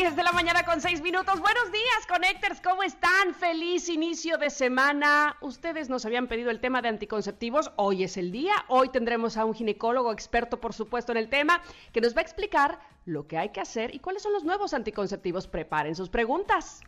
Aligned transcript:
10 0.00 0.16
de 0.16 0.22
la 0.22 0.32
mañana 0.32 0.64
con 0.64 0.80
6 0.80 1.02
minutos. 1.02 1.40
Buenos 1.40 1.70
días, 1.72 2.06
Connectors. 2.08 2.62
¿Cómo 2.62 2.82
están? 2.82 3.34
Feliz 3.34 3.86
inicio 3.90 4.38
de 4.38 4.48
semana. 4.48 5.36
Ustedes 5.42 5.90
nos 5.90 6.06
habían 6.06 6.26
pedido 6.26 6.50
el 6.50 6.58
tema 6.58 6.80
de 6.80 6.88
anticonceptivos. 6.88 7.70
Hoy 7.76 8.04
es 8.04 8.16
el 8.16 8.32
día. 8.32 8.54
Hoy 8.68 8.88
tendremos 8.88 9.36
a 9.36 9.44
un 9.44 9.52
ginecólogo 9.52 10.10
experto, 10.10 10.58
por 10.58 10.72
supuesto, 10.72 11.12
en 11.12 11.18
el 11.18 11.28
tema, 11.28 11.60
que 11.92 12.00
nos 12.00 12.16
va 12.16 12.20
a 12.20 12.22
explicar 12.22 12.80
lo 13.04 13.26
que 13.26 13.36
hay 13.36 13.50
que 13.50 13.60
hacer 13.60 13.94
y 13.94 13.98
cuáles 13.98 14.22
son 14.22 14.32
los 14.32 14.42
nuevos 14.42 14.72
anticonceptivos. 14.72 15.46
Preparen 15.46 15.94
sus 15.94 16.08
preguntas. 16.08 16.80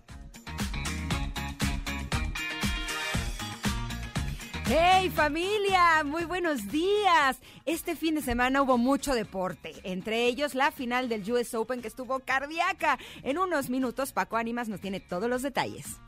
¡Hey 4.66 5.10
familia! 5.10 6.04
Muy 6.04 6.24
buenos 6.24 6.68
días. 6.68 7.38
Este 7.66 7.96
fin 7.96 8.14
de 8.14 8.22
semana 8.22 8.62
hubo 8.62 8.78
mucho 8.78 9.12
deporte, 9.12 9.74
entre 9.82 10.26
ellos 10.26 10.54
la 10.54 10.70
final 10.70 11.08
del 11.08 11.30
US 11.32 11.54
Open 11.54 11.82
que 11.82 11.88
estuvo 11.88 12.20
cardíaca. 12.20 12.98
En 13.24 13.38
unos 13.38 13.70
minutos 13.70 14.12
Paco 14.12 14.36
Ánimas 14.36 14.68
nos 14.68 14.80
tiene 14.80 15.00
todos 15.00 15.28
los 15.28 15.42
detalles. 15.42 15.98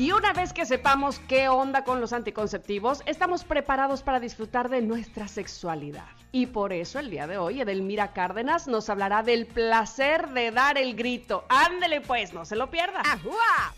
Y 0.00 0.12
una 0.12 0.32
vez 0.32 0.54
que 0.54 0.64
sepamos 0.64 1.18
qué 1.28 1.50
onda 1.50 1.84
con 1.84 2.00
los 2.00 2.14
anticonceptivos, 2.14 3.02
estamos 3.04 3.44
preparados 3.44 4.02
para 4.02 4.18
disfrutar 4.18 4.70
de 4.70 4.80
nuestra 4.80 5.28
sexualidad. 5.28 6.06
Y 6.32 6.46
por 6.46 6.72
eso 6.72 6.98
el 6.98 7.10
día 7.10 7.26
de 7.26 7.36
hoy 7.36 7.60
Edelmira 7.60 8.14
Cárdenas 8.14 8.66
nos 8.66 8.88
hablará 8.88 9.22
del 9.22 9.44
placer 9.44 10.30
de 10.30 10.52
dar 10.52 10.78
el 10.78 10.96
grito. 10.96 11.44
Ándele 11.50 12.00
pues, 12.00 12.32
no 12.32 12.46
se 12.46 12.56
lo 12.56 12.70
pierda. 12.70 13.02
¡Ajúa! 13.04 13.74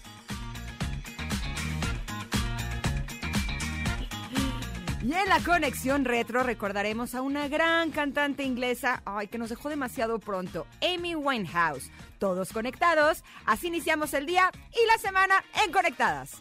Y 5.03 5.12
en 5.12 5.28
la 5.28 5.41
conexión 5.41 6.05
retro 6.05 6.45
recordaremos 6.45 7.17
a 7.17 7.22
una 7.22 7.48
gran 7.48 7.91
cantante 7.91 8.45
inglesa, 8.45 9.03
ay, 9.05 9.27
que 9.27 9.36
nos 9.36 9.50
dejó 9.50 9.69
demasiado 9.69 10.20
pronto, 10.20 10.69
Amy 10.81 11.17
Winehouse. 11.17 11.91
Todos 12.19 12.53
conectados, 12.53 13.25
así 13.45 13.67
iniciamos 13.67 14.14
el 14.14 14.27
día 14.27 14.53
y 14.70 14.86
la 14.86 14.98
semana 14.98 15.42
en 15.64 15.73
Conectadas. 15.73 16.41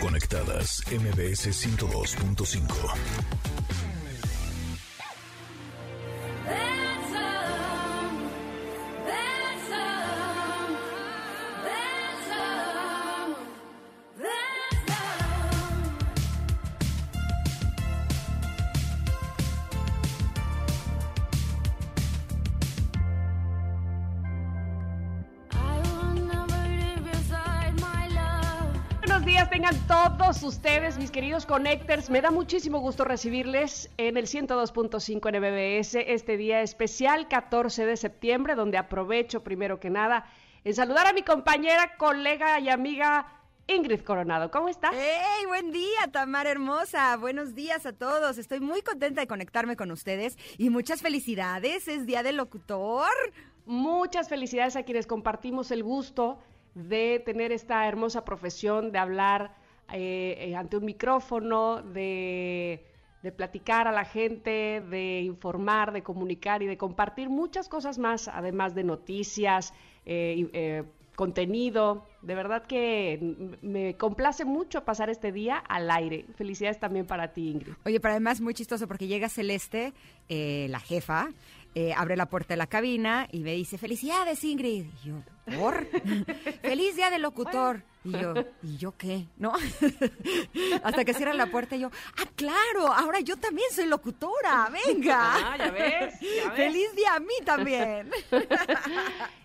Conectadas 0.00 0.84
MBS 0.88 1.48
102.5. 1.48 2.94
días 29.38 29.50
tengan 29.50 29.86
todos 29.86 30.42
ustedes, 30.42 30.98
mis 30.98 31.12
queridos 31.12 31.46
connectors. 31.46 32.10
Me 32.10 32.20
da 32.20 32.32
muchísimo 32.32 32.80
gusto 32.80 33.04
recibirles 33.04 33.88
en 33.96 34.16
el 34.16 34.26
102.5 34.26 35.28
en 35.28 35.38
MBS 35.40 35.94
este 35.94 36.36
día 36.36 36.60
especial 36.60 37.28
14 37.28 37.86
de 37.86 37.96
septiembre, 37.96 38.56
donde 38.56 38.78
aprovecho 38.78 39.44
primero 39.44 39.78
que 39.78 39.90
nada 39.90 40.26
en 40.64 40.74
saludar 40.74 41.06
a 41.06 41.12
mi 41.12 41.22
compañera, 41.22 41.96
colega 41.98 42.58
y 42.58 42.68
amiga 42.68 43.28
Ingrid 43.68 44.00
Coronado. 44.00 44.50
¿Cómo 44.50 44.68
estás? 44.68 44.90
¡Hey! 44.92 45.46
Buen 45.46 45.70
día, 45.70 46.08
Tamara 46.10 46.50
hermosa. 46.50 47.16
Buenos 47.16 47.54
días 47.54 47.86
a 47.86 47.92
todos. 47.92 48.38
Estoy 48.38 48.58
muy 48.58 48.82
contenta 48.82 49.20
de 49.20 49.28
conectarme 49.28 49.76
con 49.76 49.92
ustedes 49.92 50.36
y 50.56 50.68
muchas 50.70 51.00
felicidades. 51.00 51.86
Es 51.86 52.06
Día 52.06 52.24
del 52.24 52.38
Locutor. 52.38 53.12
Muchas 53.66 54.28
felicidades 54.28 54.74
a 54.74 54.82
quienes 54.82 55.06
compartimos 55.06 55.70
el 55.70 55.84
gusto 55.84 56.40
de 56.86 57.20
tener 57.24 57.52
esta 57.52 57.86
hermosa 57.88 58.24
profesión, 58.24 58.92
de 58.92 58.98
hablar 58.98 59.54
eh, 59.92 60.36
eh, 60.38 60.54
ante 60.54 60.76
un 60.76 60.84
micrófono, 60.84 61.82
de, 61.82 62.84
de 63.22 63.32
platicar 63.32 63.88
a 63.88 63.92
la 63.92 64.04
gente, 64.04 64.82
de 64.88 65.22
informar, 65.22 65.92
de 65.92 66.02
comunicar 66.02 66.62
y 66.62 66.66
de 66.66 66.76
compartir 66.76 67.28
muchas 67.28 67.68
cosas 67.68 67.98
más, 67.98 68.28
además 68.28 68.74
de 68.74 68.84
noticias, 68.84 69.74
eh, 70.06 70.84
contenido. 71.16 72.06
De 72.22 72.36
verdad 72.36 72.64
que 72.64 73.56
me 73.60 73.96
complace 73.96 74.44
mucho 74.44 74.84
pasar 74.84 75.10
este 75.10 75.32
día 75.32 75.56
al 75.56 75.90
aire. 75.90 76.26
Felicidades 76.36 76.78
también 76.78 77.06
para 77.06 77.32
ti, 77.32 77.50
Ingrid. 77.50 77.72
Oye, 77.84 77.98
pero 77.98 78.12
además 78.12 78.40
muy 78.40 78.54
chistoso 78.54 78.86
porque 78.86 79.08
llega 79.08 79.28
Celeste, 79.28 79.94
la 80.28 80.78
jefa, 80.78 81.30
eh, 81.74 81.92
abre 81.96 82.16
la 82.16 82.26
puerta 82.26 82.54
de 82.54 82.58
la 82.58 82.66
cabina 82.66 83.28
y 83.30 83.40
me 83.40 83.52
dice, 83.52 83.78
felicidades 83.78 84.42
Ingrid. 84.44 84.86
Y 85.04 85.08
yo, 85.08 85.14
¿por? 85.58 85.86
Feliz 86.62 86.96
día 86.96 87.10
del 87.10 87.22
locutor. 87.22 87.82
Y 88.04 88.12
yo, 88.12 88.34
¿y 88.62 88.76
yo 88.78 88.96
qué? 88.96 89.26
¿No? 89.36 89.52
Hasta 90.82 91.04
que 91.04 91.14
cierra 91.14 91.34
la 91.34 91.46
puerta 91.50 91.76
y 91.76 91.80
yo, 91.80 91.90
ah, 92.16 92.24
claro, 92.36 92.92
ahora 92.92 93.20
yo 93.20 93.36
también 93.36 93.68
soy 93.70 93.86
locutora, 93.86 94.70
venga. 94.70 95.18
Ah, 95.48 95.56
ya 95.58 95.70
ves, 95.70 96.20
ya 96.20 96.50
ves. 96.50 96.54
Feliz 96.54 96.94
día 96.94 97.14
a 97.14 97.20
mí 97.20 97.34
también. 97.44 98.10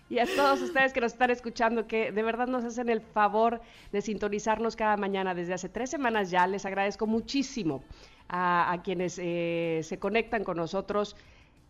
Y 0.08 0.18
a 0.18 0.26
todos 0.26 0.60
ustedes 0.60 0.92
que 0.92 1.00
nos 1.00 1.12
están 1.12 1.30
escuchando, 1.30 1.86
que 1.86 2.12
de 2.12 2.22
verdad 2.22 2.46
nos 2.46 2.64
hacen 2.64 2.88
el 2.88 3.00
favor 3.00 3.60
de 3.90 4.02
sintonizarnos 4.02 4.76
cada 4.76 4.96
mañana 4.96 5.34
desde 5.34 5.54
hace 5.54 5.68
tres 5.68 5.90
semanas 5.90 6.30
ya, 6.30 6.46
les 6.46 6.64
agradezco 6.66 7.06
muchísimo 7.06 7.82
a, 8.28 8.70
a 8.70 8.82
quienes 8.82 9.18
eh, 9.20 9.80
se 9.82 9.98
conectan 9.98 10.44
con 10.44 10.56
nosotros 10.56 11.16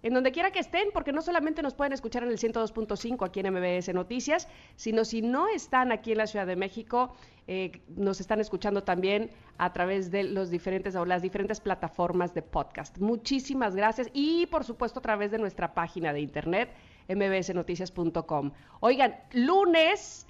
en 0.05 0.13
donde 0.13 0.33
quiera 0.33 0.51
que 0.51 0.59
estén, 0.59 0.91
porque 0.93 1.13
no 1.13 1.23
solamente 1.23 1.63
nos 1.63 1.75
pueden 1.75 1.95
escuchar 1.95 2.25
en 2.25 2.29
el 2.29 2.39
102.5 2.39 3.27
aquí 3.27 3.41
en 3.41 3.53
MBS 3.55 3.93
Noticias, 3.95 4.49
sino 4.77 5.05
si 5.07 5.23
no 5.23 5.49
están 5.49 5.93
aquí 5.93 6.13
en 6.13 6.19
la 6.19 6.27
Ciudad 6.27 6.47
de 6.47 6.57
México, 6.57 7.17
eh, 7.49 7.81
nos 7.89 8.21
están 8.21 8.39
escuchando 8.39 8.85
también 8.85 9.31
a 9.57 9.73
través 9.73 10.11
de 10.11 10.25
los 10.25 10.51
diferentes 10.51 10.95
o 10.95 11.07
las 11.07 11.23
diferentes 11.23 11.59
plataformas 11.59 12.35
de 12.35 12.43
podcast. 12.43 12.99
Muchísimas 12.99 13.75
gracias 13.75 14.11
y 14.13 14.45
por 14.47 14.65
supuesto 14.65 14.99
a 14.99 15.03
través 15.03 15.31
de 15.31 15.39
nuestra 15.39 15.73
página 15.73 16.13
de 16.13 16.21
internet 16.21 16.69
mbsnoticias.com. 17.09 18.53
Oigan, 18.81 19.17
lunes, 19.33 20.27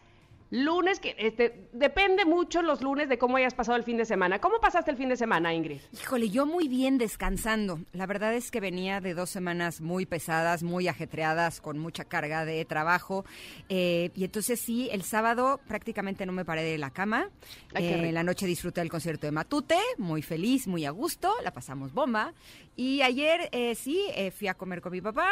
lunes 0.55 1.01
que 1.01 1.17
este 1.19 1.69
depende 1.73 2.25
mucho 2.25 2.63
los 2.63 2.81
lunes 2.81 3.09
de 3.09 3.19
cómo 3.19 3.37
hayas 3.37 3.55
pasado 3.55 3.77
el 3.77 3.83
fin 3.83 3.97
de 3.97 4.05
semana. 4.05 4.39
¿Cómo 4.39 4.61
pasaste 4.61 4.91
el 4.91 4.97
fin 4.97 5.09
de 5.09 5.17
semana, 5.17 5.53
Ingrid? 5.53 5.81
Híjole, 5.93 6.31
yo 6.31 6.47
muy 6.47 6.69
bien 6.69 6.97
descansando. 6.97 7.81
La 7.93 8.07
verdad 8.07 8.35
es 8.35 8.51
que 8.51 8.61
venía 8.61 9.01
de 9.01 9.15
dos 9.15 9.31
semanas 9.31 9.81
muy 9.81 10.07
pesadas, 10.07 10.63
muy 10.63 10.87
ajetreadas, 10.87 11.61
con 11.61 11.79
mucha 11.79 12.05
carga 12.05 12.45
de 12.45 12.65
trabajo. 12.65 13.25
Eh, 13.69 14.11
y 14.15 14.25
entonces 14.25 14.61
sí, 14.61 14.89
el 14.93 15.03
sábado 15.03 15.61
prácticamente 15.67 16.25
no 16.25 16.33
me 16.33 16.45
paré 16.45 16.63
de 16.63 16.79
la 16.79 16.91
cama. 16.91 17.31
Ay, 17.75 17.89
qué 17.89 18.09
Eh, 18.09 18.13
la 18.13 18.23
noche 18.23 18.47
disfruté 18.47 18.81
del 18.81 18.91
concierto 18.91 19.27
de 19.27 19.33
Matute, 19.33 19.79
muy 19.99 20.23
feliz, 20.23 20.69
muy 20.69 20.85
a 20.85 20.91
gusto, 20.91 21.35
la 21.43 21.53
pasamos 21.53 21.93
bomba. 21.93 22.33
Y 22.77 23.03
ayer 23.03 23.49
eh, 23.53 23.75
sí, 23.75 24.01
fui 24.37 24.47
a 24.47 24.55
comer 24.55 24.81
con 24.81 24.93
mi 24.93 25.01
papá. 25.01 25.29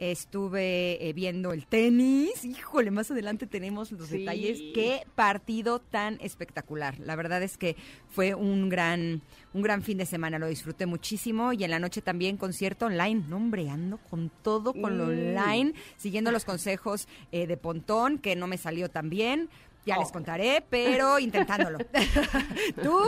Estuve 0.00 1.08
eh, 1.08 1.12
viendo 1.12 1.52
el 1.52 1.66
tenis. 1.66 2.42
Híjole, 2.44 2.90
más 2.90 3.10
adelante 3.10 3.46
tenemos 3.46 3.92
los 3.92 4.08
Sí. 4.08 4.20
detalles. 4.20 4.58
Qué 4.74 5.02
partido 5.14 5.78
tan 5.78 6.18
espectacular. 6.22 6.98
La 7.00 7.16
verdad 7.16 7.42
es 7.42 7.58
que 7.58 7.76
fue 8.08 8.34
un 8.34 8.70
gran, 8.70 9.20
un 9.52 9.60
gran 9.62 9.82
fin 9.82 9.98
de 9.98 10.06
semana. 10.06 10.38
Lo 10.38 10.46
disfruté 10.48 10.86
muchísimo. 10.86 11.52
Y 11.52 11.64
en 11.64 11.70
la 11.70 11.78
noche 11.78 12.00
también 12.00 12.38
concierto 12.38 12.86
online. 12.86 13.24
No, 13.28 13.36
hombre, 13.36 13.68
ando 13.68 13.98
con 14.08 14.30
todo 14.42 14.72
con 14.72 14.96
lo 14.96 15.04
Mm. 15.04 15.08
online, 15.10 15.74
siguiendo 15.98 16.32
los 16.32 16.44
consejos 16.46 17.06
eh, 17.30 17.46
de 17.46 17.56
Pontón, 17.58 18.16
que 18.18 18.34
no 18.36 18.46
me 18.46 18.56
salió 18.56 18.88
tan 18.88 19.10
bien. 19.10 19.48
Ya 19.84 19.96
les 19.98 20.08
Oh. 20.08 20.12
contaré, 20.12 20.64
pero 20.70 21.18
intentándolo. 21.18 21.78
¿Tú? 22.82 23.00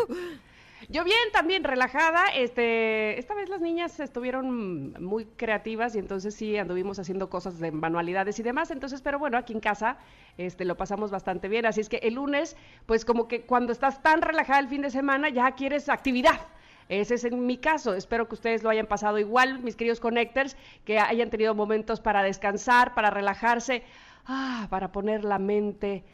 Yo 0.88 1.04
bien, 1.04 1.18
también 1.32 1.64
relajada. 1.64 2.26
Este, 2.34 3.18
esta 3.18 3.34
vez 3.34 3.48
las 3.48 3.60
niñas 3.60 3.98
estuvieron 4.00 4.92
muy 5.02 5.24
creativas 5.24 5.94
y 5.94 5.98
entonces 5.98 6.34
sí 6.34 6.56
anduvimos 6.56 6.98
haciendo 6.98 7.30
cosas 7.30 7.58
de 7.58 7.70
manualidades 7.70 8.38
y 8.38 8.42
demás. 8.42 8.70
Entonces, 8.70 9.02
pero 9.02 9.18
bueno, 9.18 9.38
aquí 9.38 9.52
en 9.52 9.60
casa 9.60 9.98
este, 10.38 10.64
lo 10.64 10.76
pasamos 10.76 11.10
bastante 11.10 11.48
bien. 11.48 11.66
Así 11.66 11.80
es 11.80 11.88
que 11.88 11.98
el 11.98 12.14
lunes, 12.14 12.56
pues 12.86 13.04
como 13.04 13.28
que 13.28 13.42
cuando 13.42 13.72
estás 13.72 14.02
tan 14.02 14.22
relajada 14.22 14.60
el 14.60 14.68
fin 14.68 14.82
de 14.82 14.90
semana, 14.90 15.28
ya 15.28 15.52
quieres 15.52 15.88
actividad. 15.88 16.40
Ese 16.88 17.14
es 17.14 17.24
en 17.24 17.46
mi 17.46 17.58
caso. 17.58 17.94
Espero 17.94 18.28
que 18.28 18.34
ustedes 18.34 18.62
lo 18.62 18.70
hayan 18.70 18.86
pasado 18.86 19.18
igual, 19.18 19.60
mis 19.60 19.76
queridos 19.76 20.00
connectors, 20.00 20.56
que 20.84 20.98
hayan 20.98 21.30
tenido 21.30 21.54
momentos 21.54 22.00
para 22.00 22.22
descansar, 22.22 22.94
para 22.94 23.10
relajarse, 23.10 23.82
ah, 24.26 24.66
para 24.68 24.92
poner 24.92 25.24
la 25.24 25.38
mente 25.38 26.04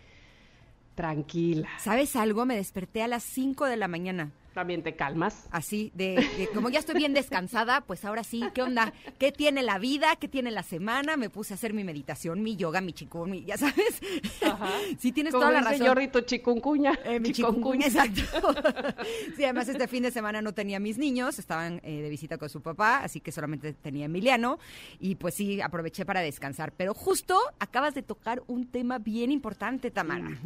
tranquila. 0.94 1.68
¿Sabes 1.78 2.16
algo? 2.16 2.44
Me 2.44 2.56
desperté 2.56 3.02
a 3.02 3.08
las 3.08 3.22
5 3.22 3.66
de 3.66 3.76
la 3.76 3.88
mañana. 3.88 4.30
También 4.58 4.82
te 4.82 4.96
calmas. 4.96 5.46
Así, 5.52 5.92
de, 5.94 6.48
como 6.52 6.68
ya 6.68 6.80
estoy 6.80 6.96
bien 6.96 7.14
descansada, 7.14 7.82
pues 7.82 8.04
ahora 8.04 8.24
sí, 8.24 8.42
¿qué 8.54 8.62
onda? 8.62 8.92
¿Qué 9.16 9.30
tiene 9.30 9.62
la 9.62 9.78
vida? 9.78 10.16
¿Qué 10.16 10.26
tiene 10.26 10.50
la 10.50 10.64
semana? 10.64 11.16
Me 11.16 11.30
puse 11.30 11.54
a 11.54 11.56
hacer 11.56 11.72
mi 11.72 11.84
meditación, 11.84 12.42
mi 12.42 12.56
yoga, 12.56 12.80
mi 12.80 12.92
chikung, 12.92 13.30
mi, 13.30 13.44
ya 13.44 13.56
sabes. 13.56 14.00
Ajá. 14.42 14.68
Sí, 14.98 15.12
tienes 15.12 15.32
toda 15.32 15.52
la 15.52 15.60
razón. 15.60 15.86
Jordi, 15.86 16.08
tu 16.08 16.22
chikungunya. 16.22 16.98
Eh, 17.04 17.20
mi 17.20 17.30
chikungunya, 17.30 17.86
exacto. 17.86 18.20
sí, 19.36 19.44
además 19.44 19.68
este 19.68 19.86
fin 19.86 20.02
de 20.02 20.10
semana 20.10 20.42
no 20.42 20.52
tenía 20.52 20.80
mis 20.80 20.98
niños, 20.98 21.38
estaban 21.38 21.80
eh, 21.84 22.02
de 22.02 22.08
visita 22.08 22.36
con 22.36 22.48
su 22.48 22.60
papá, 22.60 22.98
así 23.04 23.20
que 23.20 23.30
solamente 23.30 23.74
tenía 23.74 24.06
Emiliano. 24.06 24.58
Y 24.98 25.14
pues 25.14 25.34
sí, 25.34 25.60
aproveché 25.60 26.04
para 26.04 26.20
descansar. 26.20 26.72
Pero 26.72 26.94
justo 26.94 27.38
acabas 27.60 27.94
de 27.94 28.02
tocar 28.02 28.42
un 28.48 28.66
tema 28.66 28.98
bien 28.98 29.30
importante, 29.30 29.92
Tamara. 29.92 30.36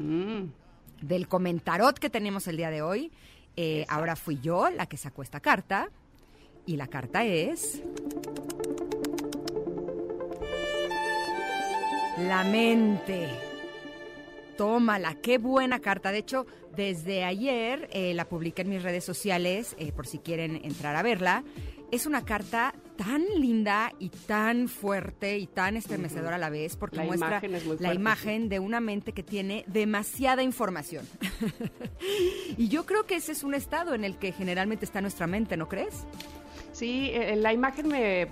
Del 1.01 1.29
comentarot 1.29 1.99
que 1.99 2.11
tenemos 2.11 2.47
el 2.47 2.59
día 2.59 2.69
de 2.69 2.83
hoy 2.83 3.11
eh, 3.57 3.85
ahora 3.89 4.17
fui 4.17 4.39
yo 4.41 4.71
la 4.71 4.87
que 4.87 4.97
sacó 4.97 5.23
esta 5.23 5.41
carta 5.41 5.91
y 6.67 6.77
la 6.77 6.87
carta 6.87 7.25
es... 7.25 7.83
La 12.19 12.45
mente. 12.45 13.27
Tómala, 14.57 15.15
qué 15.15 15.39
buena 15.39 15.81
carta. 15.81 16.13
De 16.13 16.19
hecho, 16.19 16.47
desde 16.77 17.25
ayer 17.25 17.89
eh, 17.93 18.13
la 18.15 18.29
publiqué 18.29 18.63
en 18.63 18.69
mis 18.69 18.83
redes 18.83 19.05
sociales, 19.05 19.75
eh, 19.79 19.93
por 19.93 20.07
si 20.07 20.19
quieren 20.19 20.61
entrar 20.63 20.95
a 20.95 21.03
verla. 21.03 21.43
Es 21.91 22.07
una 22.07 22.25
carta 22.25 22.75
tan 23.03 23.25
linda 23.37 23.93
y 23.99 24.11
tan 24.11 24.69
fuerte 24.69 25.37
y 25.37 25.49
tan 25.49 25.77
estremecedora 25.77 26.37
a 26.37 26.39
la 26.39 26.51
vez 26.51 26.77
porque 26.77 27.01
muestra 27.01 27.43
la 27.81 27.95
imagen 27.95 28.49
de 28.49 28.61
una 28.61 28.79
mente 28.79 29.13
que 29.13 29.25
tiene 29.25 29.65
demasiada 29.67 30.45
información. 30.45 31.05
y 32.57 32.69
yo 32.69 32.87
creo 32.87 33.05
que 33.05 33.17
ese 33.17 33.33
es 33.33 33.43
un 33.43 33.55
estado 33.55 33.95
en 33.95 34.05
el 34.05 34.19
que 34.19 34.31
generalmente 34.31 34.85
está 34.85 35.01
nuestra 35.01 35.27
mente, 35.27 35.57
¿no 35.57 35.69
crees? 35.69 36.05
Sí, 36.73 37.11
eh, 37.13 37.35
la 37.35 37.53
imagen 37.53 37.89
me 37.89 38.29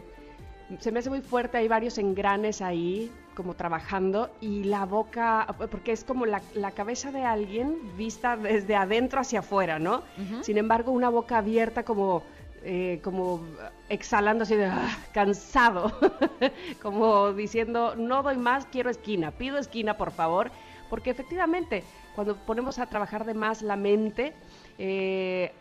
se 0.78 0.92
me 0.92 1.00
hace 1.00 1.10
muy 1.10 1.20
fuerte, 1.20 1.58
hay 1.58 1.66
varios 1.66 1.98
engranes 1.98 2.62
ahí 2.62 3.10
como 3.34 3.54
trabajando 3.54 4.30
y 4.40 4.62
la 4.62 4.84
boca, 4.84 5.48
porque 5.68 5.90
es 5.90 6.04
como 6.04 6.26
la, 6.26 6.42
cabeza 6.76 7.10
de 7.10 7.24
alguien 7.24 7.76
vista 7.96 8.36
desde 8.36 8.76
adentro 8.76 9.18
hacia 9.20 9.40
afuera, 9.40 9.80
¿no? 9.80 10.04
Sin 10.42 10.58
embargo, 10.58 10.92
una 10.92 11.08
boca 11.08 11.38
abierta 11.38 11.82
como 11.82 12.22
eh, 12.62 13.00
como 13.02 13.44
exhalando 13.88 14.42
así 14.42 14.54
de 14.54 14.66
ah, 14.66 14.96
cansado, 15.12 15.92
como 16.82 17.32
diciendo, 17.32 17.94
no 17.96 18.22
doy 18.22 18.36
más, 18.36 18.66
quiero 18.66 18.90
esquina, 18.90 19.30
pido 19.30 19.58
esquina 19.58 19.96
por 19.96 20.10
favor, 20.10 20.50
porque 20.88 21.10
efectivamente 21.10 21.84
cuando 22.14 22.36
ponemos 22.36 22.78
a 22.78 22.86
trabajar 22.86 23.24
de 23.24 23.34
más 23.34 23.62
la 23.62 23.76
mente, 23.76 24.34
eh, 24.78 25.52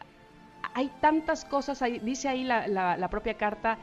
hay 0.74 0.92
tantas 1.00 1.46
cosas, 1.46 1.82
dice 2.02 2.28
ahí 2.28 2.44
la, 2.44 2.68
la 2.68 3.08
propia 3.10 3.36
carta, 3.36 3.78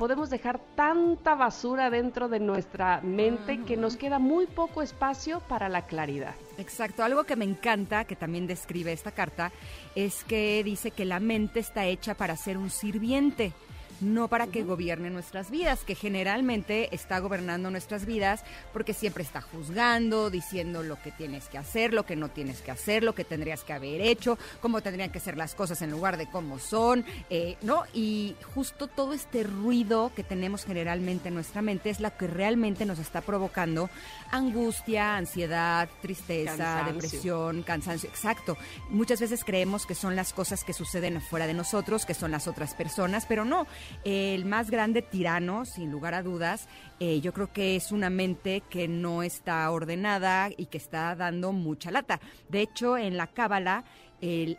podemos 0.00 0.30
dejar 0.30 0.58
tanta 0.76 1.34
basura 1.34 1.90
dentro 1.90 2.30
de 2.30 2.40
nuestra 2.40 3.02
mente 3.02 3.60
que 3.64 3.76
nos 3.76 3.98
queda 3.98 4.18
muy 4.18 4.46
poco 4.46 4.80
espacio 4.80 5.40
para 5.40 5.68
la 5.68 5.82
claridad. 5.82 6.34
Exacto, 6.56 7.04
algo 7.04 7.24
que 7.24 7.36
me 7.36 7.44
encanta, 7.44 8.06
que 8.06 8.16
también 8.16 8.46
describe 8.46 8.92
esta 8.92 9.12
carta, 9.12 9.52
es 9.94 10.24
que 10.24 10.62
dice 10.64 10.90
que 10.90 11.04
la 11.04 11.20
mente 11.20 11.60
está 11.60 11.86
hecha 11.86 12.14
para 12.14 12.36
ser 12.36 12.56
un 12.56 12.70
sirviente 12.70 13.52
no 14.00 14.28
para 14.28 14.46
que 14.46 14.62
gobierne 14.62 15.10
nuestras 15.10 15.50
vidas, 15.50 15.84
que 15.84 15.94
generalmente 15.94 16.94
está 16.94 17.18
gobernando 17.18 17.70
nuestras 17.70 18.06
vidas 18.06 18.42
porque 18.72 18.94
siempre 18.94 19.22
está 19.22 19.40
juzgando, 19.40 20.30
diciendo 20.30 20.82
lo 20.82 21.00
que 21.00 21.10
tienes 21.10 21.48
que 21.48 21.58
hacer, 21.58 21.92
lo 21.92 22.04
que 22.04 22.16
no 22.16 22.28
tienes 22.28 22.60
que 22.60 22.70
hacer, 22.70 23.02
lo 23.02 23.14
que 23.14 23.24
tendrías 23.24 23.64
que 23.64 23.72
haber 23.72 24.00
hecho, 24.00 24.38
cómo 24.60 24.80
tendrían 24.80 25.10
que 25.10 25.20
ser 25.20 25.36
las 25.36 25.54
cosas 25.54 25.82
en 25.82 25.90
lugar 25.90 26.16
de 26.16 26.28
cómo 26.28 26.58
son, 26.58 27.04
eh, 27.28 27.56
¿no? 27.62 27.84
Y 27.92 28.36
justo 28.54 28.86
todo 28.86 29.12
este 29.12 29.42
ruido 29.42 30.12
que 30.14 30.24
tenemos 30.24 30.64
generalmente 30.64 31.28
en 31.28 31.34
nuestra 31.34 31.62
mente 31.62 31.90
es 31.90 32.00
la 32.00 32.10
que 32.10 32.26
realmente 32.26 32.86
nos 32.86 32.98
está 32.98 33.20
provocando 33.20 33.90
angustia, 34.30 35.16
ansiedad, 35.16 35.88
tristeza, 36.00 36.84
depresión, 36.86 37.62
cansancio, 37.62 38.08
exacto. 38.08 38.56
Muchas 38.88 39.20
veces 39.20 39.44
creemos 39.44 39.86
que 39.86 39.94
son 39.94 40.16
las 40.16 40.32
cosas 40.32 40.64
que 40.64 40.72
suceden 40.72 41.20
fuera 41.20 41.46
de 41.46 41.54
nosotros, 41.54 42.06
que 42.06 42.14
son 42.14 42.30
las 42.30 42.48
otras 42.48 42.74
personas, 42.74 43.26
pero 43.26 43.44
no 43.44 43.66
el 44.04 44.44
más 44.44 44.70
grande 44.70 45.02
tirano, 45.02 45.64
sin 45.64 45.90
lugar 45.90 46.14
a 46.14 46.22
dudas, 46.22 46.68
eh, 46.98 47.20
yo 47.20 47.32
creo 47.32 47.52
que 47.52 47.76
es 47.76 47.92
una 47.92 48.10
mente 48.10 48.62
que 48.68 48.88
no 48.88 49.22
está 49.22 49.70
ordenada 49.70 50.50
y 50.56 50.66
que 50.66 50.78
está 50.78 51.14
dando 51.14 51.52
mucha 51.52 51.90
lata. 51.90 52.20
De 52.48 52.60
hecho, 52.60 52.96
en 52.96 53.16
la 53.16 53.26
cábala, 53.28 53.84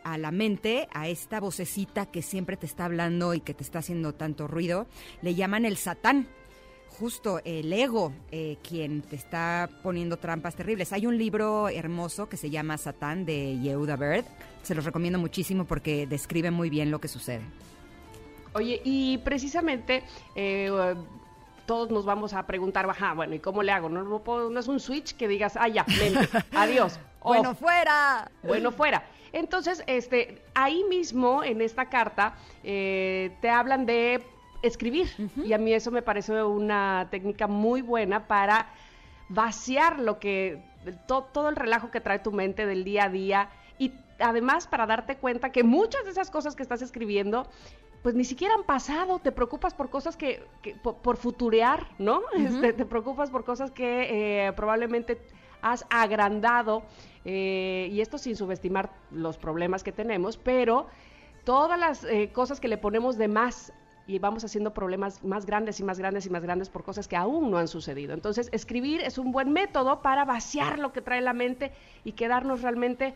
a 0.02 0.18
la 0.18 0.32
mente, 0.32 0.88
a 0.92 1.06
esta 1.06 1.38
vocecita 1.38 2.06
que 2.06 2.20
siempre 2.20 2.56
te 2.56 2.66
está 2.66 2.86
hablando 2.86 3.32
y 3.32 3.40
que 3.40 3.54
te 3.54 3.62
está 3.62 3.78
haciendo 3.78 4.12
tanto 4.12 4.48
ruido, 4.48 4.88
le 5.22 5.36
llaman 5.36 5.64
el 5.64 5.76
satán 5.76 6.26
justo 7.02 7.40
el 7.44 7.72
ego 7.72 8.12
eh, 8.30 8.58
quien 8.62 9.02
te 9.02 9.16
está 9.16 9.68
poniendo 9.82 10.18
trampas 10.18 10.54
terribles. 10.54 10.92
Hay 10.92 11.06
un 11.06 11.18
libro 11.18 11.68
hermoso 11.68 12.28
que 12.28 12.36
se 12.36 12.50
llama 12.50 12.78
Satán 12.78 13.24
de 13.24 13.58
Yehuda 13.60 13.96
Bird. 13.96 14.24
Se 14.62 14.74
los 14.74 14.84
recomiendo 14.84 15.18
muchísimo 15.18 15.64
porque 15.64 16.06
describe 16.06 16.50
muy 16.50 16.70
bien 16.70 16.90
lo 16.90 17.00
que 17.00 17.08
sucede. 17.08 17.42
Oye, 18.54 18.80
y 18.84 19.18
precisamente 19.18 20.02
eh, 20.34 20.70
todos 21.66 21.90
nos 21.90 22.04
vamos 22.04 22.34
a 22.34 22.46
preguntar, 22.46 22.88
ajá, 22.88 23.14
bueno, 23.14 23.34
¿y 23.34 23.38
cómo 23.38 23.62
le 23.62 23.72
hago? 23.72 23.88
No, 23.88 24.02
no, 24.02 24.58
es 24.60 24.68
un 24.68 24.80
switch 24.80 25.16
que 25.16 25.28
digas, 25.28 25.56
ah, 25.56 25.68
ya, 25.68 25.86
adiós. 26.54 26.98
bueno, 27.22 27.54
fuera. 27.54 28.30
Bueno, 28.42 28.72
fuera. 28.72 29.04
Entonces, 29.32 29.82
este, 29.86 30.42
ahí 30.54 30.84
mismo, 30.84 31.42
en 31.42 31.62
esta 31.62 31.86
carta, 31.86 32.34
eh, 32.62 33.34
te 33.40 33.48
hablan 33.48 33.86
de 33.86 34.22
escribir. 34.62 35.08
Y 35.44 35.52
a 35.52 35.58
mí 35.58 35.72
eso 35.72 35.90
me 35.90 36.02
parece 36.02 36.42
una 36.42 37.08
técnica 37.10 37.46
muy 37.46 37.82
buena 37.82 38.26
para 38.26 38.66
vaciar 39.28 39.98
lo 39.98 40.18
que, 40.18 40.62
todo 41.06 41.48
el 41.48 41.56
relajo 41.56 41.90
que 41.90 42.00
trae 42.00 42.18
tu 42.18 42.32
mente 42.32 42.66
del 42.66 42.84
día 42.84 43.04
a 43.04 43.08
día 43.08 43.48
y 43.78 43.92
además 44.18 44.66
para 44.66 44.86
darte 44.86 45.16
cuenta 45.16 45.50
que 45.50 45.64
muchas 45.64 46.04
de 46.04 46.10
esas 46.10 46.30
cosas 46.30 46.54
que 46.54 46.62
estás 46.62 46.82
escribiendo 46.82 47.48
pues 48.02 48.14
ni 48.14 48.24
siquiera 48.24 48.54
han 48.54 48.64
pasado, 48.64 49.20
te 49.20 49.30
preocupas 49.30 49.74
por 49.74 49.88
cosas 49.88 50.16
que, 50.16 50.44
por, 50.82 51.16
futurear, 51.16 51.86
¿no? 51.98 52.22
Este, 52.36 52.72
te 52.72 52.84
preocupas 52.84 53.30
por 53.30 53.44
cosas 53.44 53.70
que 53.70 54.46
eh, 54.46 54.52
probablemente 54.52 55.20
has 55.62 55.86
agrandado, 55.88 56.82
eh, 57.24 57.88
y 57.92 58.00
esto 58.00 58.18
sin 58.18 58.34
subestimar 58.34 58.90
los 59.12 59.38
problemas 59.38 59.84
que 59.84 59.92
tenemos, 59.92 60.36
pero 60.36 60.88
todas 61.44 61.78
las 61.78 62.04
eh, 62.04 62.30
cosas 62.32 62.58
que 62.58 62.66
le 62.66 62.76
ponemos 62.76 63.16
de 63.16 63.28
más 63.28 63.72
y 64.08 64.18
vamos 64.18 64.44
haciendo 64.44 64.74
problemas 64.74 65.22
más 65.22 65.46
grandes 65.46 65.78
y 65.78 65.84
más 65.84 65.98
grandes 65.98 66.26
y 66.26 66.30
más 66.30 66.42
grandes 66.42 66.68
por 66.68 66.82
cosas 66.82 67.06
que 67.06 67.14
aún 67.14 67.52
no 67.52 67.58
han 67.58 67.68
sucedido. 67.68 68.14
Entonces, 68.14 68.48
escribir 68.50 69.00
es 69.00 69.16
un 69.16 69.30
buen 69.30 69.52
método 69.52 70.02
para 70.02 70.24
vaciar 70.24 70.80
lo 70.80 70.92
que 70.92 71.02
trae 71.02 71.20
la 71.20 71.32
mente 71.32 71.70
y 72.02 72.12
quedarnos 72.12 72.62
realmente 72.62 73.14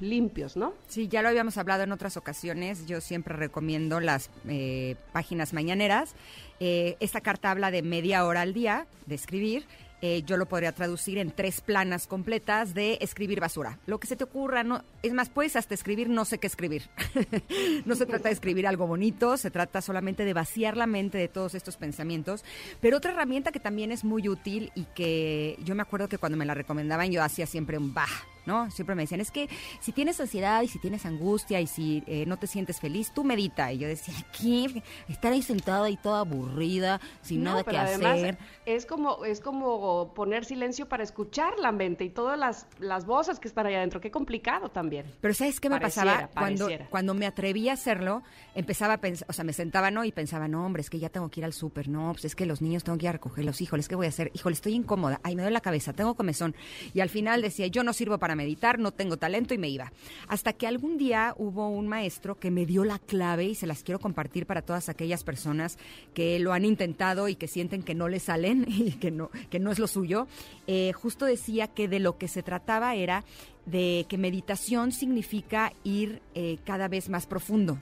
limpios, 0.00 0.56
¿no? 0.56 0.72
Sí, 0.88 1.08
ya 1.08 1.22
lo 1.22 1.28
habíamos 1.28 1.58
hablado 1.58 1.82
en 1.82 1.92
otras 1.92 2.16
ocasiones. 2.16 2.86
Yo 2.86 3.00
siempre 3.00 3.36
recomiendo 3.36 4.00
las 4.00 4.30
eh, 4.48 4.96
páginas 5.12 5.52
mañaneras. 5.52 6.14
Eh, 6.60 6.96
esta 7.00 7.20
carta 7.20 7.50
habla 7.50 7.70
de 7.70 7.82
media 7.82 8.24
hora 8.24 8.42
al 8.42 8.54
día 8.54 8.86
de 9.06 9.14
escribir 9.14 9.66
eh, 10.02 10.22
yo 10.24 10.36
lo 10.36 10.46
podría 10.46 10.72
traducir 10.72 11.18
en 11.18 11.30
tres 11.30 11.60
planas 11.60 12.06
completas 12.06 12.74
de 12.74 12.98
escribir 13.00 13.40
basura. 13.40 13.78
Lo 13.86 13.98
que 14.00 14.06
se 14.06 14.16
te 14.16 14.24
ocurra, 14.24 14.62
no, 14.64 14.82
es 15.02 15.12
más, 15.12 15.28
puedes 15.28 15.56
hasta 15.56 15.74
escribir 15.74 16.08
no 16.08 16.24
sé 16.24 16.38
qué 16.38 16.46
escribir. 16.46 16.88
no 17.84 17.94
se 17.94 18.06
trata 18.06 18.28
de 18.28 18.34
escribir 18.34 18.66
algo 18.66 18.86
bonito, 18.86 19.36
se 19.36 19.50
trata 19.50 19.82
solamente 19.82 20.24
de 20.24 20.32
vaciar 20.32 20.76
la 20.76 20.86
mente 20.86 21.18
de 21.18 21.28
todos 21.28 21.54
estos 21.54 21.76
pensamientos. 21.76 22.44
Pero 22.80 22.96
otra 22.96 23.12
herramienta 23.12 23.52
que 23.52 23.60
también 23.60 23.92
es 23.92 24.04
muy 24.04 24.28
útil 24.28 24.72
y 24.74 24.84
que 24.94 25.56
yo 25.64 25.74
me 25.74 25.82
acuerdo 25.82 26.08
que 26.08 26.18
cuando 26.18 26.38
me 26.38 26.46
la 26.46 26.54
recomendaban 26.54 27.10
yo 27.10 27.22
hacía 27.22 27.46
siempre 27.46 27.78
un 27.78 27.92
bah 27.94 28.08
¿no? 28.46 28.70
Siempre 28.70 28.94
me 28.94 29.02
decían, 29.02 29.20
es 29.20 29.30
que 29.30 29.48
si 29.80 29.92
tienes 29.92 30.20
ansiedad 30.20 30.62
y 30.62 30.68
si 30.68 30.78
tienes 30.78 31.06
angustia 31.06 31.60
y 31.60 31.66
si 31.66 32.02
eh, 32.06 32.24
no 32.26 32.38
te 32.38 32.46
sientes 32.46 32.80
feliz, 32.80 33.12
tú 33.14 33.24
medita. 33.24 33.72
Y 33.72 33.78
yo 33.78 33.88
decía, 33.88 34.14
¿qué? 34.38 34.82
Estar 35.08 35.32
ahí 35.32 35.42
sentada 35.42 35.88
y 35.90 35.96
toda 35.96 36.20
aburrida, 36.20 37.00
sin 37.22 37.42
nada 37.42 37.64
que 37.64 37.76
hacer. 37.76 38.38
Es 38.66 38.86
como, 38.86 39.24
es 39.24 39.40
como 39.40 39.89
o 39.90 40.14
poner 40.14 40.44
silencio 40.44 40.88
para 40.88 41.02
escuchar 41.02 41.58
la 41.58 41.72
mente 41.72 42.04
y 42.04 42.10
todas 42.10 42.38
las, 42.38 42.66
las 42.78 43.06
voces 43.06 43.40
que 43.40 43.48
están 43.48 43.66
allá 43.66 43.78
adentro. 43.78 44.00
Qué 44.00 44.10
complicado 44.10 44.68
también. 44.68 45.06
Pero 45.20 45.34
¿sabes 45.34 45.60
qué 45.60 45.68
me 45.68 45.80
pasaba? 45.80 46.30
Cuando, 46.32 46.68
cuando 46.88 47.14
me 47.14 47.26
atreví 47.26 47.68
a 47.68 47.72
hacerlo, 47.72 48.22
empezaba 48.54 48.94
a 48.94 49.00
pensar, 49.00 49.26
o 49.28 49.32
sea, 49.32 49.44
me 49.44 49.52
sentaba, 49.52 49.90
¿no? 49.90 50.04
Y 50.04 50.12
pensaba, 50.12 50.48
no, 50.48 50.64
hombre, 50.64 50.82
es 50.82 50.90
que 50.90 50.98
ya 50.98 51.08
tengo 51.08 51.28
que 51.28 51.40
ir 51.40 51.44
al 51.44 51.52
súper, 51.52 51.88
no, 51.88 52.12
pues 52.12 52.24
es 52.24 52.36
que 52.36 52.46
los 52.46 52.62
niños 52.62 52.84
tengo 52.84 52.98
que 52.98 53.06
ir 53.06 53.10
a 53.10 53.12
recogerlos, 53.12 53.60
híjole, 53.60 53.82
¿qué 53.88 53.94
voy 53.94 54.06
a 54.06 54.10
hacer? 54.10 54.30
Híjole, 54.34 54.54
estoy 54.54 54.74
incómoda, 54.74 55.20
ay, 55.22 55.34
me 55.34 55.42
duele 55.42 55.54
la 55.54 55.60
cabeza, 55.60 55.92
tengo 55.92 56.14
comezón. 56.14 56.54
Y 56.94 57.00
al 57.00 57.08
final 57.08 57.42
decía, 57.42 57.66
yo 57.66 57.82
no 57.82 57.92
sirvo 57.92 58.18
para 58.18 58.36
meditar, 58.36 58.78
no 58.78 58.92
tengo 58.92 59.16
talento 59.16 59.54
y 59.54 59.58
me 59.58 59.68
iba. 59.68 59.92
Hasta 60.28 60.52
que 60.52 60.66
algún 60.66 60.98
día 60.98 61.34
hubo 61.36 61.68
un 61.68 61.88
maestro 61.88 62.38
que 62.38 62.50
me 62.50 62.66
dio 62.66 62.84
la 62.84 62.98
clave 62.98 63.44
y 63.46 63.54
se 63.54 63.66
las 63.66 63.82
quiero 63.82 63.98
compartir 63.98 64.46
para 64.46 64.62
todas 64.62 64.88
aquellas 64.88 65.24
personas 65.24 65.78
que 66.14 66.38
lo 66.38 66.52
han 66.52 66.64
intentado 66.64 67.28
y 67.28 67.34
que 67.34 67.48
sienten 67.48 67.82
que 67.82 67.94
no 67.94 68.08
le 68.08 68.20
salen 68.20 68.66
y 68.68 68.92
que 68.92 69.10
no, 69.10 69.30
que 69.50 69.58
no 69.58 69.70
es 69.72 69.78
lo 69.80 69.86
suyo. 69.86 70.26
Eh, 70.66 70.92
justo 70.92 71.24
decía 71.24 71.66
que 71.66 71.88
de 71.88 71.98
lo 71.98 72.18
que 72.18 72.28
se 72.28 72.42
trataba 72.42 72.94
era 72.94 73.24
de 73.66 74.06
que 74.08 74.18
meditación 74.18 74.92
significa 74.92 75.72
ir 75.84 76.22
eh, 76.34 76.58
cada 76.64 76.88
vez 76.88 77.08
más 77.08 77.26
profundo. 77.26 77.78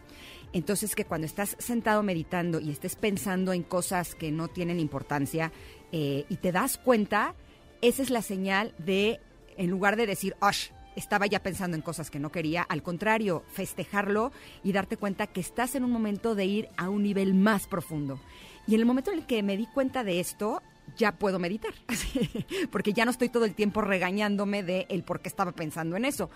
Entonces 0.53 0.95
que 0.95 1.05
cuando 1.05 1.27
estás 1.27 1.57
sentado 1.59 2.03
meditando 2.03 2.61
y 2.61 2.71
estés 2.71 2.97
pensando 2.97 3.53
en 3.53 3.63
cosas 3.63 4.15
que 4.15 4.33
no 4.33 4.49
tienen 4.49 4.81
importancia 4.81 5.53
eh, 5.93 6.25
y 6.29 6.37
te 6.37 6.53
das 6.53 6.79
cuenta, 6.79 7.35
esa 7.83 8.03
es 8.03 8.11
la 8.11 8.23
señal 8.23 8.75
de, 8.79 9.21
en 9.57 9.71
lugar 9.71 9.97
de 9.97 10.07
decir, 10.07 10.35
¡osh! 10.41 10.71
estaba 10.97 11.27
ya 11.27 11.43
pensando 11.43 11.77
en 11.77 11.83
cosas 11.83 12.11
que 12.11 12.19
no 12.19 12.33
quería, 12.33 12.63
al 12.63 12.83
contrario, 12.83 13.45
festejarlo 13.53 14.33
y 14.65 14.73
darte 14.73 14.97
cuenta 14.97 15.29
que 15.29 15.41
estás 15.41 15.77
en 15.77 15.85
un 15.85 15.93
momento 15.93 16.35
de 16.35 16.45
ir 16.45 16.69
a 16.77 16.89
un 16.91 17.05
nivel 17.05 17.35
más 17.35 17.69
profundo. 17.69 18.19
Y 18.67 18.75
en 18.75 18.81
el 18.81 18.87
momento 18.87 19.13
en 19.13 19.19
el 19.19 19.27
que 19.27 19.43
me 19.43 19.57
di 19.57 19.67
cuenta 19.67 20.03
de 20.03 20.19
esto, 20.19 20.61
ya 20.97 21.13
puedo 21.13 21.39
meditar, 21.39 21.73
porque 22.71 22.93
ya 22.93 23.05
no 23.05 23.11
estoy 23.11 23.29
todo 23.29 23.45
el 23.45 23.55
tiempo 23.55 23.81
regañándome 23.81 24.63
de 24.63 24.87
el 24.89 25.03
por 25.03 25.21
qué 25.21 25.29
estaba 25.29 25.53
pensando 25.53 25.97
en 25.97 26.05
eso, 26.05 26.31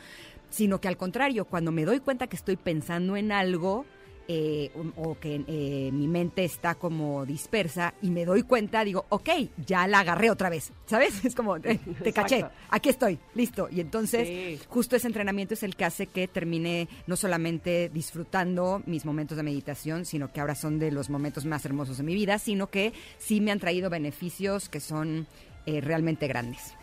sino 0.50 0.80
que 0.80 0.88
al 0.88 0.96
contrario, 0.96 1.46
cuando 1.46 1.72
me 1.72 1.84
doy 1.84 2.00
cuenta 2.00 2.26
que 2.26 2.36
estoy 2.36 2.56
pensando 2.56 3.16
en 3.16 3.32
algo, 3.32 3.86
eh, 4.34 4.70
o 4.96 5.18
que 5.18 5.44
eh, 5.46 5.90
mi 5.92 6.08
mente 6.08 6.42
está 6.42 6.76
como 6.76 7.26
dispersa 7.26 7.92
y 8.00 8.10
me 8.10 8.24
doy 8.24 8.44
cuenta, 8.44 8.82
digo, 8.82 9.04
ok, 9.10 9.28
ya 9.66 9.86
la 9.86 9.98
agarré 9.98 10.30
otra 10.30 10.48
vez, 10.48 10.72
¿sabes? 10.86 11.22
Es 11.32 11.34
como, 11.34 11.58
eh, 11.58 11.78
te 12.02 12.14
caché, 12.14 12.46
aquí 12.70 12.88
estoy, 12.88 13.18
listo. 13.34 13.68
Y 13.70 13.82
entonces, 13.82 14.66
justo 14.68 14.96
ese 14.96 15.06
entrenamiento 15.06 15.52
es 15.52 15.62
el 15.62 15.76
que 15.76 15.84
hace 15.84 16.06
que 16.06 16.28
termine 16.28 16.88
no 17.06 17.16
solamente 17.16 17.90
disfrutando 17.90 18.82
mis 18.86 19.04
momentos 19.04 19.36
de 19.36 19.42
meditación, 19.42 20.06
sino 20.06 20.32
que 20.32 20.40
ahora 20.40 20.54
son 20.54 20.78
de 20.78 20.90
los 20.90 21.10
momentos 21.10 21.44
más 21.44 21.66
hermosos 21.66 21.98
de 21.98 22.02
mi 22.02 22.14
vida, 22.14 22.38
sino 22.38 22.68
que 22.68 22.94
sí 23.18 23.42
me 23.42 23.52
han 23.52 23.60
traído 23.60 23.90
beneficios 23.90 24.70
que 24.70 24.80
son 24.80 25.26
realmente 25.66 26.26
grandes. 26.26 26.74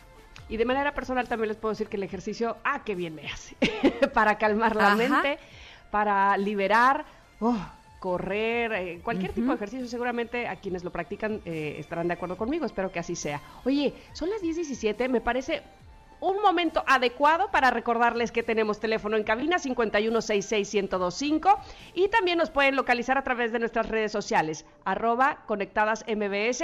Y 0.50 0.58
de 0.58 0.66
manera 0.66 0.94
personal 0.94 1.28
también 1.28 1.48
les 1.48 1.58
puedo 1.58 1.72
decir 1.72 1.88
que 1.88 1.98
el 1.98 2.04
ejercicio, 2.04 2.58
ah, 2.64 2.84
qué 2.86 2.94
bien 2.94 3.16
me 3.16 3.26
hace, 3.26 3.56
para 4.14 4.38
calmar 4.38 4.76
la 4.76 4.96
mente, 4.96 5.40
para 5.90 6.38
liberar, 6.38 7.06
oh, 7.40 7.58
correr, 8.00 8.72
eh, 8.74 9.02
cualquier 9.04 9.34
tipo 9.34 9.48
de 9.48 9.56
ejercicio, 9.56 9.88
seguramente 9.88 10.48
a 10.48 10.56
quienes 10.56 10.84
lo 10.84 10.92
practican 10.92 11.42
eh, 11.46 11.76
estarán 11.80 12.08
de 12.08 12.14
acuerdo 12.14 12.38
conmigo, 12.38 12.66
espero 12.66 12.92
que 12.92 13.00
así 13.00 13.16
sea. 13.16 13.42
Oye, 13.66 13.94
son 14.14 14.30
las 14.30 14.42
10.17, 14.42 15.10
me 15.10 15.22
parece 15.22 15.64
un 16.22 16.42
momento 16.42 16.84
adecuado 16.86 17.50
para 17.52 17.72
recordarles 17.72 18.32
que 18.32 18.44
tenemos 18.44 18.80
teléfono 18.80 19.18
en 19.18 19.24
cabina 19.24 19.58
5166125 19.58 21.58
y 21.94 22.10
también 22.10 22.38
nos 22.38 22.50
pueden 22.50 22.76
localizar 22.76 23.18
a 23.18 23.24
través 23.24 23.52
de 23.52 23.60
nuestras 23.60 23.88
redes 23.88 24.12
sociales, 24.12 24.66
arroba 24.84 25.44
conectadas 25.46 26.04
MBS, 26.08 26.64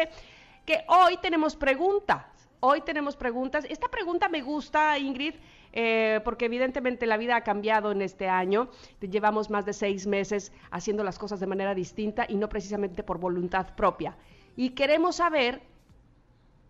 que 0.65 0.83
hoy 0.87 1.17
tenemos 1.21 1.55
preguntas. 1.55 2.25
Hoy 2.59 2.81
tenemos 2.81 3.15
preguntas. 3.15 3.65
Esta 3.69 3.87
pregunta 3.89 4.27
me 4.27 4.41
gusta, 4.41 4.97
Ingrid, 4.97 5.35
eh, 5.75 6.21
porque 6.23 6.45
evidentemente 6.45 7.05
la 7.05 7.17
vida 7.17 7.35
ha 7.35 7.41
cambiado 7.41 7.91
en 7.91 8.01
este 8.01 8.29
año. 8.29 8.69
Llevamos 9.01 9.49
más 9.49 9.65
de 9.65 9.73
seis 9.73 10.07
meses 10.07 10.53
haciendo 10.71 11.03
las 11.03 11.19
cosas 11.19 11.41
de 11.41 11.47
manera 11.47 11.75
distinta 11.75 12.25
y 12.27 12.37
no 12.37 12.47
precisamente 12.47 13.03
por 13.03 13.19
voluntad 13.19 13.75
propia. 13.75 14.15
Y 14.55 14.69
queremos 14.69 15.17
saber 15.17 15.61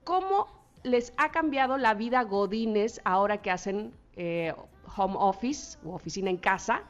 cómo 0.04 0.48
les 0.82 1.14
ha 1.18 1.32
cambiado 1.32 1.78
la 1.78 1.94
vida 1.94 2.24
Godines 2.24 3.00
ahora 3.04 3.42
que 3.44 3.52
hacen 3.52 3.94
eh, 4.16 4.54
home 4.98 5.16
office 5.20 5.78
o 5.86 5.94
oficina 5.94 6.32
en 6.32 6.38
casa. 6.38 6.82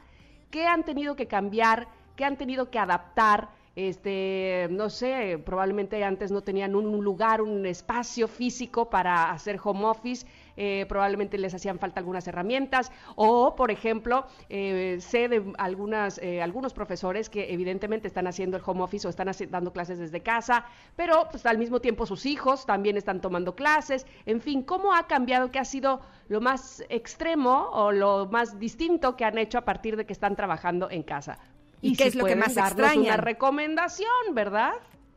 ¿Qué 0.50 0.66
han 0.66 0.84
tenido 0.84 1.16
que 1.16 1.26
cambiar? 1.26 1.86
¿Qué 2.16 2.24
han 2.24 2.38
tenido 2.38 2.70
que 2.70 2.78
adaptar? 2.78 3.50
este, 3.76 4.68
no 4.70 4.88
sé, 4.88 5.38
probablemente 5.44 6.02
antes 6.02 6.32
no 6.32 6.40
tenían 6.40 6.74
un 6.74 7.04
lugar, 7.04 7.42
un 7.42 7.66
espacio 7.66 8.26
físico 8.26 8.88
para 8.88 9.30
hacer 9.30 9.60
home 9.62 9.84
office, 9.84 10.26
eh, 10.56 10.86
probablemente 10.88 11.38
les 11.38 11.54
hacían 11.54 11.78
falta 11.78 12.00
algunas 12.00 12.26
herramientas, 12.26 12.90
o 13.14 13.54
por 13.54 13.70
ejemplo, 13.70 14.26
eh, 14.48 14.98
sé 15.00 15.28
de 15.28 15.52
algunas, 15.58 16.18
eh, 16.18 16.42
algunos 16.42 16.72
profesores 16.72 17.28
que 17.28 17.52
evidentemente 17.52 18.08
están 18.08 18.26
haciendo 18.26 18.56
el 18.56 18.62
home 18.64 18.82
office 18.82 19.06
o 19.06 19.10
están 19.10 19.30
dando 19.50 19.72
clases 19.72 19.98
desde 19.98 20.22
casa, 20.22 20.66
pero 20.96 21.28
pues 21.30 21.44
al 21.46 21.58
mismo 21.58 21.80
tiempo 21.80 22.06
sus 22.06 22.26
hijos 22.26 22.66
también 22.66 22.96
están 22.96 23.20
tomando 23.20 23.54
clases, 23.54 24.06
en 24.24 24.40
fin, 24.40 24.62
¿cómo 24.62 24.94
ha 24.94 25.06
cambiado? 25.06 25.50
¿Qué 25.50 25.58
ha 25.58 25.64
sido 25.64 26.00
lo 26.28 26.40
más 26.40 26.84
extremo 26.88 27.68
o 27.72 27.92
lo 27.92 28.26
más 28.26 28.58
distinto 28.58 29.16
que 29.16 29.24
han 29.24 29.38
hecho 29.38 29.58
a 29.58 29.64
partir 29.64 29.96
de 29.96 30.06
que 30.06 30.12
están 30.12 30.36
trabajando 30.36 30.90
en 30.90 31.02
casa? 31.02 31.38
¿Y, 31.82 31.96
qué 31.96 32.04
es 32.04 32.14
lo 32.14 32.24
que 32.24 32.36
más 32.36 32.56
extraña? 32.56 33.00
Una 33.00 33.16
recomendación, 33.16 34.08
¿verdad? 34.32 34.72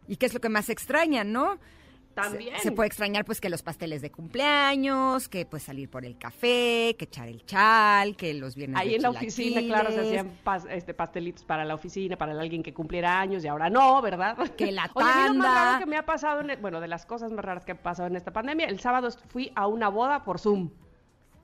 ¿Y 0.08 0.18
qué 0.18 0.26
es 0.26 0.34
lo 0.34 0.42
que 0.42 0.50
más 0.50 0.70
extraña, 0.70 1.24
no? 1.24 1.58
También. 2.22 2.56
Se, 2.60 2.72
puede 2.72 2.88
extrañar 2.88 3.26
pues 3.26 3.42
que 3.42 3.50
los 3.50 3.62
pasteles 3.64 4.02
de 4.02 4.12
cumpleaños, 4.12 5.28
que 5.30 5.46
pues 5.46 5.64
salir 5.64 5.90
por 5.90 6.06
el 6.06 6.18
café, 6.18 6.96
que 6.98 7.06
echar 7.06 7.28
el 7.28 7.46
chal, 7.46 8.16
que 8.16 8.34
los 8.34 8.56
viernes 8.56 8.80
Ahí 8.80 8.96
en 8.96 9.02
la 9.02 9.10
oficina, 9.10 9.62
claro, 9.62 9.92
se 9.92 10.00
hacían 10.00 10.32
este, 10.70 10.94
pastelitos 10.94 11.44
para 11.44 11.66
la 11.66 11.76
oficina, 11.76 12.18
para 12.18 12.40
alguien 12.40 12.64
que 12.64 12.74
cumpliera 12.74 13.20
años 13.20 13.44
y 13.44 13.48
ahora 13.48 13.70
no, 13.70 14.02
¿verdad? 14.02 14.38
Que 14.56 14.72
la 14.72 14.88
tanda. 14.88 14.94
Oye, 15.26 15.28
lo 15.30 15.34
más 15.36 15.54
raro 15.54 15.80
que 15.80 15.86
me 15.86 15.98
ha 15.98 16.06
pasado, 16.06 16.42
en, 16.42 16.50
e, 16.52 16.56
bueno, 16.58 16.80
de 16.80 16.88
las 16.88 17.06
cosas 17.06 17.32
más 17.32 17.44
raras 17.44 17.66
que 17.66 17.74
ha 17.74 17.82
pasado 17.82 18.08
en 18.08 18.16
esta 18.16 18.32
pandemia, 18.32 18.68
el 18.68 18.80
sábado 18.80 19.10
fui 19.30 19.52
a 19.56 19.68
una 19.68 19.90
boda 19.90 20.24
por 20.24 20.40
Zoom. 20.40 20.70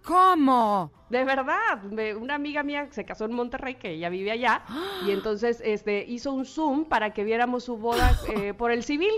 ¿Cómo? 0.06 0.92
De 1.10 1.24
verdad, 1.24 1.84
una 2.20 2.36
amiga 2.36 2.64
mía 2.64 2.88
se 2.92 3.06
casó 3.06 3.26
en 3.26 3.34
Monterrey, 3.34 3.76
que 3.76 3.92
ella 3.92 4.10
vive 4.10 4.32
allá, 4.32 4.64
y 5.06 5.12
entonces 5.12 5.62
este, 5.64 6.06
hizo 6.08 6.32
un 6.32 6.46
Zoom 6.46 6.86
para 6.86 7.14
que 7.14 7.24
viéramos 7.24 7.64
su 7.64 7.78
boda 7.78 8.18
eh, 8.30 8.54
por 8.54 8.72
el 8.72 8.84
civil. 8.84 9.14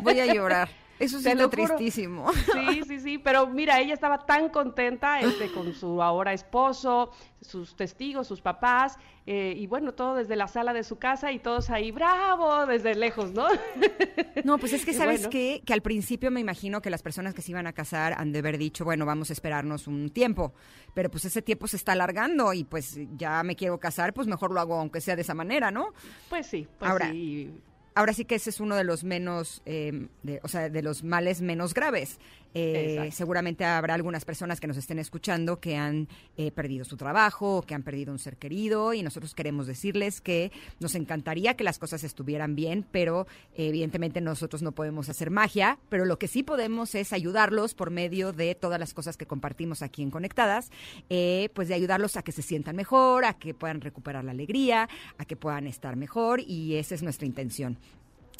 Voy 0.00 0.20
a 0.20 0.32
llorar. 0.32 0.68
Eso 1.02 1.18
sí 1.18 1.30
tristísimo. 1.50 2.30
Sí, 2.52 2.82
sí, 2.86 3.00
sí, 3.00 3.18
pero 3.18 3.46
mira, 3.46 3.80
ella 3.80 3.94
estaba 3.94 4.24
tan 4.24 4.48
contenta 4.48 5.20
este, 5.20 5.50
con 5.50 5.74
su 5.74 6.02
ahora 6.02 6.32
esposo, 6.32 7.10
sus 7.40 7.74
testigos, 7.74 8.26
sus 8.26 8.40
papás, 8.40 8.98
eh, 9.26 9.54
y 9.56 9.66
bueno, 9.66 9.94
todo 9.94 10.14
desde 10.14 10.36
la 10.36 10.46
sala 10.46 10.72
de 10.72 10.84
su 10.84 10.98
casa 10.98 11.32
y 11.32 11.38
todos 11.38 11.70
ahí, 11.70 11.90
bravo, 11.90 12.66
desde 12.66 12.94
lejos, 12.94 13.32
¿no? 13.32 13.46
No, 14.44 14.58
pues 14.58 14.72
es 14.72 14.84
que 14.84 14.92
sabes 14.92 15.28
qué? 15.28 15.62
que 15.64 15.72
al 15.72 15.82
principio 15.82 16.30
me 16.30 16.40
imagino 16.40 16.82
que 16.82 16.90
las 16.90 17.02
personas 17.02 17.32
que 17.32 17.42
se 17.42 17.52
iban 17.52 17.66
a 17.66 17.72
casar 17.72 18.14
han 18.16 18.32
de 18.32 18.40
haber 18.40 18.58
dicho, 18.58 18.84
bueno, 18.84 19.06
vamos 19.06 19.30
a 19.30 19.32
esperarnos 19.32 19.86
un 19.86 20.10
tiempo, 20.10 20.52
pero 20.94 21.10
pues 21.10 21.24
ese 21.24 21.42
tiempo 21.42 21.68
se 21.68 21.76
está 21.76 21.92
alargando 21.92 22.52
y 22.52 22.64
pues 22.64 22.98
ya 23.16 23.42
me 23.42 23.54
quiero 23.54 23.78
casar, 23.78 24.12
pues 24.14 24.26
mejor 24.26 24.52
lo 24.52 24.60
hago 24.60 24.74
aunque 24.74 25.00
sea 25.00 25.14
de 25.16 25.22
esa 25.22 25.34
manera, 25.34 25.70
¿no? 25.70 25.92
Pues 26.28 26.46
sí, 26.46 26.66
pues 26.78 26.90
Ahora, 26.90 27.10
sí 27.10 27.62
ahora 27.94 28.12
sí 28.12 28.24
que 28.24 28.36
ese 28.36 28.50
es 28.50 28.60
uno 28.60 28.76
de 28.76 28.84
los 28.84 29.04
menos, 29.04 29.62
eh, 29.66 30.08
o 30.42 30.48
sea, 30.48 30.68
de 30.68 30.82
los 30.82 31.04
males 31.04 31.40
menos 31.40 31.74
graves. 31.74 32.18
Eh, 32.54 33.10
seguramente 33.12 33.64
habrá 33.64 33.94
algunas 33.94 34.24
personas 34.24 34.60
que 34.60 34.66
nos 34.66 34.76
estén 34.76 34.98
escuchando 34.98 35.60
que 35.60 35.76
han 35.76 36.08
eh, 36.36 36.50
perdido 36.50 36.84
su 36.84 36.96
trabajo, 36.96 37.62
que 37.62 37.74
han 37.74 37.82
perdido 37.82 38.12
un 38.12 38.18
ser 38.18 38.36
querido 38.36 38.92
y 38.92 39.02
nosotros 39.02 39.34
queremos 39.34 39.66
decirles 39.66 40.20
que 40.20 40.52
nos 40.80 40.94
encantaría 40.94 41.54
que 41.54 41.64
las 41.64 41.78
cosas 41.78 42.04
estuvieran 42.04 42.54
bien, 42.54 42.86
pero 42.90 43.26
evidentemente 43.54 44.20
nosotros 44.20 44.62
no 44.62 44.72
podemos 44.72 45.08
hacer 45.08 45.30
magia, 45.30 45.78
pero 45.88 46.04
lo 46.04 46.18
que 46.18 46.28
sí 46.28 46.42
podemos 46.42 46.94
es 46.94 47.12
ayudarlos 47.12 47.74
por 47.74 47.90
medio 47.90 48.32
de 48.32 48.54
todas 48.54 48.78
las 48.78 48.94
cosas 48.94 49.16
que 49.16 49.26
compartimos 49.26 49.82
aquí 49.82 50.02
en 50.02 50.10
Conectadas, 50.10 50.70
pues 51.08 51.68
de 51.68 51.74
ayudarlos 51.74 52.16
a 52.16 52.22
que 52.22 52.32
se 52.32 52.42
sientan 52.42 52.76
mejor, 52.76 53.24
a 53.24 53.34
que 53.34 53.54
puedan 53.54 53.80
recuperar 53.80 54.24
la 54.24 54.32
alegría, 54.32 54.88
a 55.18 55.24
que 55.24 55.36
puedan 55.36 55.66
estar 55.66 55.96
mejor 55.96 56.40
y 56.40 56.76
esa 56.76 56.94
es 56.94 57.02
nuestra 57.02 57.26
intención. 57.26 57.78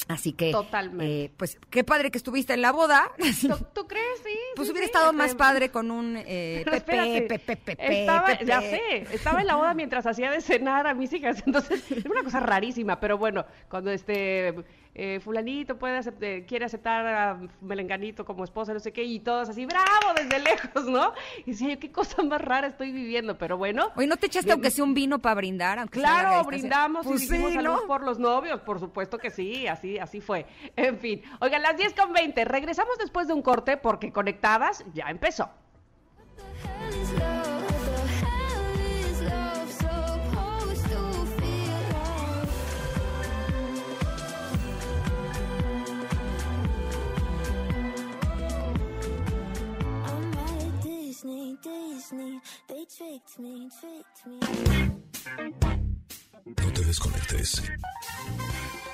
Así 0.09 0.33
que, 0.33 0.53
Totalmente. 0.53 1.25
Eh, 1.25 1.33
pues 1.37 1.59
qué 1.71 1.85
padre 1.85 2.11
que 2.11 2.19
estuviste 2.19 2.55
en 2.55 2.63
la 2.63 2.73
boda. 2.73 3.13
¿Tú, 3.75 3.87
crees? 3.87 4.21
Sí, 4.25 4.39
Pues 4.57 4.71
hubiera 4.71 4.87
estado 4.87 5.07
este, 5.07 5.17
más 5.17 5.35
padre 5.35 5.71
con 5.71 5.91
un 5.91 6.17
eh, 6.17 6.65
estaba, 7.79 8.39
ya 8.41 8.61
sé, 8.61 9.07
estaba 9.13 9.41
en 9.41 9.47
la 9.47 9.57
boda 9.57 9.75
mientras 9.75 10.07
hacía 10.07 10.31
de 10.31 10.41
cenar 10.41 10.87
a 10.87 10.95
mis 10.95 11.13
hijas, 11.13 11.43
entonces 11.47 11.91
era 11.91 12.11
una 12.11 12.23
cosa 12.23 12.41
rarísima, 12.41 13.01
pero 13.01 13.19
bueno, 13.19 13.45
cuando 13.69 13.91
este 13.91 14.55
eh, 14.95 15.21
fulanito 15.21 15.79
puede 15.79 15.99
acep- 16.01 16.17
eh, 16.21 16.45
quiere 16.47 16.67
aceptar 16.67 17.07
a 17.07 17.41
Melenganito 17.63 18.25
como 18.27 18.45
esposa, 18.45 18.75
no 18.75 18.81
sé 18.81 18.93
qué, 18.93 19.03
y 19.05 19.21
todos 19.21 19.49
así, 19.49 19.65
bravo, 19.65 20.13
desde 20.15 20.39
lejos, 20.39 20.85
¿no? 20.87 21.13
Y 21.47 21.53
decía 21.53 21.71
yo, 21.75 21.79
qué 21.81 21.91
cosa 21.91 22.23
más 22.23 22.41
rara 22.43 22.67
estoy 22.67 22.93
viviendo, 22.93 23.39
pero 23.39 23.57
bueno. 23.57 23.89
Oye, 23.97 24.07
¿no 24.07 24.17
te 24.19 24.27
echaste 24.27 24.47
Bien. 24.49 24.55
aunque 24.55 24.71
sea 24.71 24.85
un 24.85 24.93
vino 24.93 25.19
para 25.19 25.37
brindar? 25.37 25.79
Aunque 25.79 25.99
Claro, 25.99 26.45
brindamos 26.45 27.07
Pues 27.07 27.23
y 27.23 27.27
dijimos 27.27 27.53
sí, 27.53 27.59
¿no? 27.59 27.81
por 27.87 28.03
los 28.05 28.19
novios, 28.19 28.61
por 28.61 28.81
supuesto 28.81 29.17
que 29.17 29.31
sí, 29.31 29.67
así, 29.67 29.99
así 29.99 30.21
fue. 30.21 30.45
En 30.77 30.99
fin, 30.99 31.23
oigan, 31.41 31.63
las 31.63 31.77
10 31.77 31.95
con 31.95 32.13
20, 32.13 32.45
regresamos 32.45 32.99
después 32.99 33.27
de 33.27 33.33
un 33.33 33.41
corte 33.41 33.79
porque 33.79 34.13
ya 34.93 35.09
empezó. 35.09 35.49
No 56.45 56.73
te 56.73 56.85
desconectes. 56.85 57.63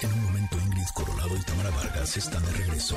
En 0.01 0.13
un 0.13 0.25
momento 0.25 0.57
Ingrid 0.59 0.87
Coronado 0.95 1.37
y 1.37 1.41
Tamara 1.41 1.71
Vargas 1.71 2.17
están 2.17 2.45
de 2.45 2.53
regreso. 2.53 2.97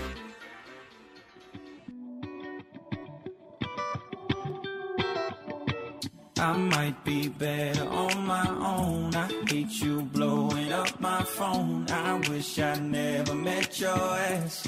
I 6.41 6.57
might 6.57 7.05
be 7.05 7.27
better 7.27 7.87
on 7.87 8.25
my 8.25 8.47
own. 8.49 9.15
I 9.15 9.27
hate 9.47 9.79
you 9.79 10.01
blowing 10.01 10.71
up 10.71 10.99
my 10.99 11.21
phone. 11.21 11.85
I 11.91 12.15
wish 12.27 12.57
I 12.57 12.79
never 12.79 13.35
met 13.35 13.79
your 13.79 13.91
ass. 13.91 14.67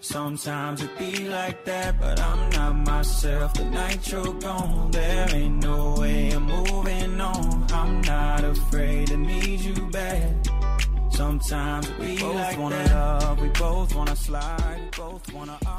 Sometimes 0.00 0.80
it 0.80 0.96
be 0.96 1.28
like 1.28 1.64
that, 1.64 2.00
but 2.00 2.20
I'm 2.20 2.50
not 2.50 2.76
myself. 2.86 3.52
The 3.54 3.64
night 3.64 4.12
you're 4.12 4.32
gone, 4.34 4.92
there 4.92 5.26
ain't 5.34 5.60
no 5.60 5.96
way 5.98 6.30
I'm 6.30 6.44
moving 6.44 7.20
on. 7.20 7.66
I'm 7.72 8.00
not 8.02 8.44
afraid 8.44 9.08
to 9.08 9.16
need 9.16 9.58
you 9.60 9.74
back. 9.90 10.57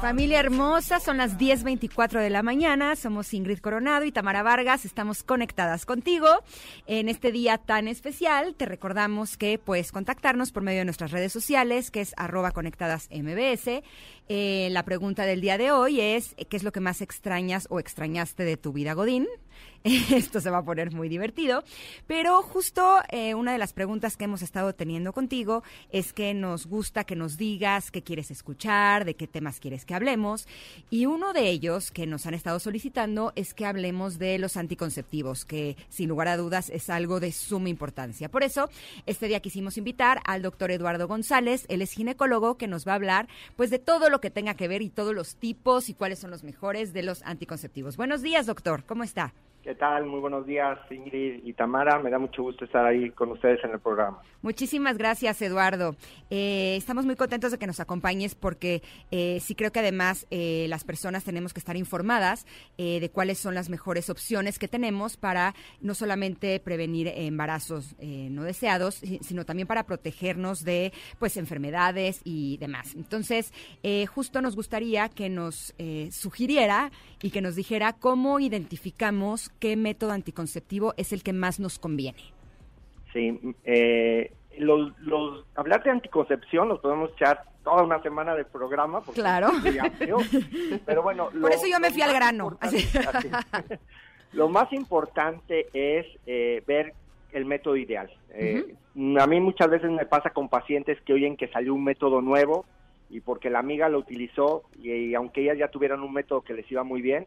Familia 0.02 0.38
hermosa, 0.38 1.00
son 1.00 1.16
las 1.16 1.38
10.24 1.38 2.20
de 2.20 2.28
la 2.28 2.42
mañana, 2.42 2.94
somos 2.94 3.32
Ingrid 3.32 3.60
Coronado 3.60 4.04
y 4.04 4.12
Tamara 4.12 4.42
Vargas, 4.42 4.84
estamos 4.84 5.22
conectadas 5.22 5.86
contigo. 5.86 6.26
En 6.86 7.08
este 7.08 7.32
día 7.32 7.56
tan 7.56 7.88
especial, 7.88 8.54
te 8.54 8.66
recordamos 8.66 9.38
que 9.38 9.58
puedes 9.58 9.92
contactarnos 9.92 10.52
por 10.52 10.62
medio 10.62 10.80
de 10.80 10.84
nuestras 10.84 11.10
redes 11.10 11.32
sociales, 11.32 11.90
que 11.90 12.02
es 12.02 12.12
arroba 12.18 12.50
conectadas 12.50 13.08
MBS. 13.10 13.82
Eh, 14.28 14.68
la 14.72 14.84
pregunta 14.84 15.24
del 15.24 15.40
día 15.40 15.56
de 15.56 15.72
hoy 15.72 16.02
es, 16.02 16.36
¿qué 16.50 16.56
es 16.58 16.64
lo 16.64 16.72
que 16.72 16.80
más 16.80 17.00
extrañas 17.00 17.66
o 17.70 17.80
extrañaste 17.80 18.44
de 18.44 18.58
tu 18.58 18.74
vida, 18.74 18.92
Godín? 18.92 19.26
Esto 19.84 20.40
se 20.42 20.50
va 20.50 20.58
a 20.58 20.62
poner 20.62 20.92
muy 20.92 21.08
divertido. 21.08 21.64
Pero 22.06 22.42
justo 22.42 22.98
eh, 23.08 23.34
una 23.34 23.52
de 23.52 23.58
las 23.58 23.72
preguntas 23.72 24.16
que 24.16 24.24
hemos 24.24 24.42
estado 24.42 24.74
teniendo 24.74 25.14
contigo 25.14 25.62
es 25.90 26.12
que 26.12 26.34
nos 26.34 26.66
gusta 26.66 27.04
que 27.04 27.16
nos 27.16 27.38
digas 27.38 27.90
qué 27.90 28.02
quieres 28.02 28.30
escuchar, 28.30 29.06
de 29.06 29.14
qué 29.14 29.26
temas 29.26 29.58
quieres 29.58 29.86
que 29.86 29.94
hablemos. 29.94 30.46
Y 30.90 31.06
uno 31.06 31.32
de 31.32 31.48
ellos 31.48 31.90
que 31.90 32.06
nos 32.06 32.26
han 32.26 32.34
estado 32.34 32.60
solicitando 32.60 33.32
es 33.36 33.54
que 33.54 33.64
hablemos 33.64 34.18
de 34.18 34.38
los 34.38 34.58
anticonceptivos, 34.58 35.46
que 35.46 35.76
sin 35.88 36.10
lugar 36.10 36.28
a 36.28 36.36
dudas 36.36 36.68
es 36.68 36.90
algo 36.90 37.18
de 37.18 37.32
suma 37.32 37.70
importancia. 37.70 38.28
Por 38.28 38.42
eso, 38.42 38.68
este 39.06 39.28
día 39.28 39.40
quisimos 39.40 39.78
invitar 39.78 40.20
al 40.26 40.42
doctor 40.42 40.70
Eduardo 40.70 41.08
González, 41.08 41.64
él 41.68 41.80
es 41.80 41.92
ginecólogo, 41.92 42.58
que 42.58 42.68
nos 42.68 42.86
va 42.86 42.92
a 42.92 42.96
hablar 42.96 43.28
pues 43.56 43.70
de 43.70 43.78
todo 43.78 44.10
lo 44.10 44.20
que 44.20 44.30
tenga 44.30 44.54
que 44.54 44.68
ver 44.68 44.82
y 44.82 44.90
todos 44.90 45.14
los 45.14 45.36
tipos 45.36 45.88
y 45.88 45.94
cuáles 45.94 46.18
son 46.18 46.30
los 46.30 46.44
mejores 46.44 46.92
de 46.92 47.02
los 47.02 47.22
anticonceptivos. 47.22 47.96
Buenos 47.96 48.20
días, 48.20 48.46
doctor, 48.46 48.84
¿cómo 48.84 49.04
está? 49.04 49.32
¿Qué 49.62 49.74
tal? 49.74 50.06
Muy 50.06 50.20
buenos 50.20 50.46
días, 50.46 50.78
Ingrid 50.90 51.44
y 51.44 51.52
Tamara. 51.52 51.98
Me 51.98 52.08
da 52.08 52.18
mucho 52.18 52.42
gusto 52.42 52.64
estar 52.64 52.86
ahí 52.86 53.10
con 53.10 53.30
ustedes 53.32 53.62
en 53.62 53.72
el 53.72 53.78
programa. 53.78 54.22
Muchísimas 54.40 54.96
gracias, 54.96 55.42
Eduardo. 55.42 55.96
Eh, 56.30 56.76
estamos 56.78 57.04
muy 57.04 57.14
contentos 57.14 57.52
de 57.52 57.58
que 57.58 57.66
nos 57.66 57.78
acompañes 57.78 58.34
porque 58.34 58.82
eh, 59.10 59.38
sí 59.40 59.54
creo 59.54 59.70
que 59.70 59.80
además 59.80 60.26
eh, 60.30 60.64
las 60.70 60.84
personas 60.84 61.24
tenemos 61.24 61.52
que 61.52 61.60
estar 61.60 61.76
informadas 61.76 62.46
eh, 62.78 63.00
de 63.00 63.10
cuáles 63.10 63.36
son 63.38 63.54
las 63.54 63.68
mejores 63.68 64.08
opciones 64.08 64.58
que 64.58 64.66
tenemos 64.66 65.18
para 65.18 65.54
no 65.82 65.94
solamente 65.94 66.58
prevenir 66.58 67.08
embarazos 67.14 67.94
no 68.00 68.44
deseados, 68.44 68.94
si- 68.94 69.18
sino 69.18 69.44
también 69.44 69.68
para 69.68 69.84
protegernos 69.84 70.64
de 70.64 70.90
pues 71.18 71.36
enfermedades 71.36 72.22
y 72.24 72.56
demás. 72.56 72.94
Entonces, 72.94 73.52
justo 74.08 74.40
nos 74.40 74.56
gustaría 74.56 75.10
que 75.10 75.28
nos 75.28 75.74
sugiriera 76.12 76.90
y 77.22 77.28
que 77.30 77.42
nos 77.42 77.56
dijera 77.56 77.92
cómo 77.92 78.40
identificamos 78.40 79.50
qué 79.60 79.76
método 79.76 80.10
anticonceptivo 80.12 80.94
es 80.96 81.12
el 81.12 81.22
que 81.22 81.32
más 81.32 81.60
nos 81.60 81.78
conviene. 81.78 82.18
Sí, 83.12 83.38
eh, 83.64 84.32
los, 84.58 84.92
los, 85.00 85.44
hablar 85.54 85.82
de 85.84 85.90
anticoncepción 85.90 86.68
los 86.68 86.80
podemos 86.80 87.10
echar 87.12 87.44
toda 87.62 87.82
una 87.82 88.02
semana 88.02 88.34
de 88.34 88.44
programa. 88.44 89.00
Porque 89.02 89.20
Claro. 89.20 89.48
amplio, 89.82 90.18
pero 90.86 91.02
bueno. 91.02 91.28
Por 91.40 91.52
eso 91.52 91.66
yo 91.70 91.78
me 91.80 91.90
fui 91.90 92.02
al 92.02 92.12
grano. 92.14 92.56
así. 92.60 92.78
lo 94.32 94.48
más 94.48 94.72
importante 94.72 95.66
es 95.72 96.06
eh, 96.26 96.62
ver 96.66 96.94
el 97.32 97.44
método 97.44 97.76
ideal. 97.76 98.10
Eh, 98.30 98.74
A 99.20 99.26
mí 99.26 99.40
muchas 99.40 99.68
veces 99.70 99.90
me 99.90 100.06
pasa 100.06 100.30
con 100.30 100.48
pacientes 100.48 101.00
que 101.02 101.12
oyen 101.12 101.36
que 101.36 101.48
salió 101.48 101.74
un 101.74 101.84
método 101.84 102.20
nuevo 102.20 102.64
y 103.08 103.20
porque 103.20 103.50
la 103.50 103.58
amiga 103.58 103.88
lo 103.88 103.98
utilizó 103.98 104.62
y, 104.80 104.90
y 104.92 105.14
aunque 105.14 105.42
ellas 105.42 105.58
ya 105.58 105.68
tuvieran 105.68 106.00
un 106.00 106.12
método 106.12 106.42
que 106.42 106.54
les 106.54 106.70
iba 106.70 106.84
muy 106.84 107.02
bien, 107.02 107.26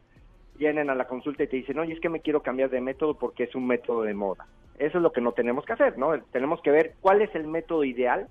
vienen 0.58 0.89
a 0.89 0.96
la 0.96 1.08
consulta 1.08 1.44
y 1.44 1.48
te 1.48 1.58
dicen, 1.58 1.80
oye, 1.80 1.94
es 1.94 2.00
que 2.00 2.10
me 2.10 2.22
quiero 2.22 2.42
cambiar 2.42 2.70
de 2.70 2.82
método 2.82 3.16
porque 3.16 3.44
es 3.44 3.56
un 3.56 3.68
método 3.68 4.04
de 4.04 4.13
moda. 4.13 4.46
Eso 4.78 4.98
es 4.98 5.04
lo 5.04 5.12
que 5.12 5.22
no 5.22 5.34
tenemos 5.34 5.66
que 5.66 5.74
hacer, 5.74 5.98
¿no? 5.98 6.20
Tenemos 6.32 6.62
que 6.62 6.72
ver 6.72 6.96
cuál 7.02 7.22
es 7.22 7.34
el 7.36 7.48
método 7.48 7.84
ideal 7.84 8.28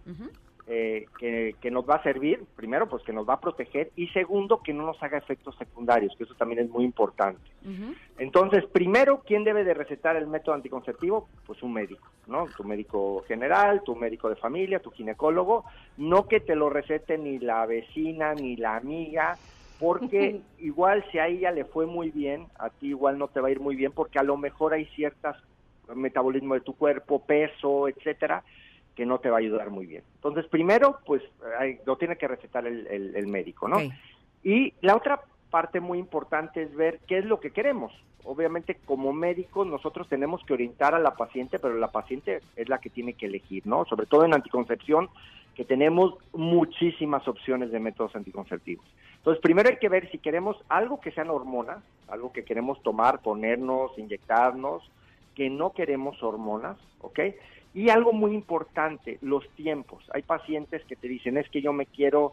eh, 0.69 1.07
que, 1.19 1.57
que 1.61 1.71
nos 1.71 1.89
va 1.89 1.97
a 1.97 2.03
servir, 2.03 2.45
primero, 2.57 2.89
pues 2.89 3.03
que 3.03 3.13
nos 3.13 3.29
va 3.29 3.35
a 3.35 3.41
proteger 3.41 3.91
y 3.97 4.09
segundo, 4.09 4.63
que 4.63 4.73
no 4.73 4.87
nos 4.87 5.03
haga 5.03 5.19
efectos 5.19 5.57
secundarios, 5.57 6.15
que 6.17 6.25
eso 6.25 6.35
también 6.35 6.61
es 6.61 6.71
muy 6.71 6.85
importante. 6.85 7.43
Entonces, 8.19 8.65
primero, 8.67 9.23
¿quién 9.27 9.45
debe 9.45 9.65
de 9.65 9.75
recetar 9.75 10.17
el 10.17 10.27
método 10.29 10.55
anticonceptivo? 10.55 11.29
Pues 11.47 11.63
un 11.63 11.73
médico, 11.73 12.09
¿no? 12.27 12.47
Tu 12.57 12.65
médico 12.65 13.25
general, 13.27 13.83
tu 13.85 13.97
médico 13.97 14.29
de 14.29 14.37
familia, 14.37 14.79
tu 14.79 14.91
ginecólogo, 14.91 15.65
no 15.97 16.29
que 16.29 16.41
te 16.41 16.55
lo 16.55 16.71
recete 16.71 17.19
ni 17.19 17.39
la 17.39 17.67
vecina 17.67 18.35
ni 18.35 18.57
la 18.57 18.77
amiga, 18.77 19.37
porque 19.83 20.43
igual 20.59 21.05
si 21.11 21.19
a 21.19 21.27
ella 21.27 21.51
le 21.51 21.65
fue 21.65 21.87
muy 21.87 22.11
bien, 22.11 22.47
a 22.59 22.71
ti 22.71 22.89
igual 22.89 23.19
no 23.19 23.27
te 23.29 23.41
va 23.41 23.49
a 23.49 23.51
ir 23.51 23.59
muy 23.59 23.75
bien, 23.75 23.91
porque 23.93 24.19
a 24.21 24.23
lo 24.23 24.37
mejor 24.37 24.75
hay 24.75 24.87
ciertas 24.95 25.37
metabolismo 25.93 26.55
de 26.55 26.61
tu 26.61 26.77
cuerpo, 26.77 27.27
peso, 27.27 27.89
etcétera, 27.89 28.45
que 28.95 29.05
no 29.05 29.19
te 29.19 29.29
va 29.29 29.37
a 29.37 29.41
ayudar 29.41 29.71
muy 29.71 29.87
bien. 29.87 30.05
Entonces, 30.15 30.47
primero, 30.47 31.01
pues 31.05 31.21
hay- 31.59 31.81
lo 31.85 31.97
tiene 31.97 32.17
que 32.17 32.29
recetar 32.29 32.65
el, 32.67 32.87
el- 32.87 33.17
el 33.17 33.27
médico, 33.27 33.67
¿no? 33.67 33.79
Y 34.45 34.75
la 34.83 34.95
otra 34.95 35.21
parte 35.53 35.81
muy 35.81 35.99
importante 35.99 36.63
es 36.63 36.75
ver 36.75 36.99
qué 37.07 37.19
es 37.19 37.27
lo 37.27 37.39
que 37.39 37.53
queremos. 37.53 37.93
Obviamente, 38.25 38.79
como 38.87 39.13
médicos, 39.13 39.67
nosotros 39.67 40.09
tenemos 40.09 40.43
que 40.45 40.55
orientar 40.55 40.95
a 40.95 40.99
la 40.99 41.15
paciente, 41.15 41.59
pero 41.59 41.75
la 41.75 41.93
paciente 41.93 42.41
es 42.57 42.69
la 42.69 42.79
que 42.79 42.89
tiene 42.89 43.13
que 43.13 43.27
elegir, 43.27 43.67
¿no? 43.67 43.85
Sobre 43.85 44.07
todo 44.07 44.25
en 44.25 44.33
anticoncepción, 44.33 45.11
que 45.55 45.65
tenemos 45.65 46.15
muchísimas 46.33 47.29
opciones 47.29 47.71
de 47.71 47.81
métodos 47.81 48.17
anticonceptivos. 48.17 48.87
Entonces, 49.19 49.43
primero 49.43 49.69
hay 49.69 49.77
que 49.77 49.91
ver 49.91 50.11
si 50.11 50.19
queremos 50.19 50.57
algo 50.69 51.01
que 51.01 51.13
sean 51.13 51.29
hormonas, 51.29 51.85
algo 52.09 52.33
que 52.33 52.45
queremos 52.45 52.83
tomar, 52.83 53.21
ponernos, 53.21 53.97
inyectarnos, 53.99 54.83
que 55.35 55.51
no 55.51 55.73
queremos 55.73 56.23
hormonas, 56.23 56.79
¿ok? 57.03 57.21
Y 57.75 57.91
algo 57.91 58.15
muy 58.15 58.33
importante, 58.35 59.19
los 59.21 59.47
tiempos. 59.51 60.03
Hay 60.15 60.23
pacientes 60.23 60.83
que 60.87 60.97
te 60.97 61.09
dicen, 61.09 61.37
es 61.37 61.49
que 61.51 61.61
yo 61.61 61.73
me 61.73 61.87
quiero 61.87 62.33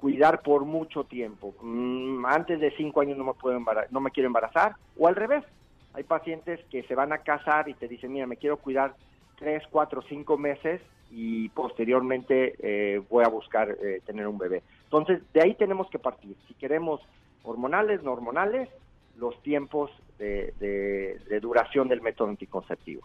cuidar 0.00 0.40
por 0.42 0.64
mucho 0.64 1.04
tiempo. 1.04 1.54
Mm, 1.60 2.24
antes 2.26 2.58
de 2.58 2.70
cinco 2.76 3.02
años 3.02 3.18
no 3.18 3.24
me 3.24 3.34
puedo 3.34 3.56
embara- 3.56 3.86
no 3.90 4.00
me 4.00 4.10
quiero 4.10 4.26
embarazar, 4.28 4.74
o 4.96 5.06
al 5.06 5.14
revés. 5.14 5.44
Hay 5.92 6.04
pacientes 6.04 6.60
que 6.70 6.82
se 6.84 6.94
van 6.94 7.12
a 7.12 7.18
casar 7.18 7.68
y 7.68 7.74
te 7.74 7.86
dicen, 7.88 8.12
mira, 8.12 8.26
me 8.26 8.36
quiero 8.36 8.56
cuidar 8.56 8.94
3, 9.38 9.62
4, 9.70 10.02
5 10.08 10.38
meses 10.38 10.80
y 11.10 11.48
posteriormente 11.50 12.54
eh, 12.58 13.02
voy 13.10 13.24
a 13.24 13.28
buscar 13.28 13.70
eh, 13.82 14.00
tener 14.06 14.26
un 14.28 14.38
bebé. 14.38 14.62
Entonces, 14.84 15.20
de 15.32 15.42
ahí 15.42 15.54
tenemos 15.56 15.88
que 15.90 15.98
partir. 15.98 16.36
Si 16.46 16.54
queremos 16.54 17.00
hormonales, 17.42 18.02
no 18.02 18.12
hormonales, 18.12 18.68
los 19.16 19.40
tiempos 19.42 19.90
de- 20.18 20.54
de 20.60 21.40
duración 21.40 21.88
del 21.88 22.00
método 22.00 22.28
anticonceptivo. 22.28 23.02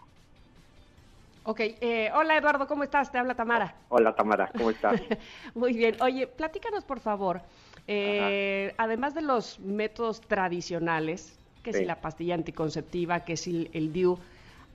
Ok, 1.48 1.60
eh, 1.60 2.10
hola 2.12 2.36
Eduardo, 2.36 2.66
¿cómo 2.66 2.82
estás? 2.82 3.12
Te 3.12 3.18
habla 3.18 3.36
Tamara. 3.36 3.72
Hola 3.88 4.12
Tamara, 4.16 4.50
¿cómo 4.56 4.70
estás? 4.70 5.00
Muy 5.54 5.74
bien. 5.74 5.96
Oye, 6.02 6.26
platícanos 6.26 6.84
por 6.84 6.98
favor, 6.98 7.40
eh, 7.86 8.74
además 8.78 9.14
de 9.14 9.22
los 9.22 9.60
métodos 9.60 10.20
tradicionales, 10.22 11.38
que 11.62 11.72
si 11.72 11.80
Sí. 11.80 11.84
la 11.84 12.00
pastilla 12.00 12.34
anticonceptiva, 12.34 13.20
que 13.20 13.36
si 13.36 13.70
el 13.72 13.92
DIU, 13.92 14.18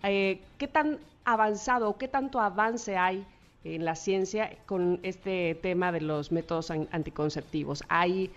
eh, 0.03 0.39
¿qué 0.57 0.69
tan 0.69 0.99
avanzado 1.25 1.89
o 1.89 1.97
qué 1.97 2.07
tanto 2.07 2.39
avance 2.39 2.95
hay 2.95 3.25
en 3.65 3.84
la 3.84 3.95
ciencia 3.95 4.49
con 4.65 5.01
este 5.03 5.55
tema 5.55 5.91
de 5.91 5.99
los 5.99 6.31
métodos 6.31 6.71
an- 6.71 6.88
anticonceptivos? 6.93 7.84
Hay 7.89 8.31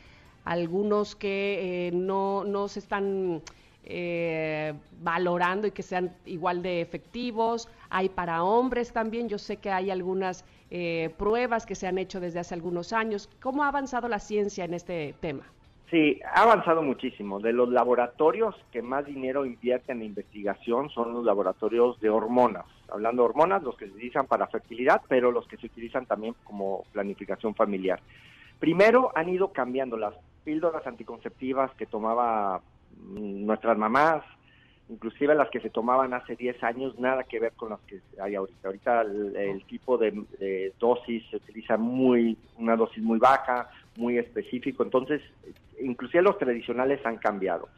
algunos 0.45 1.15
que 1.15 1.87
eh, 1.87 1.91
no, 1.93 2.43
no 2.45 2.67
se 2.67 2.81
están 2.81 3.43
eh, 3.87 4.73
valorando 5.01 5.67
y 5.67 5.71
que 5.71 5.83
sean 5.83 6.15
igual 6.25 6.63
de 6.63 6.81
efectivos. 6.81 7.69
Hay 7.91 8.09
para 8.09 8.43
hombres 8.43 8.93
también. 8.93 9.29
Yo 9.29 9.39
sé 9.39 9.59
que 9.59 9.71
hay 9.71 9.91
algunas 9.91 10.45
eh, 10.71 11.15
pruebas 11.19 11.67
que 11.67 11.75
se 11.75 11.87
han 11.87 11.99
hecho 11.99 12.21
desde 12.21 12.41
hace 12.41 12.55
algunos 12.55 12.93
años. 12.93 13.29
¿Cómo 13.41 13.65
ha 13.65 13.69
avanzado 13.69 14.09
la 14.09 14.19
ciencia 14.19 14.65
en 14.65 14.75
este 14.75 15.15
tema? 15.21 15.45
Sí, 15.91 16.19
ha 16.35 16.43
avanzado 16.43 16.83
muchísimo. 16.83 17.41
De 17.41 17.53
los 17.53 17.69
laboratorios 17.69 18.57
que 18.73 18.83
más 18.83 19.05
dinero 19.05 19.45
invierten 19.45 19.99
en 19.99 20.07
investigación 20.07 20.89
son 20.91 21.13
los 21.13 21.25
laboratorios 21.25 22.01
de 22.01 22.11
hormonas. 22.11 22.65
Hablando 22.91 23.23
de 23.23 23.29
hormonas, 23.29 23.63
los 23.63 23.77
que 23.77 23.87
se 23.87 23.93
utilizan 23.93 24.27
para 24.27 24.47
fertilidad, 24.47 25.03
pero 25.09 25.31
los 25.31 25.47
que 25.47 25.57
se 25.57 25.67
utilizan 25.67 26.07
también 26.07 26.35
como 26.45 26.85
planificación 26.93 27.55
familiar. 27.55 28.01
Primero 28.59 29.13
han 29.15 29.29
ido 29.29 29.53
cambiando 29.53 29.97
las 29.97 30.15
píldoras 30.43 30.87
anticonceptivas 30.87 31.71
que 31.75 31.87
tomaba 31.87 32.61
nuestras 33.03 33.77
mamás, 33.79 34.23
inclusive 34.89 35.35
las 35.35 35.49
que 35.51 35.61
se 35.61 35.71
tomaban 35.71 36.15
hace 36.15 36.37
10 36.37 36.63
años, 36.63 36.99
nada 36.99 37.25
que 37.25 37.41
ver 37.41 37.53
con 37.53 37.71
las 37.71 37.81
que 37.81 38.01
hay 38.21 38.35
ahorita. 38.35 38.69
Ahorita 38.69 39.03
el, 39.03 39.65
tipo 39.67 39.97
de, 39.97 40.11
de 40.39 40.73
dosis 40.79 41.25
se 41.31 41.37
utiliza 41.37 41.77
muy, 41.77 42.37
una 42.59 42.77
dosis 42.77 43.03
muy 43.03 43.19
baja, 43.19 43.71
muy 43.97 44.19
específico, 44.19 44.83
entonces 44.83 45.23
inclusive 45.81 46.23
los 46.23 46.39
tradicionales 46.39 47.05
han 47.07 47.17
cambiado. 47.17 47.69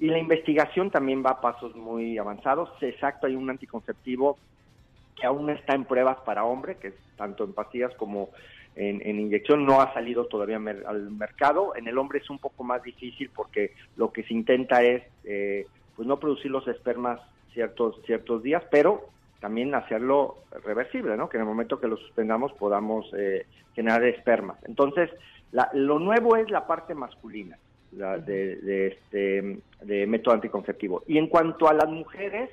Y 0.00 0.06
la 0.06 0.18
investigación 0.18 0.90
también 0.90 1.24
va 1.24 1.30
a 1.30 1.40
pasos 1.40 1.74
muy 1.74 2.18
avanzados. 2.18 2.70
Exacto, 2.80 3.26
hay 3.26 3.34
un 3.34 3.50
anticonceptivo 3.50 4.38
que 5.16 5.26
aún 5.26 5.50
está 5.50 5.74
en 5.74 5.84
pruebas 5.84 6.18
para 6.24 6.44
hombre, 6.44 6.76
que 6.76 6.88
es 6.88 6.94
tanto 7.16 7.44
en 7.44 7.52
pastillas 7.52 7.92
como 7.96 8.30
en, 8.80 9.18
inyección, 9.18 9.66
no 9.66 9.80
ha 9.80 9.92
salido 9.92 10.26
todavía 10.26 10.56
al 10.86 11.10
mercado. 11.10 11.74
En 11.76 11.88
el 11.88 11.98
hombre 11.98 12.20
es 12.20 12.30
un 12.30 12.38
poco 12.38 12.62
más 12.64 12.82
difícil 12.82 13.30
porque 13.34 13.72
lo 13.96 14.12
que 14.12 14.22
se 14.22 14.34
intenta 14.34 14.82
es 14.82 15.02
eh, 15.24 15.66
pues 15.96 16.06
no 16.06 16.18
producir 16.20 16.50
los 16.50 16.66
espermas 16.68 17.20
ciertos 17.52 18.00
ciertos 18.06 18.42
días, 18.42 18.62
pero 18.70 19.06
también 19.40 19.74
hacerlo 19.74 20.36
reversible, 20.64 21.16
¿no? 21.16 21.28
Que 21.28 21.36
en 21.36 21.42
el 21.42 21.48
momento 21.48 21.80
que 21.80 21.88
lo 21.88 21.96
suspendamos 21.96 22.52
podamos 22.52 23.10
eh, 23.16 23.46
generar 23.74 24.04
espermas. 24.04 24.58
Entonces, 24.66 25.10
la- 25.52 25.70
lo 25.74 25.98
nuevo 25.98 26.36
es 26.36 26.50
la 26.50 26.66
parte 26.66 26.94
masculina 26.94 27.58
la 27.92 28.18
de, 28.18 28.56
de 28.56 28.86
este 28.88 29.58
de 29.82 30.06
método 30.06 30.34
anticonceptivo. 30.34 31.02
Y 31.06 31.16
en 31.18 31.26
cuanto 31.28 31.68
a 31.68 31.72
las 31.74 31.88
mujeres, 31.88 32.50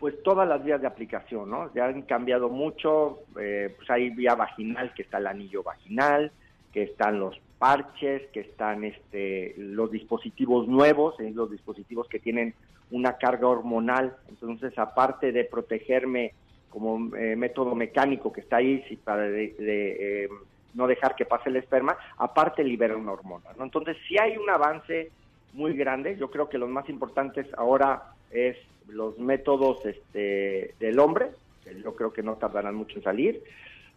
pues 0.00 0.20
todas 0.24 0.48
las 0.48 0.64
vías 0.64 0.80
de 0.80 0.86
aplicación, 0.88 1.50
¿no? 1.50 1.72
Ya 1.74 1.84
han 1.84 2.02
cambiado 2.02 2.48
mucho, 2.48 3.20
eh, 3.38 3.72
pues 3.76 3.88
hay 3.90 4.10
vía 4.10 4.34
vaginal, 4.34 4.92
que 4.94 5.02
está 5.02 5.18
el 5.18 5.26
anillo 5.28 5.62
vaginal, 5.62 6.32
que 6.72 6.82
están 6.84 7.20
los 7.20 7.38
parches, 7.58 8.22
que 8.32 8.40
están 8.40 8.82
este 8.84 9.54
los 9.58 9.90
dispositivos 9.90 10.66
nuevos, 10.66 11.20
eh, 11.20 11.30
los 11.34 11.50
dispositivos 11.50 12.08
que 12.08 12.18
tienen 12.18 12.54
una 12.90 13.18
carga 13.18 13.46
hormonal. 13.46 14.16
Entonces, 14.30 14.76
aparte 14.78 15.30
de 15.32 15.44
protegerme 15.44 16.32
como 16.70 17.14
eh, 17.16 17.36
método 17.36 17.74
mecánico 17.74 18.32
que 18.32 18.40
está 18.40 18.56
ahí 18.56 18.82
para 19.04 19.22
de- 19.22 19.54
de, 19.58 20.24
eh, 20.24 20.28
no 20.72 20.86
dejar 20.86 21.14
que 21.16 21.26
pase 21.26 21.50
el 21.50 21.56
esperma, 21.56 21.96
aparte 22.16 22.64
libera 22.64 22.96
una 22.96 23.12
hormona, 23.12 23.50
¿no? 23.58 23.64
Entonces, 23.64 23.96
sí 24.08 24.16
hay 24.18 24.36
un 24.38 24.48
avance 24.48 25.10
muy 25.52 25.76
grande. 25.76 26.16
Yo 26.16 26.30
creo 26.30 26.48
que 26.48 26.58
los 26.58 26.70
más 26.70 26.88
importantes 26.88 27.46
ahora 27.58 28.02
es 28.30 28.56
los 28.92 29.18
métodos 29.18 29.84
este, 29.84 30.74
del 30.78 30.98
hombre, 30.98 31.30
que 31.64 31.80
yo 31.80 31.94
creo 31.94 32.12
que 32.12 32.22
no 32.22 32.36
tardarán 32.36 32.74
mucho 32.74 32.96
en 32.96 33.02
salir, 33.02 33.42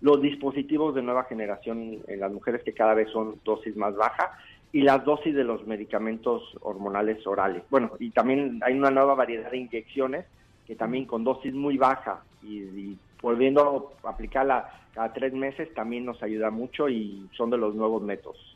los 0.01 0.21
dispositivos 0.21 0.93
de 0.95 1.01
nueva 1.01 1.23
generación 1.25 1.99
en 2.07 2.19
las 2.19 2.31
mujeres 2.31 2.61
que 2.63 2.73
cada 2.73 2.93
vez 2.93 3.09
son 3.09 3.39
dosis 3.45 3.75
más 3.75 3.95
baja 3.95 4.37
y 4.71 4.81
las 4.81 5.05
dosis 5.05 5.33
de 5.33 5.43
los 5.43 5.65
medicamentos 5.65 6.43
hormonales 6.61 7.25
orales. 7.25 7.63
Bueno, 7.69 7.91
y 7.99 8.09
también 8.09 8.59
hay 8.63 8.73
una 8.73 8.91
nueva 8.91 9.15
variedad 9.15 9.51
de 9.51 9.57
inyecciones 9.57 10.25
que 10.67 10.75
también 10.75 11.05
con 11.05 11.23
dosis 11.23 11.53
muy 11.53 11.77
baja 11.77 12.23
y, 12.41 12.57
y 12.57 12.97
volviendo 13.21 13.93
a 14.03 14.09
aplicarla 14.09 14.69
cada 14.93 15.11
tres 15.11 15.33
meses 15.33 15.73
también 15.73 16.05
nos 16.05 16.21
ayuda 16.21 16.51
mucho 16.51 16.87
y 16.87 17.27
son 17.35 17.49
de 17.49 17.57
los 17.57 17.73
nuevos 17.73 18.01
métodos. 18.01 18.52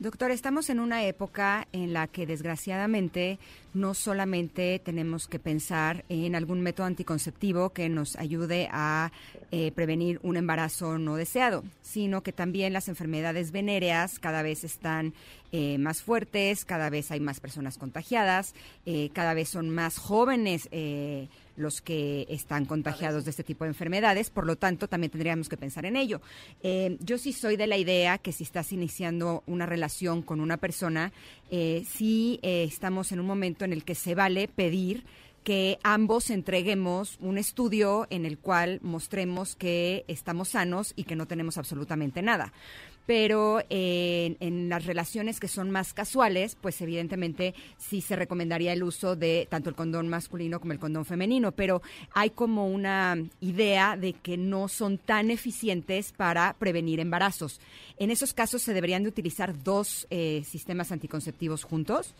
Doctor, 0.00 0.30
estamos 0.30 0.70
en 0.70 0.78
una 0.78 1.04
época 1.04 1.66
en 1.72 1.92
la 1.92 2.06
que 2.06 2.24
desgraciadamente 2.24 3.40
no 3.74 3.94
solamente 3.94 4.78
tenemos 4.78 5.26
que 5.26 5.40
pensar 5.40 6.04
en 6.08 6.36
algún 6.36 6.60
método 6.60 6.86
anticonceptivo 6.86 7.70
que 7.70 7.88
nos 7.88 8.14
ayude 8.14 8.68
a 8.70 9.10
eh, 9.50 9.72
prevenir 9.72 10.20
un 10.22 10.36
embarazo 10.36 10.98
no 10.98 11.16
deseado, 11.16 11.64
sino 11.82 12.22
que 12.22 12.32
también 12.32 12.72
las 12.72 12.86
enfermedades 12.86 13.50
venéreas 13.50 14.20
cada 14.20 14.42
vez 14.42 14.62
están 14.62 15.14
eh, 15.50 15.78
más 15.78 16.02
fuertes, 16.02 16.64
cada 16.64 16.90
vez 16.90 17.10
hay 17.10 17.20
más 17.20 17.40
personas 17.40 17.78
contagiadas, 17.78 18.54
eh, 18.84 19.10
cada 19.14 19.32
vez 19.32 19.48
son 19.48 19.70
más 19.70 19.96
jóvenes 19.96 20.68
eh, 20.72 21.28
los 21.56 21.80
que 21.80 22.26
están 22.28 22.66
contagiados 22.66 23.24
de 23.24 23.30
este 23.30 23.44
tipo 23.44 23.64
de 23.64 23.70
enfermedades, 23.70 24.28
por 24.28 24.46
lo 24.46 24.56
tanto 24.56 24.88
también 24.88 25.10
tendríamos 25.10 25.48
que 25.48 25.56
pensar 25.56 25.86
en 25.86 25.96
ello. 25.96 26.20
Yo 27.00 27.18
sí 27.18 27.32
soy 27.32 27.56
de 27.56 27.66
la 27.66 27.76
idea 27.76 28.18
que 28.18 28.30
si 28.30 28.44
estás 28.44 28.72
iniciando 28.72 29.42
una 29.46 29.66
relación 29.66 30.22
con 30.22 30.40
una 30.40 30.56
persona, 30.58 31.12
sí 31.50 32.38
estamos 32.42 33.10
en 33.10 33.18
un 33.18 33.26
momento 33.26 33.64
en 33.64 33.72
el 33.72 33.84
que 33.84 33.96
se 33.96 34.14
vale 34.14 34.46
pedir 34.46 35.04
que 35.42 35.78
ambos 35.82 36.30
entreguemos 36.30 37.16
un 37.20 37.38
estudio 37.38 38.06
en 38.10 38.24
el 38.24 38.38
cual 38.38 38.78
mostremos 38.82 39.56
que 39.56 40.04
estamos 40.06 40.50
sanos 40.50 40.92
y 40.94 41.04
que 41.04 41.16
no 41.16 41.26
tenemos 41.26 41.58
absolutamente 41.58 42.22
nada. 42.22 42.52
Pero 43.08 43.60
eh, 43.70 44.36
en, 44.38 44.68
las 44.68 44.84
relaciones 44.84 45.40
que 45.40 45.48
son 45.48 45.70
más 45.70 45.94
casuales, 45.94 46.58
pues 46.60 46.78
evidentemente 46.82 47.54
sí 47.78 48.02
se 48.02 48.16
recomendaría 48.16 48.74
el 48.74 48.82
uso 48.82 49.16
de 49.16 49.48
tanto 49.48 49.70
el 49.70 49.76
condón 49.76 50.08
masculino 50.08 50.60
como 50.60 50.74
el 50.74 50.78
condón 50.78 51.06
femenino, 51.06 51.52
pero 51.52 51.80
hay 52.12 52.28
como 52.28 52.68
una 52.68 53.16
idea 53.40 53.96
de 53.96 54.12
que 54.12 54.36
no 54.36 54.68
son 54.68 54.98
tan 54.98 55.30
eficientes 55.30 56.12
para 56.12 56.52
prevenir 56.58 57.00
embarazos. 57.00 57.62
En 57.98 58.10
esos 58.10 58.34
casos 58.34 58.60
se 58.60 58.74
deberían 58.74 59.04
de 59.04 59.08
utilizar 59.08 59.54
dos 59.64 60.06
eh, 60.10 60.42
sistemas 60.44 60.92
anticonceptivos 60.92 61.64
juntos. 61.64 62.14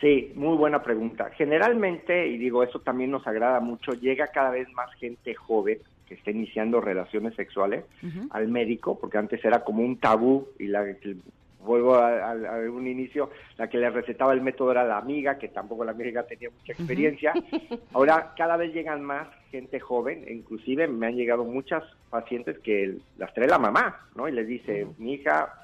Sí, 0.00 0.30
muy 0.36 0.56
buena 0.56 0.84
pregunta. 0.84 1.30
Generalmente, 1.30 2.28
y 2.28 2.38
digo, 2.38 2.62
eso 2.62 2.78
también 2.78 3.10
nos 3.10 3.26
agrada 3.26 3.58
mucho, 3.58 3.90
llega 3.94 4.28
cada 4.28 4.50
vez 4.50 4.72
más 4.72 4.94
gente 4.94 5.34
joven 5.34 5.80
que 6.12 6.18
está 6.18 6.30
iniciando 6.30 6.80
relaciones 6.80 7.34
sexuales 7.34 7.84
al 8.30 8.48
médico, 8.48 8.98
porque 8.98 9.16
antes 9.18 9.42
era 9.44 9.64
como 9.64 9.82
un 9.82 9.98
tabú 9.98 10.48
y 10.58 10.66
la 10.66 10.84
que- 10.96 11.16
vuelvo 11.64 11.94
a, 11.94 12.08
a- 12.32 12.32
a 12.32 12.58
un 12.70 12.86
inicio, 12.88 13.30
la 13.56 13.68
que 13.70 13.78
le 13.78 13.88
recetaba 13.88 14.32
el 14.34 14.40
método 14.42 14.72
era 14.72 14.84
la 14.84 14.98
amiga, 14.98 15.38
que 15.38 15.46
tampoco 15.48 15.84
la 15.84 15.92
amiga 15.92 16.24
tenía 16.24 16.50
mucha 16.50 16.72
experiencia. 16.72 17.32
Ahora 17.94 18.34
cada 18.36 18.56
vez 18.56 18.74
llegan 18.74 19.00
más 19.02 19.28
gente 19.50 19.78
joven, 19.80 20.24
e 20.26 20.34
inclusive 20.34 20.88
me 20.88 21.06
han 21.06 21.14
llegado 21.16 21.44
muchas 21.44 21.84
pacientes 22.10 22.58
que 22.58 22.96
las 23.16 23.32
trae 23.32 23.46
la 23.48 23.58
mamá, 23.60 23.96
¿no? 24.16 24.28
Y 24.28 24.32
les 24.32 24.46
dice, 24.48 24.86
mi 24.98 25.14
hija 25.14 25.54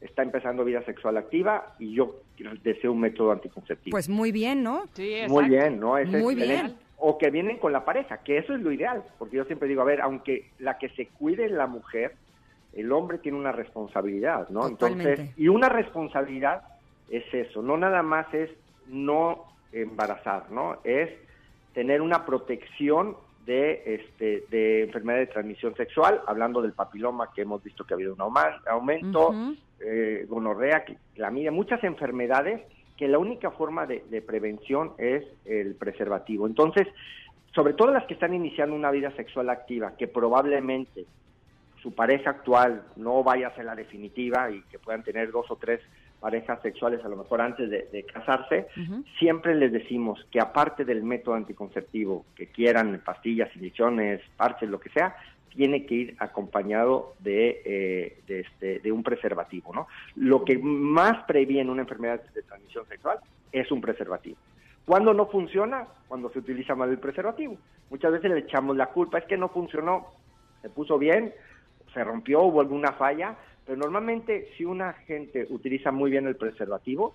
está 0.00 0.22
empezando 0.22 0.64
vida 0.64 0.82
sexual 0.84 1.16
activa 1.18 1.74
y 1.80 1.94
yo 1.94 2.20
deseo 2.62 2.92
un 2.92 3.00
método 3.00 3.32
anticonceptivo. 3.32 3.92
Pues 3.92 4.08
muy 4.08 4.30
bien, 4.32 4.62
¿no? 4.62 4.84
Sí, 4.94 5.14
Muy 5.28 5.46
bien, 5.48 5.78
¿no? 5.80 5.98
Es 5.98 6.08
Muy 6.08 6.34
excelente. 6.34 6.62
bien. 6.68 6.76
O 7.02 7.16
que 7.16 7.30
vienen 7.30 7.56
con 7.58 7.72
la 7.72 7.84
pareja, 7.84 8.18
que 8.18 8.38
eso 8.38 8.54
es 8.54 8.60
lo 8.60 8.70
ideal, 8.70 9.02
porque 9.18 9.36
yo 9.36 9.44
siempre 9.44 9.68
digo, 9.68 9.80
a 9.80 9.86
ver, 9.86 10.00
aunque 10.02 10.50
la 10.58 10.76
que 10.78 10.90
se 10.90 11.06
cuide 11.06 11.46
es 11.46 11.50
la 11.50 11.66
mujer, 11.66 12.14
el 12.74 12.92
hombre 12.92 13.18
tiene 13.18 13.38
una 13.38 13.52
responsabilidad, 13.52 14.48
¿no? 14.50 14.68
Totalmente. 14.68 15.10
Entonces, 15.10 15.38
y 15.38 15.48
una 15.48 15.68
responsabilidad 15.68 16.62
es 17.08 17.24
eso, 17.32 17.62
no 17.62 17.76
nada 17.76 18.02
más 18.02 18.32
es 18.34 18.50
no 18.86 19.46
embarazar, 19.72 20.50
¿no? 20.50 20.78
Es 20.84 21.10
tener 21.74 22.02
una 22.02 22.26
protección 22.26 23.16
de 23.46 23.82
este 23.86 24.44
de 24.50 24.82
enfermedad 24.82 25.20
de 25.20 25.26
transmisión 25.26 25.74
sexual, 25.74 26.20
hablando 26.26 26.60
del 26.60 26.72
papiloma 26.72 27.30
que 27.34 27.42
hemos 27.42 27.62
visto 27.62 27.84
que 27.84 27.94
ha 27.94 27.96
habido 27.96 28.14
un 28.14 28.20
aumento, 28.66 29.30
Ujú. 29.30 29.56
eh, 29.80 30.26
gonorrea, 30.28 30.84
clamidia, 31.14 31.50
muchas 31.50 31.82
enfermedades 31.82 32.60
que 33.00 33.08
la 33.08 33.18
única 33.18 33.50
forma 33.50 33.86
de, 33.86 34.04
de 34.10 34.20
prevención 34.20 34.92
es 34.98 35.24
el 35.46 35.74
preservativo. 35.74 36.46
Entonces, 36.46 36.86
sobre 37.54 37.72
todo 37.72 37.90
las 37.92 38.04
que 38.04 38.12
están 38.12 38.34
iniciando 38.34 38.76
una 38.76 38.90
vida 38.90 39.10
sexual 39.12 39.48
activa, 39.48 39.96
que 39.96 40.06
probablemente 40.06 41.06
su 41.82 41.94
pareja 41.94 42.28
actual 42.28 42.82
no 42.96 43.24
vaya 43.24 43.48
a 43.48 43.54
ser 43.54 43.64
la 43.64 43.74
definitiva 43.74 44.50
y 44.50 44.60
que 44.70 44.78
puedan 44.78 45.02
tener 45.02 45.30
dos 45.32 45.50
o 45.50 45.56
tres 45.56 45.80
parejas 46.20 46.60
sexuales 46.60 47.02
a 47.02 47.08
lo 47.08 47.16
mejor 47.16 47.40
antes 47.40 47.70
de, 47.70 47.88
de 47.90 48.02
casarse, 48.02 48.66
siempre 49.18 49.54
les 49.54 49.72
decimos 49.72 50.22
que 50.30 50.38
aparte 50.38 50.84
del 50.84 51.02
método 51.02 51.36
anticonceptivo 51.36 52.26
que 52.36 52.48
quieran, 52.48 53.00
pastillas, 53.02 53.48
inyecciones, 53.56 54.20
parches, 54.36 54.68
lo 54.68 54.78
que 54.78 54.90
sea, 54.90 55.16
tiene 55.50 55.84
que 55.84 55.94
ir 55.94 56.16
acompañado 56.18 57.14
de, 57.18 57.62
eh, 57.64 58.18
de, 58.26 58.40
este, 58.40 58.78
de 58.80 58.92
un 58.92 59.02
preservativo. 59.02 59.72
¿no? 59.74 59.88
Lo 60.16 60.44
que 60.44 60.58
más 60.58 61.24
previene 61.24 61.70
una 61.70 61.82
enfermedad 61.82 62.22
de 62.34 62.42
transmisión 62.42 62.86
sexual 62.88 63.18
es 63.52 63.70
un 63.70 63.80
preservativo. 63.80 64.36
¿Cuándo 64.86 65.12
no 65.12 65.26
funciona? 65.26 65.86
Cuando 66.08 66.30
se 66.30 66.38
utiliza 66.38 66.74
mal 66.74 66.90
el 66.90 66.98
preservativo. 66.98 67.56
Muchas 67.90 68.12
veces 68.12 68.30
le 68.30 68.40
echamos 68.40 68.76
la 68.76 68.86
culpa, 68.86 69.18
es 69.18 69.24
que 69.24 69.36
no 69.36 69.48
funcionó, 69.48 70.06
se 70.62 70.70
puso 70.70 70.98
bien, 70.98 71.32
se 71.92 72.04
rompió, 72.04 72.42
hubo 72.42 72.60
alguna 72.60 72.92
falla, 72.92 73.36
pero 73.66 73.78
normalmente 73.78 74.48
si 74.56 74.64
una 74.64 74.92
gente 74.92 75.46
utiliza 75.50 75.90
muy 75.90 76.10
bien 76.10 76.26
el 76.26 76.36
preservativo, 76.36 77.14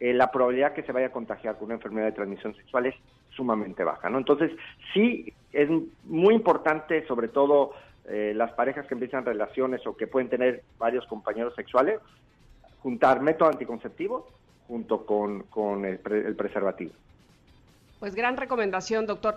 eh, 0.00 0.12
la 0.12 0.30
probabilidad 0.30 0.74
que 0.74 0.82
se 0.82 0.92
vaya 0.92 1.06
a 1.06 1.12
contagiar 1.12 1.56
con 1.56 1.66
una 1.66 1.74
enfermedad 1.74 2.06
de 2.06 2.12
transmisión 2.12 2.54
sexual 2.54 2.86
es 2.86 2.94
sumamente 3.36 3.84
baja, 3.84 4.10
¿no? 4.10 4.18
Entonces, 4.18 4.50
sí 4.92 5.32
es 5.52 5.68
muy 6.04 6.34
importante, 6.34 7.06
sobre 7.06 7.28
todo 7.28 7.72
eh, 8.08 8.32
las 8.34 8.52
parejas 8.52 8.86
que 8.86 8.94
empiezan 8.94 9.24
relaciones 9.24 9.86
o 9.86 9.96
que 9.96 10.06
pueden 10.06 10.28
tener 10.28 10.62
varios 10.78 11.06
compañeros 11.06 11.54
sexuales, 11.54 12.00
juntar 12.82 13.20
método 13.20 13.48
anticonceptivo 13.50 14.26
junto 14.66 15.04
con, 15.06 15.42
con 15.44 15.84
el, 15.84 15.98
pre- 15.98 16.26
el 16.26 16.34
preservativo. 16.34 16.92
Pues 18.00 18.14
gran 18.14 18.36
recomendación, 18.36 19.06
doctor. 19.06 19.36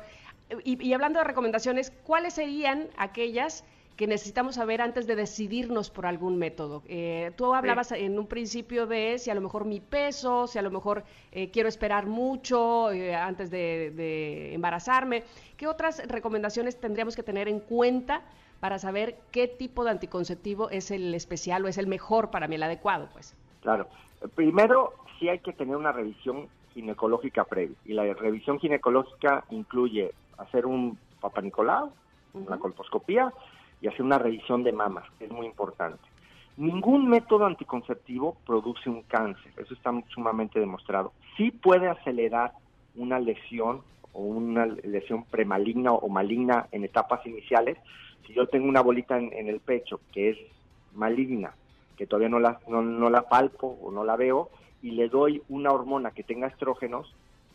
Y, 0.64 0.84
y 0.84 0.94
hablando 0.94 1.20
de 1.20 1.26
recomendaciones, 1.26 1.92
¿cuáles 2.06 2.34
serían 2.36 2.88
aquellas 2.98 3.64
que 3.96 4.08
necesitamos 4.08 4.56
saber 4.56 4.82
antes 4.82 5.08
de 5.08 5.16
decidirnos 5.16 5.90
por 5.90 6.06
algún 6.06 6.38
método? 6.38 6.84
Eh, 6.88 7.32
tú 7.36 7.54
hablabas 7.54 7.92
en 7.92 8.20
un 8.20 8.28
principio 8.28 8.88
de 8.88 9.18
si 9.20 9.30
a 9.30 9.36
lo 9.36 9.42
mejor 9.42 9.66
mi 9.66 9.80
peso, 9.80 10.48
si 10.48 10.60
a 10.60 10.62
lo 10.62 10.72
mejor 10.72 11.04
eh, 11.32 11.50
quiero 11.52 11.70
esperar 11.70 12.06
mucho 12.06 12.92
eh, 12.92 13.16
antes 13.16 13.50
de, 13.50 13.92
de 13.92 14.54
embarazarme. 14.54 15.24
¿Qué 15.58 15.68
otras 15.68 16.06
recomendaciones 16.08 16.80
tendríamos 16.80 17.16
que 17.16 17.24
tener 17.24 17.48
en 17.48 17.60
cuenta 17.60 18.22
para 18.60 18.80
saber 18.80 19.18
qué 19.32 19.48
tipo 19.48 19.84
de 19.84 19.92
anticonceptivo 19.92 20.70
es 20.70 20.92
el 20.92 21.14
especial 21.14 21.64
o 21.64 21.68
es 21.68 21.78
el 21.78 21.88
mejor 21.88 22.32
para 22.32 22.48
mí, 22.48 22.56
el 22.56 22.64
adecuado? 22.64 23.08
Pues. 23.14 23.36
Claro. 23.62 23.88
Primero, 24.36 24.94
sí 25.20 25.30
hay 25.30 25.40
que 25.40 25.54
tener 25.54 25.76
una 25.76 25.92
revisión 25.92 26.48
ginecológica 26.74 27.46
previa. 27.46 27.76
Y 27.86 27.94
la 27.94 28.14
revisión 28.14 28.60
ginecológica 28.60 29.46
incluye 29.50 30.14
hacer 30.38 30.66
un 30.66 30.98
papanicolau, 31.22 31.92
una 32.34 32.58
colposcopía 32.58 33.32
y 33.82 33.88
hacer 33.88 34.02
una 34.02 34.18
revisión 34.18 34.64
de 34.64 34.72
mamas, 34.72 35.06
que 35.18 35.26
es 35.26 35.32
muy 35.32 35.46
importante. 35.46 36.02
Ningún 36.58 37.10
método 37.10 37.46
anticonceptivo 37.46 38.38
produce 38.46 38.90
un 38.90 39.04
cáncer, 39.04 39.52
eso 39.58 39.74
está 39.74 39.92
sumamente 40.10 40.60
demostrado. 40.60 41.12
Sí 41.36 41.52
puede 41.52 41.90
acelerar 41.90 42.54
una 42.96 43.20
lesión 43.20 43.82
o 44.14 44.22
una 44.22 44.66
lesión 44.66 45.26
premaligna 45.26 45.92
o 45.92 46.08
maligna 46.08 46.68
en 46.72 46.86
etapas 46.86 47.26
iniciales. 47.26 47.78
Si 48.26 48.34
yo 48.34 48.48
tengo 48.48 48.70
una 48.70 48.82
bolita 48.82 49.18
en, 49.18 49.34
en 49.34 49.50
el 49.50 49.60
pecho 49.60 50.00
que 50.14 50.30
es 50.30 50.38
maligna, 50.94 51.54
que 51.98 52.08
todavía 52.08 52.30
no 52.30 52.40
la, 52.40 52.60
no, 52.68 52.82
no 52.82 53.10
la 53.10 53.24
palpo 53.24 53.78
o 53.82 53.92
no 53.92 54.04
la 54.04 54.16
veo, 54.16 54.50
y 54.82 54.92
le 54.92 55.10
doy 55.10 55.42
una 55.50 55.72
hormona 55.72 56.12
que 56.12 56.24
tenga 56.24 56.48
estrógenos, 56.48 57.14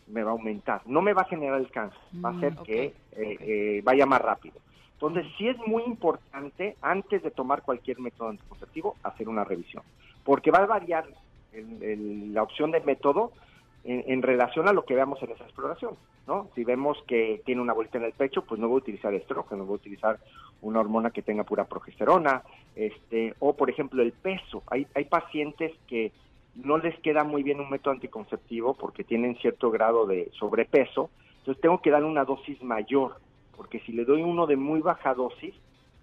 me 0.08 0.22
va 0.22 0.30
a 0.30 0.32
aumentar. 0.32 0.82
No 0.86 1.00
me 1.00 1.12
va 1.12 1.22
a 1.22 1.26
generar 1.26 1.60
el 1.60 1.70
cáncer, 1.70 1.98
va 2.22 2.30
a 2.30 2.32
hacer 2.36 2.54
ok, 2.58 2.64
que 2.64 2.84
eh, 2.84 2.94
eh, 3.12 3.80
vaya 3.84 4.04
más 4.04 4.20
rápido. 4.20 4.56
Entonces, 5.00 5.26
sí 5.38 5.48
es 5.48 5.56
muy 5.66 5.82
importante, 5.84 6.76
antes 6.82 7.22
de 7.22 7.30
tomar 7.30 7.62
cualquier 7.62 7.98
método 8.00 8.28
anticonceptivo, 8.28 8.96
hacer 9.02 9.30
una 9.30 9.44
revisión, 9.44 9.82
porque 10.24 10.50
va 10.50 10.58
a 10.58 10.66
variar 10.66 11.06
el- 11.52 11.82
el- 11.82 12.34
la 12.34 12.42
opción 12.42 12.70
de 12.70 12.80
método 12.80 13.32
en, 13.82 14.20
relación 14.20 14.68
a 14.68 14.74
lo 14.74 14.84
que 14.84 14.94
veamos 14.94 15.22
en 15.22 15.30
esa 15.30 15.44
exploración, 15.44 15.94
¿no? 16.26 16.50
Si 16.54 16.64
vemos 16.64 17.02
que 17.08 17.40
tiene 17.46 17.62
una 17.62 17.72
bolita 17.72 17.96
en 17.96 18.04
el 18.04 18.12
pecho, 18.12 18.42
pues 18.42 18.60
no 18.60 18.68
voy 18.68 18.74
a 18.76 18.82
utilizar 18.82 19.14
estrógeno, 19.14 19.64
voy 19.64 19.76
a 19.76 19.76
utilizar 19.76 20.18
una 20.60 20.80
hormona 20.80 21.10
que 21.10 21.22
tenga 21.22 21.44
pura 21.44 21.64
progesterona, 21.64 22.42
este, 22.76 23.34
o 23.38 23.56
por 23.56 23.70
ejemplo 23.70 24.02
el 24.02 24.12
peso. 24.12 24.62
Hay, 24.66 24.86
hay 24.94 25.06
pacientes 25.06 25.72
que 25.88 26.12
no 26.56 26.76
les 26.76 26.98
queda 27.00 27.24
muy 27.24 27.42
bien 27.42 27.58
un 27.58 27.70
método 27.70 27.94
anticonceptivo 27.94 28.74
porque 28.74 29.02
tienen 29.02 29.36
cierto 29.36 29.70
grado 29.70 30.04
de 30.04 30.30
sobrepeso, 30.38 31.08
entonces 31.38 31.62
tengo 31.62 31.80
que 31.80 31.90
darle 31.90 32.06
una 32.06 32.26
dosis 32.26 32.62
mayor, 32.62 33.16
porque 33.60 33.80
si 33.80 33.92
le 33.92 34.06
doy 34.06 34.22
uno 34.22 34.46
de 34.46 34.56
muy 34.56 34.80
baja 34.80 35.12
dosis, 35.12 35.54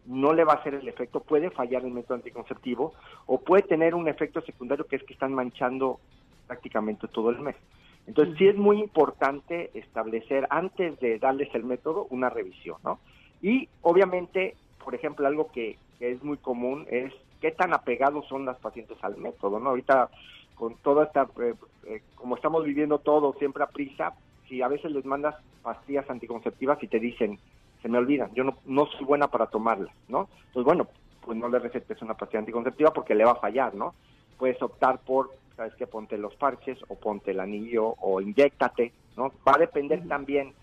no 0.05 0.31
le 0.31 0.43
va 0.43 0.53
a 0.53 0.55
hacer 0.57 0.75
el 0.75 0.87
efecto, 0.87 1.21
puede 1.21 1.49
fallar 1.49 1.83
el 1.83 1.89
método 1.91 2.13
anticonceptivo 2.13 2.93
o 3.25 3.39
puede 3.41 3.63
tener 3.63 3.95
un 3.95 4.07
efecto 4.07 4.41
secundario 4.41 4.85
que 4.85 4.97
es 4.97 5.03
que 5.03 5.13
están 5.13 5.33
manchando 5.33 5.99
prácticamente 6.45 7.07
todo 7.07 7.31
el 7.31 7.39
mes. 7.39 7.55
Entonces 8.05 8.37
sí 8.37 8.47
es 8.47 8.55
muy 8.55 8.79
importante 8.79 9.71
establecer 9.73 10.45
antes 10.51 10.99
de 10.99 11.17
darles 11.17 11.49
el 11.55 11.63
método 11.63 12.05
una 12.11 12.29
revisión, 12.29 12.77
¿no? 12.83 12.99
Y 13.41 13.67
obviamente, 13.81 14.55
por 14.85 14.93
ejemplo, 14.93 15.25
algo 15.25 15.51
que, 15.51 15.79
que 15.97 16.11
es 16.11 16.23
muy 16.23 16.37
común 16.37 16.85
es 16.91 17.11
qué 17.41 17.49
tan 17.49 17.73
apegados 17.73 18.27
son 18.27 18.45
las 18.45 18.59
pacientes 18.59 18.99
al 19.01 19.17
método, 19.17 19.59
¿no? 19.59 19.71
Ahorita 19.71 20.11
con 20.53 20.75
toda 20.75 21.05
esta, 21.05 21.27
eh, 21.41 21.55
eh, 21.87 22.03
como 22.13 22.35
estamos 22.35 22.63
viviendo 22.63 22.99
todo 22.99 23.33
siempre 23.39 23.63
a 23.63 23.67
prisa, 23.67 24.13
si 24.47 24.61
a 24.61 24.67
veces 24.67 24.91
les 24.91 25.05
mandas 25.05 25.35
pastillas 25.61 26.09
anticonceptivas 26.09 26.81
y 26.81 26.87
te 26.87 26.99
dicen, 26.99 27.39
se 27.81 27.89
me 27.89 27.97
olvidan, 27.97 28.33
yo 28.33 28.43
no, 28.43 28.57
no 28.65 28.85
soy 28.87 29.05
buena 29.05 29.27
para 29.27 29.47
tomarlas, 29.47 29.93
¿no? 30.07 30.29
Entonces, 30.47 30.63
bueno, 30.63 30.87
pues 31.21 31.37
no 31.37 31.49
le 31.49 31.59
recetes 31.59 32.01
una 32.01 32.15
pastilla 32.15 32.39
anticonceptiva 32.39 32.91
porque 32.91 33.15
le 33.15 33.25
va 33.25 33.31
a 33.31 33.39
fallar, 33.39 33.75
¿no? 33.75 33.93
Puedes 34.37 34.61
optar 34.61 34.99
por, 34.99 35.31
¿sabes 35.55 35.73
qué? 35.75 35.87
Ponte 35.87 36.17
los 36.17 36.35
parches 36.35 36.79
o 36.87 36.95
ponte 36.95 37.31
el 37.31 37.39
anillo 37.39 37.95
o 37.99 38.21
inyéctate, 38.21 38.93
¿no? 39.15 39.31
Va 39.47 39.53
a 39.55 39.59
depender 39.59 40.07
también 40.07 40.53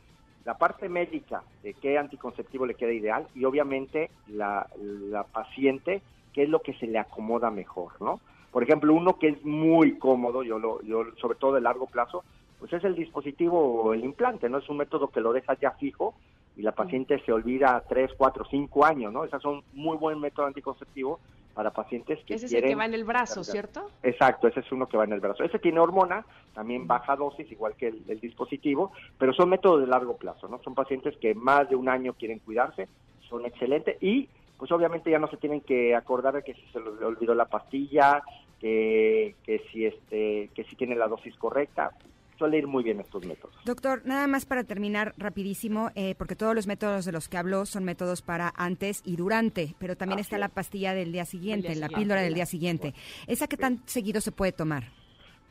la 0.44 0.56
parte 0.56 0.88
médica 0.88 1.42
de 1.62 1.74
qué 1.74 1.98
anticonceptivo 1.98 2.66
le 2.66 2.74
queda 2.74 2.92
ideal 2.92 3.26
y 3.34 3.44
obviamente 3.44 4.10
la, 4.28 4.68
la 4.76 5.24
paciente 5.24 6.02
qué 6.32 6.42
es 6.42 6.48
lo 6.48 6.60
que 6.60 6.74
se 6.74 6.86
le 6.86 6.98
acomoda 6.98 7.50
mejor, 7.50 7.92
¿no? 8.00 8.20
Por 8.50 8.62
ejemplo, 8.62 8.94
uno 8.94 9.18
que 9.18 9.28
es 9.28 9.44
muy 9.44 9.98
cómodo, 9.98 10.42
yo 10.42 10.58
lo, 10.58 10.82
yo 10.82 11.04
sobre 11.20 11.38
todo 11.38 11.54
de 11.54 11.60
largo 11.60 11.86
plazo, 11.86 12.24
pues 12.64 12.72
es 12.72 12.84
el 12.84 12.94
dispositivo 12.94 13.92
el 13.92 14.02
implante, 14.02 14.48
¿no? 14.48 14.56
Es 14.56 14.66
un 14.70 14.78
método 14.78 15.08
que 15.08 15.20
lo 15.20 15.34
dejas 15.34 15.60
ya 15.60 15.72
fijo 15.72 16.14
y 16.56 16.62
la 16.62 16.72
paciente 16.72 17.22
se 17.26 17.30
olvida 17.30 17.84
tres, 17.86 18.10
cuatro, 18.16 18.46
cinco 18.50 18.86
años, 18.86 19.12
¿no? 19.12 19.22
Esas 19.22 19.42
son 19.42 19.62
muy 19.74 19.98
buen 19.98 20.18
método 20.18 20.46
anticonceptivo 20.46 21.20
para 21.52 21.72
pacientes 21.72 22.24
que 22.24 22.32
Ese 22.32 22.46
es 22.46 22.54
el 22.54 22.64
que 22.64 22.74
va 22.74 22.86
en 22.86 22.94
el 22.94 23.04
brazo, 23.04 23.44
¿cierto? 23.44 23.90
Exacto, 24.02 24.48
ese 24.48 24.60
es 24.60 24.72
uno 24.72 24.86
que 24.86 24.96
va 24.96 25.04
en 25.04 25.12
el 25.12 25.20
brazo. 25.20 25.44
Ese 25.44 25.58
tiene 25.58 25.78
hormona, 25.78 26.24
también 26.54 26.86
baja 26.86 27.16
dosis, 27.16 27.52
igual 27.52 27.74
que 27.74 27.88
el, 27.88 28.02
el 28.08 28.18
dispositivo, 28.18 28.92
pero 29.18 29.34
son 29.34 29.50
métodos 29.50 29.82
de 29.82 29.86
largo 29.86 30.16
plazo, 30.16 30.48
¿no? 30.48 30.58
Son 30.62 30.74
pacientes 30.74 31.18
que 31.18 31.34
más 31.34 31.68
de 31.68 31.76
un 31.76 31.90
año 31.90 32.14
quieren 32.14 32.38
cuidarse, 32.38 32.88
son 33.28 33.44
excelentes 33.44 34.02
y 34.02 34.30
pues 34.56 34.72
obviamente 34.72 35.10
ya 35.10 35.18
no 35.18 35.28
se 35.28 35.36
tienen 35.36 35.60
que 35.60 35.94
acordar 35.94 36.32
de 36.32 36.42
que 36.42 36.54
si 36.54 36.66
se 36.72 36.80
les 36.80 37.02
olvidó 37.02 37.34
la 37.34 37.44
pastilla, 37.44 38.22
que, 38.58 39.34
que 39.44 39.58
si 39.70 39.84
este, 39.84 40.48
que 40.54 40.64
si 40.64 40.76
tiene 40.76 40.94
la 40.96 41.08
dosis 41.08 41.36
correcta. 41.36 41.90
Suele 42.38 42.58
ir 42.58 42.66
muy 42.66 42.82
bien 42.82 43.00
estos 43.00 43.24
métodos. 43.24 43.54
Doctor, 43.64 44.02
nada 44.04 44.26
más 44.26 44.44
para 44.44 44.64
terminar 44.64 45.14
rapidísimo, 45.16 45.90
eh, 45.94 46.14
porque 46.16 46.34
todos 46.34 46.54
los 46.54 46.66
métodos 46.66 47.04
de 47.04 47.12
los 47.12 47.28
que 47.28 47.36
hablo 47.36 47.64
son 47.64 47.84
métodos 47.84 48.22
para 48.22 48.52
antes 48.56 49.02
y 49.04 49.16
durante, 49.16 49.74
pero 49.78 49.96
también 49.96 50.18
está 50.18 50.36
es. 50.36 50.40
la 50.40 50.48
pastilla 50.48 50.94
del 50.94 51.12
día 51.12 51.24
siguiente, 51.24 51.68
día 51.68 51.76
la 51.76 51.86
siguiente. 51.86 51.96
píldora 51.96 52.20
del 52.22 52.34
día 52.34 52.46
siguiente. 52.46 52.94
¿Esa 53.26 53.46
qué 53.46 53.56
tan 53.56 53.86
seguido 53.86 54.20
se 54.20 54.32
puede 54.32 54.52
tomar? 54.52 54.84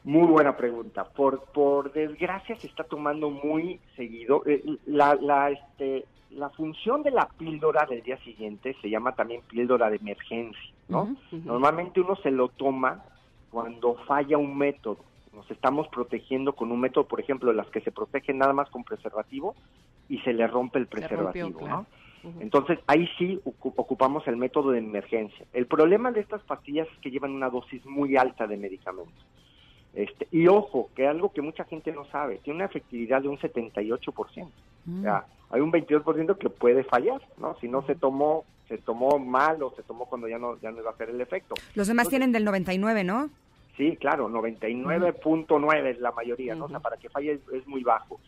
Muy 0.04 0.28
buena 0.28 0.58
pregunta. 0.58 1.06
Por, 1.06 1.46
por 1.54 1.94
desgracia 1.94 2.58
se 2.58 2.68
está 2.68 2.84
tomando 2.84 3.30
muy 3.30 3.80
seguido. 3.96 4.44
Eh, 4.46 4.62
La, 4.86 5.16
la, 5.16 5.52
este, 5.52 6.06
la 6.32 6.50
función 6.50 7.04
de 7.04 7.12
la 7.12 7.30
píldora 7.38 7.86
del 7.90 8.02
día 8.04 8.18
siguiente 8.24 8.76
se 8.82 8.90
llama 8.90 9.14
también 9.16 9.42
píldora 9.50 9.90
de 9.90 9.96
emergencia, 9.96 10.74
¿no? 10.90 11.16
Normalmente 11.32 12.02
uno 12.02 12.18
se 12.18 12.32
lo 12.32 12.50
toma 12.50 13.06
cuando 13.50 13.96
falla 14.06 14.38
un 14.38 14.58
método. 14.58 14.98
Nos 15.34 15.50
estamos 15.50 15.88
protegiendo 15.88 16.54
con 16.54 16.72
un 16.72 16.80
método, 16.80 17.08
por 17.08 17.20
ejemplo, 17.20 17.52
las 17.54 17.68
que 17.68 17.82
se 17.82 17.92
protegen 17.92 18.38
nada 18.38 18.54
más 18.54 18.70
con 18.70 18.84
preservativo 18.84 19.56
y 20.10 20.20
se 20.20 20.34
le 20.34 20.46
rompe 20.48 20.78
el 20.80 20.86
rompió, 20.86 21.00
preservativo, 21.08 21.60
claro. 21.60 21.86
¿no? 22.24 22.40
Entonces, 22.40 22.80
ahí 22.88 23.08
sí 23.18 23.40
ocu- 23.44 23.74
ocupamos 23.76 24.26
el 24.28 24.38
método 24.38 24.72
de 24.72 24.80
emergencia. 24.80 25.46
El 25.52 25.66
problema 25.68 26.12
de 26.12 26.22
estas 26.22 26.42
pastillas 26.44 26.88
es 26.94 26.98
que 27.00 27.12
llevan 27.12 27.32
una 27.32 27.50
dosis 27.50 27.86
muy 27.86 28.16
alta 28.16 28.48
de 28.48 28.56
medicamento. 28.56 29.12
Este, 29.94 30.28
y 30.32 30.48
ojo, 30.48 30.90
que 30.96 31.06
algo 31.06 31.34
que 31.34 31.42
mucha 31.42 31.66
gente 31.66 31.92
no 31.92 32.06
sabe, 32.06 32.38
tiene 32.44 32.58
una 32.58 32.66
efectividad 32.66 33.22
de 33.22 33.28
un 33.28 33.38
78%. 33.38 34.48
Mm. 34.86 35.00
O 35.00 35.02
sea, 35.04 35.26
hay 35.52 35.62
un 35.62 35.72
22% 35.72 36.38
que 36.38 36.50
puede 36.50 36.84
fallar, 36.84 37.22
¿no? 37.38 37.56
Si 37.60 37.68
no 37.68 37.86
se 37.86 37.96
tomó, 37.96 38.46
se 38.70 38.78
tomó 38.78 39.20
mal 39.20 39.62
o 39.62 39.72
se 39.76 39.84
tomó 39.84 40.06
cuando 40.06 40.28
ya 40.28 40.40
no, 40.40 40.58
ya 40.62 40.72
no 40.72 40.80
iba 40.80 40.90
a 40.90 40.94
hacer 40.94 41.10
el 41.10 41.20
efecto. 41.22 41.56
Los 41.76 41.88
demás 41.88 42.08
tienen 42.10 42.32
del 42.32 42.46
99, 42.46 43.04
¿no? 43.04 43.30
Sí, 43.78 43.98
claro, 43.98 44.30
99.9 44.30 45.86
es 45.88 46.00
la 46.00 46.12
mayoría, 46.12 46.56
¿no? 46.56 46.66
O 46.66 46.70
sea, 46.70 46.80
para 46.80 46.98
que 46.98 47.10
falle 47.10 47.34
es, 47.34 47.42
es 47.52 47.68
muy 47.68 47.84
bajo. 47.84 48.20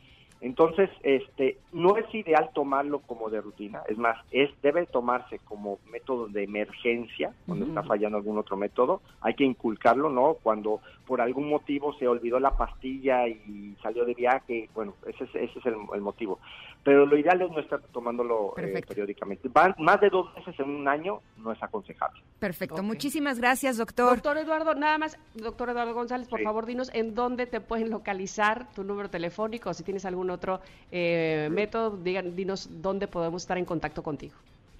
Entonces, 0.41 0.89
este, 1.01 1.57
no 1.71 1.97
es 1.97 2.13
ideal 2.13 2.49
tomarlo 2.53 2.99
como 2.99 3.29
de 3.29 3.41
rutina, 3.41 3.81
es 3.87 3.97
más, 3.97 4.17
es 4.31 4.49
debe 4.61 4.85
tomarse 4.85 5.39
como 5.39 5.79
método 5.91 6.27
de 6.27 6.43
emergencia 6.43 7.33
cuando 7.45 7.65
está 7.65 7.83
fallando 7.83 8.17
algún 8.17 8.37
otro 8.37 8.57
método. 8.57 9.01
Hay 9.21 9.33
que 9.35 9.43
inculcarlo, 9.43 10.09
¿no? 10.09 10.35
Cuando 10.43 10.81
por 11.05 11.21
algún 11.21 11.49
motivo 11.49 11.93
se 11.97 12.07
olvidó 12.07 12.39
la 12.39 12.51
pastilla 12.57 13.27
y 13.27 13.75
salió 13.81 14.05
de 14.05 14.13
viaje, 14.13 14.69
bueno, 14.73 14.93
ese 15.07 15.23
es, 15.25 15.29
ese 15.35 15.59
es 15.59 15.65
el, 15.65 15.75
el 15.93 16.01
motivo. 16.01 16.39
Pero 16.83 17.05
lo 17.07 17.17
ideal 17.17 17.41
es 17.41 17.49
no 17.49 17.59
estar 17.59 17.81
tomándolo 17.91 18.53
eh, 18.57 18.81
periódicamente. 18.87 19.49
Van- 19.51 19.73
más 19.79 19.99
de 20.01 20.09
dos 20.09 20.33
veces 20.35 20.59
en 20.59 20.69
un 20.69 20.87
año 20.87 21.19
no 21.37 21.51
es 21.51 21.61
aconsejable. 21.63 22.21
Perfecto. 22.39 22.83
Muchísimas 22.83 23.39
gracias, 23.39 23.77
doctor. 23.77 24.11
Doctor 24.15 24.37
Eduardo, 24.37 24.75
nada 24.75 24.97
más, 24.99 25.17
doctor 25.33 25.69
Eduardo 25.69 25.93
González, 25.95 26.27
por 26.27 26.39
Sí. 26.39 26.45
favor, 26.45 26.65
dinos 26.67 26.91
en 26.93 27.15
dónde 27.15 27.47
te 27.47 27.59
pueden 27.59 27.89
localizar, 27.89 28.71
tu 28.73 28.83
número 28.83 29.09
telefónico, 29.09 29.73
si 29.73 29.83
tienes 29.83 30.05
algún 30.05 30.29
otro 30.29 30.59
eh, 30.91 31.49
método, 31.51 31.97
digan, 31.97 32.35
dinos 32.35 32.69
dónde 32.83 33.07
podemos 33.07 33.41
estar 33.41 33.57
en 33.57 33.65
contacto 33.65 34.03
contigo. 34.03 34.35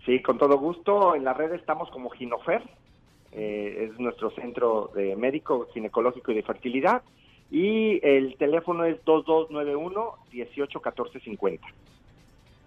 Sí, 0.06 0.22
con 0.22 0.38
todo 0.38 0.60
gusto. 0.60 1.16
En 1.16 1.24
la 1.24 1.34
red 1.34 1.54
estamos 1.54 1.90
como 1.90 2.12
Ginofer, 2.12 2.62
eh, 3.36 3.90
es 3.90 4.00
nuestro 4.00 4.32
centro 4.32 4.90
de 4.96 5.16
médico, 5.18 5.68
ginecológico 5.74 6.32
y 6.32 6.36
de 6.36 6.44
fertilidad. 6.44 7.02
Y 7.52 8.00
el 8.02 8.38
teléfono 8.38 8.86
es 8.86 9.04
2291-181450. 9.04 11.60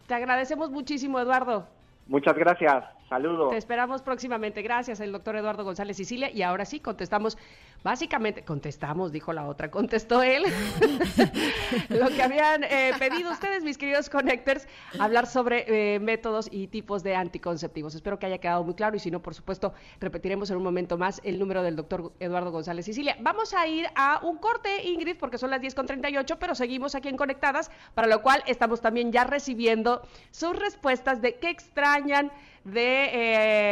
Te 0.07 0.15
agradecemos 0.15 0.71
muchísimo, 0.71 1.19
Eduardo. 1.19 1.67
Muchas 2.07 2.37
gracias. 2.37 2.85
Saludos. 3.09 3.51
Te 3.51 3.57
esperamos 3.57 4.03
próximamente. 4.03 4.63
Gracias, 4.63 5.01
el 5.01 5.11
doctor 5.13 5.37
Eduardo 5.37 5.65
González 5.65 5.97
Sicilia. 5.97 6.31
Y 6.31 6.43
ahora 6.43 6.67
sí, 6.67 6.81
contestamos, 6.81 7.39
básicamente, 7.83 8.45
contestamos, 8.45 9.13
dijo 9.13 9.33
la 9.33 9.47
otra, 9.47 9.71
contestó 9.71 10.23
él, 10.23 10.45
lo 11.89 12.09
que 12.09 12.23
habían 12.23 12.65
eh, 12.65 12.93
pedido 12.99 13.31
ustedes, 13.31 13.63
mis 13.63 13.79
queridos 13.79 14.11
connectors, 14.11 14.67
hablar 14.99 15.27
sobre 15.27 15.95
eh, 15.95 15.99
métodos 16.01 16.49
y 16.51 16.69
tipos 16.69 17.03
de 17.03 17.15
anticonceptivos. 17.15 17.95
Espero 17.95 18.19
que 18.19 18.27
haya 18.27 18.39
quedado 18.39 18.65
muy 18.65 18.75
claro 18.75 18.97
y 18.97 18.99
si 18.99 19.11
no, 19.11 19.21
por 19.21 19.35
supuesto, 19.35 19.73
repetiremos 20.01 20.51
en 20.51 20.57
un 20.57 20.63
momento 20.63 20.99
más 20.99 21.21
el 21.25 21.39
número 21.39 21.63
del 21.63 21.77
doctor 21.77 22.13
Eduardo 22.21 22.51
González 22.51 22.85
Sicilia. 22.85 23.17
Vamos 23.21 23.55
a 23.55 23.67
ir 23.67 23.87
a 23.95 24.21
un 24.23 24.39
corte, 24.39 24.85
Ingrid, 24.85 25.17
porque 25.17 25.39
son 25.39 25.51
las 25.51 25.61
10.38, 25.61 26.37
pero 26.39 26.55
seguimos 26.55 26.95
aquí 26.95 27.09
en 27.09 27.17
Conectadas, 27.17 27.71
para 27.95 28.07
lo 28.07 28.23
cual 28.23 28.43
estamos 28.47 28.81
también 28.81 29.13
ya 29.13 29.25
recibiendo 29.25 30.03
sus 30.31 30.57
respuestas 30.57 31.21
de 31.21 31.37
qué 31.37 31.51
extrañan 31.51 32.33
de, 32.73 33.11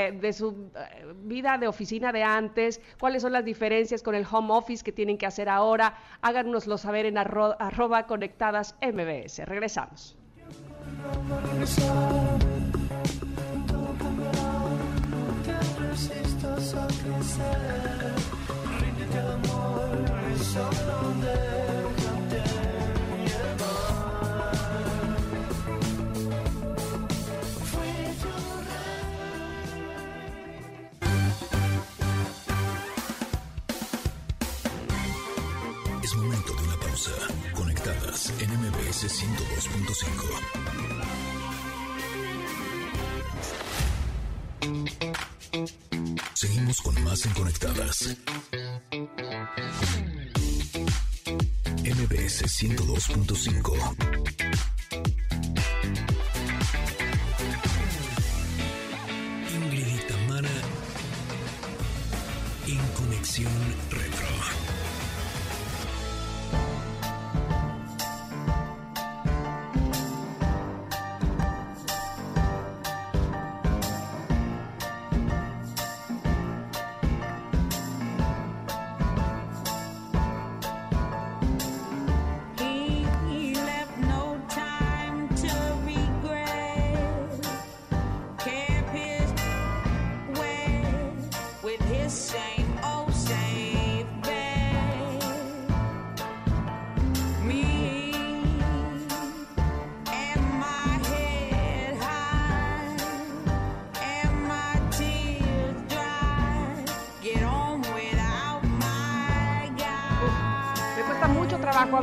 eh, 0.08 0.12
de 0.12 0.32
su 0.32 0.70
eh, 0.74 1.06
vida 1.22 1.58
de 1.58 1.68
oficina 1.68 2.12
de 2.12 2.22
antes, 2.22 2.80
cuáles 2.98 3.22
son 3.22 3.32
las 3.32 3.44
diferencias 3.44 4.02
con 4.02 4.14
el 4.14 4.26
home 4.30 4.52
office 4.52 4.82
que 4.84 4.92
tienen 4.92 5.18
que 5.18 5.26
hacer 5.26 5.48
ahora. 5.48 5.94
Háganoslo 6.22 6.78
saber 6.78 7.06
en 7.06 7.16
arro- 7.16 7.56
arroba 7.58 8.06
conectadas 8.06 8.76
MBS. 8.80 9.44
Regresamos. 9.44 10.16
102.5. 52.56 54.05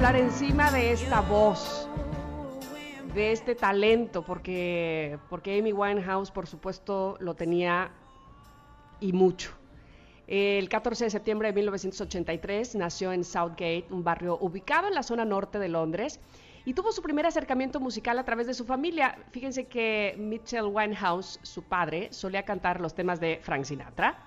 hablar 0.05 0.21
encima 0.21 0.69
de 0.69 0.91
esta 0.91 1.21
voz, 1.21 1.87
de 3.15 3.31
este 3.31 3.55
talento, 3.55 4.21
porque, 4.21 5.17
porque 5.29 5.57
Amy 5.57 5.71
Winehouse, 5.71 6.29
por 6.29 6.45
supuesto, 6.45 7.15
lo 7.21 7.35
tenía 7.35 7.89
y 8.99 9.13
mucho. 9.13 9.51
El 10.27 10.67
14 10.67 11.05
de 11.05 11.09
septiembre 11.09 11.47
de 11.47 11.53
1983 11.53 12.75
nació 12.75 13.13
en 13.13 13.23
Southgate, 13.23 13.85
un 13.91 14.03
barrio 14.03 14.37
ubicado 14.41 14.89
en 14.89 14.93
la 14.93 15.03
zona 15.03 15.23
norte 15.23 15.57
de 15.57 15.69
Londres, 15.69 16.19
y 16.65 16.73
tuvo 16.73 16.91
su 16.91 17.01
primer 17.01 17.25
acercamiento 17.25 17.79
musical 17.79 18.19
a 18.19 18.25
través 18.25 18.45
de 18.45 18.53
su 18.53 18.65
familia. 18.65 19.17
Fíjense 19.31 19.67
que 19.67 20.15
Mitchell 20.19 20.65
Winehouse, 20.65 21.39
su 21.43 21.63
padre, 21.63 22.11
solía 22.11 22.43
cantar 22.43 22.81
los 22.81 22.93
temas 22.93 23.21
de 23.21 23.39
Frank 23.41 23.63
Sinatra, 23.63 24.17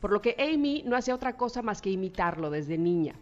por 0.00 0.12
lo 0.12 0.22
que 0.22 0.36
Amy 0.38 0.84
no 0.86 0.94
hacía 0.94 1.16
otra 1.16 1.36
cosa 1.36 1.62
más 1.62 1.82
que 1.82 1.90
imitarlo 1.90 2.48
desde 2.48 2.78
niña. 2.78 3.16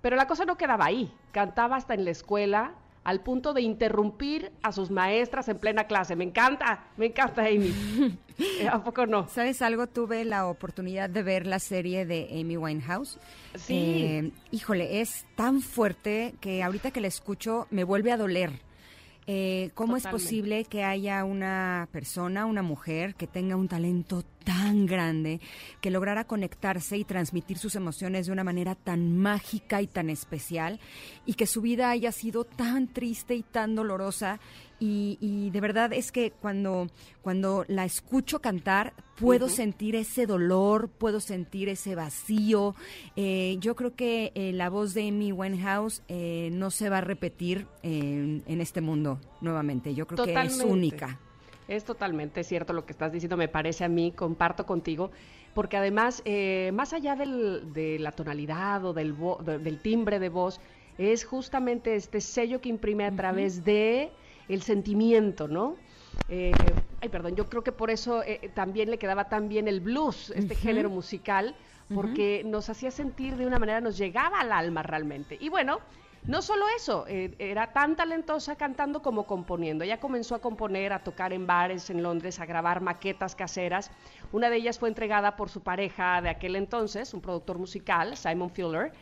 Pero 0.00 0.16
la 0.16 0.26
cosa 0.26 0.44
no 0.44 0.56
quedaba 0.56 0.86
ahí, 0.86 1.12
cantaba 1.32 1.76
hasta 1.76 1.94
en 1.94 2.04
la 2.04 2.10
escuela, 2.10 2.72
al 3.04 3.20
punto 3.20 3.54
de 3.54 3.62
interrumpir 3.62 4.52
a 4.62 4.72
sus 4.72 4.90
maestras 4.90 5.48
en 5.48 5.58
plena 5.58 5.84
clase. 5.84 6.16
Me 6.16 6.24
encanta, 6.24 6.84
me 6.96 7.06
encanta 7.06 7.42
Amy. 7.42 8.18
Eh, 8.58 8.66
¿A 8.68 8.82
poco 8.82 9.04
no? 9.04 9.28
¿Sabes 9.28 9.60
algo? 9.60 9.86
Tuve 9.86 10.24
la 10.24 10.46
oportunidad 10.46 11.10
de 11.10 11.22
ver 11.22 11.46
la 11.46 11.58
serie 11.58 12.06
de 12.06 12.26
Amy 12.40 12.56
Winehouse. 12.56 13.18
Sí. 13.54 13.74
Eh, 13.76 14.32
híjole, 14.50 15.02
es 15.02 15.26
tan 15.36 15.60
fuerte 15.60 16.34
que 16.40 16.62
ahorita 16.62 16.90
que 16.90 17.02
la 17.02 17.08
escucho 17.08 17.66
me 17.70 17.84
vuelve 17.84 18.12
a 18.12 18.16
doler. 18.16 18.62
Eh, 19.26 19.70
¿Cómo 19.74 19.98
es 19.98 20.06
posible 20.06 20.64
que 20.64 20.84
haya 20.84 21.22
una 21.24 21.86
persona, 21.92 22.46
una 22.46 22.62
mujer, 22.62 23.14
que 23.14 23.26
tenga 23.26 23.56
un 23.56 23.68
talento 23.68 24.24
tan 24.50 24.84
grande, 24.84 25.40
que 25.80 25.92
lograra 25.92 26.24
conectarse 26.24 26.96
y 26.96 27.04
transmitir 27.04 27.56
sus 27.56 27.76
emociones 27.76 28.26
de 28.26 28.32
una 28.32 28.42
manera 28.42 28.74
tan 28.74 29.16
mágica 29.16 29.80
y 29.80 29.86
tan 29.86 30.10
especial, 30.10 30.80
y 31.24 31.34
que 31.34 31.46
su 31.46 31.60
vida 31.60 31.90
haya 31.90 32.10
sido 32.10 32.42
tan 32.42 32.88
triste 32.88 33.36
y 33.36 33.44
tan 33.44 33.76
dolorosa? 33.76 34.40
Y, 34.80 35.18
y 35.20 35.50
de 35.50 35.60
verdad 35.60 35.92
es 35.92 36.10
que 36.10 36.32
cuando, 36.32 36.88
cuando 37.22 37.64
la 37.68 37.84
escucho 37.84 38.40
cantar, 38.40 38.92
puedo 39.14 39.48
sentir 39.48 39.94
ese 39.94 40.26
dolor, 40.26 40.88
puedo 40.88 41.20
sentir 41.20 41.68
ese 41.68 41.94
vacío. 41.94 42.74
Eh, 43.14 43.56
yo 43.60 43.76
creo 43.76 43.94
que 43.94 44.32
eh, 44.34 44.52
la 44.52 44.68
voz 44.68 44.94
de 44.94 45.06
Amy 45.06 45.30
Winehouse 45.30 46.02
eh, 46.08 46.48
no 46.52 46.72
se 46.72 46.88
va 46.88 46.98
a 46.98 47.02
repetir 47.02 47.68
en, 47.84 48.42
en 48.46 48.60
este 48.60 48.80
mundo 48.80 49.20
nuevamente. 49.40 49.94
Yo 49.94 50.08
creo 50.08 50.24
que 50.24 50.34
es 50.34 50.58
única. 50.64 51.20
Es 51.70 51.84
totalmente 51.84 52.42
cierto 52.42 52.72
lo 52.72 52.84
que 52.84 52.90
estás 52.92 53.12
diciendo, 53.12 53.36
me 53.36 53.46
parece 53.46 53.84
a 53.84 53.88
mí, 53.88 54.10
comparto 54.10 54.66
contigo, 54.66 55.12
porque 55.54 55.76
además, 55.76 56.20
eh, 56.24 56.72
más 56.74 56.92
allá 56.92 57.14
del- 57.14 57.72
de 57.72 58.00
la 58.00 58.10
tonalidad 58.10 58.84
o 58.84 58.92
del, 58.92 59.14
vo- 59.16 59.40
de- 59.40 59.60
del 59.60 59.78
timbre 59.80 60.18
de 60.18 60.30
voz, 60.30 60.60
es 60.98 61.24
justamente 61.24 61.94
este 61.94 62.20
sello 62.20 62.60
que 62.60 62.70
imprime 62.70 63.04
a 63.04 63.14
través 63.14 63.62
de 63.62 64.12
el 64.48 64.62
sentimiento, 64.62 65.46
¿no? 65.46 65.78
Eh, 66.26 66.74
ay, 67.00 67.08
perdón, 67.08 67.36
yo 67.36 67.48
creo 67.48 67.62
que 67.62 67.70
por 67.72 67.90
eso 67.90 68.24
eh, 68.24 68.50
también 68.52 68.90
le 68.90 68.98
quedaba 68.98 69.28
tan 69.28 69.48
bien 69.48 69.68
el 69.68 69.80
blues, 69.80 70.30
este 70.34 70.56
género 70.56 70.90
musical, 70.90 71.54
porque 71.94 72.42
nos 72.44 72.68
hacía 72.68 72.90
sentir 72.90 73.36
de 73.36 73.46
una 73.46 73.60
manera, 73.60 73.80
nos 73.80 73.96
llegaba 73.96 74.40
al 74.40 74.50
alma 74.50 74.82
realmente. 74.82 75.36
Y 75.40 75.48
bueno, 75.48 75.78
No 76.26 76.42
solo 76.42 76.64
eso, 76.76 77.06
eh, 77.08 77.34
era 77.38 77.72
tan 77.72 77.96
talentosa 77.96 78.54
cantando 78.56 79.02
como 79.02 79.26
componiendo. 79.26 79.84
Ella 79.84 79.98
comenzó 80.00 80.34
a 80.34 80.40
componer, 80.40 80.92
a 80.92 81.02
tocar 81.02 81.32
en 81.32 81.46
bares 81.46 81.88
en 81.90 82.02
Londres, 82.02 82.38
a 82.40 82.46
grabar 82.46 82.82
maquetas 82.82 83.34
caseras. 83.34 83.90
Una 84.30 84.50
de 84.50 84.56
ellas 84.56 84.78
fue 84.78 84.90
entregada 84.90 85.34
por 85.36 85.48
su 85.48 85.62
pareja 85.62 86.20
de 86.20 86.28
aquel 86.28 86.56
entonces, 86.56 87.14
un 87.14 87.20
productor 87.20 87.58
musical, 87.58 88.16
Simon 88.16 88.50
Fuller, 88.50 88.92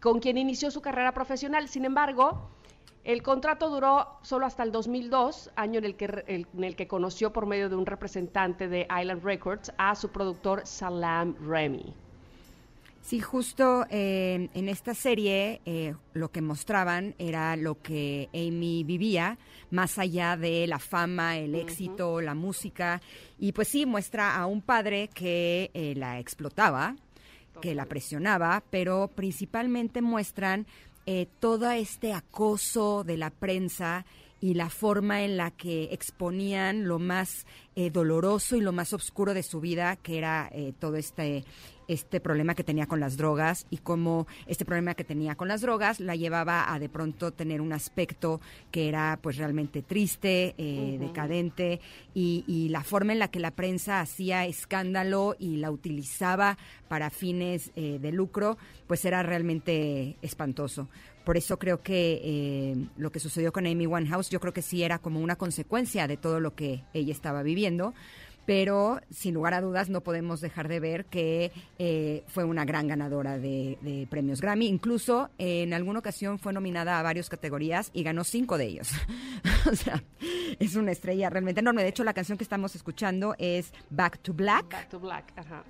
con 0.00 0.20
quien 0.20 0.38
inició 0.38 0.70
su 0.70 0.80
carrera 0.80 1.12
profesional. 1.12 1.68
Sin 1.68 1.84
embargo, 1.84 2.48
el 3.02 3.22
contrato 3.22 3.68
duró 3.68 4.06
solo 4.22 4.46
hasta 4.46 4.62
el 4.62 4.70
2002, 4.72 5.50
año 5.56 5.78
en 5.80 5.84
el 5.84 5.96
que, 5.96 6.04
el- 6.26 6.46
en 6.56 6.64
el 6.64 6.76
que 6.76 6.86
conoció 6.86 7.32
por 7.32 7.46
medio 7.46 7.68
de 7.68 7.76
un 7.76 7.84
representante 7.84 8.68
de 8.68 8.86
Island 9.00 9.22
Records 9.24 9.72
a 9.76 9.94
su 9.96 10.10
productor 10.10 10.66
Salam 10.66 11.34
Remy. 11.46 11.94
Sí, 13.04 13.20
justo 13.20 13.84
eh, 13.90 14.48
en 14.54 14.68
esta 14.70 14.94
serie 14.94 15.60
eh, 15.66 15.94
lo 16.14 16.30
que 16.30 16.40
mostraban 16.40 17.14
era 17.18 17.54
lo 17.54 17.82
que 17.82 18.30
Amy 18.32 18.82
vivía, 18.82 19.36
más 19.70 19.98
allá 19.98 20.38
de 20.38 20.66
la 20.66 20.78
fama, 20.78 21.36
el 21.36 21.54
éxito, 21.54 22.22
la 22.22 22.34
música. 22.34 23.02
Y 23.38 23.52
pues 23.52 23.68
sí, 23.68 23.84
muestra 23.84 24.34
a 24.34 24.46
un 24.46 24.62
padre 24.62 25.10
que 25.12 25.70
eh, 25.74 25.92
la 25.94 26.18
explotaba, 26.18 26.96
que 27.60 27.74
la 27.74 27.84
presionaba, 27.84 28.64
pero 28.70 29.10
principalmente 29.14 30.00
muestran 30.00 30.66
eh, 31.04 31.26
todo 31.40 31.70
este 31.70 32.14
acoso 32.14 33.04
de 33.04 33.18
la 33.18 33.28
prensa 33.28 34.06
y 34.44 34.52
la 34.52 34.68
forma 34.68 35.22
en 35.22 35.38
la 35.38 35.50
que 35.50 35.84
exponían 35.92 36.86
lo 36.86 36.98
más 36.98 37.46
eh, 37.76 37.90
doloroso 37.90 38.56
y 38.56 38.60
lo 38.60 38.72
más 38.72 38.92
oscuro 38.92 39.32
de 39.32 39.42
su 39.42 39.60
vida, 39.60 39.96
que 39.96 40.18
era 40.18 40.50
eh, 40.52 40.74
todo 40.78 40.96
este 40.96 41.44
este 41.88 42.20
problema 42.20 42.54
que 42.54 42.64
tenía 42.64 42.86
con 42.86 43.00
las 43.00 43.16
drogas 43.16 43.66
y 43.70 43.78
cómo 43.78 44.26
este 44.46 44.64
problema 44.64 44.94
que 44.94 45.04
tenía 45.04 45.34
con 45.34 45.48
las 45.48 45.60
drogas 45.60 46.00
la 46.00 46.16
llevaba 46.16 46.72
a 46.72 46.78
de 46.78 46.88
pronto 46.88 47.32
tener 47.32 47.60
un 47.60 47.72
aspecto 47.72 48.40
que 48.70 48.88
era 48.88 49.18
pues 49.22 49.36
realmente 49.36 49.82
triste, 49.82 50.54
eh, 50.58 50.96
decadente 50.98 51.80
y, 52.14 52.44
y 52.46 52.68
la 52.68 52.82
forma 52.82 53.12
en 53.12 53.18
la 53.18 53.28
que 53.28 53.40
la 53.40 53.50
prensa 53.52 54.00
hacía 54.00 54.46
escándalo 54.46 55.36
y 55.38 55.56
la 55.56 55.70
utilizaba 55.70 56.58
para 56.88 57.10
fines 57.10 57.72
eh, 57.76 57.98
de 58.00 58.12
lucro 58.12 58.56
pues 58.86 59.04
era 59.04 59.22
realmente 59.22 60.16
espantoso. 60.22 60.88
Por 61.24 61.38
eso 61.38 61.58
creo 61.58 61.82
que 61.82 62.20
eh, 62.22 62.76
lo 62.98 63.10
que 63.10 63.18
sucedió 63.18 63.50
con 63.50 63.66
Amy 63.66 63.86
Winehouse 63.86 64.28
yo 64.28 64.40
creo 64.40 64.52
que 64.52 64.60
sí 64.60 64.82
era 64.82 64.98
como 64.98 65.20
una 65.20 65.36
consecuencia 65.36 66.06
de 66.06 66.18
todo 66.18 66.38
lo 66.38 66.54
que 66.54 66.84
ella 66.92 67.12
estaba 67.12 67.42
viviendo 67.42 67.94
pero 68.46 69.00
sin 69.10 69.34
lugar 69.34 69.54
a 69.54 69.60
dudas 69.60 69.88
no 69.88 70.02
podemos 70.02 70.40
dejar 70.40 70.68
de 70.68 70.80
ver 70.80 71.04
que 71.06 71.52
eh, 71.78 72.24
fue 72.26 72.44
una 72.44 72.64
gran 72.64 72.88
ganadora 72.88 73.38
de, 73.38 74.06
premios 74.10 74.40
Grammy. 74.40 74.66
Incluso 74.66 75.30
en 75.38 75.72
alguna 75.72 75.98
ocasión 75.98 76.38
fue 76.38 76.52
nominada 76.52 76.98
a 76.98 77.02
varias 77.02 77.28
categorías 77.28 77.90
y 77.92 78.02
ganó 78.02 78.24
cinco 78.24 78.58
de 78.58 78.66
ellos. 78.66 78.90
o 79.70 79.74
sea, 79.74 80.02
es 80.58 80.76
una 80.76 80.92
estrella 80.92 81.30
realmente 81.30 81.60
enorme. 81.60 81.82
De 81.82 81.88
hecho, 81.88 82.04
la 82.04 82.14
canción 82.14 82.38
que 82.38 82.44
estamos 82.44 82.74
escuchando 82.74 83.34
es 83.38 83.72
Back 83.90 84.18
to 84.18 84.34
Black. 84.34 84.70
Back 84.70 84.88
to 84.88 85.00
Black, 85.00 85.32
ajá. 85.36 85.64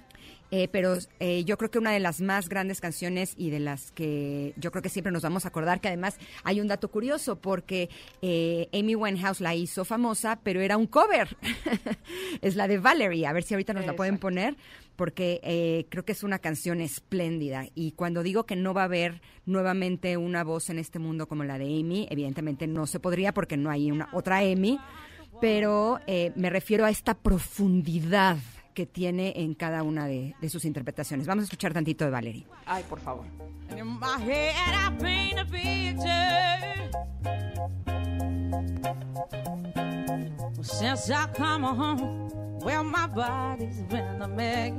Eh, 0.51 0.68
pero 0.68 0.97
eh, 1.20 1.45
yo 1.45 1.59
creo 1.59 1.70
que 1.70 1.78
una 1.78 1.92
de 1.92 2.01
las 2.01 2.20
más 2.20 2.49
grandes 2.49 2.80
canciones 2.80 3.34
y 3.36 3.51
de 3.51 3.61
las 3.61 3.90
que 3.92 4.55
yo 4.57 4.70
creo 4.70 4.82
que 4.82 4.88
siempre 4.88 5.12
nos 5.12 5.22
vamos 5.22 5.45
a 5.45 5.49
acordar, 5.49 5.80
que 5.80 5.88
además 5.88 6.18
hay 6.45 6.61
un 6.61 6.68
dato 6.68 6.90
curioso, 6.90 7.36
porque 7.36 7.88
eh, 8.22 8.68
Amy 8.72 8.95
Winehouse 8.95 9.40
la 9.40 9.55
hizo 9.55 9.84
famosa, 9.84 10.38
pero 10.42 10.61
era 10.61 10.76
un 10.76 10.86
cover. 10.86 11.36
es 12.40 12.57
la 12.57 12.68
de 12.68 12.78
Valerie, 12.78 13.26
a 13.26 13.32
ver 13.32 13.42
si 13.42 13.55
ahorita 13.55 13.72
nos 13.72 13.86
la 13.86 13.97
pueden 13.97 14.18
poner, 14.18 14.57
porque 14.97 15.40
eh, 15.42 15.86
creo 15.88 16.05
que 16.05 16.12
es 16.12 16.22
una 16.22 16.38
canción 16.38 16.80
espléndida. 16.80 17.66
Y 17.74 17.92
cuando 17.92 18.22
digo 18.22 18.45
que 18.45 18.57
no 18.57 18.74
va 18.74 18.82
a 18.82 18.84
haber 18.86 19.20
nuevamente 19.47 20.16
una 20.16 20.45
voz 20.45 20.70
en 20.70 20.78
este 20.78 20.99
mundo 20.99 21.26
como 21.26 21.45
la 21.45 21.59
de 21.59 21.64
Amy, 21.64 22.07
evidentemente 22.11 22.66
no 22.66 22.86
se 22.86 23.01
podría 23.01 23.34
porque 23.34 23.57
no 23.57 23.70
hay 23.70 23.90
una 23.90 24.09
otra 24.12 24.38
Amy, 24.38 24.78
pero 25.40 26.01
eh, 26.07 26.32
me 26.36 26.51
refiero 26.51 26.84
a 26.84 26.90
esta 26.90 27.14
profundidad 27.14 28.38
que 28.75 28.87
tiene 28.87 29.33
en 29.37 29.55
cada 29.55 29.83
una 29.83 30.07
de, 30.07 30.35
de 30.41 30.49
sus 30.49 30.64
interpretaciones. 30.64 31.27
Vamos 31.27 31.43
a 31.43 31.45
escuchar 31.45 31.72
tantito 31.72 32.05
de 32.05 32.11
Valerie. 32.11 32.47
Ay, 32.66 32.85
por 32.89 33.01
favor. 33.01 33.25
In 33.77 33.87
my 33.99 34.18
head, 34.18 34.53
I 34.75 34.91
paint 35.01 35.39
a 35.39 35.45
picture. 35.45 36.75
Since 40.62 41.11
I 41.11 41.27
come 41.37 41.64
home, 41.64 42.29
well, 42.61 42.85
my 42.85 43.07
body's 43.07 43.83
been 43.89 44.20
a 44.22 44.29
mess, 44.29 44.72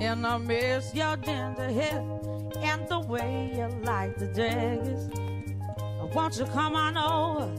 and 0.00 0.26
I 0.26 0.38
miss 0.38 0.94
your 0.94 1.16
gentle 1.18 1.72
hair 1.72 2.02
and 2.62 2.88
the 2.88 3.00
way 3.00 3.52
you 3.54 3.68
like 3.84 4.16
the 4.18 4.26
dress. 4.26 5.08
Won't 6.14 6.36
you 6.38 6.44
come 6.46 6.76
on 6.76 6.96
over? 6.96 7.50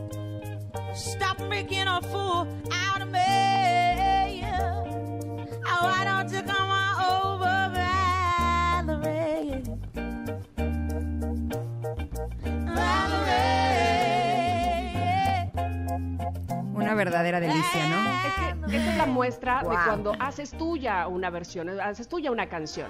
Stop 0.95 1.39
making 1.49 1.87
a 1.87 2.01
fool 2.01 2.47
out 2.71 3.01
of 3.01 3.09
me. 3.09 3.42
Why 5.83 6.05
don't 6.05 6.31
you 6.31 6.41
come 6.43 6.69
on 6.69 6.95
over, 7.11 7.71
Valerie? 8.85 9.63
Valerie. 12.65 13.43
Una 16.73 16.95
verdadera 16.95 17.39
delicia, 17.41 17.87
¿no? 17.89 17.97
Es 18.27 18.33
que 18.71 18.77
esta 18.77 18.91
es 18.91 18.97
la 18.97 19.05
muestra 19.05 19.61
de 19.63 19.75
cuando 19.85 20.13
haces 20.19 20.51
tuya 20.51 21.07
una 21.07 21.29
versión, 21.29 21.69
haces 21.81 22.07
tuya 22.07 22.31
una 22.31 22.47
canción. 22.47 22.87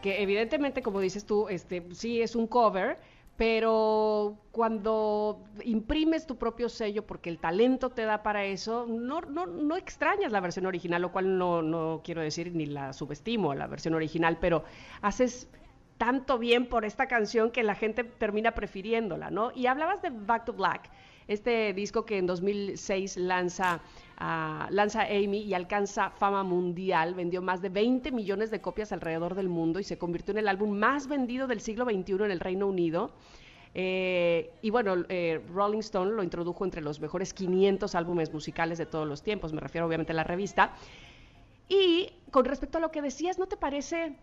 Que 0.00 0.22
evidentemente, 0.22 0.82
como 0.82 1.00
dices 1.00 1.26
tú, 1.26 1.48
este, 1.48 1.84
sí 1.92 2.22
es 2.22 2.36
un 2.36 2.46
cover, 2.46 2.98
pero 3.40 4.36
cuando 4.52 5.46
imprimes 5.64 6.26
tu 6.26 6.36
propio 6.36 6.68
sello, 6.68 7.06
porque 7.06 7.30
el 7.30 7.38
talento 7.38 7.88
te 7.88 8.02
da 8.02 8.22
para 8.22 8.44
eso, 8.44 8.84
no, 8.86 9.22
no, 9.22 9.46
no 9.46 9.78
extrañas 9.78 10.30
la 10.30 10.40
versión 10.40 10.66
original, 10.66 11.00
lo 11.00 11.10
cual 11.10 11.38
no, 11.38 11.62
no 11.62 12.02
quiero 12.04 12.20
decir 12.20 12.54
ni 12.54 12.66
la 12.66 12.92
subestimo, 12.92 13.54
la 13.54 13.66
versión 13.66 13.94
original, 13.94 14.36
pero 14.42 14.64
haces 15.00 15.48
tanto 15.96 16.38
bien 16.38 16.66
por 16.66 16.84
esta 16.84 17.08
canción 17.08 17.50
que 17.50 17.62
la 17.62 17.74
gente 17.74 18.04
termina 18.04 18.50
prefiriéndola, 18.50 19.30
¿no? 19.30 19.52
Y 19.54 19.68
hablabas 19.68 20.02
de 20.02 20.10
Back 20.10 20.44
to 20.44 20.52
Black, 20.52 20.90
este 21.30 21.72
disco 21.72 22.04
que 22.04 22.18
en 22.18 22.26
2006 22.26 23.16
lanza, 23.16 23.80
ah, 24.18 24.66
lanza 24.70 25.02
Amy 25.02 25.42
y 25.42 25.54
alcanza 25.54 26.10
fama 26.10 26.42
mundial, 26.42 27.14
vendió 27.14 27.40
más 27.40 27.62
de 27.62 27.68
20 27.68 28.10
millones 28.10 28.50
de 28.50 28.60
copias 28.60 28.90
alrededor 28.90 29.36
del 29.36 29.48
mundo 29.48 29.78
y 29.78 29.84
se 29.84 29.96
convirtió 29.96 30.32
en 30.32 30.38
el 30.38 30.48
álbum 30.48 30.76
más 30.76 31.06
vendido 31.06 31.46
del 31.46 31.60
siglo 31.60 31.84
XXI 31.84 32.24
en 32.24 32.30
el 32.32 32.40
Reino 32.40 32.66
Unido. 32.66 33.12
Eh, 33.74 34.50
y 34.60 34.70
bueno, 34.70 35.04
eh, 35.08 35.40
Rolling 35.54 35.78
Stone 35.78 36.10
lo 36.10 36.24
introdujo 36.24 36.64
entre 36.64 36.82
los 36.82 36.98
mejores 36.98 37.32
500 37.32 37.94
álbumes 37.94 38.32
musicales 38.32 38.78
de 38.78 38.86
todos 38.86 39.06
los 39.06 39.22
tiempos, 39.22 39.52
me 39.52 39.60
refiero 39.60 39.86
obviamente 39.86 40.10
a 40.10 40.16
la 40.16 40.24
revista. 40.24 40.74
Y 41.68 42.12
con 42.32 42.44
respecto 42.44 42.78
a 42.78 42.80
lo 42.80 42.90
que 42.90 43.02
decías, 43.02 43.38
¿no 43.38 43.46
te 43.46 43.56
parece 43.56 44.16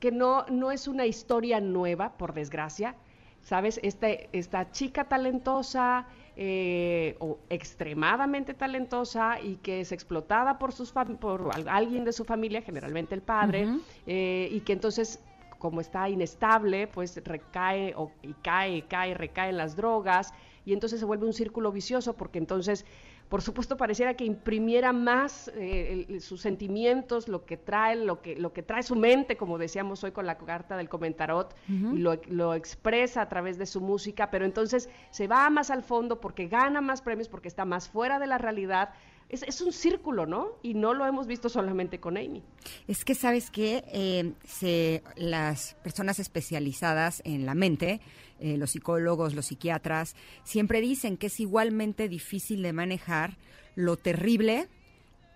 que 0.00 0.12
no, 0.12 0.44
no 0.50 0.70
es 0.70 0.86
una 0.86 1.06
historia 1.06 1.62
nueva, 1.62 2.18
por 2.18 2.34
desgracia? 2.34 2.94
¿Sabes? 3.40 3.80
Este, 3.82 4.28
esta 4.32 4.70
chica 4.70 5.04
talentosa 5.04 6.06
eh, 6.44 7.14
o 7.20 7.38
extremadamente 7.50 8.52
talentosa 8.52 9.38
y 9.40 9.56
que 9.64 9.80
es 9.82 9.92
explotada 9.92 10.58
por, 10.58 10.72
sus 10.72 10.90
por 11.20 11.50
al- 11.54 11.68
alguien 11.68 12.04
de 12.04 12.12
su 12.12 12.24
familia, 12.24 12.62
generalmente 12.62 13.14
el 13.14 13.22
padre, 13.22 13.68
eh, 14.06 14.48
y 14.50 14.60
que 14.62 14.72
entonces 14.72 15.20
como 15.58 15.80
está 15.80 16.08
inestable, 16.08 16.88
pues 16.88 17.22
recae 17.24 17.94
o, 17.96 18.10
y 18.22 18.32
cae, 18.42 18.82
cae, 18.88 19.14
recae 19.14 19.50
en 19.50 19.56
las 19.56 19.76
drogas 19.76 20.34
y 20.64 20.72
entonces 20.72 20.98
se 20.98 21.06
vuelve 21.06 21.24
un 21.26 21.32
círculo 21.32 21.70
vicioso 21.70 22.14
porque 22.14 22.38
entonces, 22.38 22.84
por 23.28 23.40
supuesto, 23.40 23.76
pareciera 23.78 24.14
que 24.14 24.24
imprimiera 24.24 24.92
más 24.92 25.48
eh, 25.54 26.06
el- 26.08 26.20
sus 26.20 26.42
sentimientos, 26.42 27.28
lo 27.28 27.44
que 27.46 27.56
trae, 27.56 27.96
lo 27.96 28.20
que, 28.20 28.36
lo 28.36 28.52
que 28.52 28.62
trae 28.62 28.82
su 28.82 28.94
mente, 28.94 29.36
como 29.38 29.56
decíamos 29.56 30.04
hoy 30.04 30.12
con 30.12 30.26
la 30.26 30.36
carta 30.36 30.76
del 30.76 30.88
comentarot, 30.90 31.54
y 31.96 31.98
lo, 31.98 32.20
lo 32.28 32.54
expresa 32.54 33.22
a 33.22 33.28
través 33.28 33.56
de 33.58 33.64
su 33.66 33.80
música, 33.80 34.30
pero 34.30 34.44
entonces 34.44 34.88
se 35.10 35.28
va 35.28 35.48
más 35.50 35.70
al 35.70 35.82
fondo 35.82 36.20
porque 36.20 36.46
gana 36.48 36.80
más 36.82 37.00
premios, 37.00 37.28
porque 37.28 37.48
está 37.48 37.64
más 37.64 37.88
fuera 37.88 38.18
de 38.18 38.26
la 38.26 38.36
realidad. 38.38 38.90
Es, 39.32 39.42
es 39.42 39.60
un 39.60 39.72
círculo, 39.72 40.26
¿no? 40.26 40.50
Y 40.62 40.74
no 40.74 40.94
lo 40.94 41.06
hemos 41.06 41.26
visto 41.26 41.48
solamente 41.48 41.98
con 41.98 42.16
Amy. 42.16 42.42
Es 42.86 43.04
que, 43.04 43.14
¿sabes 43.14 43.50
qué? 43.50 43.82
Eh, 43.92 44.32
se, 44.46 45.02
las 45.16 45.74
personas 45.82 46.20
especializadas 46.20 47.22
en 47.24 47.46
la 47.46 47.54
mente, 47.54 48.00
eh, 48.38 48.56
los 48.56 48.72
psicólogos, 48.72 49.34
los 49.34 49.46
psiquiatras, 49.46 50.14
siempre 50.44 50.80
dicen 50.80 51.16
que 51.16 51.26
es 51.28 51.40
igualmente 51.40 52.08
difícil 52.08 52.62
de 52.62 52.72
manejar 52.72 53.38
lo 53.74 53.96
terrible, 53.96 54.68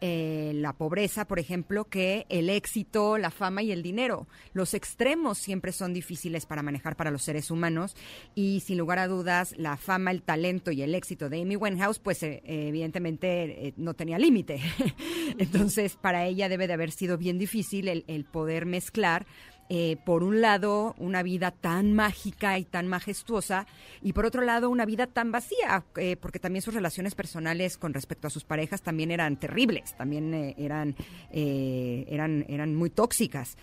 eh, 0.01 0.53
la 0.55 0.74
pobreza, 0.74 1.26
por 1.26 1.38
ejemplo, 1.38 1.84
que 1.84 2.26
el 2.28 2.51
éxito, 2.51 3.18
la 3.18 3.30
fama 3.30 3.62
y 3.62 3.72
el 3.72 3.82
dinero. 3.82 4.26
Los 4.53 4.74
extremos 4.74 5.38
siempre 5.38 5.72
son 5.72 5.94
difíciles 5.94 6.47
para 6.47 6.62
manejar 6.62 6.97
para 6.97 7.11
los 7.11 7.22
seres 7.22 7.51
humanos 7.51 7.97
y 8.34 8.61
sin 8.61 8.78
lugar 8.78 8.99
a 8.99 9.09
dudas 9.09 9.55
la 9.57 9.76
fama, 9.76 10.11
el 10.11 10.22
talento 10.22 10.70
y 10.70 10.82
el 10.82 10.94
éxito 10.94 11.28
de 11.28 11.42
Amy 11.42 11.57
Winehouse, 11.57 11.99
pues 11.99 12.22
eh, 12.22 12.42
evidentemente 12.44 13.68
eh, 13.68 13.74
no 13.76 13.94
tenía 13.94 14.18
límite. 14.18 14.61
Entonces 15.38 15.97
para 15.97 16.26
ella 16.26 16.49
debe 16.49 16.66
de 16.66 16.74
haber 16.74 16.90
sido 16.90 17.16
bien 17.16 17.38
difícil 17.38 17.88
el, 17.88 18.05
el 18.07 18.24
poder 18.24 18.66
mezclar 18.66 19.26
eh, 19.68 19.96
por 20.04 20.22
un 20.22 20.40
lado, 20.40 20.94
una 20.98 21.22
vida 21.22 21.50
tan 21.50 21.92
mágica 21.92 22.58
y 22.58 22.64
tan 22.64 22.86
majestuosa, 22.86 23.66
y 24.02 24.12
por 24.12 24.26
otro 24.26 24.42
lado, 24.42 24.70
una 24.70 24.84
vida 24.84 25.06
tan 25.06 25.32
vacía, 25.32 25.84
eh, 25.96 26.16
porque 26.16 26.38
también 26.38 26.62
sus 26.62 26.74
relaciones 26.74 27.14
personales 27.14 27.76
con 27.76 27.92
respecto 27.94 28.28
a 28.28 28.30
sus 28.30 28.44
parejas 28.44 28.82
también 28.82 29.10
eran 29.10 29.36
terribles, 29.36 29.96
también 29.96 30.32
eh, 30.34 30.54
eran, 30.58 30.94
eh, 31.32 32.06
eran, 32.08 32.44
eran 32.48 32.74
muy 32.74 32.90
tóxicas. 32.90 33.56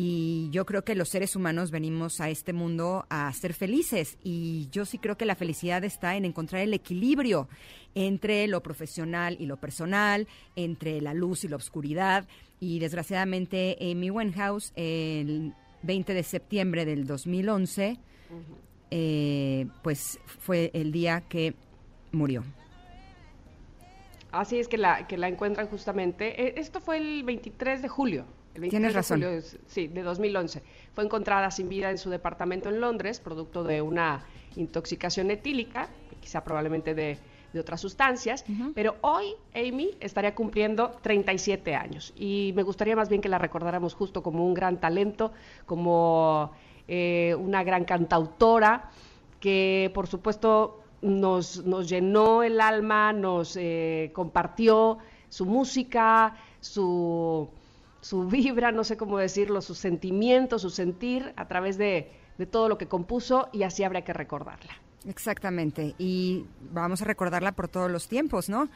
Y 0.00 0.48
yo 0.52 0.64
creo 0.64 0.84
que 0.84 0.94
los 0.94 1.08
seres 1.08 1.34
humanos 1.34 1.72
venimos 1.72 2.20
a 2.20 2.30
este 2.30 2.52
mundo 2.52 3.04
a 3.10 3.32
ser 3.32 3.52
felices. 3.52 4.16
Y 4.22 4.68
yo 4.70 4.84
sí 4.84 4.98
creo 4.98 5.16
que 5.16 5.24
la 5.24 5.34
felicidad 5.34 5.82
está 5.82 6.14
en 6.14 6.24
encontrar 6.24 6.62
el 6.62 6.72
equilibrio 6.72 7.48
entre 7.96 8.46
lo 8.46 8.62
profesional 8.62 9.36
y 9.40 9.46
lo 9.46 9.56
personal, 9.56 10.28
entre 10.54 11.00
la 11.00 11.14
luz 11.14 11.42
y 11.42 11.48
la 11.48 11.56
oscuridad. 11.56 12.28
Y 12.60 12.78
desgraciadamente 12.78 13.76
Amy 13.80 14.08
Winehouse, 14.08 14.72
el 14.76 15.52
20 15.82 16.14
de 16.14 16.22
septiembre 16.22 16.84
del 16.84 17.04
2011, 17.04 17.98
eh, 18.92 19.66
pues 19.82 20.20
fue 20.26 20.70
el 20.74 20.92
día 20.92 21.22
que 21.22 21.54
murió. 22.12 22.44
Así 24.30 24.60
es 24.60 24.68
que 24.68 24.78
la, 24.78 25.08
que 25.08 25.18
la 25.18 25.26
encuentran 25.26 25.66
justamente. 25.66 26.40
eh, 26.40 26.54
Esto 26.58 26.80
fue 26.80 26.98
el 26.98 27.24
23 27.24 27.82
de 27.82 27.88
julio. 27.88 28.26
El 28.58 28.62
23 28.62 28.70
Tienes 28.70 28.92
de 28.92 28.98
razón. 28.98 29.20
julio, 29.22 29.30
es- 29.38 29.58
sí, 29.66 29.86
de 29.88 30.02
2011. 30.02 30.62
Fue 30.94 31.04
encontrada 31.04 31.50
sin 31.50 31.68
vida 31.68 31.90
en 31.90 31.98
su 31.98 32.10
departamento 32.10 32.68
en 32.68 32.80
Londres, 32.80 33.20
producto 33.20 33.62
de 33.62 33.80
una 33.82 34.24
intoxicación 34.56 35.30
etílica, 35.30 35.88
quizá 36.20 36.42
probablemente 36.42 36.94
de, 36.94 37.18
de 37.52 37.60
otras 37.60 37.80
sustancias. 37.80 38.44
Pero 38.74 38.96
hoy 39.02 39.26
Amy 39.54 39.90
estaría 40.00 40.34
cumpliendo 40.34 40.90
37 41.02 41.74
años. 41.76 42.12
Y 42.16 42.52
me 42.56 42.64
gustaría 42.64 42.96
más 42.96 43.08
bien 43.08 43.20
que 43.20 43.28
la 43.28 43.38
recordáramos 43.38 43.94
justo 43.94 44.22
como 44.22 44.44
un 44.44 44.54
gran 44.54 44.80
talento, 44.80 45.32
como 45.66 46.50
eh, 46.88 47.36
una 47.38 47.62
gran 47.62 47.84
cantautora 47.84 48.90
que 49.40 49.90
por 49.94 50.08
supuesto 50.08 50.80
nos, 51.00 51.64
nos 51.64 51.88
llenó 51.88 52.42
el 52.42 52.60
alma, 52.60 53.12
nos 53.12 53.56
eh, 53.56 54.10
compartió 54.12 54.98
su 55.28 55.46
música, 55.46 56.34
su, 56.60 57.48
su 58.00 58.24
vibra, 58.28 58.72
no 58.72 58.84
sé 58.84 58.96
cómo 58.96 59.18
decirlo, 59.18 59.60
sus 59.60 59.78
sentimientos, 59.78 60.62
su 60.62 60.70
sentir 60.70 61.32
a 61.36 61.48
través 61.48 61.78
de, 61.78 62.10
de 62.38 62.46
todo 62.46 62.68
lo 62.68 62.78
que 62.78 62.86
compuso 62.86 63.48
y 63.52 63.62
así 63.62 63.84
habría 63.84 64.02
que 64.02 64.12
recordarla. 64.12 64.72
Exactamente, 65.06 65.94
y 65.96 66.44
vamos 66.72 67.00
a 67.02 67.04
recordarla 67.04 67.52
por 67.52 67.68
todos 67.68 67.90
los 67.90 68.08
tiempos, 68.08 68.48
¿no? 68.48 68.68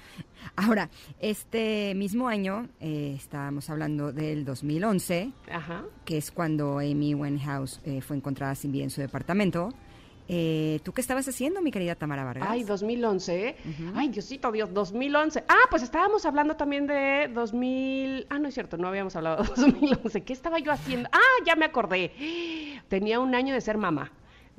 Ahora, 0.57 0.89
este 1.21 1.95
mismo 1.97 2.29
año, 2.29 2.69
eh, 2.81 3.15
estábamos 3.17 3.69
hablando 3.69 4.13
del 4.13 4.45
2011, 4.45 5.33
Ajá. 5.51 5.85
que 6.05 6.19
es 6.19 6.31
cuando 6.31 6.79
Amy 6.79 7.15
Winehouse 7.15 7.81
eh, 7.85 8.01
fue 8.01 8.17
encontrada 8.17 8.55
sin 8.55 8.71
vida 8.71 8.85
en 8.85 8.91
su 8.91 9.01
departamento. 9.01 9.71
Eh, 10.35 10.81
¿Tú 10.83 10.93
qué 10.95 11.03
estabas 11.03 11.29
haciendo, 11.29 11.61
mi 11.61 11.71
querida 11.71 11.95
Tamara 11.95 12.25
Vargas? 12.25 12.49
Ay, 12.51 12.65
2011, 12.65 13.49
¿eh? 13.49 13.57
Ay, 13.95 14.09
Diosito 14.09 14.51
Dios, 14.51 14.73
2011. 14.73 15.45
Ah, 15.47 15.67
pues 15.69 15.83
estábamos 15.83 16.25
hablando 16.25 16.57
también 16.57 16.87
de 16.87 17.31
2000. 17.35 18.29
Ah, 18.31 18.39
no 18.39 18.49
es 18.49 18.55
cierto, 18.55 18.79
no 18.79 18.89
habíamos 18.89 19.15
hablado 19.15 19.43
de 19.43 19.49
2011. 19.51 20.23
¿Qué 20.23 20.33
estaba 20.33 20.59
yo 20.59 20.73
haciendo? 20.73 21.11
Ah, 21.13 21.45
ya 21.45 21.55
me 21.55 21.67
acordé. 21.67 22.13
Tenía 22.89 23.21
un 23.21 23.35
año 23.35 23.53
de 23.53 23.61
ser 23.61 23.77
mamá. 23.77 24.11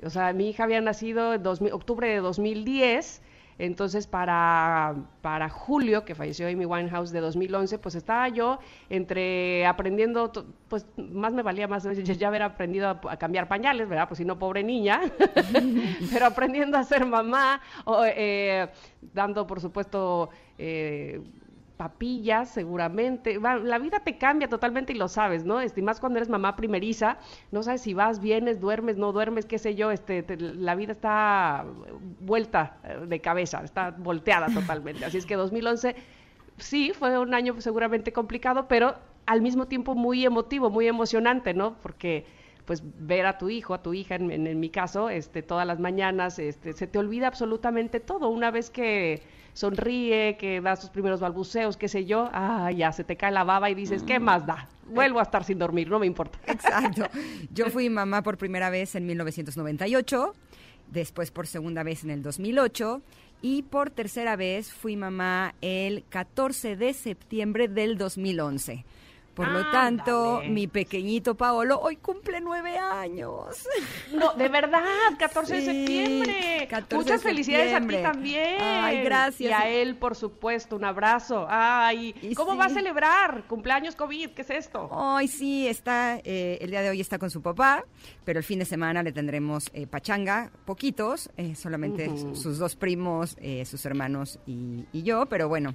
O 0.04 0.12
sea, 0.12 0.32
mi 0.32 0.50
hija 0.50 0.66
había 0.66 0.80
nacido 0.80 1.34
en 1.34 1.42
2000 1.42 1.74
octubre 1.74 2.08
de 2.08 2.18
2010. 2.18 3.24
Entonces, 3.64 4.08
para, 4.08 4.94
para 5.22 5.48
julio, 5.48 6.04
que 6.04 6.16
falleció 6.16 6.50
Amy 6.50 6.66
Winehouse 6.66 7.12
de 7.14 7.22
2011, 7.22 7.80
pues 7.80 7.96
estaba 7.96 8.28
yo 8.28 8.60
entre 8.90 9.66
aprendiendo, 9.66 10.34
pues 10.68 10.86
más 10.98 11.32
me 11.32 11.44
valía 11.44 11.66
más 11.70 11.84
ya 12.04 12.28
haber 12.28 12.42
aprendido 12.42 12.90
a, 12.90 13.00
a 13.10 13.18
cambiar 13.18 13.48
pañales, 13.48 13.88
¿verdad? 13.88 14.10
Pues 14.10 14.18
si 14.18 14.26
no, 14.26 14.38
pobre 14.38 14.64
niña, 14.64 15.00
pero 16.12 16.26
aprendiendo 16.26 16.78
a 16.78 16.84
ser 16.84 17.06
mamá, 17.06 17.62
o, 17.86 18.04
eh, 18.04 18.68
dando, 19.14 19.48
por 19.48 19.62
supuesto, 19.62 20.30
eh, 20.58 21.22
papillas, 21.84 22.50
seguramente. 22.50 23.40
La 23.64 23.78
vida 23.80 24.00
te 24.00 24.18
cambia 24.18 24.48
totalmente 24.48 24.94
y 24.94 24.96
lo 24.98 25.08
sabes, 25.08 25.44
¿no? 25.46 25.60
Este, 25.62 25.82
más 25.82 26.00
cuando 26.00 26.18
eres 26.20 26.30
mamá 26.30 26.56
primeriza, 26.56 27.18
no 27.52 27.62
sabes 27.64 27.82
si 27.82 27.94
vas, 27.94 28.20
vienes, 28.22 28.60
duermes, 28.60 28.96
no 28.98 29.12
duermes, 29.12 29.46
qué 29.46 29.58
sé 29.60 29.76
yo, 29.76 29.92
este, 29.92 30.24
te- 30.24 30.38
la 30.38 30.76
vida 30.76 30.92
está 30.94 31.66
vuelta 32.20 32.78
eh, 32.84 33.06
de 33.08 33.20
cabeza, 33.22 33.62
está 33.64 33.92
volteada 33.92 34.48
totalmente. 34.54 35.06
Así 35.06 35.18
es 35.18 35.26
que 35.26 35.36
2011 35.36 35.96
sí 36.58 36.92
fue 36.94 37.18
un 37.20 37.34
año 37.34 37.60
seguramente 37.60 38.14
complicado, 38.14 38.68
pero 38.68 38.96
al 39.26 39.42
mismo 39.42 39.68
tiempo 39.68 39.96
muy 39.96 40.26
emotivo, 40.26 40.70
muy 40.70 40.88
emocionante, 40.88 41.54
¿no? 41.54 41.76
Porque 41.82 42.26
pues 42.66 42.82
ver 42.84 43.26
a 43.26 43.38
tu 43.38 43.50
hijo, 43.50 43.74
a 43.74 43.82
tu 43.84 43.94
hija, 43.94 44.16
en, 44.16 44.32
en- 44.32 44.48
en 44.48 44.60
mi 44.60 44.70
caso, 44.70 45.10
este, 45.10 45.42
todas 45.44 45.68
las 45.68 45.80
mañanas, 45.80 46.40
este, 46.40 46.72
se 46.74 46.88
te 46.88 46.98
olvida 47.00 47.28
absolutamente 47.28 48.00
todo. 48.00 48.30
Una 48.30 48.52
vez 48.52 48.70
que 48.70 49.22
sonríe, 49.54 50.38
que 50.38 50.62
das 50.62 50.82
tus 50.82 50.90
primeros 50.90 51.20
balbuceos, 51.20 51.78
qué 51.78 51.88
sé 51.88 52.06
yo, 52.06 52.30
ah, 52.34 52.72
ya 52.72 52.92
se 52.92 53.04
te 53.04 53.16
cae 53.16 53.32
la 53.32 53.44
baba 53.44 53.70
y 53.70 53.76
dices, 53.76 54.04
¿qué 54.04 54.20
más 54.20 54.46
da? 54.46 54.68
Vuelvo 54.88 55.20
a 55.20 55.24
estar 55.24 55.44
sin 55.44 55.58
dormir, 55.60 55.90
no 55.90 56.00
me 56.00 56.06
importa. 56.06 56.40
Exacto. 56.46 57.08
Yo 57.54 57.70
fui 57.70 57.90
mamá 57.90 58.22
por 58.22 58.38
primera 58.38 58.70
vez 58.70 58.96
en 58.96 59.06
1998, 59.06 60.36
después 60.88 61.32
por 61.32 61.48
segunda 61.48 61.84
vez 61.84 62.04
en 62.04 62.10
el 62.10 62.22
2008 62.22 63.02
y 63.42 63.64
por 63.64 63.90
tercera 63.90 64.36
vez 64.36 64.74
fui 64.74 64.98
mamá 64.98 65.56
el 65.62 66.04
14 66.10 66.76
de 66.76 66.94
septiembre 66.94 67.68
del 67.68 67.98
2011. 67.98 68.86
Por 69.34 69.48
lo 69.48 69.72
tanto, 69.72 70.42
mi 70.48 70.68
pequeñito 70.68 71.36
Paolo 71.36 71.80
hoy 71.80 71.98
cumple 71.98 72.40
nueve 72.40 72.78
años. 72.78 73.68
No, 74.14 74.34
de 74.34 74.48
verdad, 74.48 74.84
14 75.18 75.56
de 75.56 75.62
septiembre. 75.66 76.68
14 76.70 76.96
Muchas 76.96 77.24
de 77.24 77.30
felicidades 77.30 77.74
a 77.74 77.82
ti 77.82 77.96
también. 77.98 78.62
Ay, 78.62 79.04
gracias. 79.04 79.50
Y 79.50 79.54
a 79.54 79.68
él, 79.68 79.96
por 79.96 80.16
supuesto, 80.16 80.76
un 80.76 80.86
abrazo. 80.86 81.48
Ay, 81.50 82.14
Y 82.22 82.36
¿cómo 82.36 82.52
sí. 82.52 82.58
va 82.60 82.66
a 82.66 82.70
celebrar? 82.70 83.44
Cumpleaños 83.48 83.96
COVID, 83.96 84.30
¿qué 84.32 84.44
es 84.44 84.50
esto? 84.52 84.88
Hoy 84.92 85.28
sí 85.28 85.68
está, 85.68 86.20
eh, 86.24 86.60
el 86.62 86.70
día 86.70 86.84
de 86.84 86.90
hoy 86.90 87.02
está 87.02 87.18
con 87.18 87.32
su 87.32 87.42
papá, 87.42 87.86
pero 88.26 88.38
el 88.38 88.46
fin 88.46 88.60
de 88.60 88.66
semana 88.66 89.02
le 89.02 89.12
tendremos 89.12 89.72
eh, 89.74 89.88
pachanga, 89.88 90.52
poquitos, 90.66 91.32
eh, 91.38 91.56
solamente 91.56 92.10
sus 92.36 92.60
dos 92.60 92.76
primos, 92.76 93.36
eh, 93.42 93.66
sus 93.66 93.84
hermanos 93.86 94.40
y, 94.46 94.86
y 94.94 95.02
yo, 95.02 95.26
pero 95.26 95.50
bueno. 95.50 95.74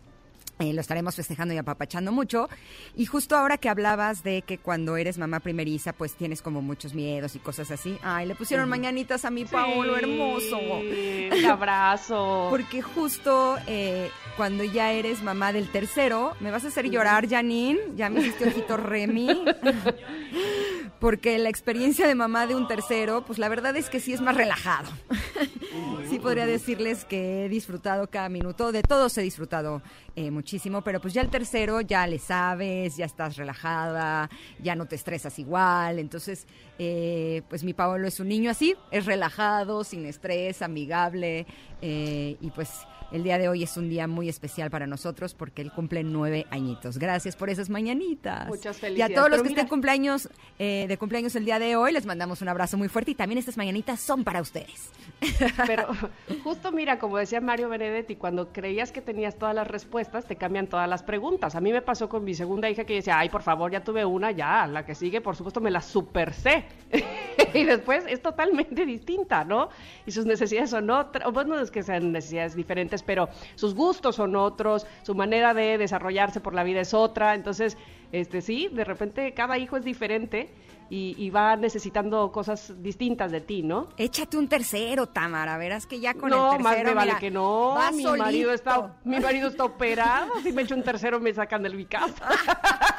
Eh, 0.59 0.73
lo 0.73 0.81
estaremos 0.81 1.15
festejando 1.17 1.55
y 1.55 1.59
apapachando 1.59 2.13
mucho. 2.13 2.49
Y 2.97 3.07
justo 3.07 3.37
ahora 3.37 3.59
que 3.59 3.69
hablabas 3.69 4.23
de 4.23 4.43
que 4.43 4.59
cuando 4.59 4.97
eres 4.97 5.19
mamá 5.19 5.41
primeriza, 5.41 5.93
pues 5.93 6.15
tienes 6.15 6.43
como 6.43 6.63
muchos 6.63 6.95
miedos 6.95 7.35
y 7.37 7.39
cosas 7.39 7.71
así. 7.71 7.99
Ay, 8.03 8.27
le 8.27 8.35
pusieron 8.35 8.69
mañanitas 8.69 9.25
a 9.25 9.31
mi 9.31 9.45
Paolo, 9.45 9.97
Sí, 9.97 10.05
hermoso. 10.05 10.59
Un 10.59 11.45
abrazo. 11.45 12.49
Porque 12.51 12.83
justo 12.83 13.57
eh, 13.67 14.11
cuando 14.37 14.65
ya 14.65 14.93
eres 14.93 15.23
mamá 15.23 15.53
del 15.53 15.69
tercero, 15.69 16.35
me 16.41 16.51
vas 16.51 16.65
a 16.65 16.69
hacer 16.69 16.91
llorar, 16.91 17.29
Janine. 17.29 17.79
Ya 17.97 18.11
me 18.11 18.21
hiciste 18.21 18.49
ojito 18.49 18.77
Remy. 18.77 19.29
Porque 21.01 21.39
la 21.39 21.49
experiencia 21.49 22.07
de 22.07 22.14
mamá 22.14 22.47
de 22.47 22.55
un 22.55 22.66
tercero, 22.66 23.24
pues 23.24 23.39
la 23.39 23.49
verdad 23.49 23.76
es 23.76 23.89
que 23.91 24.01
sí 24.01 24.12
es 24.12 24.20
más 24.20 24.36
relajado. 24.36 24.91
sí 26.09 26.18
podría 26.18 26.47
decirles 26.47 27.05
que 27.05 27.45
he 27.45 27.49
disfrutado 27.49 28.09
cada 28.09 28.28
minuto. 28.28 28.72
De 28.72 28.82
todos 28.82 29.16
he 29.18 29.22
disfrutado 29.22 29.82
eh, 30.16 30.30
muchísimo, 30.30 30.82
pero 30.82 31.01
pues 31.01 31.14
ya 31.14 31.22
el 31.22 31.30
tercero 31.30 31.80
ya 31.80 32.07
le 32.07 32.18
sabes, 32.18 32.97
ya 32.97 33.07
estás 33.07 33.36
relajada, 33.36 34.28
ya 34.61 34.74
no 34.74 34.86
te 34.86 34.97
estresas 34.97 35.39
igual. 35.39 35.99
Entonces, 35.99 36.47
eh, 36.78 37.43
pues 37.49 37.64
mi 37.64 37.74
Paolo 37.74 38.07
es 38.09 38.20
un 38.20 38.28
niño 38.28 38.51
así, 38.51 38.74
es 38.91 39.07
relajado, 39.07 39.84
sin 39.84 40.07
estrés, 40.07 40.62
amigable. 40.62 41.47
eh, 41.80 42.36
y 42.41 42.51
pues 42.51 42.70
el 43.11 43.23
día 43.23 43.39
de 43.39 43.49
hoy 43.49 43.63
es 43.63 43.77
un 43.77 43.89
día 43.89 44.07
muy 44.07 44.29
especial 44.29 44.71
para 44.71 44.87
nosotros 44.87 45.35
porque 45.35 45.63
él 45.63 45.73
cumple 45.73 46.03
nueve 46.05 46.47
añitos. 46.51 46.99
Gracias 46.99 47.37
por 47.37 47.51
esas 47.51 47.71
mañanitas. 47.71 48.49
Muchas 48.49 48.77
Y 48.77 48.79
a 48.79 48.81
felicidades. 48.81 49.15
todos 49.17 49.29
los 49.31 49.37
Pero 49.39 49.43
que 49.45 49.49
mira- 49.51 49.63
estén 49.63 49.69
cumpleaños, 49.71 50.29
eh, 50.59 50.87
de 50.89 50.99
cumpleaños 50.99 51.35
el 51.37 51.45
día 51.45 51.59
de 51.59 51.77
hoy, 51.77 51.93
les 51.93 52.05
mandamos 52.07 52.43
un 52.43 52.49
abrazo 52.49 52.77
muy 52.77 52.89
fuerte 52.89 53.13
y 53.13 53.15
también 53.15 53.39
estas 53.39 53.57
mañanitas 53.57 54.01
son 54.01 54.25
para 54.25 54.41
ustedes. 54.41 54.91
Pero 55.67 55.87
justo 56.45 56.71
mira, 56.73 56.99
como 56.99 57.19
decía 57.19 57.41
Mario 57.41 57.69
Benedetti, 57.69 58.17
cuando 58.17 58.53
creías 58.53 58.93
que 58.93 59.01
tenías 59.01 59.37
todas 59.37 59.55
las 59.55 59.67
respuestas, 59.67 60.27
te 60.27 60.37
cambian 60.37 60.67
todas 60.67 60.89
las 60.89 61.03
preguntas. 61.03 61.55
A 61.55 61.61
mí 61.61 61.73
me 61.73 61.83
pasó 61.83 62.09
con 62.09 62.25
mi 62.25 62.35
segunda 62.35 62.69
hija 62.71 62.85
que 62.85 62.95
decía, 62.95 63.19
ay, 63.19 63.29
por 63.29 63.43
favor, 63.43 63.71
ya 63.71 63.83
tuve 63.83 64.05
una, 64.05 64.31
ya, 64.33 64.67
la 64.67 64.85
que 64.85 64.95
sigue, 64.95 65.21
por 65.21 65.35
supuesto, 65.37 65.61
me 65.61 65.71
la 65.71 65.81
super 65.81 66.35
sé. 66.35 66.65
y 67.55 67.65
después 67.65 68.05
es 68.09 68.21
totalmente 68.23 68.85
distinta, 68.87 69.45
¿no? 69.45 69.69
Y 70.07 70.13
sus 70.13 70.27
necesidades 70.27 70.71
son 70.71 70.91
otras, 70.91 71.33
bueno, 71.33 71.57
no 71.57 71.61
es 71.61 71.71
que 71.71 71.83
sean 71.83 72.13
necesidades 72.13 72.55
diferentes, 72.55 72.97
pero 73.03 73.28
sus 73.55 73.74
gustos 73.74 74.16
son 74.16 74.36
otros, 74.36 74.86
su 75.03 75.14
manera 75.14 75.55
de 75.55 75.78
desarrollarse 75.78 76.40
por 76.40 76.55
la 76.55 76.64
vida 76.64 76.80
es 76.80 76.94
otra. 76.94 77.34
Entonces, 77.34 77.76
este 78.12 78.40
sí, 78.40 78.68
de 78.72 78.84
repente 78.84 79.32
cada 79.34 79.59
hijo 79.59 79.76
es 79.76 79.84
diferente 79.84 80.51
y, 80.90 81.14
y 81.18 81.30
va 81.30 81.57
necesitando 81.57 82.32
cosas 82.32 82.74
distintas 82.82 83.30
de 83.30 83.40
ti, 83.40 83.62
¿no? 83.62 83.88
Échate 83.96 84.38
un 84.38 84.49
tercero, 84.49 85.07
Tamara, 85.07 85.59
verás 85.59 85.86
que 85.86 86.01
ya 86.01 86.14
con 86.14 86.30
no, 86.30 86.53
el 86.53 86.62
tercero, 86.62 86.62
más 86.62 86.84
me 86.84 86.94
vale 86.94 87.12
que 87.20 87.30
no. 87.30 87.76
Mi 87.92 88.03
solito. 88.03 88.24
marido 88.24 88.53
está, 88.53 88.96
mi 89.05 89.20
marido 89.20 89.49
está 89.49 89.64
operado. 89.64 90.32
Si 90.42 90.53
me 90.53 90.62
echo 90.62 90.74
un 90.74 90.82
tercero 90.82 91.20
me 91.20 91.32
sacan 91.34 91.62
de 91.62 91.70
mi 91.70 91.84
casa. 91.84 92.26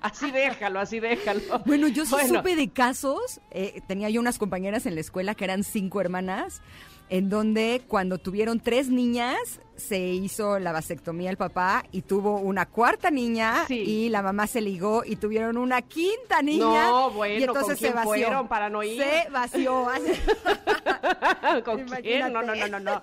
así 0.00 0.30
déjalo, 0.30 0.80
así 0.80 1.00
déjalo. 1.00 1.40
Bueno, 1.64 1.88
yo 1.88 2.04
sí 2.04 2.12
Bueno, 2.12 2.38
supe 2.38 2.56
de 2.56 2.68
casos, 2.68 3.40
eh, 3.50 3.80
tenía 3.86 4.10
yo 4.10 4.20
unas 4.20 4.38
compañeras 4.38 4.86
en 4.86 4.94
la 4.94 5.00
escuela 5.00 5.34
que 5.34 5.44
eran 5.44 5.64
cinco 5.64 6.00
hermanas, 6.00 6.62
en 7.10 7.28
donde 7.28 7.82
cuando 7.86 8.18
tuvieron 8.18 8.60
tres 8.60 8.88
niñas 8.88 9.36
se 9.76 9.98
hizo 9.98 10.58
la 10.58 10.70
vasectomía 10.72 11.30
el 11.30 11.36
papá 11.36 11.84
y 11.92 12.02
tuvo 12.02 12.38
una 12.38 12.64
cuarta 12.66 13.10
niña 13.10 13.64
Sí. 13.66 13.78
y 13.80 14.08
la 14.08 14.22
mamá 14.22 14.46
se 14.46 14.60
ligó 14.60 15.02
y 15.04 15.16
tuvieron 15.16 15.56
una 15.56 15.82
quinta 15.82 16.42
niña 16.42 16.86
No, 16.86 17.10
bueno, 17.10 17.40
y 17.40 17.42
entonces 17.42 17.78
¿con 17.78 17.88
se 17.88 17.90
vació. 17.92 18.26
fueron 18.26 18.48
para 18.48 18.70
no 18.70 18.82
ir? 18.82 19.02
Se 19.02 19.28
vació. 19.30 19.86
¿Con 21.64 21.84
quién? 22.02 22.32
No, 22.32 22.42
no, 22.42 22.54
no, 22.54 22.68
no, 22.68 22.80
no. 22.80 23.02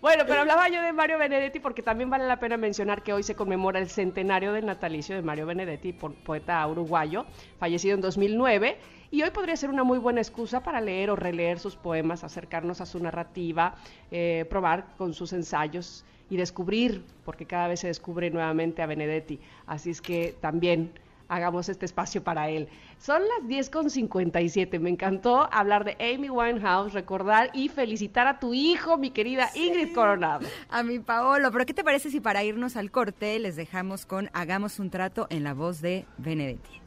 Bueno, 0.00 0.24
pero 0.26 0.40
hablaba 0.40 0.66
yo 0.70 0.80
de 0.80 0.94
Mario 0.94 1.18
Benedetti 1.18 1.60
porque 1.60 1.82
también 1.82 2.08
vale 2.08 2.26
la 2.26 2.40
pena 2.40 2.56
mencionar 2.56 3.02
que 3.02 3.12
hoy 3.12 3.22
se 3.22 3.34
conmemora 3.34 3.78
el 3.78 3.90
centenario 3.90 4.52
del 4.54 4.64
natalicio 4.64 5.14
de 5.14 5.20
Mario 5.20 5.44
Benedetti, 5.44 5.92
po- 5.92 6.14
poeta 6.24 6.66
uruguayo, 6.66 7.26
fallecido 7.58 7.96
en 7.96 8.00
2009. 8.00 8.78
Y 9.12 9.22
hoy 9.22 9.30
podría 9.30 9.56
ser 9.56 9.70
una 9.70 9.82
muy 9.82 9.98
buena 9.98 10.20
excusa 10.20 10.62
para 10.62 10.80
leer 10.80 11.10
o 11.10 11.16
releer 11.16 11.58
sus 11.58 11.74
poemas, 11.74 12.22
acercarnos 12.22 12.80
a 12.80 12.86
su 12.86 13.00
narrativa, 13.00 13.74
eh, 14.12 14.46
probar 14.48 14.94
con 14.96 15.14
sus 15.14 15.32
ensayos 15.32 16.04
y 16.28 16.36
descubrir, 16.36 17.04
porque 17.24 17.44
cada 17.44 17.66
vez 17.66 17.80
se 17.80 17.88
descubre 17.88 18.30
nuevamente 18.30 18.82
a 18.82 18.86
Benedetti. 18.86 19.40
Así 19.66 19.90
es 19.90 20.00
que 20.00 20.36
también 20.40 20.92
hagamos 21.26 21.68
este 21.68 21.86
espacio 21.86 22.22
para 22.22 22.50
él. 22.50 22.68
Son 22.98 23.22
las 23.22 23.48
10.57. 23.48 24.78
Me 24.78 24.90
encantó 24.90 25.48
hablar 25.52 25.84
de 25.84 25.96
Amy 25.98 26.30
Winehouse, 26.30 26.92
recordar 26.92 27.50
y 27.52 27.68
felicitar 27.68 28.28
a 28.28 28.38
tu 28.38 28.54
hijo, 28.54 28.96
mi 28.96 29.10
querida 29.10 29.48
Ingrid 29.56 29.92
Coronado. 29.92 30.46
A 30.68 30.84
mi 30.84 31.00
Paolo, 31.00 31.50
pero 31.50 31.66
¿qué 31.66 31.74
te 31.74 31.82
parece 31.82 32.10
si 32.10 32.20
para 32.20 32.44
irnos 32.44 32.76
al 32.76 32.92
corte 32.92 33.38
les 33.40 33.56
dejamos 33.56 34.06
con 34.06 34.30
Hagamos 34.34 34.78
un 34.78 34.90
trato 34.90 35.26
en 35.30 35.42
la 35.42 35.54
voz 35.54 35.80
de 35.80 36.04
Benedetti? 36.18 36.79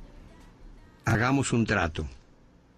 Hagamos 1.05 1.51
un 1.51 1.65
trato. 1.65 2.07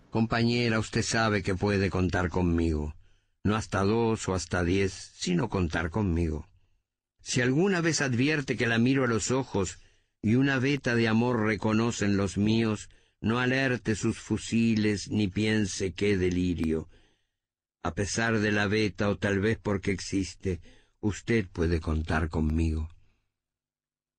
Compañera, 0.09 0.79
usted 0.79 1.03
sabe 1.03 1.43
que 1.43 1.53
puede 1.53 1.91
contar 1.91 2.29
conmigo. 2.29 2.95
No 3.43 3.55
hasta 3.55 3.83
dos 3.83 4.27
o 4.27 4.33
hasta 4.33 4.63
diez, 4.63 5.11
sino 5.15 5.47
contar 5.47 5.91
conmigo. 5.91 6.47
Si 7.21 7.41
alguna 7.41 7.81
vez 7.81 8.01
advierte 8.01 8.57
que 8.57 8.65
la 8.65 8.79
miro 8.79 9.03
a 9.03 9.07
los 9.07 9.29
ojos 9.29 9.77
y 10.23 10.35
una 10.35 10.57
veta 10.57 10.95
de 10.95 11.07
amor 11.07 11.45
reconocen 11.45 12.17
los 12.17 12.37
míos, 12.37 12.89
no 13.21 13.37
alerte 13.39 13.95
sus 13.95 14.17
fusiles 14.17 15.11
ni 15.11 15.27
piense 15.27 15.93
qué 15.93 16.17
delirio. 16.17 16.89
A 17.83 17.93
pesar 17.93 18.39
de 18.39 18.51
la 18.51 18.65
veta 18.65 19.09
o 19.09 19.17
tal 19.17 19.39
vez 19.39 19.59
porque 19.61 19.91
existe, 19.91 20.61
usted 20.99 21.47
puede 21.47 21.79
contar 21.79 22.29
conmigo. 22.29 22.89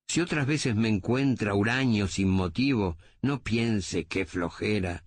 Si 0.08 0.20
otras 0.20 0.46
veces 0.46 0.76
me 0.76 0.88
encuentra 0.88 1.54
huraño 1.54 2.06
sin 2.08 2.28
motivo, 2.28 2.96
no 3.22 3.42
piense 3.42 4.04
qué 4.04 4.24
flojera, 4.24 5.04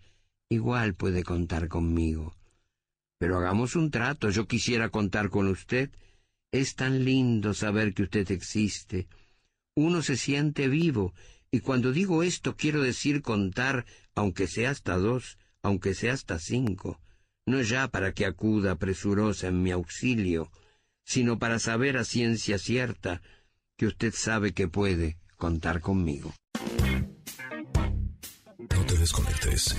igual 0.49 0.93
puede 0.93 1.23
contar 1.23 1.67
conmigo. 1.67 2.35
Pero 3.17 3.37
hagamos 3.37 3.75
un 3.75 3.91
trato, 3.91 4.29
yo 4.29 4.47
quisiera 4.47 4.89
contar 4.89 5.29
con 5.29 5.47
usted. 5.47 5.91
Es 6.51 6.75
tan 6.75 7.05
lindo 7.05 7.53
saber 7.53 7.93
que 7.93 8.03
usted 8.03 8.29
existe. 8.31 9.07
Uno 9.75 10.01
se 10.01 10.17
siente 10.17 10.67
vivo, 10.67 11.13
y 11.51 11.59
cuando 11.61 11.91
digo 11.91 12.23
esto 12.23 12.55
quiero 12.55 12.81
decir 12.81 13.21
contar, 13.21 13.85
aunque 14.15 14.47
sea 14.47 14.71
hasta 14.71 14.97
dos, 14.97 15.37
aunque 15.61 15.93
sea 15.93 16.13
hasta 16.13 16.39
cinco, 16.39 16.99
no 17.45 17.61
ya 17.61 17.87
para 17.87 18.13
que 18.13 18.25
acuda 18.25 18.75
presurosa 18.75 19.47
en 19.47 19.63
mi 19.63 19.71
auxilio, 19.71 20.51
sino 21.05 21.39
para 21.39 21.59
saber 21.59 21.97
a 21.97 22.03
ciencia 22.03 22.57
cierta 22.57 23.21
que 23.79 23.87
usted 23.87 24.13
sabe 24.13 24.51
que 24.51 24.67
puede 24.67 25.17
contar 25.37 25.79
conmigo. 25.79 26.33
No 28.57 28.85
te 28.85 28.97
desconectes. 28.97 29.73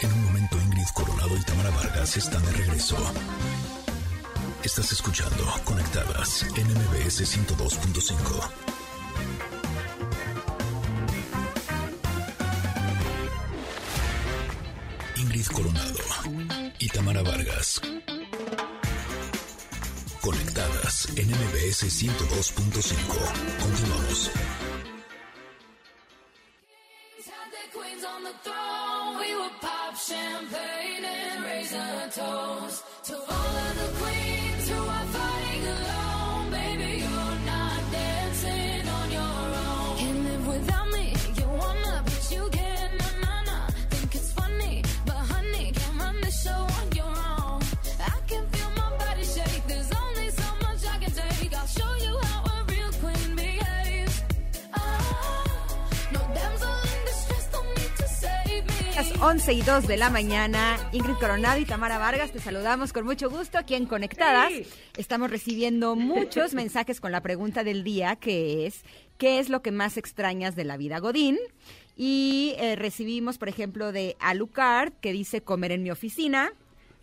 En 0.00 0.10
un 0.10 0.24
momento 0.24 0.56
Ingrid 0.58 0.88
Coronado 0.94 1.36
y 1.36 1.42
Tamara 1.42 1.68
Vargas 1.68 2.16
están 2.16 2.42
de 2.46 2.52
regreso. 2.52 2.96
Estás 4.64 4.90
escuchando 4.90 5.44
Conectadas 5.64 6.46
en 6.56 6.66
MBS 6.66 7.20
102.5. 7.20 8.50
Ingrid 15.18 15.46
Coronado 15.48 15.98
y 16.78 16.88
Tamara 16.88 17.22
Vargas. 17.22 17.82
Conectadas 20.22 21.08
en 21.16 21.28
MBS 21.30 21.82
102.5. 21.82 23.58
Continuamos. 23.60 24.30
11 59.24 59.52
y 59.52 59.62
2 59.62 59.86
de 59.86 59.96
la 59.98 60.10
mañana, 60.10 60.76
Ingrid 60.90 61.14
Coronado 61.14 61.60
y 61.60 61.64
Tamara 61.64 61.96
Vargas, 61.96 62.32
te 62.32 62.40
saludamos 62.40 62.92
con 62.92 63.04
mucho 63.04 63.30
gusto 63.30 63.56
aquí 63.56 63.76
en 63.76 63.86
Conectadas. 63.86 64.50
Sí. 64.52 64.66
Estamos 64.96 65.30
recibiendo 65.30 65.94
muchos 65.94 66.54
mensajes 66.54 67.00
con 67.00 67.12
la 67.12 67.20
pregunta 67.20 67.62
del 67.62 67.84
día, 67.84 68.16
que 68.16 68.66
es, 68.66 68.82
¿qué 69.18 69.38
es 69.38 69.48
lo 69.48 69.62
que 69.62 69.70
más 69.70 69.96
extrañas 69.96 70.56
de 70.56 70.64
la 70.64 70.76
vida 70.76 70.98
Godín? 70.98 71.38
Y 71.96 72.56
eh, 72.58 72.74
recibimos, 72.74 73.38
por 73.38 73.48
ejemplo, 73.48 73.92
de 73.92 74.16
Alucard, 74.18 74.92
que 74.94 75.12
dice 75.12 75.40
comer 75.40 75.70
en 75.70 75.84
mi 75.84 75.92
oficina. 75.92 76.52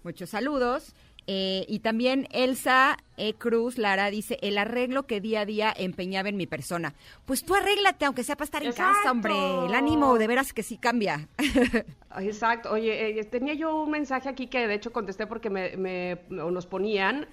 Muchos 0.03 0.31
saludos. 0.31 0.93
Eh, 1.31 1.63
y 1.67 1.79
también 1.81 2.27
Elsa 2.31 2.97
E. 3.15 3.35
Cruz 3.35 3.77
Lara 3.77 4.09
dice, 4.09 4.39
el 4.41 4.57
arreglo 4.57 5.05
que 5.05 5.21
día 5.21 5.41
a 5.41 5.45
día 5.45 5.71
empeñaba 5.77 6.27
en 6.29 6.37
mi 6.37 6.47
persona. 6.47 6.95
Pues 7.25 7.43
tú 7.45 7.53
arréglate, 7.53 8.05
aunque 8.05 8.23
sea 8.23 8.35
para 8.35 8.45
estar 8.45 8.63
en 8.63 8.71
casa, 8.73 9.11
hombre. 9.11 9.33
El 9.67 9.75
ánimo 9.75 10.17
de 10.17 10.25
veras 10.25 10.53
que 10.53 10.63
sí 10.63 10.77
cambia. 10.77 11.27
Exacto. 12.19 12.71
Oye, 12.71 13.19
eh, 13.19 13.23
tenía 13.25 13.53
yo 13.53 13.75
un 13.83 13.91
mensaje 13.91 14.27
aquí 14.27 14.47
que 14.47 14.67
de 14.67 14.73
hecho 14.73 14.91
contesté 14.91 15.27
porque 15.27 15.51
me, 15.51 15.77
me- 15.77 16.17
nos 16.29 16.65
ponían 16.65 17.27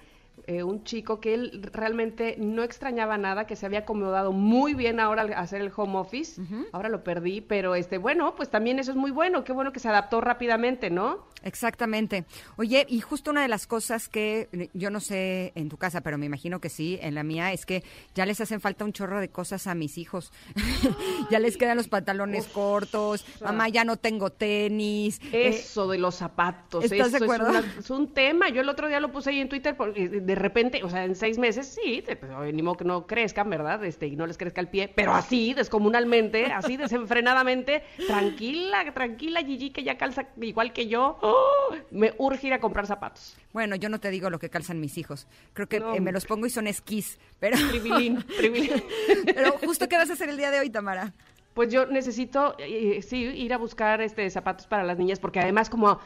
eh, 0.45 0.63
un 0.63 0.83
chico 0.83 1.19
que 1.19 1.33
él 1.33 1.69
realmente 1.73 2.35
no 2.37 2.63
extrañaba 2.63 3.17
nada, 3.17 3.47
que 3.47 3.55
se 3.55 3.65
había 3.65 3.79
acomodado 3.79 4.31
muy 4.31 4.73
bien 4.73 4.99
ahora 4.99 5.23
al 5.23 5.33
hacer 5.33 5.61
el 5.61 5.71
home 5.75 5.97
office. 5.97 6.41
Ahora 6.71 6.89
lo 6.89 7.03
perdí, 7.03 7.41
pero 7.41 7.75
este, 7.75 7.97
bueno, 7.97 8.35
pues 8.35 8.49
también 8.49 8.79
eso 8.79 8.91
es 8.91 8.97
muy 8.97 9.11
bueno. 9.11 9.43
Qué 9.43 9.51
bueno 9.51 9.71
que 9.73 9.79
se 9.79 9.89
adaptó 9.89 10.21
rápidamente, 10.21 10.89
¿no? 10.89 11.25
Exactamente. 11.43 12.25
Oye, 12.57 12.85
y 12.89 12.99
justo 13.01 13.31
una 13.31 13.41
de 13.41 13.47
las 13.47 13.67
cosas 13.67 14.09
que 14.09 14.49
eh, 14.51 14.69
yo 14.73 14.89
no 14.89 14.99
sé 14.99 15.51
en 15.55 15.69
tu 15.69 15.77
casa, 15.77 16.01
pero 16.01 16.17
me 16.17 16.25
imagino 16.25 16.59
que 16.59 16.69
sí, 16.69 16.97
en 17.01 17.15
la 17.15 17.23
mía, 17.23 17.51
es 17.53 17.65
que 17.65 17.83
ya 18.15 18.25
les 18.25 18.39
hacen 18.41 18.59
falta 18.61 18.85
un 18.85 18.93
chorro 18.93 19.19
de 19.19 19.29
cosas 19.29 19.67
a 19.67 19.75
mis 19.75 19.97
hijos. 19.97 20.31
ya 21.31 21.39
les 21.39 21.57
quedan 21.57 21.77
los 21.77 21.87
pantalones 21.87 22.47
cortos, 22.47 23.25
mamá, 23.41 23.69
ya 23.69 23.83
no 23.85 23.97
tengo 23.97 24.31
tenis. 24.31 25.19
eh, 25.31 25.49
Eso 25.49 25.87
de 25.87 25.97
los 25.97 26.15
zapatos. 26.15 26.83
¿estás 26.85 27.11
de 27.11 27.17
eso 27.17 27.25
acuerdo? 27.25 27.49
Es, 27.51 27.57
una- 27.63 27.73
es 27.79 27.89
un 27.89 28.07
tema. 28.13 28.49
Yo 28.49 28.61
el 28.61 28.69
otro 28.69 28.87
día 28.87 28.99
lo 28.99 29.11
puse 29.11 29.29
ahí 29.29 29.39
en 29.39 29.49
Twitter 29.49 29.75
porque 29.77 30.09
de 30.27 30.35
repente, 30.35 30.83
o 30.83 30.89
sea, 30.89 31.05
en 31.05 31.15
seis 31.15 31.37
meses, 31.37 31.67
sí, 31.81 32.03
te- 32.05 32.17
pues, 32.17 32.29
oye, 32.33 32.51
ni 32.51 32.61
modo 32.61 32.75
que 32.75 32.83
no 32.83 33.07
crezcan, 33.07 33.49
¿verdad? 33.49 33.81
Este, 33.85 34.07
y 34.07 34.17
no 34.17 34.27
les 34.27 34.37
crezca 34.37 34.59
el 34.59 34.67
pie, 34.67 34.91
pero 34.93 35.13
así, 35.15 35.53
descomunalmente, 35.53 36.47
así, 36.47 36.75
desenfrenadamente, 36.75 37.81
tranquila, 38.07 38.91
tranquila, 38.93 39.39
Gigi, 39.41 39.69
que 39.69 39.83
ya 39.83 39.97
calza 39.97 40.27
igual 40.41 40.73
que 40.73 40.87
yo. 40.87 41.17
¡Oh! 41.21 41.73
me 41.91 42.13
urge 42.17 42.47
ir 42.47 42.53
a 42.53 42.59
comprar 42.59 42.85
zapatos. 42.87 43.37
Bueno, 43.53 43.75
yo 43.77 43.87
no 43.87 43.99
te 43.99 44.09
digo 44.09 44.29
lo 44.29 44.37
que 44.37 44.49
calzan 44.49 44.81
mis 44.81 44.97
hijos. 44.97 45.27
Creo 45.53 45.67
que 45.67 45.79
No. 45.79 45.95
eh, 45.95 46.01
me 46.01 46.11
los 46.11 46.25
pongo 46.25 46.45
y 46.45 46.49
son 46.49 46.67
esquís. 46.67 47.17
Pero, 47.39 47.55
Tribilín, 47.69 48.21
tribilín. 48.35 48.83
pero 49.33 49.53
justo, 49.59 49.87
¿qué 49.87 49.95
vas 49.95 50.09
a 50.09 50.13
hacer 50.13 50.27
el 50.29 50.35
día 50.37 50.51
de 50.51 50.59
hoy, 50.59 50.69
Tamara? 50.69 51.13
Pues 51.53 51.71
yo 51.71 51.85
necesito, 51.87 52.55
eh, 52.59 53.01
sí, 53.01 53.23
ir 53.23 53.53
a 53.53 53.57
buscar 53.57 54.01
este 54.01 54.29
zapatos 54.29 54.67
para 54.67 54.83
las 54.83 54.97
niñas, 54.99 55.19
porque 55.19 55.39
además 55.39 55.69
como 55.71 55.99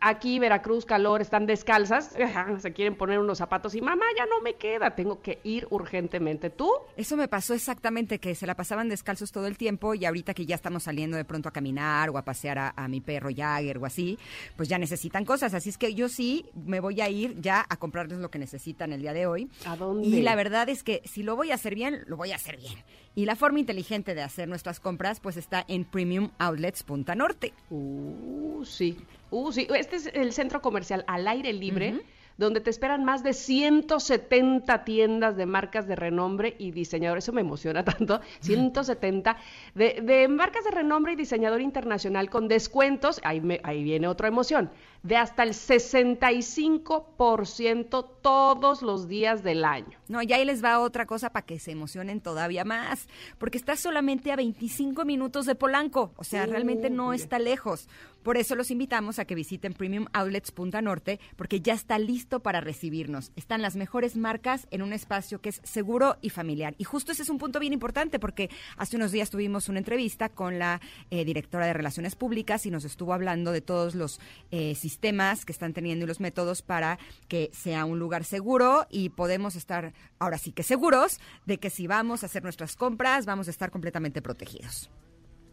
aquí 0.00 0.38
Veracruz, 0.38 0.84
calor, 0.84 1.20
están 1.20 1.46
descalzas, 1.46 2.14
se 2.58 2.72
quieren 2.72 2.96
poner 2.96 3.18
unos 3.18 3.38
zapatos 3.38 3.74
y 3.74 3.80
mamá, 3.80 4.04
ya 4.16 4.26
no 4.26 4.40
me 4.40 4.54
queda, 4.54 4.94
tengo 4.94 5.20
que 5.20 5.40
ir 5.44 5.66
urgentemente. 5.70 6.50
¿Tú? 6.50 6.70
Eso 6.96 7.16
me 7.16 7.28
pasó 7.28 7.54
exactamente, 7.54 8.18
que 8.18 8.34
se 8.34 8.46
la 8.46 8.54
pasaban 8.54 8.88
descalzos 8.88 9.32
todo 9.32 9.46
el 9.46 9.56
tiempo 9.56 9.94
y 9.94 10.04
ahorita 10.04 10.34
que 10.34 10.46
ya 10.46 10.54
estamos 10.54 10.84
saliendo 10.84 11.16
de 11.16 11.24
pronto 11.24 11.48
a 11.48 11.52
caminar 11.52 12.10
o 12.10 12.18
a 12.18 12.24
pasear 12.24 12.58
a, 12.58 12.74
a 12.76 12.88
mi 12.88 13.00
perro 13.00 13.30
Jagger 13.34 13.78
o 13.78 13.86
así, 13.86 14.18
pues 14.56 14.68
ya 14.68 14.78
necesitan 14.78 15.24
cosas. 15.24 15.54
Así 15.54 15.68
es 15.68 15.78
que 15.78 15.94
yo 15.94 16.08
sí 16.08 16.46
me 16.54 16.80
voy 16.80 17.00
a 17.00 17.08
ir 17.08 17.40
ya 17.40 17.64
a 17.68 17.76
comprarles 17.76 18.18
lo 18.18 18.30
que 18.30 18.38
necesitan 18.38 18.92
el 18.92 19.00
día 19.00 19.12
de 19.12 19.26
hoy. 19.26 19.50
¿A 19.66 19.76
dónde? 19.76 20.06
Y 20.06 20.22
la 20.22 20.34
verdad 20.34 20.68
es 20.68 20.82
que 20.82 21.02
si 21.04 21.22
lo 21.22 21.36
voy 21.36 21.50
a 21.50 21.54
hacer 21.54 21.74
bien, 21.74 22.04
lo 22.06 22.16
voy 22.16 22.32
a 22.32 22.36
hacer 22.36 22.56
bien. 22.56 22.78
Y 23.16 23.26
la 23.26 23.36
forma 23.36 23.60
inteligente 23.60 24.14
de 24.14 24.22
hacer 24.22 24.48
nuestras 24.48 24.80
compras 24.80 25.20
pues 25.20 25.36
está 25.36 25.64
en 25.68 25.84
Premium 25.84 26.30
Outlets 26.38 26.82
Punta 26.82 27.14
Norte. 27.14 27.52
Uh, 27.70 28.64
sí. 28.64 28.96
Uh, 29.30 29.52
sí. 29.52 29.66
Este 29.74 29.96
es 29.96 30.06
el 30.12 30.32
centro 30.32 30.60
comercial 30.60 31.04
al 31.06 31.28
aire 31.28 31.52
libre, 31.52 32.00
donde 32.38 32.60
te 32.60 32.70
esperan 32.70 33.04
más 33.04 33.22
de 33.22 33.32
170 33.32 34.84
tiendas 34.84 35.36
de 35.36 35.46
marcas 35.46 35.86
de 35.86 35.94
renombre 35.96 36.56
y 36.58 36.72
diseñador. 36.72 37.18
Eso 37.18 37.32
me 37.32 37.40
emociona 37.42 37.84
tanto. 37.84 38.20
170 38.40 39.36
de, 39.74 40.00
de 40.02 40.26
marcas 40.28 40.64
de 40.64 40.70
renombre 40.72 41.12
y 41.12 41.16
diseñador 41.16 41.60
internacional 41.60 42.28
con 42.30 42.48
descuentos. 42.48 43.20
Ahí, 43.24 43.40
me- 43.40 43.60
ahí 43.62 43.84
viene 43.84 44.08
otra 44.08 44.28
emoción. 44.28 44.70
De 45.04 45.16
hasta 45.16 45.42
el 45.42 45.50
65% 45.50 48.06
todos 48.22 48.80
los 48.80 49.06
días 49.06 49.42
del 49.42 49.66
año. 49.66 49.98
No, 50.08 50.22
y 50.22 50.32
ahí 50.32 50.46
les 50.46 50.64
va 50.64 50.80
otra 50.80 51.04
cosa 51.04 51.30
para 51.30 51.44
que 51.44 51.58
se 51.58 51.72
emocionen 51.72 52.22
todavía 52.22 52.64
más, 52.64 53.06
porque 53.36 53.58
está 53.58 53.76
solamente 53.76 54.32
a 54.32 54.36
25 54.36 55.04
minutos 55.04 55.44
de 55.44 55.54
Polanco, 55.54 56.14
o 56.16 56.24
sea, 56.24 56.46
realmente 56.46 56.88
no 56.88 57.12
está 57.12 57.38
lejos. 57.38 57.86
Por 58.22 58.38
eso 58.38 58.54
los 58.54 58.70
invitamos 58.70 59.18
a 59.18 59.26
que 59.26 59.34
visiten 59.34 59.74
Premium 59.74 60.06
Outlets 60.14 60.52
Punta 60.52 60.80
Norte, 60.80 61.20
porque 61.36 61.60
ya 61.60 61.74
está 61.74 61.98
listo 61.98 62.40
para 62.40 62.62
recibirnos. 62.62 63.30
Están 63.36 63.60
las 63.60 63.76
mejores 63.76 64.16
marcas 64.16 64.66
en 64.70 64.80
un 64.80 64.94
espacio 64.94 65.42
que 65.42 65.50
es 65.50 65.60
seguro 65.62 66.16
y 66.22 66.30
familiar. 66.30 66.74
Y 66.78 66.84
justo 66.84 67.12
ese 67.12 67.24
es 67.24 67.28
un 67.28 67.36
punto 67.36 67.60
bien 67.60 67.74
importante, 67.74 68.18
porque 68.18 68.48
hace 68.78 68.96
unos 68.96 69.12
días 69.12 69.28
tuvimos 69.28 69.68
una 69.68 69.80
entrevista 69.80 70.30
con 70.30 70.58
la 70.58 70.80
eh, 71.10 71.26
directora 71.26 71.66
de 71.66 71.74
Relaciones 71.74 72.16
Públicas 72.16 72.64
y 72.64 72.70
nos 72.70 72.86
estuvo 72.86 73.12
hablando 73.12 73.52
de 73.52 73.60
todos 73.60 73.94
los 73.94 74.18
eh, 74.50 74.74
sistemas 74.74 74.93
que 74.98 75.52
están 75.52 75.72
teniendo 75.72 76.04
y 76.04 76.08
los 76.08 76.20
métodos 76.20 76.62
para 76.62 76.98
que 77.28 77.50
sea 77.52 77.84
un 77.84 77.98
lugar 77.98 78.24
seguro 78.24 78.86
y 78.90 79.10
podemos 79.10 79.56
estar 79.56 79.92
ahora 80.18 80.38
sí 80.38 80.52
que 80.52 80.62
seguros 80.62 81.20
de 81.46 81.58
que 81.58 81.70
si 81.70 81.86
vamos 81.86 82.22
a 82.22 82.26
hacer 82.26 82.42
nuestras 82.42 82.76
compras 82.76 83.26
vamos 83.26 83.48
a 83.48 83.50
estar 83.50 83.70
completamente 83.70 84.22
protegidos. 84.22 84.90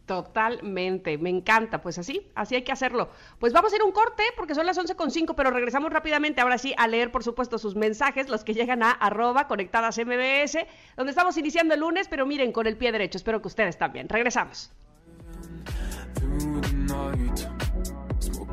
Totalmente, 0.06 1.18
me 1.18 1.30
encanta, 1.30 1.82
pues 1.82 1.98
así, 1.98 2.30
así 2.36 2.56
hay 2.56 2.64
que 2.64 2.72
hacerlo. 2.72 3.12
Pues 3.40 3.54
vamos 3.54 3.72
a 3.72 3.76
ir 3.76 3.82
a 3.82 3.86
un 3.86 3.92
corte 3.92 4.24
porque 4.36 4.56
son 4.56 4.66
las 4.66 4.78
11.5, 4.78 5.36
pero 5.36 5.52
regresamos 5.52 5.92
rápidamente 5.94 6.42
ahora 6.42 6.58
sí 6.58 6.74
a 6.78 6.88
leer, 6.88 7.12
por 7.12 7.24
supuesto, 7.24 7.58
sus 7.58 7.76
mensajes, 7.76 8.28
los 8.28 8.44
que 8.44 8.54
llegan 8.54 8.84
a 8.84 8.92
arroba 8.92 9.48
conectadas 9.48 9.98
MBS, 9.98 10.58
donde 10.98 11.12
estamos 11.12 11.38
iniciando 11.38 11.76
el 11.76 11.80
lunes, 11.80 12.08
pero 12.10 12.26
miren, 12.26 12.52
con 12.52 12.68
el 12.68 12.78
pie 12.78 12.92
derecho, 12.92 13.18
espero 13.18 13.42
que 13.42 13.48
ustedes 13.48 13.78
también. 13.78 14.10
Regresamos. 14.10 14.72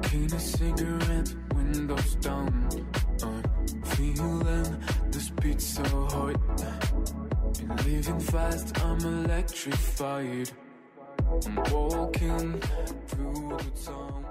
Smoking 0.08 0.32
a 0.32 0.40
cigarette, 0.40 1.34
windows 1.54 2.14
down. 2.16 2.68
I'm 3.22 3.42
feeling 3.82 4.82
this 5.10 5.28
beat 5.42 5.60
so 5.60 5.82
hot. 5.82 6.34
Been 7.58 7.76
living 7.84 8.20
fast, 8.20 8.78
I'm 8.84 8.98
electrified. 9.00 10.50
I'm 11.44 11.56
walking 11.70 12.58
through 13.06 13.58
the 13.58 13.70
town. 13.84 14.24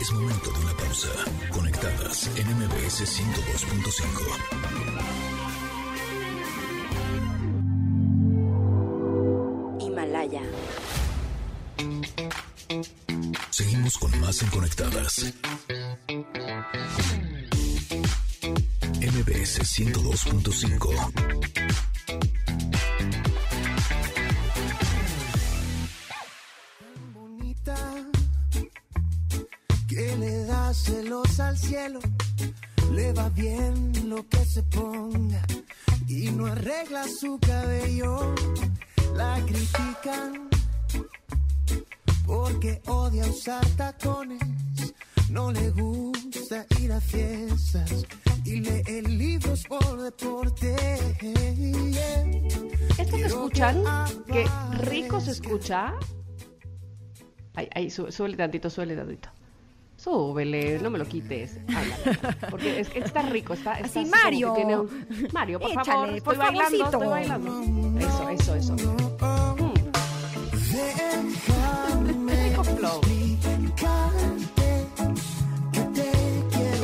Es 0.00 0.12
momento 0.12 0.50
de 0.50 0.58
una 0.58 0.76
pausa. 0.76 1.10
Conectadas 1.52 2.30
en 2.36 2.48
MBS 2.58 3.06
102.5. 3.06 5.15
Con 14.00 14.20
más 14.20 14.42
en 14.42 14.48
Conectadas. 14.50 15.34
MBS 19.00 19.60
102.5. 19.60 21.56
bonita 27.14 27.76
que 29.88 30.16
le 30.16 30.44
da 30.44 30.74
celos 30.74 31.40
al 31.40 31.56
cielo. 31.58 32.00
Le 32.92 33.12
va 33.12 33.28
bien 33.30 33.92
lo 34.08 34.26
que 34.28 34.44
se 34.44 34.62
ponga 34.64 35.42
y 36.08 36.30
no 36.30 36.46
arregla 36.46 37.04
su 37.08 37.38
cabello. 37.38 37.55
Escucha? 55.74 55.94
Ay, 57.54 57.68
ay, 57.74 57.90
sú- 57.90 58.10
súbele 58.12 58.36
tantito, 58.36 58.68
súbele 58.70 58.94
tantito. 58.96 59.28
Súbele, 59.96 60.78
no 60.80 60.90
me 60.90 60.98
lo 60.98 61.06
quites. 61.06 61.58
Porque 62.50 62.80
es 62.80 62.94
está 62.94 63.22
rico, 63.22 63.54
está, 63.54 63.74
está 63.80 64.00
Así, 64.00 64.10
Mario. 64.10 64.52
tiene 64.54 64.78
un- 64.78 65.06
Mario, 65.32 65.58
por 65.58 65.70
Échale, 65.70 65.84
favor, 65.86 66.06
por 66.08 66.16
estoy 66.16 66.36
bailando, 66.36 66.78
favorcito. 66.78 66.84
estoy 66.84 67.08
bailando. 67.08 67.62
Eso, 67.98 68.28
eso, 68.28 68.54
eso. 68.54 68.74
Mm. 68.74 69.74
Rico 72.28 72.64
flow. 72.64 73.00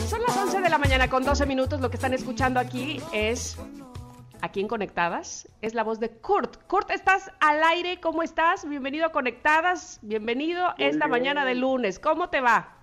Son 0.08 0.20
las 0.26 0.36
11 0.36 0.60
de 0.60 0.68
la 0.70 0.78
mañana 0.78 1.08
con 1.08 1.24
12 1.24 1.46
minutos. 1.46 1.80
Lo 1.80 1.90
que 1.90 1.96
están 1.96 2.14
escuchando 2.14 2.60
aquí 2.60 3.00
es, 3.12 3.56
aquí 4.42 4.60
en 4.60 4.68
Conectadas, 4.68 5.48
es 5.62 5.72
la 5.72 5.84
voz 5.84 6.00
de 6.00 6.10
Kurt. 6.10 6.66
Kurt, 6.66 6.90
¿estás 6.90 7.30
al 7.40 7.62
aire? 7.62 8.00
¿Cómo 8.00 8.24
estás? 8.24 8.68
Bienvenido 8.68 9.06
a 9.06 9.12
Conectadas. 9.12 10.00
Bienvenido 10.02 10.66
esta 10.78 11.06
bien. 11.06 11.10
mañana 11.10 11.44
de 11.44 11.54
lunes. 11.54 12.00
¿Cómo 12.00 12.28
te 12.28 12.40
va? 12.40 12.76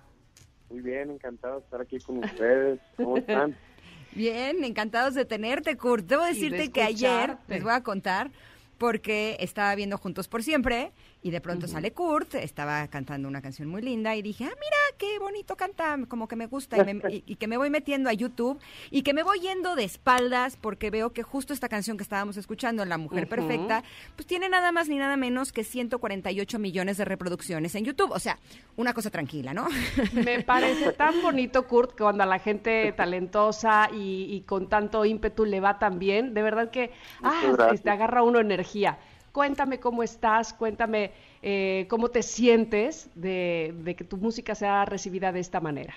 Muy 0.70 0.80
bien, 0.80 1.10
encantado 1.10 1.56
de 1.56 1.64
estar 1.64 1.80
aquí 1.82 2.00
con 2.00 2.24
ustedes. 2.24 2.80
¿Cómo 2.96 3.18
están? 3.18 3.56
Bien, 4.12 4.64
encantados 4.64 5.14
de 5.14 5.24
tenerte, 5.24 5.76
Kurt. 5.76 6.04
Debo 6.04 6.22
de 6.22 6.30
decirte 6.30 6.72
que 6.72 6.82
ayer, 6.82 7.36
les 7.46 7.62
voy 7.62 7.72
a 7.72 7.84
contar, 7.84 8.32
porque 8.76 9.36
estaba 9.38 9.72
viendo 9.76 9.98
Juntos 9.98 10.26
por 10.26 10.42
Siempre 10.42 10.90
y 11.22 11.30
de 11.30 11.40
pronto 11.40 11.68
sale 11.68 11.92
Kurt, 11.92 12.34
estaba 12.36 12.88
cantando 12.88 13.28
una 13.28 13.42
canción 13.42 13.68
muy 13.68 13.82
linda 13.82 14.16
y 14.16 14.22
dije, 14.22 14.44
ah, 14.44 14.54
mira, 14.54 14.76
qué 14.96 15.18
bonito 15.18 15.54
canta, 15.56 15.98
como 16.08 16.26
que 16.28 16.36
me 16.36 16.46
gusta 16.46 16.78
y, 16.78 16.94
me- 16.94 17.10
y- 17.12 17.22
y 17.26 17.36
que 17.36 17.46
me 17.46 17.56
voy 17.58 17.68
metiendo 17.70 18.08
a 18.08 18.12
YouTube 18.14 18.58
y 18.90 19.02
que 19.02 19.12
me 19.12 19.22
voy 19.22 19.38
yendo 19.40 19.74
de 19.74 19.84
espaldas 19.84 20.56
porque 20.56 20.90
veo 20.90 21.12
que 21.12 21.22
justo 21.22 21.52
esta 21.52 21.68
canción 21.68 21.96
que 21.96 22.02
estábamos 22.02 22.36
escuchando, 22.36 22.84
La 22.84 22.96
Mujer. 22.98 23.28
Perfecta, 23.28 23.84
pues 24.16 24.26
tiene 24.26 24.48
nada 24.48 24.72
más 24.72 24.88
ni 24.88 24.96
nada 24.96 25.16
menos 25.16 25.52
que 25.52 25.62
148 25.64 26.58
millones 26.58 26.96
de 26.96 27.04
reproducciones 27.04 27.74
en 27.74 27.84
YouTube. 27.84 28.12
O 28.12 28.18
sea, 28.18 28.38
una 28.76 28.94
cosa 28.94 29.10
tranquila, 29.10 29.52
¿no? 29.52 29.66
Me 30.14 30.42
parece 30.42 30.92
tan 30.92 31.20
bonito, 31.22 31.66
Kurt, 31.66 31.90
que 31.92 32.02
cuando 32.02 32.22
a 32.22 32.26
la 32.26 32.38
gente 32.38 32.92
talentosa 32.96 33.90
y, 33.92 34.26
y 34.34 34.40
con 34.42 34.68
tanto 34.68 35.04
ímpetu 35.04 35.44
le 35.44 35.60
va 35.60 35.78
tan 35.78 35.98
bien. 35.98 36.32
De 36.34 36.42
verdad 36.42 36.70
que 36.70 36.90
ah, 37.22 37.72
te 37.82 37.90
agarra 37.90 38.22
uno 38.22 38.40
energía. 38.40 38.98
Cuéntame 39.32 39.78
cómo 39.78 40.02
estás, 40.02 40.52
cuéntame 40.52 41.12
eh, 41.42 41.86
cómo 41.88 42.08
te 42.08 42.22
sientes 42.22 43.10
de, 43.14 43.94
que 43.96 44.04
tu 44.04 44.16
música 44.16 44.54
sea 44.54 44.84
recibida 44.84 45.32
de 45.32 45.40
esta 45.40 45.60
manera. 45.60 45.94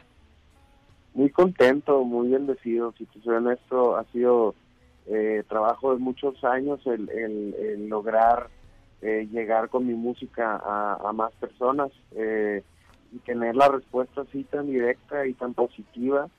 Muy 1.14 1.30
contento, 1.32 2.04
muy 2.04 2.30
bendecido. 2.30 2.94
Si 2.98 3.06
te 3.06 3.20
soy 3.22 3.36
honesto, 3.36 3.96
ha 3.98 4.04
sido 4.06 4.56
eh, 5.08 5.44
trabajo 5.48 5.94
de 5.94 6.00
muchos 6.00 6.44
años 6.44 6.80
el, 6.86 7.10
el- 7.10 7.56
el 7.56 7.90
lograr 7.90 8.50
eh, 9.02 9.28
llegar 9.32 9.70
con 9.70 9.86
mi 9.86 9.94
música 9.96 10.62
a, 10.64 11.12
más 11.14 11.34
personas 11.34 11.92
eh, 12.12 12.64
y 13.12 13.20
tener 13.20 13.56
la 13.56 13.68
respuesta 13.68 14.22
así 14.22 14.44
tan 14.46 14.68
directa 14.68 15.26
y 15.28 15.34
tan 15.34 15.54
positiva. 15.54 16.30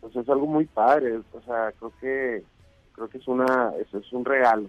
Pues 0.00 0.16
es 0.16 0.28
algo 0.28 0.46
muy 0.46 0.66
padre. 0.66 1.18
O 1.32 1.40
sea, 1.42 1.72
creo 1.78 1.92
que 2.00 2.44
creo 2.92 3.08
que 3.08 3.18
es 3.18 3.28
una 3.28 3.72
es, 3.80 3.92
es 3.94 4.12
un 4.12 4.24
regalo. 4.24 4.68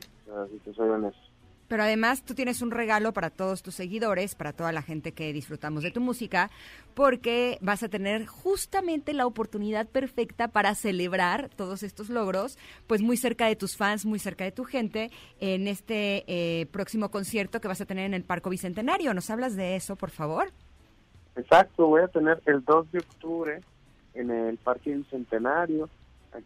Si 0.51 0.59
te 0.59 0.73
soy 0.73 0.89
honesto. 0.89 1.26
Pero 1.67 1.83
además 1.83 2.23
tú 2.23 2.33
tienes 2.33 2.61
un 2.61 2.71
regalo 2.71 3.13
para 3.13 3.29
todos 3.29 3.61
tus 3.61 3.75
seguidores, 3.75 4.35
para 4.35 4.53
toda 4.53 4.71
la 4.71 4.81
gente 4.81 5.11
que 5.11 5.33
disfrutamos 5.33 5.83
de 5.83 5.91
tu 5.91 6.01
música, 6.01 6.49
porque 6.93 7.57
vas 7.61 7.83
a 7.83 7.89
tener 7.89 8.25
justamente 8.25 9.13
la 9.13 9.25
oportunidad 9.25 9.87
perfecta 9.87 10.47
para 10.47 10.75
celebrar 10.75 11.49
todos 11.55 11.83
estos 11.83 12.09
logros, 12.09 12.57
pues 12.87 13.01
muy 13.01 13.17
cerca 13.17 13.47
de 13.47 13.55
tus 13.55 13.75
fans, 13.75 14.05
muy 14.05 14.19
cerca 14.19 14.43
de 14.43 14.51
tu 14.51 14.63
gente, 14.63 15.11
en 15.39 15.67
este 15.67 16.23
eh, 16.27 16.65
próximo 16.67 17.09
concierto 17.09 17.59
que 17.61 17.67
vas 17.67 17.81
a 17.81 17.85
tener 17.85 18.05
en 18.05 18.13
el 18.13 18.23
Parco 18.23 18.49
Bicentenario. 18.49 19.13
¿Nos 19.13 19.29
hablas 19.29 19.55
de 19.55 19.75
eso, 19.75 19.95
por 19.95 20.09
favor? 20.09 20.51
Exacto, 21.35 21.85
voy 21.85 22.01
a 22.01 22.07
tener 22.07 22.41
el 22.45 22.63
2 22.65 22.91
de 22.91 22.99
octubre 22.99 23.61
en 24.15 24.31
el 24.31 24.57
Parque 24.57 24.95
Bicentenario, 24.95 25.89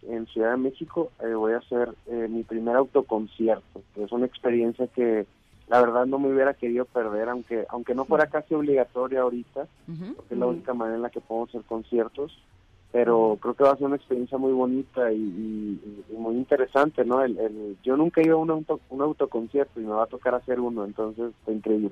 en 0.04 0.26
Ciudad 0.28 0.52
de 0.52 0.58
México, 0.58 1.12
eh, 1.22 1.34
voy 1.34 1.54
a 1.54 1.58
hacer 1.58 1.90
eh, 2.08 2.28
mi 2.30 2.44
primer 2.44 2.76
autoconcierto, 2.76 3.82
que 3.94 4.04
es 4.04 4.12
una 4.12 4.26
experiencia 4.26 4.88
que 4.88 5.26
la 5.68 5.80
verdad 5.82 6.06
no 6.06 6.20
me 6.20 6.34
hubiera 6.34 6.54
querido 6.54 6.86
perder, 6.86 7.30
aunque 7.30 7.66
aunque 7.70 7.96
no 7.96 8.06
fuera 8.06 8.28
casi 8.28 8.54
obligatoria 8.54 9.22
ahorita, 9.22 9.68
porque 10.16 10.34
es 10.34 10.40
la 10.40 10.48
única 10.48 10.74
manera 10.74 10.98
en 10.98 11.02
la 11.04 11.10
que 11.10 11.22
podemos 11.22 11.50
hacer 11.50 11.64
conciertos, 11.66 12.38
pero 12.92 13.38
creo 13.42 13.54
que 13.54 13.64
va 13.64 13.72
a 13.72 13.78
ser 13.78 13.88
una 13.88 13.96
experiencia 13.96 14.38
muy 14.38 14.52
bonita 14.52 15.12
y, 15.14 15.16
y- 15.18 16.06
y 16.10 16.14
muy 16.18 16.36
interesante, 16.36 17.06
¿no? 17.06 17.24
El, 17.24 17.38
el- 17.40 17.78
yo 17.84 17.96
nunca 17.96 18.20
he 18.20 18.26
ido 18.26 18.36
a 18.38 18.42
un, 18.42 18.50
auto, 18.52 18.82
un 18.90 19.02
autoconcierto 19.02 19.80
y 19.80 19.84
me 19.84 19.94
va 19.94 20.04
a 20.04 20.08
tocar 20.08 20.36
hacer 20.36 20.60
uno, 20.60 20.84
entonces 20.84 21.32
está 21.40 21.52
increíble. 21.54 21.92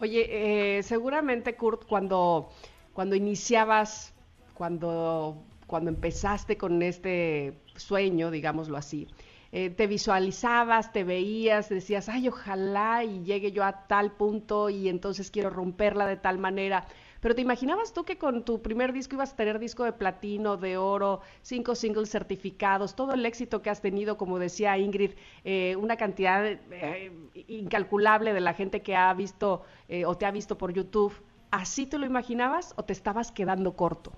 Oye, 0.00 0.78
eh, 0.78 0.82
seguramente 0.84 1.54
Kurt, 1.56 1.84
cuando, 1.86 2.48
cuando 2.94 3.14
iniciabas, 3.16 4.14
cuando, 4.54 5.42
cuando 5.68 5.90
empezaste 5.90 6.56
con 6.56 6.82
este 6.82 7.60
sueño, 7.76 8.32
digámoslo 8.32 8.76
así, 8.76 9.06
eh, 9.52 9.70
te 9.70 9.86
visualizabas, 9.86 10.92
te 10.92 11.04
veías, 11.04 11.68
decías, 11.68 12.08
ay, 12.08 12.28
ojalá 12.28 13.04
y 13.04 13.22
llegue 13.22 13.52
yo 13.52 13.64
a 13.64 13.86
tal 13.86 14.12
punto 14.12 14.70
y 14.70 14.88
entonces 14.88 15.30
quiero 15.30 15.50
romperla 15.50 16.06
de 16.06 16.16
tal 16.16 16.38
manera. 16.38 16.86
Pero 17.20 17.34
¿te 17.34 17.42
imaginabas 17.42 17.92
tú 17.92 18.04
que 18.04 18.16
con 18.16 18.44
tu 18.44 18.62
primer 18.62 18.92
disco 18.92 19.16
ibas 19.16 19.32
a 19.32 19.36
tener 19.36 19.58
disco 19.58 19.84
de 19.84 19.92
platino, 19.92 20.56
de 20.56 20.78
oro, 20.78 21.20
cinco 21.42 21.74
singles 21.74 22.10
certificados, 22.10 22.96
todo 22.96 23.12
el 23.12 23.26
éxito 23.26 23.60
que 23.60 23.70
has 23.70 23.82
tenido, 23.82 24.16
como 24.16 24.38
decía 24.38 24.78
Ingrid, 24.78 25.12
eh, 25.44 25.76
una 25.76 25.96
cantidad 25.96 26.46
eh, 26.46 27.12
incalculable 27.46 28.32
de 28.32 28.40
la 28.40 28.54
gente 28.54 28.82
que 28.82 28.96
ha 28.96 29.12
visto 29.14 29.64
o 30.06 30.16
te 30.16 30.26
ha 30.26 30.30
visto 30.30 30.56
por 30.56 30.72
YouTube? 30.72 31.12
¿Así 31.50 31.86
te 31.86 31.98
lo 31.98 32.06
imaginabas 32.06 32.72
o 32.76 32.84
te 32.84 32.92
estabas 32.94 33.32
quedando 33.32 33.74
corto? 33.76 34.12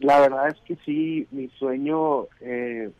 La 0.00 0.20
verdad 0.20 0.48
es 0.48 0.60
que 0.66 0.76
sí, 0.84 1.26
mi 1.30 1.48
sueño, 1.58 2.26
eh, 2.40 2.90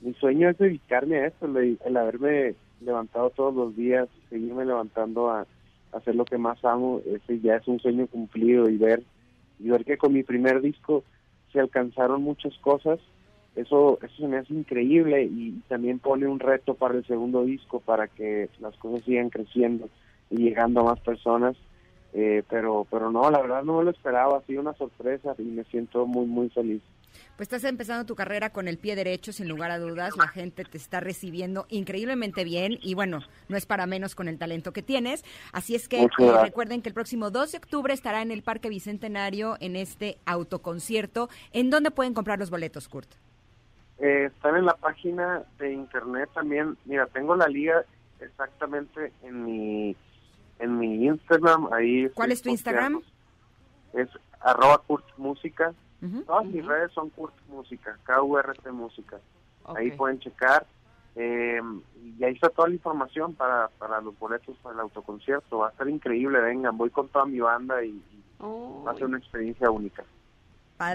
mi 0.00 0.14
sueño 0.14 0.48
es 0.48 0.58
dedicarme 0.58 1.18
a 1.18 1.26
esto, 1.26 1.46
el, 1.46 1.96
haberme 1.96 2.54
levantado 2.80 3.30
todos 3.30 3.54
los 3.54 3.76
días, 3.76 4.08
seguirme 4.30 4.64
levantando 4.64 5.30
a 5.30 5.46
hacer 5.92 6.14
lo 6.14 6.24
que 6.24 6.38
más 6.38 6.64
amo, 6.64 7.02
ese 7.04 7.40
ya 7.40 7.56
es 7.56 7.68
un 7.68 7.78
sueño 7.78 8.06
cumplido 8.06 8.68
y 8.68 8.78
ver 8.78 9.02
y 9.58 9.68
ver 9.68 9.84
que 9.84 9.98
con 9.98 10.14
mi 10.14 10.22
primer 10.22 10.62
disco 10.62 11.04
se 11.52 11.60
alcanzaron 11.60 12.22
muchas 12.22 12.56
cosas, 12.58 12.98
eso 13.56 13.98
eso 14.02 14.16
se 14.16 14.28
me 14.28 14.38
hace 14.38 14.54
increíble 14.54 15.24
y 15.24 15.60
también 15.68 15.98
pone 15.98 16.26
un 16.26 16.40
reto 16.40 16.74
para 16.74 16.94
el 16.94 17.04
segundo 17.04 17.44
disco 17.44 17.80
para 17.80 18.08
que 18.08 18.48
las 18.60 18.74
cosas 18.76 19.04
sigan 19.04 19.28
creciendo 19.28 19.90
y 20.30 20.36
llegando 20.36 20.80
a 20.80 20.84
más 20.84 21.00
personas. 21.00 21.56
Eh, 22.12 22.42
pero 22.48 22.86
pero 22.90 23.10
no, 23.10 23.30
la 23.30 23.40
verdad 23.40 23.62
no 23.62 23.78
me 23.78 23.84
lo 23.84 23.90
esperaba, 23.90 24.38
ha 24.38 24.42
sido 24.42 24.60
una 24.60 24.74
sorpresa 24.74 25.34
y 25.38 25.42
me 25.42 25.64
siento 25.64 26.06
muy, 26.06 26.26
muy 26.26 26.48
feliz. 26.50 26.82
Pues 27.36 27.46
estás 27.46 27.64
empezando 27.64 28.04
tu 28.04 28.14
carrera 28.14 28.50
con 28.50 28.68
el 28.68 28.76
pie 28.76 28.96
derecho, 28.96 29.32
sin 29.32 29.48
lugar 29.48 29.70
a 29.70 29.78
dudas. 29.78 30.16
La 30.16 30.28
gente 30.28 30.64
te 30.64 30.76
está 30.76 31.00
recibiendo 31.00 31.66
increíblemente 31.70 32.44
bien 32.44 32.78
y 32.82 32.94
bueno, 32.94 33.20
no 33.48 33.56
es 33.56 33.64
para 33.64 33.86
menos 33.86 34.14
con 34.14 34.28
el 34.28 34.38
talento 34.38 34.72
que 34.72 34.82
tienes. 34.82 35.24
Así 35.52 35.74
es 35.74 35.88
que 35.88 36.02
eh, 36.02 36.08
recuerden 36.42 36.82
que 36.82 36.90
el 36.90 36.94
próximo 36.94 37.30
2 37.30 37.52
de 37.52 37.58
octubre 37.58 37.94
estará 37.94 38.20
en 38.20 38.30
el 38.30 38.42
Parque 38.42 38.68
Bicentenario 38.68 39.56
en 39.60 39.76
este 39.76 40.18
autoconcierto. 40.26 41.30
¿En 41.52 41.70
dónde 41.70 41.90
pueden 41.90 42.12
comprar 42.12 42.38
los 42.38 42.50
boletos, 42.50 42.88
Kurt? 42.88 43.08
Eh, 43.98 44.30
están 44.34 44.56
en 44.56 44.66
la 44.66 44.74
página 44.74 45.42
de 45.58 45.72
internet 45.72 46.28
también. 46.34 46.76
Mira, 46.84 47.06
tengo 47.06 47.36
la 47.36 47.48
liga 47.48 47.84
exactamente 48.20 49.12
en 49.22 49.44
mi 49.44 49.96
en 50.60 50.78
mi 50.78 51.06
Instagram. 51.06 51.72
Ahí 51.72 52.08
¿Cuál 52.14 52.32
es 52.32 52.42
tu 52.42 52.48
Instagram? 52.50 53.02
Es 53.94 54.08
arroba 54.40 54.78
Kurt 54.86 55.04
Música. 55.16 55.72
Todas 56.26 56.46
mis 56.46 56.64
redes 56.64 56.92
son 56.92 57.10
Kurt 57.10 57.34
Música, 57.48 57.98
K-U-R-T 58.04 58.70
Música. 58.72 59.18
Ahí 59.76 59.90
pueden 59.90 60.18
checar. 60.20 60.66
eh, 61.16 61.60
y 62.18 62.24
ahí 62.24 62.34
está 62.34 62.48
toda 62.48 62.68
la 62.68 62.74
información 62.74 63.34
para, 63.34 63.68
para 63.78 64.00
los 64.00 64.18
boletos 64.18 64.56
para 64.62 64.74
el 64.76 64.80
autoconcierto. 64.80 65.58
Va 65.58 65.68
a 65.68 65.70
estar 65.70 65.88
increíble, 65.88 66.40
vengan. 66.40 66.76
Voy 66.78 66.90
con 66.90 67.08
toda 67.08 67.26
mi 67.26 67.40
banda 67.40 67.84
y, 67.84 67.88
y 67.90 68.22
va 68.40 68.92
a 68.92 68.94
ser 68.94 69.04
una 69.06 69.18
experiencia 69.18 69.70
única. 69.70 70.04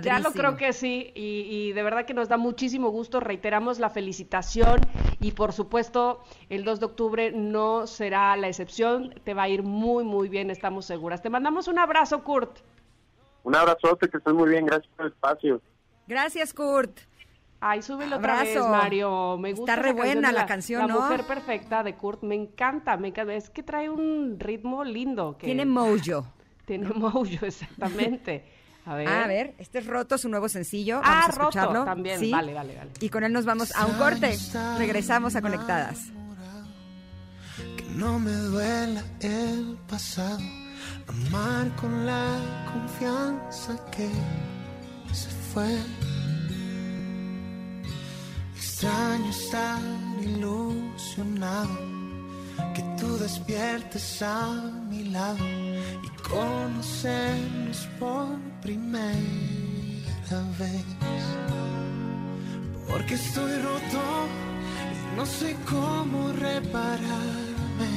Ya 0.02 0.20
lo 0.20 0.32
creo 0.32 0.58
que 0.58 0.74
sí, 0.74 1.12
y, 1.14 1.42
y 1.48 1.74
de 1.74 1.84
verdad 1.84 2.08
que 2.08 2.16
nos 2.16 2.28
da 2.28 2.38
muchísimo 2.38 2.90
gusto. 2.90 3.20
Reiteramos 3.20 3.78
la 3.78 3.92
felicitación 3.92 4.80
y 5.26 5.32
por 5.32 5.54
supuesto 5.54 6.20
el 6.50 6.64
2 6.64 6.80
de 6.80 6.86
octubre 6.86 7.32
no 7.32 7.88
será 7.88 8.38
la 8.38 8.48
excepción. 8.48 9.12
Te 9.24 9.34
va 9.34 9.44
a 9.44 9.50
ir 9.50 9.64
muy, 9.64 10.04
muy 10.04 10.30
bien, 10.30 10.52
estamos 10.52 10.86
seguras. 10.86 11.24
Te 11.24 11.32
mandamos 11.32 11.68
un 11.68 11.80
abrazo, 11.80 12.24
Kurt. 12.24 12.60
Un 13.42 13.56
abrazote, 13.56 14.08
que 14.08 14.18
estés 14.18 14.34
muy 14.36 14.50
bien. 14.50 14.68
Gracias 14.68 14.92
por 14.96 15.08
el 15.08 15.12
espacio. 15.14 15.62
Gracias, 16.06 16.54
Kurt. 16.54 17.00
Ay, 17.60 17.82
súbelo 17.82 18.18
otra 18.18 18.44
vez, 18.44 18.56
Abrazo. 18.56 18.70
Mario. 18.70 19.38
Me 19.40 19.54
gusta 19.54 19.74
Está 19.74 19.82
re 19.82 19.94
buena 19.94 20.32
la 20.32 20.46
canción, 20.46 20.88
La 20.88 20.94
¿no? 20.94 21.02
mujer 21.02 21.24
perfecta 21.26 21.82
de 21.82 21.96
Kurt. 21.96 22.22
Me 22.22 22.36
encanta, 22.36 22.96
me 22.96 23.08
encanta. 23.08 23.34
Es 23.34 23.50
que 23.50 23.64
trae 23.64 23.90
un 23.90 24.40
ritmo 24.40 24.84
lindo. 24.84 25.40
Que 25.40 25.48
Tiene 25.48 25.66
mojo. 25.66 26.28
Tiene 26.66 26.90
mojo, 26.90 27.24
exactamente. 27.42 28.46
A 28.86 28.96
ver. 28.96 29.08
A 29.08 29.28
ver, 29.28 29.56
este 29.58 29.80
es 29.80 29.88
Roto, 29.88 30.18
su 30.18 30.30
nuevo 30.30 30.48
sencillo. 30.48 31.02
Ah, 31.04 31.22
Vamos 31.22 31.26
a 31.26 31.32
Roto 31.32 31.50
escucharlo. 31.50 31.86
también. 31.86 32.20
Sí. 32.20 32.32
Vale, 32.32 32.54
vale, 32.54 32.76
vale. 32.76 32.92
Y 33.00 33.10
con 33.10 33.24
él 33.24 33.34
nos 33.34 33.46
vamos 33.46 33.74
a 33.76 33.86
un 33.86 33.94
corte. 33.98 34.38
Regresamos 34.78 35.36
a 35.36 35.42
Conectadas. 35.42 36.00
Que 37.78 37.86
no 37.96 38.20
me 38.20 38.32
duela 38.32 39.02
el 39.22 39.78
pasado, 39.88 40.40
amar 41.08 41.74
con 41.78 42.06
la 42.06 42.38
confianza 42.72 43.76
que 43.92 44.10
se 45.14 45.30
fue. 45.54 45.78
Extraño 48.56 49.30
estar 49.30 49.80
ilusionado, 50.22 51.70
que 52.76 52.84
tú 53.00 53.18
despiertes 53.18 54.22
a 54.22 54.52
mi 54.90 55.06
lado 55.06 55.38
y 56.04 56.10
conocernos 56.30 57.88
por 58.00 58.28
primera 58.66 60.42
vez. 60.58 60.86
Porque 62.88 63.14
estoy 63.14 63.54
roto 63.62 64.02
y 64.92 65.16
no 65.16 65.26
sé 65.26 65.56
cómo 65.70 66.32
repararme. 66.34 67.92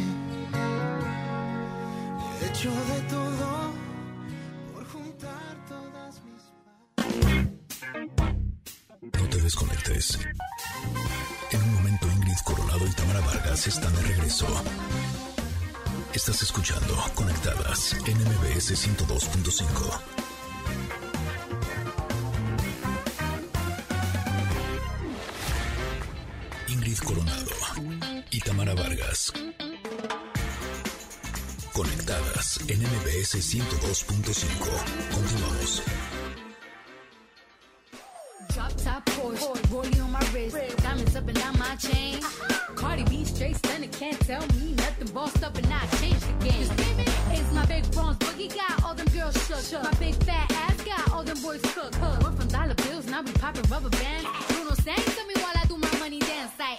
He 2.40 2.46
hecho 2.48 2.70
de 2.70 3.00
todo 3.08 3.72
por 4.74 4.84
juntar 4.88 5.54
todas 5.68 6.14
mis 6.26 6.42
No 9.20 9.28
te 9.30 9.38
desconectes. 9.40 10.18
En 11.50 11.62
un 11.62 11.74
momento 11.76 12.06
Ingrid 12.14 12.38
Coronado 12.44 12.86
y 12.86 12.90
Tamara 12.90 13.20
Vargas 13.20 13.66
están 13.66 13.94
de 13.96 14.02
regreso. 14.02 14.46
Estás 16.12 16.42
escuchando 16.42 16.94
Conectadas 17.14 17.94
en 18.06 18.18
MBS 18.18 18.74
102.5. 18.86 20.17
Ingrid 26.68 26.98
Coronado 26.98 27.50
y 28.30 28.40
Tamara 28.40 28.74
Vargas. 28.74 29.32
Conectadas 31.72 32.60
en 32.68 32.80
MBS 32.80 33.36
102.5. 33.36 34.68
Continuamos. 35.14 35.82
Drop 38.54 38.72
top 38.82 39.04
Porsche, 39.16 39.70
rollie 39.70 40.00
on 40.00 40.12
my 40.12 40.20
wrist, 40.32 40.56
diamonds 40.82 41.16
up 41.16 41.28
and 41.28 41.38
down 41.38 41.58
my 41.58 41.76
chain. 41.76 42.20
Cardi 42.74 43.04
B 43.04 43.24
straight 43.24 43.56
stunning, 43.56 43.90
can't 43.90 44.18
tell 44.26 44.44
me 44.58 44.74
nothing. 44.74 45.08
Bossed 45.14 45.42
up 45.44 45.56
and 45.56 45.72
I 45.72 45.86
changed 45.98 46.22
the 46.22 46.44
game. 46.44 47.17
Big 47.68 47.90
bronze 47.92 48.16
boogie 48.18 48.52
got 48.54 48.82
all 48.82 48.94
them 48.94 49.06
girls 49.08 49.36
shook. 49.46 49.82
My 49.82 49.92
big 50.00 50.14
fat 50.24 50.50
ass 50.50 50.82
got 50.82 51.12
all 51.12 51.22
them 51.22 51.40
boys 51.42 51.60
cooked. 51.74 52.00
Went 52.00 52.36
from 52.38 52.48
dollar 52.48 52.74
bills, 52.74 53.06
now 53.06 53.22
we 53.22 53.32
popping 53.32 53.68
rubber 53.70 53.90
bands. 53.90 54.26
Bruno 54.48 54.74
sang 54.74 54.96
to 54.96 55.22
me 55.28 55.34
while 55.42 55.54
I 55.54 55.64
do 55.66 55.76
my 55.76 55.98
money 55.98 56.18
dance 56.18 56.52
like. 56.58 56.78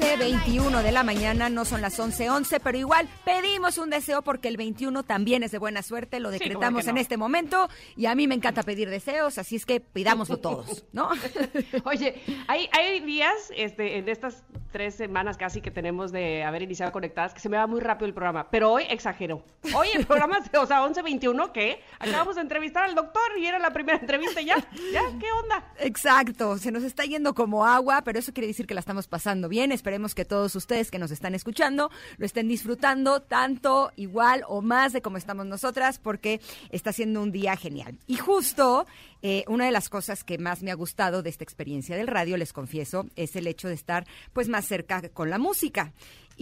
11.21 0.00 0.82
de 0.82 0.92
la 0.92 1.02
mañana, 1.02 1.50
no 1.50 1.66
son 1.66 1.82
las 1.82 1.98
11.11, 1.98 2.60
pero 2.64 2.78
igual 2.78 3.06
pedimos 3.22 3.76
un 3.76 3.90
deseo 3.90 4.22
porque 4.22 4.48
el 4.48 4.56
21 4.56 5.02
también 5.02 5.42
es 5.42 5.50
de 5.50 5.58
buena 5.58 5.82
suerte, 5.82 6.20
lo 6.20 6.30
Sí, 6.30 6.38
¿cómo 6.38 6.48
decretamos 6.48 6.86
en 6.86 6.96
este 6.96 7.18
momento 7.18 7.68
y 7.96 8.06
a 8.06 8.14
mí 8.14 8.26
me 8.26 8.34
encanta 8.34 8.62
pedir 8.62 8.88
deseos, 8.88 9.36
así 9.36 9.56
es 9.56 9.66
que 9.66 9.80
pidámoslo 9.80 10.38
todos, 10.38 10.86
¿no? 10.92 11.10
Oye, 11.84 12.22
hay, 12.48 12.70
hay 12.72 13.00
días 13.00 13.52
este, 13.54 13.98
en 13.98 14.08
estas 14.08 14.42
tres 14.70 14.94
semanas 14.94 15.36
casi 15.36 15.60
que 15.60 15.70
tenemos 15.70 16.12
de 16.12 16.44
haber 16.44 16.62
iniciado 16.62 16.92
conectadas, 16.92 17.34
que 17.34 17.40
se 17.40 17.48
me 17.48 17.56
va 17.56 17.66
muy 17.66 17.80
rápido 17.80 18.06
el 18.06 18.14
programa. 18.14 18.48
Pero 18.50 18.72
hoy 18.72 18.84
exagero. 18.88 19.42
Hoy 19.74 19.88
el 19.94 20.06
programa, 20.06 20.38
o 20.58 20.66
sea, 20.66 20.82
11.21, 20.82 21.52
que 21.52 21.80
acabamos 21.98 22.36
de 22.36 22.42
entrevistar 22.42 22.84
al 22.84 22.94
doctor 22.94 23.22
y 23.38 23.46
era 23.46 23.58
la 23.58 23.72
primera 23.72 23.98
entrevista 23.98 24.40
ya. 24.40 24.56
¿Ya? 24.92 25.02
¿Qué 25.18 25.26
onda? 25.42 25.72
Exacto, 25.80 26.58
se 26.58 26.70
nos 26.70 26.82
está 26.84 27.04
yendo 27.04 27.34
como 27.34 27.66
agua, 27.66 28.02
pero 28.02 28.18
eso 28.18 28.32
quiere 28.32 28.46
decir 28.46 28.66
que 28.66 28.74
la 28.74 28.80
estamos 28.80 29.08
pasando 29.08 29.48
bien. 29.48 29.72
Esperemos 29.90 30.14
que 30.14 30.24
todos 30.24 30.54
ustedes 30.54 30.88
que 30.88 31.00
nos 31.00 31.10
están 31.10 31.34
escuchando 31.34 31.90
lo 32.16 32.24
estén 32.24 32.46
disfrutando 32.46 33.22
tanto, 33.22 33.90
igual 33.96 34.44
o 34.46 34.62
más 34.62 34.92
de 34.92 35.02
como 35.02 35.16
estamos 35.16 35.46
nosotras, 35.46 35.98
porque 35.98 36.40
está 36.70 36.92
siendo 36.92 37.20
un 37.20 37.32
día 37.32 37.56
genial. 37.56 37.98
Y 38.06 38.16
justo 38.16 38.86
eh, 39.20 39.42
una 39.48 39.64
de 39.64 39.72
las 39.72 39.88
cosas 39.88 40.22
que 40.22 40.38
más 40.38 40.62
me 40.62 40.70
ha 40.70 40.76
gustado 40.76 41.24
de 41.24 41.30
esta 41.30 41.42
experiencia 41.42 41.96
del 41.96 42.06
radio, 42.06 42.36
les 42.36 42.52
confieso, 42.52 43.06
es 43.16 43.34
el 43.34 43.48
hecho 43.48 43.66
de 43.66 43.74
estar 43.74 44.06
pues 44.32 44.48
más 44.48 44.64
cerca 44.64 45.08
con 45.08 45.28
la 45.28 45.38
música. 45.38 45.92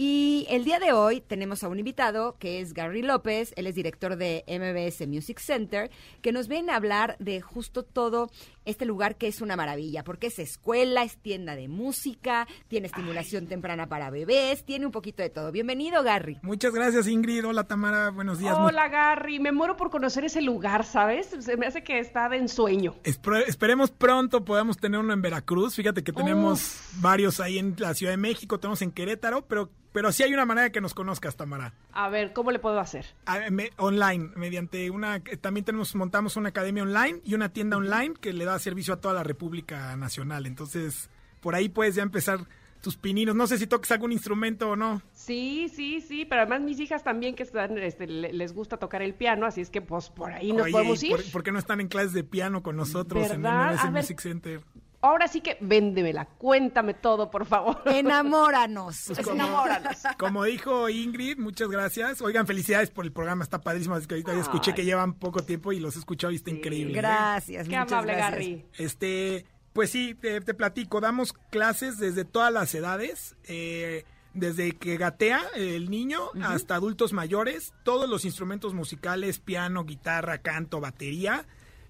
Y 0.01 0.45
el 0.49 0.63
día 0.63 0.79
de 0.79 0.93
hoy 0.93 1.19
tenemos 1.19 1.61
a 1.61 1.67
un 1.67 1.77
invitado 1.77 2.37
que 2.39 2.61
es 2.61 2.73
Gary 2.73 3.01
López, 3.01 3.51
él 3.57 3.67
es 3.67 3.75
director 3.75 4.15
de 4.15 4.45
MBS 4.47 5.05
Music 5.09 5.39
Center, 5.39 5.91
que 6.21 6.31
nos 6.31 6.47
viene 6.47 6.71
a 6.71 6.77
hablar 6.77 7.17
de 7.19 7.41
justo 7.41 7.83
todo 7.83 8.29
este 8.63 8.85
lugar 8.85 9.17
que 9.17 9.27
es 9.27 9.41
una 9.41 9.57
maravilla, 9.57 10.05
porque 10.05 10.27
es 10.27 10.39
escuela, 10.39 11.03
es 11.03 11.17
tienda 11.17 11.57
de 11.57 11.67
música, 11.67 12.47
tiene 12.69 12.87
estimulación 12.87 13.47
temprana 13.47 13.87
para 13.89 14.09
bebés, 14.09 14.63
tiene 14.63 14.85
un 14.85 14.93
poquito 14.93 15.21
de 15.21 15.31
todo. 15.31 15.51
Bienvenido, 15.51 16.01
Gary. 16.01 16.37
Muchas 16.43 16.73
gracias, 16.73 17.05
Ingrid. 17.07 17.45
Hola, 17.45 17.65
Tamara. 17.65 18.09
Buenos 18.11 18.39
días. 18.39 18.55
Hola, 18.57 18.87
Gary. 18.87 19.39
Me 19.39 19.51
muero 19.51 19.75
por 19.75 19.89
conocer 19.89 20.23
ese 20.23 20.41
lugar, 20.41 20.85
¿sabes? 20.85 21.27
Se 21.41 21.57
me 21.57 21.65
hace 21.65 21.83
que 21.83 21.99
está 21.99 22.29
de 22.29 22.37
ensueño. 22.37 22.95
Espre- 23.03 23.43
esperemos 23.47 23.91
pronto 23.91 24.45
podamos 24.45 24.77
tener 24.77 24.97
uno 25.01 25.11
en 25.11 25.21
Veracruz. 25.21 25.75
Fíjate 25.75 26.05
que 26.05 26.13
tenemos 26.13 26.79
varios 27.01 27.41
ahí 27.41 27.57
en 27.57 27.75
la 27.79 27.93
Ciudad 27.93 28.13
de 28.13 28.17
México, 28.17 28.61
tenemos 28.61 28.81
en 28.81 28.91
Querétaro, 28.91 29.45
pero, 29.45 29.69
pero 29.91 30.11
sí 30.11 30.23
hay 30.23 30.33
una 30.33 30.45
manera 30.45 30.65
de 30.65 30.71
que 30.71 30.81
nos 30.81 30.93
conozcas, 30.93 31.35
Tamara. 31.35 31.73
A 31.91 32.09
ver, 32.09 32.33
¿cómo 32.33 32.51
le 32.51 32.59
puedo 32.59 32.79
hacer? 32.79 33.05
Me- 33.51 33.71
online, 33.77 34.29
mediante 34.35 34.89
una, 34.89 35.21
también 35.41 35.65
tenemos, 35.65 35.95
montamos 35.95 36.35
una 36.35 36.49
academia 36.49 36.83
online 36.83 37.21
y 37.23 37.33
una 37.33 37.49
tienda 37.49 37.77
online 37.77 38.13
que 38.19 38.33
le 38.33 38.45
da 38.45 38.57
servicio 38.59 38.93
a 38.93 38.97
toda 39.01 39.13
la 39.13 39.23
República 39.23 39.95
Nacional. 39.95 40.45
Entonces, 40.45 41.09
por 41.41 41.55
ahí 41.55 41.69
puedes 41.69 41.95
ya 41.95 42.03
empezar 42.03 42.39
tus 42.81 42.95
pininos. 42.95 43.35
No 43.35 43.45
sé 43.45 43.57
si 43.57 43.67
toques 43.67 43.91
algún 43.91 44.13
instrumento 44.13 44.69
o 44.69 44.75
no. 44.77 45.01
Sí, 45.11 45.67
sí, 45.75 45.99
sí, 45.99 46.23
pero 46.25 46.41
además 46.43 46.61
mis 46.61 46.79
hijas 46.79 47.03
también 47.03 47.35
que 47.35 47.43
están, 47.43 47.77
este, 47.77 48.07
le- 48.07 48.31
les 48.31 48.53
gusta 48.53 48.77
tocar 48.77 49.01
el 49.01 49.13
piano, 49.15 49.45
así 49.45 49.59
es 49.59 49.69
que 49.69 49.81
pues 49.81 50.09
por 50.09 50.31
ahí 50.31 50.53
nos 50.53 50.63
Oye, 50.63 50.71
podemos 50.71 51.03
¿y 51.03 51.07
ir. 51.07 51.11
¿por, 51.11 51.31
por 51.31 51.43
qué 51.43 51.51
no 51.51 51.59
están 51.59 51.81
en 51.81 51.89
clases 51.89 52.13
de 52.13 52.23
piano 52.23 52.63
con 52.63 52.77
nosotros 52.77 53.29
en 53.31 53.41
¿Verdad? 53.41 53.75
A 53.79 53.89
ver. 53.89 54.03
Music 54.03 54.19
Center? 54.21 54.61
Ahora 55.01 55.27
sí 55.29 55.39
que 55.41 55.57
véndemela, 55.61 56.25
cuéntame 56.25 56.93
todo, 56.93 57.31
por 57.31 57.45
favor. 57.45 57.81
Enamóranos. 57.85 59.03
Pues 59.07 59.19
como- 59.19 59.31
Enamóranos. 59.35 59.97
Como 60.17 60.43
dijo 60.43 60.89
Ingrid, 60.89 61.37
muchas 61.37 61.69
gracias. 61.69 62.21
Oigan, 62.21 62.45
felicidades 62.45 62.89
por 62.89 63.05
el 63.05 63.11
programa, 63.11 63.43
está 63.43 63.61
padrísimo. 63.61 63.95
Es 63.95 64.07
que 64.07 64.15
ahorita 64.15 64.33
ya 64.33 64.41
escuché 64.41 64.71
Ay. 64.71 64.75
que 64.75 64.85
llevan 64.85 65.13
poco 65.13 65.41
tiempo 65.43 65.71
y 65.71 65.79
los 65.79 65.95
he 65.95 65.99
escuchado 65.99 66.31
y 66.31 66.35
está 66.35 66.49
increíble. 66.51 66.93
¿eh? 66.93 66.97
Gracias, 66.97 67.67
Qué 67.67 67.77
muchas 67.77 67.91
amable, 67.93 68.13
gracias. 68.15 68.31
Gary. 68.39 68.65
Este, 68.77 69.45
pues 69.73 69.89
sí, 69.89 70.15
te, 70.15 70.41
te 70.41 70.53
platico, 70.53 70.99
damos 70.99 71.31
clases 71.49 71.97
desde 71.97 72.25
todas 72.25 72.51
las 72.51 72.73
edades, 72.75 73.37
eh, 73.45 74.03
desde 74.33 74.73
que 74.73 74.97
gatea 74.97 75.41
el 75.55 75.89
niño 75.89 76.19
hasta 76.43 76.75
adultos 76.75 77.13
mayores, 77.13 77.71
todos 77.83 78.09
los 78.09 78.25
instrumentos 78.25 78.73
musicales, 78.73 79.39
piano, 79.39 79.85
guitarra, 79.85 80.39
canto, 80.39 80.81
batería, 80.81 81.45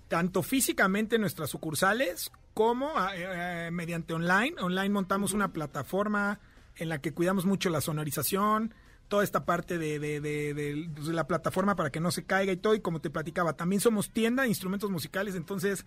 tanto 0.08 0.42
físicamente 0.44 1.16
en 1.16 1.22
nuestras 1.22 1.50
sucursales 1.50 2.32
como 2.60 2.90
eh, 3.14 3.68
eh, 3.68 3.70
mediante 3.72 4.14
online. 4.14 4.54
Online 4.60 4.90
montamos 4.90 5.32
una 5.32 5.54
plataforma 5.54 6.42
en 6.76 6.90
la 6.90 7.00
que 7.00 7.14
cuidamos 7.14 7.46
mucho 7.46 7.70
la 7.70 7.80
sonorización, 7.80 8.74
toda 9.08 9.24
esta 9.24 9.46
parte 9.46 9.78
de, 9.78 9.98
de- 9.98 10.20
de- 10.20 10.54
de 10.54 11.14
la 11.14 11.26
plataforma 11.26 11.78
para 11.78 11.90
que 11.90 12.02
no 12.02 12.12
se 12.12 12.26
caiga 12.26 12.52
y 12.52 12.58
todo. 12.58 12.76
Y 12.76 12.82
como 12.82 13.00
te 13.00 13.10
platicaba, 13.10 13.54
también 13.54 13.80
somos 13.80 14.12
tienda 14.12 14.44
de 14.44 14.50
instrumentos 14.50 14.90
musicales, 14.92 15.36
entonces 15.36 15.86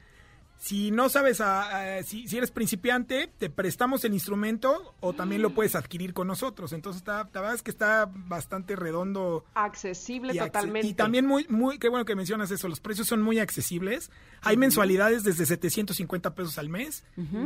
si 0.64 0.92
no 0.92 1.08
sabes, 1.08 1.40
a- 1.40 1.96
a- 1.98 2.02
si, 2.04 2.28
si 2.28 2.36
eres 2.38 2.52
principiante, 2.52 3.28
te 3.36 3.50
prestamos 3.50 4.04
el 4.04 4.12
instrumento 4.14 4.94
o 5.00 5.12
también 5.12 5.42
lo 5.42 5.50
puedes 5.54 5.74
adquirir 5.74 6.14
con 6.14 6.28
nosotros. 6.28 6.72
Entonces, 6.72 7.00
está, 7.00 7.28
la 7.34 7.40
verdad 7.40 7.54
es 7.56 7.62
que 7.62 7.72
está 7.72 8.08
bastante 8.14 8.76
redondo. 8.76 9.44
Accesible 9.54 10.32
y 10.34 10.36
acce- 10.38 10.46
totalmente. 10.46 10.86
Y 10.86 10.94
también 10.94 11.26
muy, 11.26 11.46
muy, 11.48 11.80
qué 11.80 11.88
bueno 11.88 12.04
que 12.04 12.14
mencionas 12.14 12.52
eso, 12.52 12.68
los 12.68 12.78
precios 12.78 13.08
son 13.08 13.22
muy 13.22 13.40
accesibles. 13.40 14.12
Hay 14.42 14.56
mensualidades 14.56 15.24
desde 15.24 15.46
750 15.46 16.34
pesos 16.36 16.56
al 16.58 16.68
mes 16.68 17.02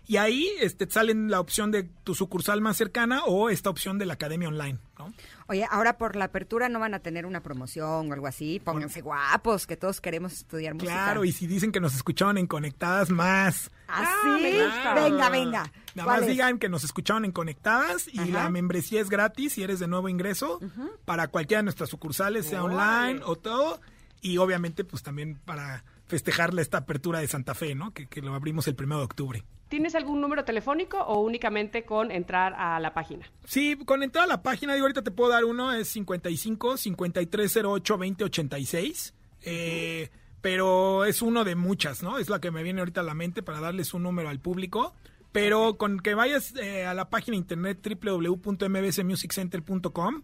y 0.09 0.17
ahí 0.17 0.49
este, 0.59 0.89
salen 0.89 1.29
la 1.29 1.39
opción 1.39 1.69
de 1.69 1.83
tu 1.83 2.15
sucursal 2.15 2.61
más 2.61 2.75
cercana 2.77 3.23
o 3.25 3.49
esta 3.51 3.69
opción 3.69 3.99
de 3.99 4.07
la 4.07 4.15
academia 4.15 4.47
online. 4.47 4.79
¿no? 4.97 5.13
Oye, 5.47 5.67
ahora 5.69 5.99
por 5.99 6.15
la 6.15 6.25
apertura 6.25 6.67
no 6.67 6.79
van 6.79 6.95
a 6.95 6.99
tener 6.99 7.27
una 7.27 7.43
promoción 7.43 8.09
o 8.09 8.13
algo 8.13 8.25
así. 8.25 8.59
Pónganse 8.59 9.01
guapos, 9.01 9.67
que 9.67 9.77
todos 9.77 10.01
queremos 10.01 10.33
estudiar 10.33 10.73
música. 10.73 10.91
Claro, 10.91 11.25
y 11.25 11.31
si 11.31 11.45
dicen 11.45 11.71
que 11.71 11.79
nos 11.79 11.93
escucharon 11.95 12.39
en 12.39 12.47
Conectadas 12.47 13.11
más. 13.11 13.69
¿Ah, 13.87 14.03
Ah, 14.03 14.15
sí? 14.23 14.41
me 14.43 14.63
gusta. 14.65 14.93
Venga, 14.95 15.29
venga. 15.29 15.71
Nada 15.93 16.05
¿Cuál 16.05 16.19
más 16.21 16.21
es? 16.21 16.27
digan 16.27 16.57
que 16.57 16.69
nos 16.69 16.83
escucharon 16.83 17.23
en 17.25 17.31
Conectadas 17.31 18.07
y 18.11 18.19
Ajá. 18.19 18.29
la 18.31 18.49
membresía 18.49 19.01
es 19.01 19.09
gratis 19.11 19.53
si 19.53 19.61
eres 19.63 19.77
de 19.79 19.87
nuevo 19.87 20.09
ingreso 20.09 20.59
para 21.05 21.27
cualquiera 21.27 21.59
de 21.59 21.65
nuestras 21.65 21.89
sucursales, 21.89 22.47
sea 22.47 22.63
online 22.63 23.21
o 23.25 23.35
todo. 23.35 23.79
Y 24.21 24.37
obviamente, 24.37 24.83
pues 24.83 25.01
también 25.03 25.39
para 25.45 25.83
festejarle 26.09 26.61
esta 26.61 26.79
apertura 26.79 27.19
de 27.19 27.27
Santa 27.27 27.53
Fe, 27.53 27.75
¿no? 27.75 27.93
Que, 27.93 28.07
que 28.07 28.21
lo 28.21 28.33
abrimos 28.33 28.67
el 28.67 28.75
primero 28.75 28.99
de 28.99 29.05
octubre. 29.05 29.45
¿Tienes 29.69 29.93
algún 29.93 30.19
número 30.19 30.43
telefónico 30.43 30.97
o 30.97 31.21
únicamente 31.21 31.85
con 31.85 32.09
entrar 32.11 32.55
a 32.57 32.79
la 32.79 32.91
página? 32.93 33.29
Sí, 33.45 33.77
con 33.85 34.01
entrar 34.01 34.23
a 34.25 34.27
la 34.27 34.41
página, 34.41 34.73
digo, 34.73 34.85
ahorita 34.85 35.03
te 35.03 35.11
puedo 35.11 35.29
dar 35.29 35.45
uno, 35.45 35.71
es 35.71 35.89
55 35.89 36.77
5308 36.77 37.93
2086. 37.93 39.13
Eh, 39.43 40.09
pero 40.41 41.05
es 41.05 41.21
uno 41.21 41.43
de 41.43 41.53
muchas, 41.55 42.01
¿no? 42.01 42.17
Es 42.17 42.29
la 42.29 42.41
que 42.41 42.49
me 42.49 42.63
viene 42.63 42.79
ahorita 42.79 43.01
a 43.01 43.03
la 43.03 43.13
mente 43.13 43.43
para 43.43 43.59
darles 43.59 43.93
un 43.93 44.01
número 44.03 44.29
al 44.29 44.39
público. 44.39 44.95
Pero 45.31 45.77
con 45.77 45.99
que 45.99 46.15
vayas 46.15 46.55
eh, 46.55 46.87
a 46.87 46.95
la 46.95 47.11
página 47.11 47.37
internet 47.37 47.87
www.mbsmusiccenter.com, 48.01 50.23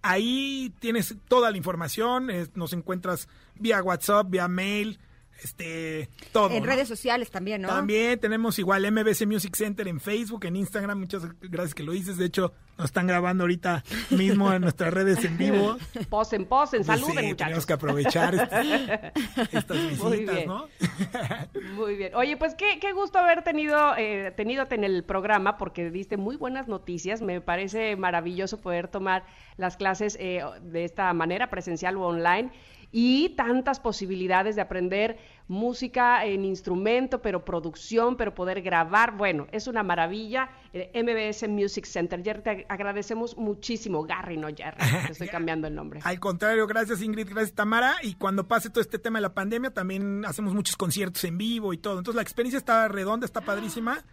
ahí 0.00 0.72
tienes 0.78 1.16
toda 1.26 1.50
la 1.50 1.56
información, 1.56 2.30
eh, 2.30 2.46
nos 2.54 2.72
encuentras 2.72 3.28
vía 3.56 3.82
WhatsApp, 3.82 4.30
vía 4.30 4.46
mail, 4.46 5.00
este, 5.42 6.08
todo. 6.32 6.50
En 6.50 6.60
¿no? 6.62 6.66
redes 6.66 6.88
sociales 6.88 7.30
también, 7.30 7.62
¿no? 7.62 7.68
También 7.68 8.18
tenemos 8.18 8.58
igual 8.58 8.90
MBC 8.90 9.26
Music 9.26 9.54
Center 9.56 9.86
en 9.88 10.00
Facebook, 10.00 10.44
en 10.46 10.56
Instagram. 10.56 10.98
Muchas 11.00 11.22
gracias 11.40 11.74
que 11.74 11.82
lo 11.82 11.92
dices. 11.92 12.16
De 12.16 12.26
hecho, 12.26 12.52
Nos 12.76 12.86
están 12.86 13.06
grabando 13.06 13.44
ahorita 13.44 13.84
mismo 14.10 14.52
en 14.52 14.62
nuestras 14.62 14.92
redes 14.92 15.24
en 15.24 15.38
vivo. 15.38 15.76
Posen, 16.10 16.44
posen, 16.46 16.82
Pues 16.84 16.86
saluden, 17.00 17.16
sí, 17.24 17.28
muchachos. 17.28 17.36
tenemos 17.36 17.66
que 17.66 17.72
aprovechar 17.72 18.34
este- 18.34 19.12
estas 19.56 19.76
Muy 20.02 20.10
visitas, 20.18 20.34
bien. 20.34 20.48
¿no? 20.48 20.66
Muy 21.76 21.96
bien. 21.96 22.14
Oye, 22.16 22.36
pues 22.36 22.54
qué, 22.56 22.78
qué 22.80 22.92
gusto 22.92 23.18
haber 23.18 23.42
tenido, 23.44 23.94
eh, 23.96 24.32
tenidote 24.36 24.74
en 24.74 24.82
el 24.84 25.04
programa 25.04 25.56
porque 25.56 25.90
diste 25.90 26.16
muy 26.16 26.36
buenas 26.36 26.66
noticias. 26.68 27.22
Me 27.22 27.40
parece 27.40 27.94
maravilloso 27.96 28.60
poder 28.60 28.88
tomar 28.88 29.24
las 29.56 29.76
clases 29.76 30.16
eh, 30.20 30.42
de 30.62 30.84
esta 30.84 31.12
manera, 31.12 31.50
presencial 31.50 31.96
o 31.96 32.02
online. 32.08 32.50
Y 32.96 33.30
tantas 33.30 33.80
posibilidades 33.80 34.54
de 34.54 34.62
aprender 34.62 35.18
música 35.48 36.24
en 36.24 36.44
instrumento, 36.44 37.20
pero 37.20 37.44
producción, 37.44 38.16
pero 38.16 38.36
poder 38.36 38.62
grabar. 38.62 39.16
Bueno, 39.16 39.48
es 39.50 39.66
una 39.66 39.82
maravilla. 39.82 40.48
Eh, 40.72 40.92
MBS 40.94 41.48
Music 41.48 41.86
Center. 41.86 42.22
Jerry, 42.22 42.42
te 42.42 42.66
agradecemos 42.68 43.36
muchísimo. 43.36 44.04
Garry, 44.04 44.36
no 44.36 44.46
Jerry. 44.46 44.78
Te 45.06 45.10
estoy 45.12 45.26
cambiando 45.32 45.66
el 45.66 45.74
nombre. 45.74 45.98
Al 46.04 46.20
contrario, 46.20 46.68
gracias 46.68 47.02
Ingrid, 47.02 47.30
gracias 47.30 47.52
Tamara. 47.52 47.96
Y 48.04 48.14
cuando 48.14 48.46
pase 48.46 48.70
todo 48.70 48.80
este 48.80 49.00
tema 49.00 49.18
de 49.18 49.22
la 49.22 49.34
pandemia, 49.34 49.70
también 49.72 50.24
hacemos 50.24 50.54
muchos 50.54 50.76
conciertos 50.76 51.24
en 51.24 51.36
vivo 51.36 51.72
y 51.72 51.78
todo. 51.78 51.98
Entonces 51.98 52.14
la 52.14 52.22
experiencia 52.22 52.58
está 52.58 52.86
redonda, 52.86 53.26
está 53.26 53.40
padrísima. 53.40 54.04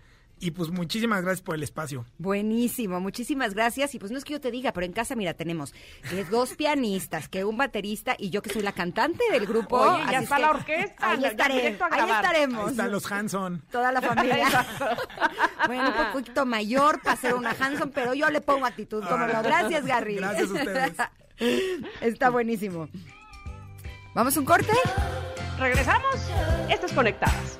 Y 0.42 0.52
pues 0.52 0.72
muchísimas 0.72 1.22
gracias 1.22 1.44
por 1.44 1.54
el 1.54 1.62
espacio. 1.62 2.04
Buenísimo, 2.18 3.00
muchísimas 3.00 3.54
gracias. 3.54 3.94
Y 3.94 4.00
pues 4.00 4.12
no 4.12 4.18
es 4.18 4.26
que 4.26 4.34
yo 4.34 4.42
te 4.42 4.50
diga, 4.50 4.74
pero 4.74 4.88
en 4.88 4.92
casa, 4.92 5.16
mira, 5.16 5.36
tenemos 5.36 5.72
eh, 6.12 6.26
dos 6.32 6.56
pianistas, 6.56 7.30
que 7.30 7.46
un 7.46 7.58
baterista 7.58 8.16
y 8.18 8.32
yo 8.32 8.42
que 8.42 8.50
soy 8.50 8.64
la 8.64 8.72
cantante 8.72 9.24
del 9.32 9.46
grupo. 9.46 9.78
Oye, 9.78 10.04
ya 10.12 10.20
está 10.22 10.40
la 10.40 10.50
orquesta, 10.50 11.12
Ahí, 11.12 11.24
estaré, 11.24 11.78
ahí 11.92 12.10
estaremos. 12.10 12.64
Ahí 12.66 12.72
están 12.72 12.92
los 12.92 13.12
Hanson. 13.12 13.62
Toda 13.72 13.92
la 13.92 14.02
familia. 14.02 14.66
bueno, 15.68 15.94
un 15.96 16.12
poquito 16.12 16.44
mayor 16.44 17.00
para 17.04 17.16
ser 17.18 17.36
una 17.36 17.52
Hanson, 17.52 17.92
pero 17.92 18.16
yo 18.16 18.28
le 18.32 18.42
pongo 18.42 18.66
actitud, 18.66 19.04
como 19.04 19.28
no. 19.28 19.44
Gracias, 19.44 19.86
Gary. 19.86 20.16
Gracias 20.16 20.50
a 20.50 20.54
ustedes. 20.54 20.94
Está 22.02 22.32
buenísimo. 22.32 22.90
¿Vamos 24.16 24.36
a 24.36 24.40
un 24.40 24.46
corte? 24.48 24.74
Regresamos. 25.60 26.16
Estas 26.68 26.92
conectadas. 26.94 27.60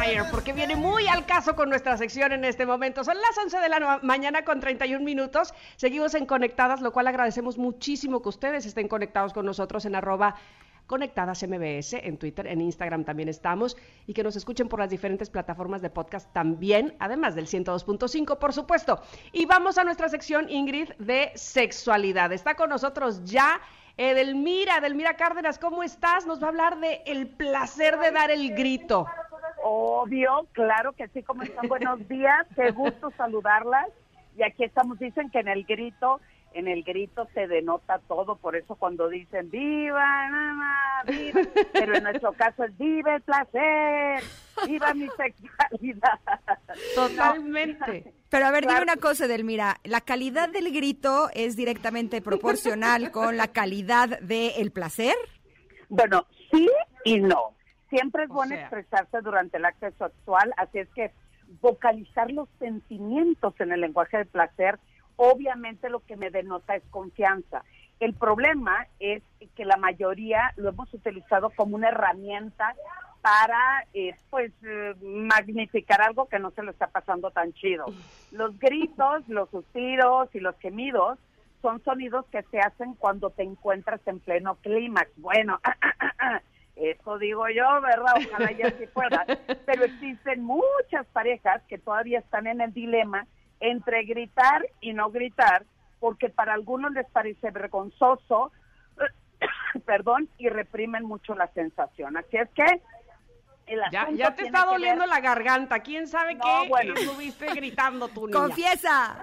Fire, 0.00 0.24
porque 0.30 0.54
viene 0.54 0.76
muy 0.76 1.06
al 1.08 1.26
caso 1.26 1.54
con 1.54 1.68
nuestra 1.68 1.98
sección 1.98 2.32
en 2.32 2.44
este 2.46 2.64
momento. 2.64 3.04
Son 3.04 3.16
las 3.18 3.36
11 3.36 3.58
de 3.58 3.68
la 3.68 4.00
mañana 4.02 4.46
con 4.46 4.58
31 4.58 5.04
minutos. 5.04 5.52
Seguimos 5.76 6.14
en 6.14 6.24
Conectadas, 6.24 6.80
lo 6.80 6.90
cual 6.90 7.06
agradecemos 7.08 7.58
muchísimo 7.58 8.22
que 8.22 8.30
ustedes 8.30 8.64
estén 8.64 8.88
conectados 8.88 9.34
con 9.34 9.44
nosotros 9.44 9.84
en 9.84 9.94
arroba 9.94 10.36
conectadas 10.86 11.42
MBS, 11.46 11.92
en 11.92 12.16
Twitter, 12.16 12.46
en 12.46 12.62
Instagram 12.62 13.04
también 13.04 13.28
estamos, 13.28 13.76
y 14.06 14.14
que 14.14 14.24
nos 14.24 14.36
escuchen 14.36 14.68
por 14.68 14.80
las 14.80 14.88
diferentes 14.88 15.28
plataformas 15.28 15.82
de 15.82 15.90
podcast 15.90 16.32
también, 16.32 16.96
además 16.98 17.34
del 17.34 17.46
102.5, 17.46 18.38
por 18.38 18.52
supuesto. 18.54 19.02
Y 19.32 19.44
vamos 19.44 19.76
a 19.76 19.84
nuestra 19.84 20.08
sección, 20.08 20.48
Ingrid, 20.48 20.88
de 20.98 21.30
sexualidad. 21.34 22.32
Está 22.32 22.54
con 22.54 22.70
nosotros 22.70 23.22
ya 23.24 23.60
Edelmira, 23.96 24.78
Edelmira 24.78 25.14
Cárdenas, 25.14 25.58
¿cómo 25.58 25.82
estás? 25.82 26.24
Nos 26.24 26.40
va 26.40 26.46
a 26.46 26.48
hablar 26.48 26.80
de 26.80 27.02
el 27.04 27.28
placer 27.28 27.98
de 27.98 28.10
dar 28.10 28.30
el 28.30 28.54
grito. 28.54 29.06
Obvio, 29.62 30.46
claro 30.52 30.92
que 30.92 31.08
sí, 31.08 31.22
¿cómo 31.22 31.42
están? 31.42 31.68
Buenos 31.68 32.06
días, 32.08 32.46
qué 32.56 32.70
gusto 32.70 33.12
saludarlas. 33.16 33.88
Y 34.36 34.42
aquí 34.42 34.64
estamos, 34.64 34.98
dicen 34.98 35.30
que 35.30 35.40
en 35.40 35.48
el 35.48 35.64
grito, 35.64 36.20
en 36.54 36.66
el 36.68 36.82
grito 36.82 37.28
se 37.34 37.46
denota 37.46 37.98
todo, 38.08 38.36
por 38.36 38.56
eso 38.56 38.74
cuando 38.76 39.08
dicen 39.08 39.50
viva, 39.50 40.28
mamá, 40.30 41.02
viva, 41.06 41.42
pero 41.72 41.96
en 41.96 42.04
nuestro 42.04 42.32
caso 42.32 42.64
es 42.64 42.76
viva 42.78 43.16
el 43.16 43.22
placer, 43.22 44.22
viva 44.66 44.94
mi 44.94 45.08
sexualidad. 45.16 46.18
Totalmente. 46.94 48.12
Pero 48.30 48.46
a 48.46 48.50
ver, 48.52 48.62
Claro. 48.62 48.80
dime 48.80 48.92
una 48.92 49.00
cosa, 49.00 49.26
Delmira. 49.26 49.78
¿La 49.84 50.00
calidad 50.00 50.48
del 50.48 50.72
grito 50.72 51.28
es 51.34 51.56
directamente 51.56 52.22
proporcional 52.22 53.10
con 53.10 53.36
la 53.36 53.48
calidad 53.48 54.20
del 54.20 54.70
placer? 54.70 55.16
Bueno, 55.88 56.26
sí 56.52 56.68
y 57.04 57.18
no. 57.20 57.54
Siempre 57.90 58.24
es 58.24 58.30
O 58.30 58.34
bueno 58.34 58.54
sea. 58.54 58.62
expresarse 58.62 59.20
durante 59.20 59.58
el 59.58 59.64
acto 59.64 59.90
sexual, 59.90 60.54
así 60.56 60.78
es 60.78 60.88
que 60.90 61.10
vocalizar 61.60 62.30
los 62.30 62.48
sentimientos 62.58 63.54
en 63.58 63.72
el 63.72 63.80
lenguaje 63.80 64.18
del 64.18 64.26
placer, 64.26 64.78
obviamente 65.16 65.90
lo 65.90 66.00
que 66.00 66.16
me 66.16 66.30
denota 66.30 66.76
es 66.76 66.82
confianza. 66.90 67.64
El 67.98 68.14
problema 68.14 68.86
es 68.98 69.22
que 69.56 69.64
la 69.64 69.76
mayoría 69.76 70.52
lo 70.56 70.70
hemos 70.70 70.92
utilizado 70.94 71.50
como 71.50 71.76
una 71.76 71.88
herramienta 71.88 72.74
para, 73.20 73.84
eh, 73.92 74.14
pues, 74.30 74.52
eh, 74.62 74.94
magnificar 75.02 76.00
algo 76.00 76.26
que 76.26 76.38
no 76.38 76.50
se 76.52 76.62
lo 76.62 76.70
está 76.70 76.86
pasando 76.86 77.30
tan 77.30 77.52
chido. 77.52 77.84
Los 78.32 78.58
gritos, 78.58 79.28
los 79.28 79.50
suspiros 79.50 80.34
y 80.34 80.40
los 80.40 80.56
gemidos 80.60 81.18
son 81.60 81.82
sonidos 81.84 82.24
que 82.32 82.42
se 82.44 82.60
hacen 82.60 82.94
cuando 82.94 83.28
te 83.28 83.42
encuentras 83.42 84.00
en 84.06 84.20
pleno 84.20 84.54
clímax. 84.62 85.10
Bueno, 85.16 85.60
eso 86.80 87.18
digo 87.18 87.48
yo, 87.48 87.80
¿verdad? 87.82 88.14
Ojalá 88.26 88.52
ya 88.52 88.70
sí 88.70 88.86
fuera. 88.92 89.24
Pero 89.66 89.84
existen 89.84 90.42
muchas 90.42 91.06
parejas 91.12 91.62
que 91.68 91.78
todavía 91.78 92.18
están 92.20 92.46
en 92.46 92.60
el 92.60 92.72
dilema 92.72 93.26
entre 93.60 94.04
gritar 94.04 94.66
y 94.80 94.92
no 94.94 95.10
gritar, 95.10 95.64
porque 95.98 96.30
para 96.30 96.54
algunos 96.54 96.92
les 96.92 97.06
parece 97.10 97.50
vergonzoso, 97.50 98.50
perdón, 99.84 100.28
y 100.38 100.48
reprimen 100.48 101.04
mucho 101.04 101.34
la 101.34 101.46
sensación. 101.48 102.16
Así 102.16 102.36
es 102.38 102.48
que 102.50 102.80
Ya, 103.92 104.34
te 104.34 104.46
está 104.46 104.64
doliendo 104.64 105.00
ver- 105.02 105.10
la 105.10 105.20
garganta. 105.20 105.78
¿Quién 105.80 106.08
sabe 106.08 106.34
No, 106.34 106.40
qué 106.42 106.68
bueno. 106.68 106.94
estuviste 106.94 107.46
gritando 107.54 108.08
tú, 108.08 108.26
niña? 108.26 108.40
¡Confiesa! 108.40 109.22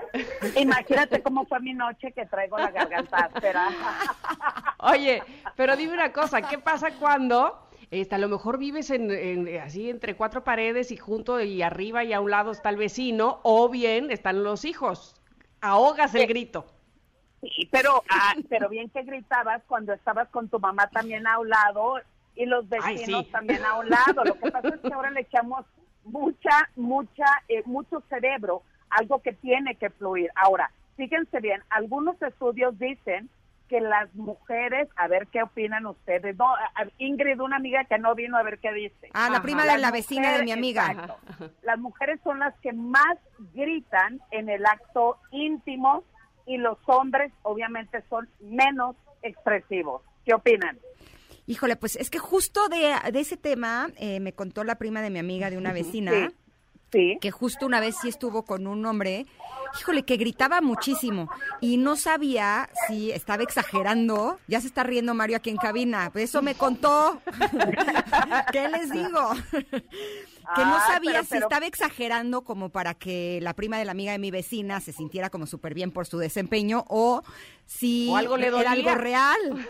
Imagínate 0.55 1.21
cómo 1.23 1.45
fue 1.47 1.59
mi 1.59 1.73
noche 1.73 2.11
que 2.13 2.25
traigo 2.27 2.57
la 2.57 2.71
garganta 2.71 3.17
áspera. 3.33 3.69
Oye, 4.79 5.23
pero 5.55 5.75
dime 5.75 5.93
una 5.93 6.11
cosa, 6.13 6.41
¿qué 6.41 6.57
pasa 6.59 6.91
cuando 6.99 7.67
este, 7.89 8.15
a 8.15 8.17
lo 8.17 8.27
mejor 8.27 8.57
vives 8.57 8.89
en, 8.91 9.09
en- 9.11 9.59
así 9.59 9.89
entre 9.89 10.15
cuatro 10.15 10.43
paredes 10.43 10.91
y 10.91 10.97
junto 10.97 11.41
y 11.41 11.61
arriba 11.61 12.03
y 12.03 12.13
a 12.13 12.19
un 12.21 12.29
lado 12.31 12.51
está 12.51 12.69
el 12.69 12.77
vecino 12.77 13.39
o 13.43 13.69
bien 13.69 14.11
están 14.11 14.43
los 14.43 14.65
hijos? 14.65 15.15
Ahogas 15.61 16.13
el 16.15 16.27
grito. 16.27 16.65
Sí, 17.41 17.67
pero, 17.71 18.03
ah, 18.09 18.33
pero 18.49 18.67
bien 18.69 18.89
que 18.89 19.03
gritabas 19.03 19.63
cuando 19.67 19.93
estabas 19.93 20.27
con 20.29 20.49
tu 20.49 20.59
mamá 20.59 20.87
también 20.89 21.25
a 21.27 21.39
un 21.39 21.49
lado 21.49 21.95
y 22.35 22.45
los 22.45 22.65
Ay, 22.83 22.97
vecinos 22.97 23.25
sí. 23.25 23.31
también 23.31 23.63
a 23.65 23.77
un 23.79 23.89
lado. 23.89 24.23
Lo 24.25 24.35
que 24.35 24.51
pasa 24.51 24.69
es 24.69 24.81
que 24.81 24.93
ahora 24.93 25.11
le 25.11 25.21
echamos 25.21 25.65
mucha, 26.03 26.69
mucha, 26.75 27.25
eh, 27.47 27.63
mucho 27.65 28.01
cerebro, 28.09 28.63
algo 28.89 29.21
que 29.21 29.33
tiene 29.33 29.75
que 29.75 29.89
fluir. 29.91 30.29
Ahora, 30.35 30.71
fíjense 30.95 31.39
bien, 31.39 31.63
algunos 31.69 32.19
estudios 32.21 32.77
dicen 32.79 33.29
que 33.67 33.81
las 33.81 34.13
mujeres, 34.15 34.87
a 34.95 35.07
ver 35.07 35.27
qué 35.27 35.43
opinan 35.43 35.85
ustedes. 35.85 36.35
No, 36.37 36.45
Ingrid, 36.97 37.39
una 37.41 37.57
amiga 37.57 37.83
que 37.85 37.97
no 37.97 38.15
vino 38.15 38.37
a 38.37 38.43
ver 38.43 38.59
qué 38.59 38.71
dice. 38.73 39.09
Ah, 39.13 39.29
la 39.29 39.35
Ajá. 39.37 39.43
prima 39.43 39.61
de 39.63 39.73
Las 39.73 39.81
la 39.81 39.91
vecina 39.91 40.37
de 40.37 40.43
mi 40.43 40.51
amiga. 40.51 40.91
exacto. 40.91 41.17
Las 41.63 41.77
mujeres 41.79 42.19
son 42.23 42.39
las 42.39 42.53
que 42.61 42.73
más 42.73 43.17
gritan 43.53 44.21
en 44.31 44.49
el 44.49 44.65
acto 44.65 45.17
íntimo 45.31 46.03
y 46.45 46.57
los 46.57 46.77
hombres 46.85 47.31
obviamente 47.43 48.03
son 48.09 48.29
menos 48.39 48.95
expresivos. 49.21 50.01
¿Qué 50.25 50.33
opinan? 50.33 50.77
Híjole, 51.45 51.75
pues 51.77 51.95
es 51.95 52.09
que 52.09 52.19
justo 52.19 52.67
de, 52.69 52.93
de 53.11 53.19
ese 53.19 53.37
tema 53.37 53.89
eh, 53.97 54.19
me 54.19 54.33
contó 54.33 54.63
la 54.63 54.75
prima 54.75 55.01
de 55.01 55.09
mi 55.09 55.19
amiga 55.19 55.49
de 55.49 55.57
una 55.57 55.71
vecina. 55.73 56.11
Sí. 56.11 56.27
Sí. 56.91 57.17
Que 57.19 57.31
justo 57.31 57.65
una 57.65 57.81
vez 57.81 57.97
sí 58.01 58.07
estuvo 58.07 58.43
con 58.45 58.65
un 58.65 58.85
hombre, 58.85 59.25
híjole, 59.79 60.03
que 60.03 60.17
gritaba 60.17 60.61
muchísimo 60.61 61.29
y 61.61 61.77
no 61.77 61.95
sabía 61.95 62.69
si 62.87 63.11
estaba 63.11 63.43
exagerando. 63.43 64.39
Ya 64.47 64.61
se 64.61 64.67
está 64.67 64.83
riendo 64.83 65.13
Mario 65.13 65.37
aquí 65.37 65.49
en 65.49 65.57
cabina, 65.57 66.09
pues 66.11 66.25
eso 66.25 66.41
me 66.41 66.55
contó. 66.55 67.21
¿Qué 68.51 68.67
les 68.69 68.91
digo? 68.91 69.31
que 70.55 70.63
no 70.63 70.79
sabía 70.87 71.11
pero- 71.11 71.23
si 71.23 71.29
pero- 71.29 71.47
estaba 71.47 71.65
exagerando 71.65 72.41
como 72.43 72.69
para 72.69 72.93
que 72.93 73.39
la 73.41 73.53
prima 73.53 73.77
de 73.77 73.85
la 73.85 73.91
amiga 73.91 74.13
de 74.13 74.19
mi 74.19 74.31
vecina 74.31 74.79
se 74.79 74.93
sintiera 74.93 75.29
como 75.29 75.45
súper 75.45 75.73
bien 75.73 75.91
por 75.91 76.05
su 76.07 76.17
desempeño 76.17 76.85
o 76.87 77.21
si 77.65 78.09
O 78.11 78.17
algo 78.17 78.37
le 78.37 78.47
era 78.47 78.71
algo 78.71 78.95
real. 78.95 79.37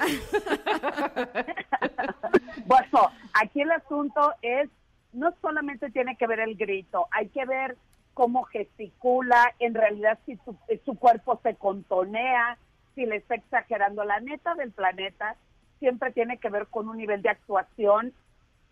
Bueno, 2.66 3.10
aquí 3.34 3.62
el 3.62 3.72
asunto 3.72 4.34
es, 4.42 4.70
no 5.14 5.34
solamente 5.42 5.90
tiene 5.92 6.18
que 6.18 6.28
ver 6.28 6.40
el 6.42 6.56
grito, 6.56 7.08
hay 7.12 7.30
que 7.30 7.46
ver 7.46 7.78
cómo 8.18 8.46
gesticula, 8.46 9.54
en 9.60 9.76
realidad 9.76 10.18
si 10.26 10.38
su, 10.38 10.58
su 10.86 10.98
cuerpo 10.98 11.40
se 11.44 11.54
contonea, 11.54 12.58
si 12.96 13.06
le 13.06 13.18
está 13.18 13.36
exagerando. 13.36 14.04
La 14.04 14.20
neta 14.20 14.56
del 14.56 14.72
planeta 14.72 15.36
siempre 15.78 16.12
tiene 16.14 16.40
que 16.40 16.50
ver 16.50 16.66
con 16.66 16.90
un 16.90 16.98
nivel 16.98 17.22
de 17.22 17.30
actuación, 17.30 18.14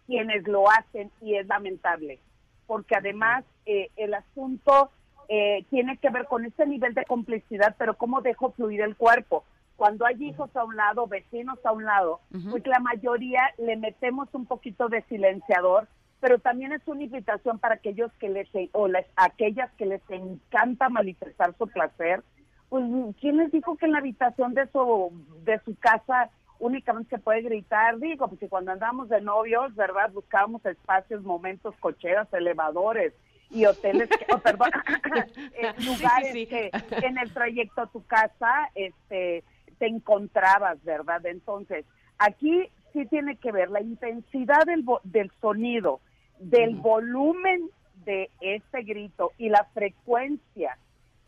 quienes 0.08 0.48
lo 0.48 0.68
hacen, 0.72 1.12
y 1.22 1.36
es 1.36 1.46
lamentable, 1.46 2.18
porque 2.66 2.96
además 2.96 3.46
eh, 3.68 3.92
el 3.98 4.16
asunto 4.16 4.90
eh, 5.30 5.64
tiene 5.70 5.98
que 5.98 6.10
ver 6.10 6.26
con 6.26 6.44
ese 6.44 6.66
nivel 6.66 6.96
de 6.96 7.06
complicidad, 7.06 7.76
pero 7.78 7.98
cómo 7.98 8.22
dejo 8.22 8.50
fluir 8.50 8.82
el 8.82 8.96
cuerpo. 8.96 9.44
Cuando 9.76 10.08
hay 10.08 10.16
hijos 10.24 10.50
a 10.56 10.64
un 10.64 10.76
lado, 10.76 11.06
vecinos 11.06 11.64
a 11.64 11.72
un 11.72 11.86
lado, 11.86 12.20
pues 12.50 12.66
la 12.66 12.80
mayoría 12.80 13.44
le 13.60 13.76
metemos 13.76 14.28
un 14.34 14.48
poquito 14.48 14.90
de 14.90 15.04
silenciador, 15.04 15.88
pero 16.20 16.40
también 16.40 16.72
es 16.74 16.82
una 16.88 17.04
invitación 17.04 17.60
para 17.60 17.76
aquellos 17.76 18.12
que 18.14 18.30
les, 18.30 18.48
o 18.72 18.88
les, 18.88 19.06
aquellas 19.16 19.72
que 19.74 19.86
les 19.86 20.02
encanta 20.10 20.90
manifestar 20.90 21.56
su 21.58 21.68
placer, 21.68 22.24
pues 22.70 22.84
¿quién 23.22 23.38
les 23.38 23.52
dijo 23.52 23.78
que 23.78 23.86
en 23.86 23.92
la 23.92 24.00
habitación 24.00 24.54
de 24.54 24.68
su, 24.68 25.12
de 25.44 25.60
su 25.60 25.76
casa 25.78 26.30
únicamente 26.60 27.16
se 27.16 27.22
puede 27.22 27.42
gritar? 27.42 28.00
Digo, 28.00 28.30
si 28.40 28.48
cuando 28.48 28.72
andamos 28.72 29.10
de 29.10 29.22
novios, 29.22 29.76
¿verdad? 29.76 30.12
Buscábamos 30.12 30.66
espacios, 30.66 31.22
momentos, 31.24 31.76
cocheras, 31.80 32.28
elevadores 32.34 33.14
y 33.52 33.66
hoteles, 33.66 34.10
que- 34.10 34.26
oh, 34.34 34.40
perdón, 34.40 34.72
eh, 35.54 35.72
lugares 35.86 36.32
sí. 36.34 36.48
que 36.48 36.72
en 37.04 37.18
el 37.20 37.32
trayecto 37.34 37.82
a 37.82 37.88
tu 37.88 38.04
casa 38.06 38.70
este, 38.74 39.44
te 39.78 39.86
encontrabas, 39.88 40.84
¿verdad? 40.84 41.24
Entonces, 41.28 41.86
aquí 42.18 42.70
sí 42.96 43.06
tiene 43.08 43.36
que 43.36 43.52
ver 43.52 43.70
la 43.70 43.82
intensidad 43.82 44.66
del, 44.66 44.86
del 45.04 45.32
sonido, 45.42 46.00
del 46.40 46.76
volumen 46.76 47.70
de 48.06 48.32
este 48.40 48.84
grito 48.84 49.34
y 49.38 49.50
la 49.50 49.66
frecuencia 49.74 50.78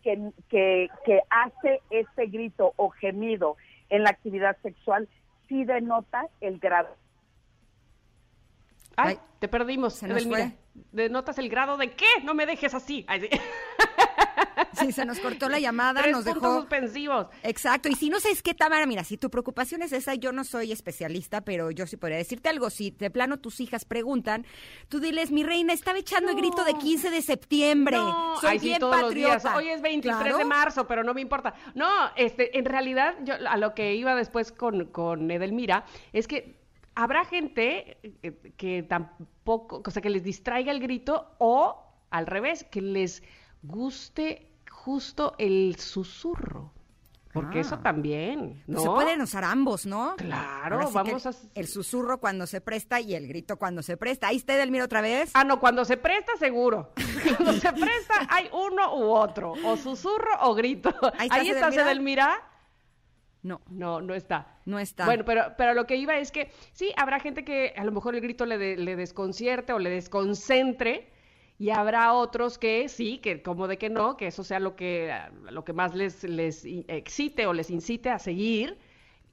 que, 0.02 0.32
que, 0.50 0.88
que 1.06 1.20
hace 1.30 1.82
este 1.90 2.28
grito 2.28 2.74
o 2.78 2.90
gemido 2.90 3.58
en 3.90 4.04
la 4.04 4.12
actividad 4.12 4.58
sexual, 4.64 5.10
sí 5.50 5.66
denota 5.66 6.28
el 6.40 6.60
grado. 6.60 6.96
Ay, 8.96 9.16
Ay, 9.16 9.20
te 9.40 9.48
perdimos. 9.48 9.96
se 9.96 10.08
nos 10.08 10.18
Edelmira. 10.18 10.54
¿Denotas 10.92 11.38
el 11.38 11.50
grado 11.50 11.78
de 11.78 11.92
qué? 11.92 12.06
No 12.24 12.34
me 12.34 12.46
dejes 12.46 12.74
así. 12.74 13.04
Ay, 13.08 13.22
sí. 13.22 13.30
Sí, 14.80 14.92
se 14.92 15.06
nos 15.06 15.20
cortó 15.20 15.50
la 15.50 15.60
llamada, 15.60 16.02
Tres 16.02 16.12
nos 16.14 16.24
puntos 16.26 16.42
dejó... 16.42 16.60
suspensivos. 16.62 17.28
Exacto, 17.44 17.90
y 17.90 17.96
si 17.96 18.10
no 18.10 18.20
sabes 18.20 18.42
qué, 18.42 18.54
Tamara, 18.54 18.86
mira, 18.86 19.04
si 19.04 19.18
tu 19.18 19.30
preocupación 19.30 19.82
es 19.82 19.92
esa, 19.92 20.16
yo 20.16 20.32
no 20.32 20.44
soy 20.44 20.72
especialista, 20.72 21.42
pero 21.42 21.72
yo 21.72 21.88
sí 21.88 21.98
podría 21.98 22.18
decirte 22.18 22.50
algo. 22.50 22.70
Si 22.70 22.92
de 22.92 23.10
plano 23.10 23.38
tus 23.38 23.60
hijas 23.60 23.86
preguntan, 23.86 24.46
tú 24.90 25.00
diles, 25.00 25.32
mi 25.32 25.44
reina, 25.44 25.74
estaba 25.74 25.98
echando 25.98 26.32
el 26.32 26.38
grito 26.38 26.64
de 26.64 26.74
15 26.74 27.10
de 27.10 27.22
septiembre. 27.22 27.98
No, 27.98 28.38
soy 28.40 28.50
ay, 28.50 28.60
sí, 28.60 28.66
bien 28.68 28.82
los 28.82 29.14
días. 29.14 29.44
patriota. 29.44 29.58
Hoy 29.58 29.70
es 29.70 29.82
23 29.82 30.38
de 30.38 30.46
marzo, 30.46 30.88
pero 30.88 31.04
no 31.04 31.14
me 31.14 31.22
importa. 31.22 31.54
No, 31.76 31.88
este, 32.16 32.58
en 32.58 32.66
realidad, 32.66 33.16
yo 33.24 33.36
a 33.48 33.58
lo 33.58 33.74
que 33.74 33.96
iba 33.96 34.16
después 34.16 34.52
con, 34.52 34.86
con 34.86 35.30
Edelmira, 35.32 35.86
es 36.14 36.28
que 36.28 36.60
habrá 36.96 37.26
gente 37.26 38.00
eh, 38.24 38.54
que 38.58 38.84
tampoco, 38.84 39.82
o 39.86 39.92
sea, 39.92 40.02
que 40.02 40.10
les 40.10 40.24
distraiga 40.24 40.72
el 40.72 40.80
grito 40.80 41.36
o 41.38 41.84
al 42.10 42.26
revés, 42.26 42.64
que 42.64 42.82
les 42.82 43.24
guste 43.62 44.50
justo 44.88 45.36
el 45.38 45.76
susurro. 45.78 46.72
Porque 47.34 47.58
Ah. 47.58 47.62
eso 47.62 47.80
también, 47.80 48.64
¿no? 48.68 48.80
Se 48.80 48.88
pueden 48.88 49.22
usar 49.22 49.44
ambos, 49.44 49.86
¿no? 49.86 50.16
Claro, 50.16 50.88
sí 50.88 50.94
vamos 50.94 51.26
a... 51.26 51.32
El 51.56 51.68
susurro 51.68 52.20
cuando 52.22 52.48
se 52.48 52.62
presta 52.62 53.02
y 53.02 53.14
el 53.16 53.28
grito 53.28 53.58
cuando 53.58 53.84
se 53.84 53.98
presta. 53.98 54.30
Ahí 54.30 54.38
está 54.38 54.54
Edelmira 54.56 54.86
otra 54.86 55.02
vez. 55.02 55.32
Ah, 55.34 55.44
no, 55.44 55.60
cuando 55.60 55.84
se 55.84 55.98
presta, 55.98 56.32
seguro. 56.40 56.94
Cuando 57.38 57.52
se 57.52 57.70
presta, 57.74 58.14
hay 58.30 58.48
uno 58.54 58.96
u 58.96 59.12
otro. 59.12 59.54
O 59.66 59.76
susurro 59.76 60.32
o 60.44 60.56
grito. 60.56 60.90
Ahí 61.20 61.28
Ahí, 61.30 61.50
estás, 61.50 61.74
estás, 61.74 61.86
Edelmira. 61.86 62.24
Edelmira. 62.24 62.52
No, 63.44 63.62
No, 63.70 64.00
no 64.02 64.14
está. 64.14 64.60
no 64.66 64.80
está. 64.80 65.04
Bueno, 65.06 65.26
pero, 65.26 65.54
pero 65.58 65.74
lo 65.74 65.86
que 65.86 65.98
iba 65.98 66.18
es 66.18 66.32
que 66.32 66.50
sí, 66.72 66.94
habrá 66.96 67.20
gente 67.20 67.44
que 67.44 67.74
a 67.78 67.84
lo 67.84 67.92
mejor 67.92 68.16
el 68.16 68.22
grito 68.22 68.46
le, 68.46 68.58
de- 68.58 68.78
le 68.78 68.96
desconcierte 68.96 69.74
o 69.74 69.80
le 69.80 69.90
desconcentre. 69.90 71.12
Y 71.60 71.72
habrá 71.72 72.14
otros 72.14 72.58
que 72.60 72.88
sí, 72.88 73.18
que 73.18 73.42
como 73.42 73.68
de 73.68 73.78
que 73.78 73.90
no, 73.90 74.16
que 74.16 74.28
eso 74.28 74.44
sea 74.44 74.60
lo 74.60 74.76
que, 74.76 75.12
lo 75.50 75.64
que 75.66 75.74
más 75.74 75.96
les, 75.96 76.24
les 76.24 76.64
excite 76.66 77.48
o 77.48 77.54
les 77.54 77.72
incite 77.72 78.10
a 78.10 78.20
seguir. 78.20 78.78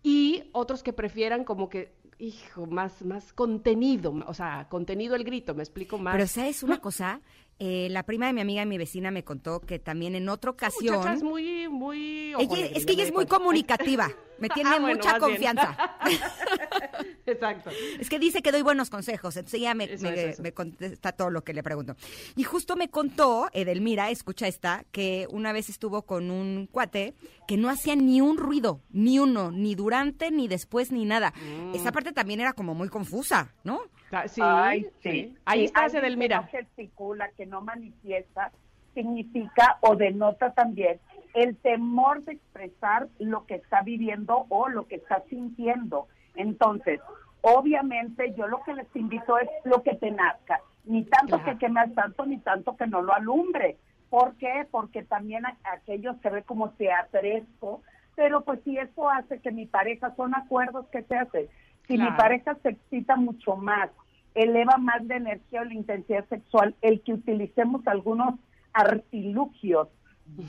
Y 0.02 0.44
otros 0.52 0.82
que 0.82 0.92
prefieran 0.92 1.44
como 1.44 1.68
que, 1.68 1.92
hijo, 2.18 2.66
más, 2.66 3.02
más 3.04 3.32
contenido, 3.32 4.14
o 4.26 4.34
sea, 4.34 4.68
contenido 4.70 5.14
el 5.16 5.24
grito, 5.24 5.54
me 5.54 5.62
explico 5.62 5.98
más. 5.98 6.14
Pero 6.14 6.26
¿sabes 6.26 6.62
una 6.62 6.78
cosa? 6.80 7.20
Eh, 7.58 7.88
la 7.90 8.02
prima 8.02 8.26
de 8.26 8.32
mi 8.32 8.40
amiga 8.40 8.62
y 8.62 8.66
mi 8.66 8.78
vecina 8.78 9.10
me 9.10 9.22
contó 9.22 9.60
que 9.60 9.78
también 9.78 10.14
en 10.14 10.28
otra 10.28 10.50
ocasión... 10.50 10.96
muchacha 10.96 11.14
es 11.14 11.22
muy, 11.22 11.68
muy... 11.68 12.34
Ella- 12.38 12.66
es 12.74 12.84
que 12.84 12.92
ella 12.92 13.04
es 13.04 13.12
muy 13.12 13.26
comunicativa, 13.26 14.08
me 14.38 14.48
tiene 14.54 14.70
Ah, 14.70 14.78
bueno, 14.80 14.96
mucha 14.96 15.18
confianza. 15.18 15.76
Exacto. 17.26 17.70
Es 17.98 18.08
que 18.10 18.18
dice 18.18 18.42
que 18.42 18.52
doy 18.52 18.62
buenos 18.62 18.90
consejos, 18.90 19.36
entonces 19.36 19.60
ella 19.60 19.74
me, 19.74 19.84
Eso, 19.84 20.02
me- 20.04 20.12
eso, 20.14 20.28
eso. 20.28 20.42
me 20.42 20.52
contesta 20.52 21.12
todo 21.12 21.30
lo 21.30 21.42
que 21.42 21.54
le 21.54 21.62
pregunto. 21.62 21.96
Y 22.36 22.42
justo 22.44 22.76
me 22.76 22.88
contó, 22.88 23.48
Edelmira, 23.52 24.10
escucha 24.10 24.46
esta, 24.46 24.84
que 24.92 25.26
una 25.30 25.52
vez 25.52 25.68
estuvo 25.68 26.02
con 26.02 26.30
un 26.30 26.68
cuate 26.70 27.14
que 27.48 27.56
no 27.56 27.68
hacía 27.70 27.96
ni 27.96 28.20
un 28.20 28.36
ruido, 28.36 28.80
ni 28.90 29.18
uno, 29.18 29.50
ni 29.50 29.74
durante, 29.74 30.30
ni 30.30 30.48
después, 30.48 30.92
ni 30.92 31.04
nada. 31.04 31.32
Mm. 31.42 31.74
Esa 31.74 31.92
parte 31.92 32.12
también 32.12 32.40
era 32.40 32.52
como 32.52 32.74
muy 32.74 32.88
confusa, 32.88 33.52
¿no? 33.64 33.80
Sí, 34.28 34.40
Ay, 34.44 34.86
sí. 35.02 35.34
Ahí 35.44 35.60
Sí, 35.60 35.64
está 35.66 35.84
alguien 35.84 36.04
Edelmira. 36.04 36.38
Que 36.50 36.58
no 36.58 36.64
gesticula, 36.68 37.30
que 37.36 37.46
no 37.46 37.60
manifiesta, 37.62 38.52
significa 38.94 39.78
o 39.80 39.96
denota 39.96 40.52
también 40.52 41.00
el 41.34 41.56
temor 41.56 42.22
de 42.24 42.32
expresar 42.32 43.08
lo 43.18 43.44
que 43.46 43.56
está 43.56 43.82
viviendo 43.82 44.46
o 44.48 44.68
lo 44.68 44.86
que 44.86 44.96
está 44.96 45.22
sintiendo. 45.28 46.06
Entonces, 46.36 47.00
obviamente 47.42 48.34
yo 48.36 48.46
lo 48.48 48.62
que 48.62 48.74
les 48.74 48.86
invito 48.96 49.38
es 49.38 49.48
lo 49.64 49.82
que 49.82 49.94
te 49.96 50.10
nazca, 50.10 50.60
ni 50.84 51.04
tanto 51.04 51.38
Claro. 51.38 51.44
que 51.44 51.58
quemes 51.58 51.94
tanto, 51.94 52.24
ni 52.24 52.38
tanto 52.38 52.76
que 52.76 52.86
no 52.86 53.02
lo 53.02 53.12
alumbre. 53.12 53.76
¿Por 54.10 54.34
qué? 54.36 54.66
Porque 54.70 55.02
también 55.02 55.44
aquello 55.64 56.14
se 56.22 56.30
ve 56.30 56.42
como 56.44 56.70
teatresco, 56.70 57.82
pero 58.14 58.42
pues 58.42 58.60
si 58.64 58.78
eso 58.78 59.10
hace 59.10 59.40
que 59.40 59.50
mi 59.50 59.66
pareja, 59.66 60.14
son 60.14 60.34
acuerdos 60.36 60.86
que 60.92 61.02
se 61.02 61.16
hacen, 61.16 61.48
si 61.88 61.98
mi 61.98 62.10
pareja 62.12 62.56
se 62.62 62.70
excita 62.70 63.16
mucho 63.16 63.56
más, 63.56 63.90
eleva 64.34 64.76
más 64.78 65.04
la 65.04 65.16
energía 65.16 65.62
o 65.62 65.64
la 65.64 65.74
intensidad 65.74 66.24
sexual, 66.28 66.74
el 66.80 67.00
que 67.02 67.14
utilicemos 67.14 67.86
algunos 67.86 68.34
artilugios 68.72 69.88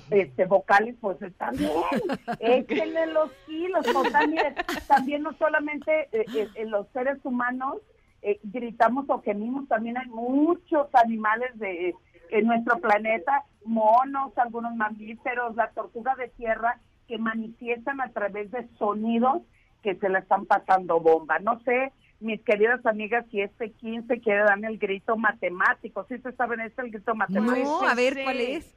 este, 0.10 0.46
vocales, 0.46 0.96
pues 1.00 1.22
está 1.22 1.52
bien, 1.52 1.72
échenle 2.40 3.08
los 3.08 3.32
kilos, 3.46 3.86
pues, 3.92 4.12
también, 4.12 4.56
también 4.88 5.24
no 5.24 5.34
solamente 5.34 6.10
eh, 6.12 6.50
eh, 6.56 6.66
los 6.66 6.88
seres 6.90 7.18
humanos 7.24 7.78
eh, 8.22 8.40
gritamos 8.44 9.06
o 9.10 9.22
gemimos, 9.22 9.68
también 9.68 9.98
hay 9.98 10.08
muchos 10.08 10.88
animales 10.94 11.58
de 11.60 11.96
en 12.32 12.48
nuestro 12.48 12.80
planeta, 12.80 13.44
monos, 13.64 14.36
algunos 14.38 14.76
mamíferos, 14.76 15.56
la 15.56 15.70
tortuga 15.70 16.16
de 16.16 16.30
tierra, 16.30 16.80
que 17.08 17.20
manifiestan 17.20 18.02
a 18.02 18.10
través 18.10 18.50
de 18.50 18.68
sonidos 18.80 19.44
que 19.84 19.96
se 19.96 20.10
le 20.10 20.20
están 20.20 20.48
pasando 20.48 21.00
bomba. 21.00 21.38
No 21.38 21.60
sé, 21.60 21.94
mis 22.20 22.42
queridas 22.42 22.84
amigas, 22.86 23.26
si 23.30 23.42
este 23.42 23.72
15 23.72 24.20
quiere 24.22 24.42
darme 24.42 24.68
el 24.68 24.80
grito 24.80 25.18
matemático, 25.18 26.06
¿sí 26.10 26.18
se 26.18 26.32
saben 26.32 26.62
este 26.62 26.82
el 26.82 26.92
grito 26.92 27.14
matemático? 27.14 27.82
No, 27.82 27.88
a 27.88 27.94
ver. 27.94 28.24
¿cuál 28.24 28.42
es? 28.42 28.76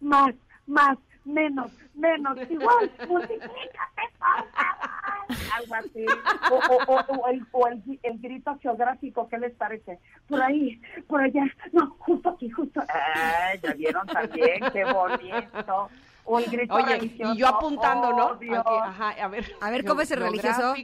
Más, 0.00 0.34
más, 0.66 0.98
menos, 1.24 1.70
menos, 1.94 2.38
igual, 2.50 2.90
multiplícate, 3.08 4.02
por 4.18 4.46
favor. 4.48 5.54
algo 5.54 5.74
así. 5.74 6.06
O, 6.50 6.54
o, 6.54 6.94
o, 6.94 7.20
o 7.20 7.28
el, 7.28 7.46
o 7.52 7.66
el, 7.68 8.00
el 8.02 8.18
grito 8.18 8.58
geográfico, 8.60 9.28
¿qué 9.28 9.38
les 9.38 9.54
parece? 9.54 9.98
Por 10.28 10.42
ahí, 10.42 10.80
por 11.06 11.20
allá, 11.20 11.44
no, 11.72 11.90
justo 11.98 12.30
aquí, 12.30 12.50
justo. 12.50 12.80
Ah, 12.88 13.52
ya 13.62 13.74
vieron 13.74 14.06
también, 14.06 14.60
qué 14.72 14.84
bonito. 14.84 15.90
O 16.24 16.38
el 16.38 16.44
grito 16.46 16.74
Oye, 16.74 16.86
religioso. 16.98 17.32
y 17.34 17.38
yo 17.38 17.48
apuntando, 17.48 18.12
¿no? 18.12 18.26
Oh, 18.26 18.34
Dios. 18.36 18.62
Ajá, 18.64 19.10
a 19.10 19.28
ver. 19.28 19.52
A 19.60 19.70
ver, 19.70 19.84
¿cómo 19.84 20.02
es 20.02 20.10
el 20.10 20.20
religioso? 20.20 20.74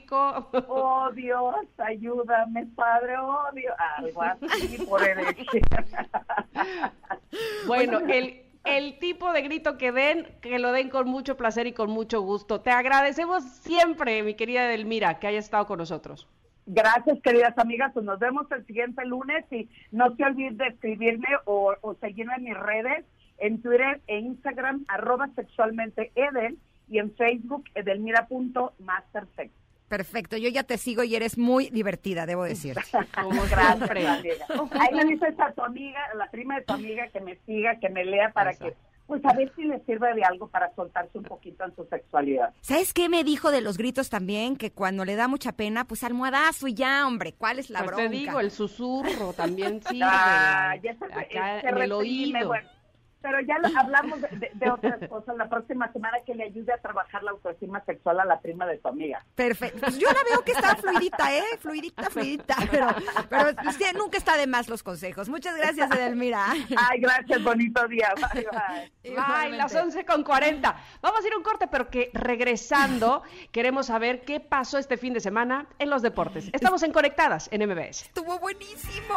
Oh 0.68 1.10
Dios, 1.12 1.54
ayúdame, 1.78 2.66
Padre, 2.74 3.16
oh 3.18 3.44
Dios. 3.54 3.74
Algo 3.98 4.22
así 4.22 4.78
por 4.88 5.02
herencia. 5.06 5.62
Bueno, 7.66 7.98
el, 8.08 8.45
el 8.66 8.98
tipo 8.98 9.32
de 9.32 9.42
grito 9.42 9.78
que 9.78 9.92
den, 9.92 10.26
que 10.40 10.58
lo 10.58 10.72
den 10.72 10.90
con 10.90 11.08
mucho 11.08 11.36
placer 11.36 11.66
y 11.66 11.72
con 11.72 11.90
mucho 11.90 12.20
gusto. 12.20 12.60
Te 12.60 12.70
agradecemos 12.70 13.44
siempre, 13.44 14.22
mi 14.22 14.34
querida 14.34 14.66
Delmira, 14.66 15.18
que 15.18 15.28
hayas 15.28 15.44
estado 15.44 15.66
con 15.66 15.78
nosotros. 15.78 16.28
Gracias, 16.66 17.20
queridas 17.22 17.56
amigas. 17.58 17.92
Pues 17.94 18.04
nos 18.04 18.18
vemos 18.18 18.50
el 18.50 18.66
siguiente 18.66 19.04
lunes 19.06 19.44
y 19.52 19.68
no 19.92 20.14
se 20.16 20.24
olviden 20.24 20.56
de 20.56 20.66
escribirme 20.66 21.28
o, 21.44 21.74
o 21.80 21.94
seguirme 21.94 22.34
en 22.36 22.44
mis 22.44 22.56
redes, 22.56 23.04
en 23.38 23.62
Twitter 23.62 24.00
e 24.08 24.18
Instagram, 24.18 24.84
arroba 24.88 25.28
sexualmente 25.36 26.10
Eden 26.16 26.58
y 26.88 26.98
en 26.98 27.14
Facebook 27.14 27.64
edelmira.mastersex. 27.74 29.52
Perfecto, 29.88 30.36
yo 30.36 30.48
ya 30.48 30.64
te 30.64 30.78
sigo 30.78 31.04
y 31.04 31.14
eres 31.14 31.38
muy 31.38 31.70
divertida, 31.70 32.26
debo 32.26 32.44
decir. 32.44 32.76
Como 33.22 33.44
siempre. 33.46 34.06
Ahí 34.08 34.92
le 34.94 35.04
dices 35.04 35.34
a 35.38 35.52
tu 35.52 35.62
amiga, 35.62 36.00
a 36.12 36.16
la 36.16 36.30
prima 36.30 36.56
de 36.58 36.64
tu 36.64 36.72
amiga, 36.74 37.08
que 37.08 37.20
me 37.20 37.36
siga, 37.46 37.78
que 37.78 37.88
me 37.88 38.04
lea 38.04 38.32
para 38.32 38.52
que, 38.54 38.74
pues 39.06 39.24
a 39.24 39.32
ver 39.34 39.52
si 39.54 39.62
le 39.64 39.78
sirve 39.84 40.12
de 40.14 40.24
algo 40.24 40.48
para 40.48 40.74
soltarse 40.74 41.16
un 41.18 41.22
poquito 41.24 41.64
en 41.64 41.74
su 41.76 41.84
sexualidad. 41.84 42.52
¿Sabes 42.62 42.92
qué 42.92 43.08
me 43.08 43.22
dijo 43.22 43.52
de 43.52 43.60
los 43.60 43.76
gritos 43.78 44.10
también? 44.10 44.56
Que 44.56 44.72
cuando 44.72 45.04
le 45.04 45.14
da 45.14 45.28
mucha 45.28 45.52
pena, 45.52 45.84
pues 45.84 46.02
almohadazo 46.02 46.66
y 46.66 46.74
ya, 46.74 47.06
hombre, 47.06 47.32
¿cuál 47.34 47.60
es 47.60 47.70
la 47.70 47.78
Pues 47.80 47.90
bronca? 47.92 48.10
te 48.10 48.16
digo, 48.16 48.40
el 48.40 48.50
susurro 48.50 49.32
también 49.34 49.80
sirve. 49.82 50.00
Ah, 50.04 50.74
ya 50.82 50.96
se, 50.98 51.04
acá 51.04 51.60
se 51.60 51.68
en 51.68 51.78
el 51.78 51.90
reprime, 51.90 52.38
oído. 52.40 52.48
bueno. 52.48 52.68
Pero 53.28 53.40
ya 53.40 53.58
lo- 53.58 53.76
hablamos 53.76 54.20
de, 54.20 54.28
de- 54.38 54.50
de 54.54 54.70
otras 54.70 55.00
cosas 55.08 55.36
la 55.36 55.48
próxima 55.48 55.90
semana 55.92 56.18
que 56.24 56.32
le 56.36 56.44
ayude 56.44 56.72
a 56.72 56.78
trabajar 56.78 57.24
la 57.24 57.32
autoestima 57.32 57.84
sexual 57.84 58.20
a 58.20 58.24
la 58.24 58.38
prima 58.40 58.66
de 58.66 58.78
tu 58.78 58.86
amiga. 58.86 59.24
Perfecto. 59.34 59.80
Pues 59.80 59.98
yo 59.98 60.06
la 60.12 60.20
veo 60.30 60.42
que 60.44 60.52
está 60.52 60.76
fluidita, 60.76 61.34
¿eh? 61.36 61.42
Fluidita, 61.58 62.08
fluidita. 62.08 62.54
Pero, 62.70 62.86
pero 63.28 63.50
nunca 63.98 64.16
está 64.16 64.36
de 64.36 64.46
más 64.46 64.68
los 64.68 64.84
consejos. 64.84 65.28
Muchas 65.28 65.56
gracias, 65.56 65.90
Edelmira. 65.90 66.46
Ay, 66.76 67.00
gracias, 67.00 67.42
bonito 67.42 67.86
día. 67.88 68.14
Bye, 68.32 68.46
bye. 69.02 69.16
Ay, 69.18 69.52
las 69.52 69.74
11 69.74 70.04
con 70.04 70.22
40. 70.22 70.76
Vamos 71.02 71.24
a 71.24 71.26
ir 71.26 71.32
a 71.32 71.36
un 71.36 71.42
corte, 71.42 71.66
pero 71.66 71.90
que 71.90 72.10
regresando 72.14 73.24
queremos 73.50 73.86
saber 73.86 74.20
qué 74.24 74.38
pasó 74.38 74.78
este 74.78 74.96
fin 74.96 75.12
de 75.14 75.20
semana 75.20 75.66
en 75.80 75.90
los 75.90 76.02
deportes. 76.02 76.48
Estamos 76.52 76.84
en 76.84 76.92
Conectadas 76.92 77.48
en 77.50 77.68
MBS. 77.68 78.02
Estuvo 78.02 78.38
buenísimo. 78.38 79.16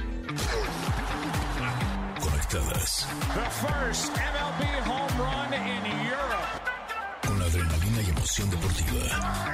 Conectadas. 2.51 3.07
The 3.33 3.49
first 3.63 4.11
MLB 4.11 4.61
home 4.83 5.17
run 5.17 5.53
in 5.53 5.85
Europe. 6.05 6.59
Con 7.25 7.39
la 7.39 7.45
adrenalina 7.45 8.01
y 8.01 8.09
emoción 8.09 8.49
deportiva. 8.49 9.51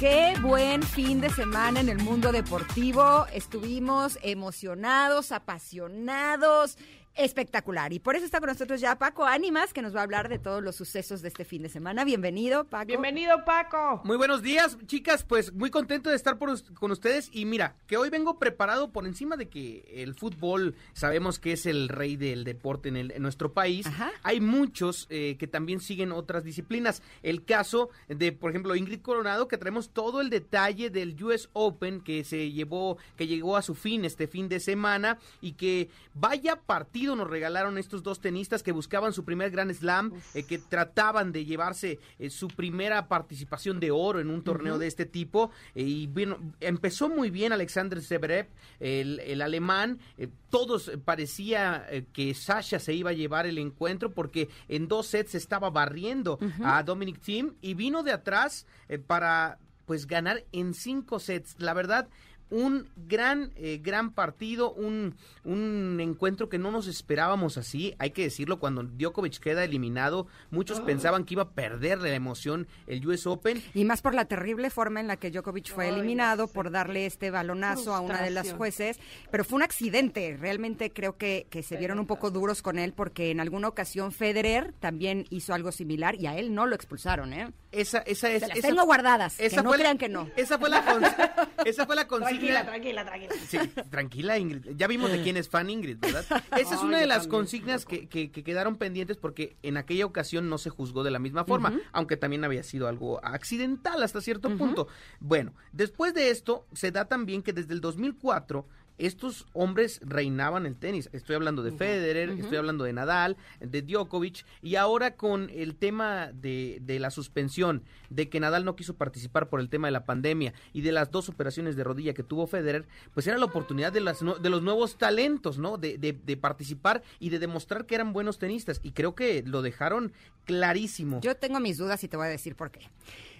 Qué 0.00 0.32
buen 0.40 0.82
fin 0.82 1.20
de 1.20 1.28
semana 1.28 1.78
en 1.78 1.90
el 1.90 1.98
mundo 1.98 2.32
deportivo. 2.32 3.26
Estuvimos 3.34 4.18
emocionados, 4.22 5.30
apasionados, 5.30 6.78
espectacular. 7.24 7.92
Y 7.92 7.98
por 7.98 8.16
eso 8.16 8.24
está 8.24 8.40
con 8.40 8.48
nosotros 8.48 8.80
ya 8.80 8.96
Paco 8.98 9.24
Ánimas, 9.24 9.72
que 9.72 9.82
nos 9.82 9.94
va 9.94 10.00
a 10.00 10.02
hablar 10.04 10.28
de 10.28 10.38
todos 10.38 10.62
los 10.62 10.76
sucesos 10.76 11.22
de 11.22 11.28
este 11.28 11.44
fin 11.44 11.62
de 11.62 11.68
semana. 11.68 12.04
Bienvenido, 12.04 12.64
Paco. 12.64 12.86
Bienvenido, 12.86 13.44
Paco. 13.44 14.00
Muy 14.04 14.16
buenos 14.16 14.42
días, 14.42 14.76
chicas. 14.86 15.24
Pues 15.24 15.52
muy 15.52 15.70
contento 15.70 16.10
de 16.10 16.16
estar 16.16 16.38
por 16.38 16.50
con 16.74 16.90
ustedes. 16.90 17.28
Y 17.32 17.44
mira, 17.44 17.76
que 17.86 17.96
hoy 17.96 18.10
vengo 18.10 18.38
preparado 18.38 18.90
por 18.92 19.06
encima 19.06 19.36
de 19.36 19.48
que 19.48 19.84
el 19.94 20.14
fútbol 20.14 20.74
sabemos 20.92 21.38
que 21.38 21.52
es 21.52 21.66
el 21.66 21.88
rey 21.88 22.16
del 22.16 22.44
deporte 22.44 22.88
en, 22.88 22.96
el- 22.96 23.10
en 23.12 23.22
nuestro 23.22 23.52
país. 23.52 23.86
Hay 24.22 24.40
muchos 24.40 25.06
eh, 25.10 25.36
que 25.38 25.46
también 25.46 25.80
siguen 25.80 26.12
otras 26.12 26.44
disciplinas. 26.44 27.02
El 27.22 27.44
caso 27.44 27.90
de, 28.08 28.32
por 28.32 28.50
ejemplo, 28.50 28.74
Ingrid 28.74 29.00
Coronado, 29.02 29.46
que 29.48 29.58
traemos 29.58 29.90
todo 29.90 30.20
el 30.20 30.30
detalle 30.30 30.90
del 30.90 31.22
US 31.22 31.48
Open 31.52 32.00
que 32.00 32.24
se 32.24 32.50
llevó, 32.50 32.96
que 33.16 33.26
llegó 33.26 33.56
a 33.56 33.62
su 33.62 33.74
fin 33.74 34.04
este 34.04 34.26
fin 34.26 34.48
de 34.48 34.60
semana 34.60 35.18
y 35.40 35.52
que 35.52 35.88
vaya 36.14 36.56
partido 36.56 37.09
nos 37.16 37.28
regalaron 37.30 37.78
estos 37.78 38.02
dos 38.02 38.20
tenistas 38.20 38.62
que 38.62 38.72
buscaban 38.72 39.12
su 39.12 39.24
primer 39.24 39.50
Grand 39.50 39.72
Slam, 39.72 40.12
eh, 40.34 40.42
que 40.44 40.58
trataban 40.58 41.32
de 41.32 41.44
llevarse 41.44 41.98
eh, 42.18 42.30
su 42.30 42.48
primera 42.48 43.08
participación 43.08 43.80
de 43.80 43.90
oro 43.90 44.20
en 44.20 44.30
un 44.30 44.42
torneo 44.42 44.78
de 44.78 44.86
este 44.86 45.06
tipo. 45.06 45.50
eh, 45.74 45.82
y 45.82 46.06
bueno, 46.06 46.38
empezó 46.60 47.08
muy 47.08 47.30
bien 47.30 47.52
Alexander 47.52 48.00
Zverev, 48.02 48.48
el, 48.80 49.20
el 49.20 49.42
alemán. 49.42 49.98
eh, 50.18 50.28
todos 50.50 50.90
parecía 51.04 51.86
que 52.12 52.34
Sasha 52.34 52.80
se 52.80 52.92
iba 52.92 53.10
a 53.10 53.12
llevar 53.12 53.46
el 53.46 53.56
encuentro 53.58 54.10
porque 54.12 54.48
en 54.68 54.88
dos 54.88 55.06
sets 55.06 55.36
estaba 55.36 55.70
barriendo 55.70 56.40
a 56.64 56.82
Dominic 56.82 57.20
Thiem 57.20 57.54
y 57.60 57.74
vino 57.74 58.02
de 58.02 58.10
atrás 58.10 58.66
para 59.06 59.58
pues 59.86 60.06
ganar 60.06 60.44
en 60.52 60.74
cinco 60.74 61.20
sets. 61.20 61.54
La 61.58 61.72
verdad, 61.72 62.08
un 62.50 62.88
gran, 62.96 63.52
eh, 63.56 63.78
gran 63.82 64.12
partido, 64.12 64.72
un, 64.72 65.14
un 65.44 65.98
encuentro 66.00 66.48
que 66.48 66.58
no 66.58 66.70
nos 66.70 66.86
esperábamos 66.86 67.56
así, 67.58 67.94
hay 67.98 68.10
que 68.10 68.22
decirlo, 68.22 68.58
cuando 68.58 68.82
Djokovic 68.82 69.38
queda 69.38 69.64
eliminado, 69.64 70.26
muchos 70.50 70.80
Ah. 70.80 70.84
pensaban 70.86 71.24
que 71.24 71.34
iba 71.34 71.42
a 71.44 71.50
perder 71.50 71.98
la 72.00 72.14
emoción 72.14 72.66
el 72.86 73.06
US 73.06 73.26
Open. 73.26 73.62
Y 73.74 73.84
más 73.84 74.02
por 74.02 74.14
la 74.14 74.24
terrible 74.24 74.70
forma 74.70 75.00
en 75.00 75.06
la 75.06 75.16
que 75.16 75.30
Djokovic 75.30 75.72
fue 75.72 75.86
Ay, 75.86 75.94
eliminado 75.94 76.48
por 76.48 76.70
darle 76.70 77.06
este 77.06 77.30
balonazo 77.30 77.94
a 77.94 78.00
una 78.00 78.22
de 78.22 78.30
las 78.30 78.52
jueces, 78.52 78.98
pero 79.30 79.44
fue 79.44 79.56
un 79.56 79.62
accidente. 79.62 80.36
Realmente 80.38 80.90
creo 80.92 81.16
que, 81.16 81.46
que 81.50 81.62
se 81.62 81.76
vieron 81.76 81.98
un 81.98 82.06
poco 82.06 82.30
duros 82.30 82.62
con 82.62 82.78
él 82.78 82.92
porque 82.92 83.30
en 83.30 83.40
alguna 83.40 83.68
ocasión 83.68 84.12
Federer 84.12 84.72
también 84.80 85.26
hizo 85.30 85.54
algo 85.54 85.72
similar 85.72 86.16
y 86.16 86.26
a 86.26 86.36
él 86.36 86.54
no 86.54 86.66
lo 86.66 86.74
expulsaron, 86.74 87.32
¿eh? 87.32 87.52
Esa, 87.72 87.98
esa 87.98 88.30
es, 88.30 88.40
Se 88.42 88.48
las 88.48 88.58
esa- 88.58 88.68
tengo 88.68 88.84
guardadas, 88.84 89.36
que 89.36 89.48
no 89.50 89.62
fue 89.62 89.76
la- 89.78 89.82
crean 89.84 89.98
que 89.98 90.08
no. 90.08 90.28
Esa 90.36 90.58
fue 90.58 90.68
la, 90.68 90.84
con- 90.84 91.02
esa 91.66 91.86
fue 91.86 91.94
la 91.94 92.06
consigna. 92.08 92.39
Tranquila, 92.40 92.64
tranquila, 92.66 93.04
tranquila. 93.04 93.34
Sí, 93.46 93.58
tranquila, 93.90 94.38
Ingrid. 94.38 94.76
Ya 94.76 94.86
vimos 94.86 95.10
de 95.12 95.22
quién 95.22 95.36
es 95.36 95.48
fan 95.48 95.68
Ingrid, 95.70 95.98
¿verdad? 96.00 96.24
Esa 96.58 96.74
es 96.74 96.80
Ay, 96.80 96.86
una 96.86 96.98
de 96.98 97.06
las 97.06 97.18
también, 97.24 97.30
consignas 97.30 97.84
que, 97.84 98.08
que- 98.08 98.30
que 98.30 98.42
quedaron 98.42 98.76
pendientes 98.76 99.16
porque 99.16 99.56
en 99.62 99.76
aquella 99.76 100.06
ocasión 100.06 100.48
no 100.48 100.58
se 100.58 100.70
juzgó 100.70 101.02
de 101.04 101.10
la 101.10 101.18
misma 101.18 101.44
forma, 101.44 101.78
aunque 101.92 102.16
también 102.16 102.44
había 102.44 102.62
sido 102.62 102.88
algo 102.88 103.24
accidental 103.24 104.02
hasta 104.02 104.20
cierto 104.20 104.48
punto. 104.56 104.88
Bueno, 105.20 105.52
después 105.72 106.14
de 106.14 106.30
esto, 106.30 106.66
se 106.72 106.90
da 106.90 107.06
también 107.06 107.42
que 107.42 107.52
desde 107.52 107.74
el 107.74 107.80
2004 107.80 108.66
estos 109.06 109.46
hombres 109.52 110.00
reinaban 110.04 110.66
el 110.66 110.76
tenis. 110.76 111.08
Estoy 111.12 111.36
hablando 111.36 111.62
de 111.62 111.72
Federer, 111.72 112.30
estoy 112.30 112.56
hablando 112.58 112.84
de 112.84 112.92
Nadal, 112.92 113.36
de 113.60 113.82
Djokovic, 113.82 114.44
y 114.62 114.76
ahora 114.76 115.16
con 115.16 115.50
el 115.50 115.74
tema 115.76 116.30
de, 116.32 116.78
de 116.82 116.98
la 116.98 117.10
suspensión, 117.10 117.82
de 118.10 118.28
que 118.28 118.40
Nadal 118.40 118.64
no 118.64 118.76
quiso 118.76 118.94
participar 118.94 119.48
por 119.48 119.60
el 119.60 119.68
tema 119.68 119.88
de 119.88 119.92
la 119.92 120.04
pandemia 120.04 120.52
y 120.72 120.80
de 120.82 120.92
las 120.92 121.10
dos 121.10 121.28
operaciones 121.28 121.76
de 121.76 121.84
rodilla 121.84 122.14
que 122.14 122.22
tuvo 122.22 122.46
Federer, 122.46 122.86
pues 123.14 123.26
era 123.26 123.38
la 123.38 123.44
oportunidad 123.44 123.92
de, 123.92 124.00
las, 124.00 124.20
de 124.20 124.50
los 124.50 124.62
nuevos 124.62 124.98
talentos, 124.98 125.58
¿no? 125.58 125.78
De, 125.78 125.96
de- 125.98 126.12
de 126.12 126.36
participar 126.36 127.02
y 127.18 127.30
de 127.30 127.38
demostrar 127.38 127.86
que 127.86 127.94
eran 127.94 128.12
buenos 128.12 128.38
tenistas. 128.38 128.80
Y 128.82 128.92
creo 128.92 129.14
que 129.14 129.42
lo 129.46 129.62
dejaron 129.62 130.12
clarísimo. 130.44 131.20
Yo 131.20 131.36
tengo 131.36 131.60
mis 131.60 131.78
dudas 131.78 132.02
y 132.04 132.08
te 132.08 132.16
voy 132.16 132.26
a 132.26 132.30
decir 132.30 132.56
por 132.56 132.70
qué. 132.70 132.80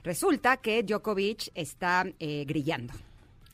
Resulta 0.05 0.57
que 0.59 0.83
Djokovic 0.83 1.51
está 1.55 2.07
eh, 2.19 2.45
grillando. 2.47 2.95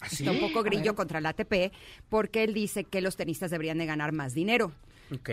¿Ah, 0.01 0.09
sí? 0.09 0.25
Está 0.25 0.33
un 0.33 0.41
poco 0.41 0.63
grillo 0.63 0.95
contra 0.95 1.19
el 1.19 1.27
ATP 1.27 1.73
porque 2.09 2.45
él 2.45 2.55
dice 2.55 2.85
que 2.85 3.01
los 3.01 3.17
tenistas 3.17 3.51
deberían 3.51 3.79
de 3.79 3.87
ganar 3.87 4.13
más 4.13 4.35
dinero. 4.35 4.73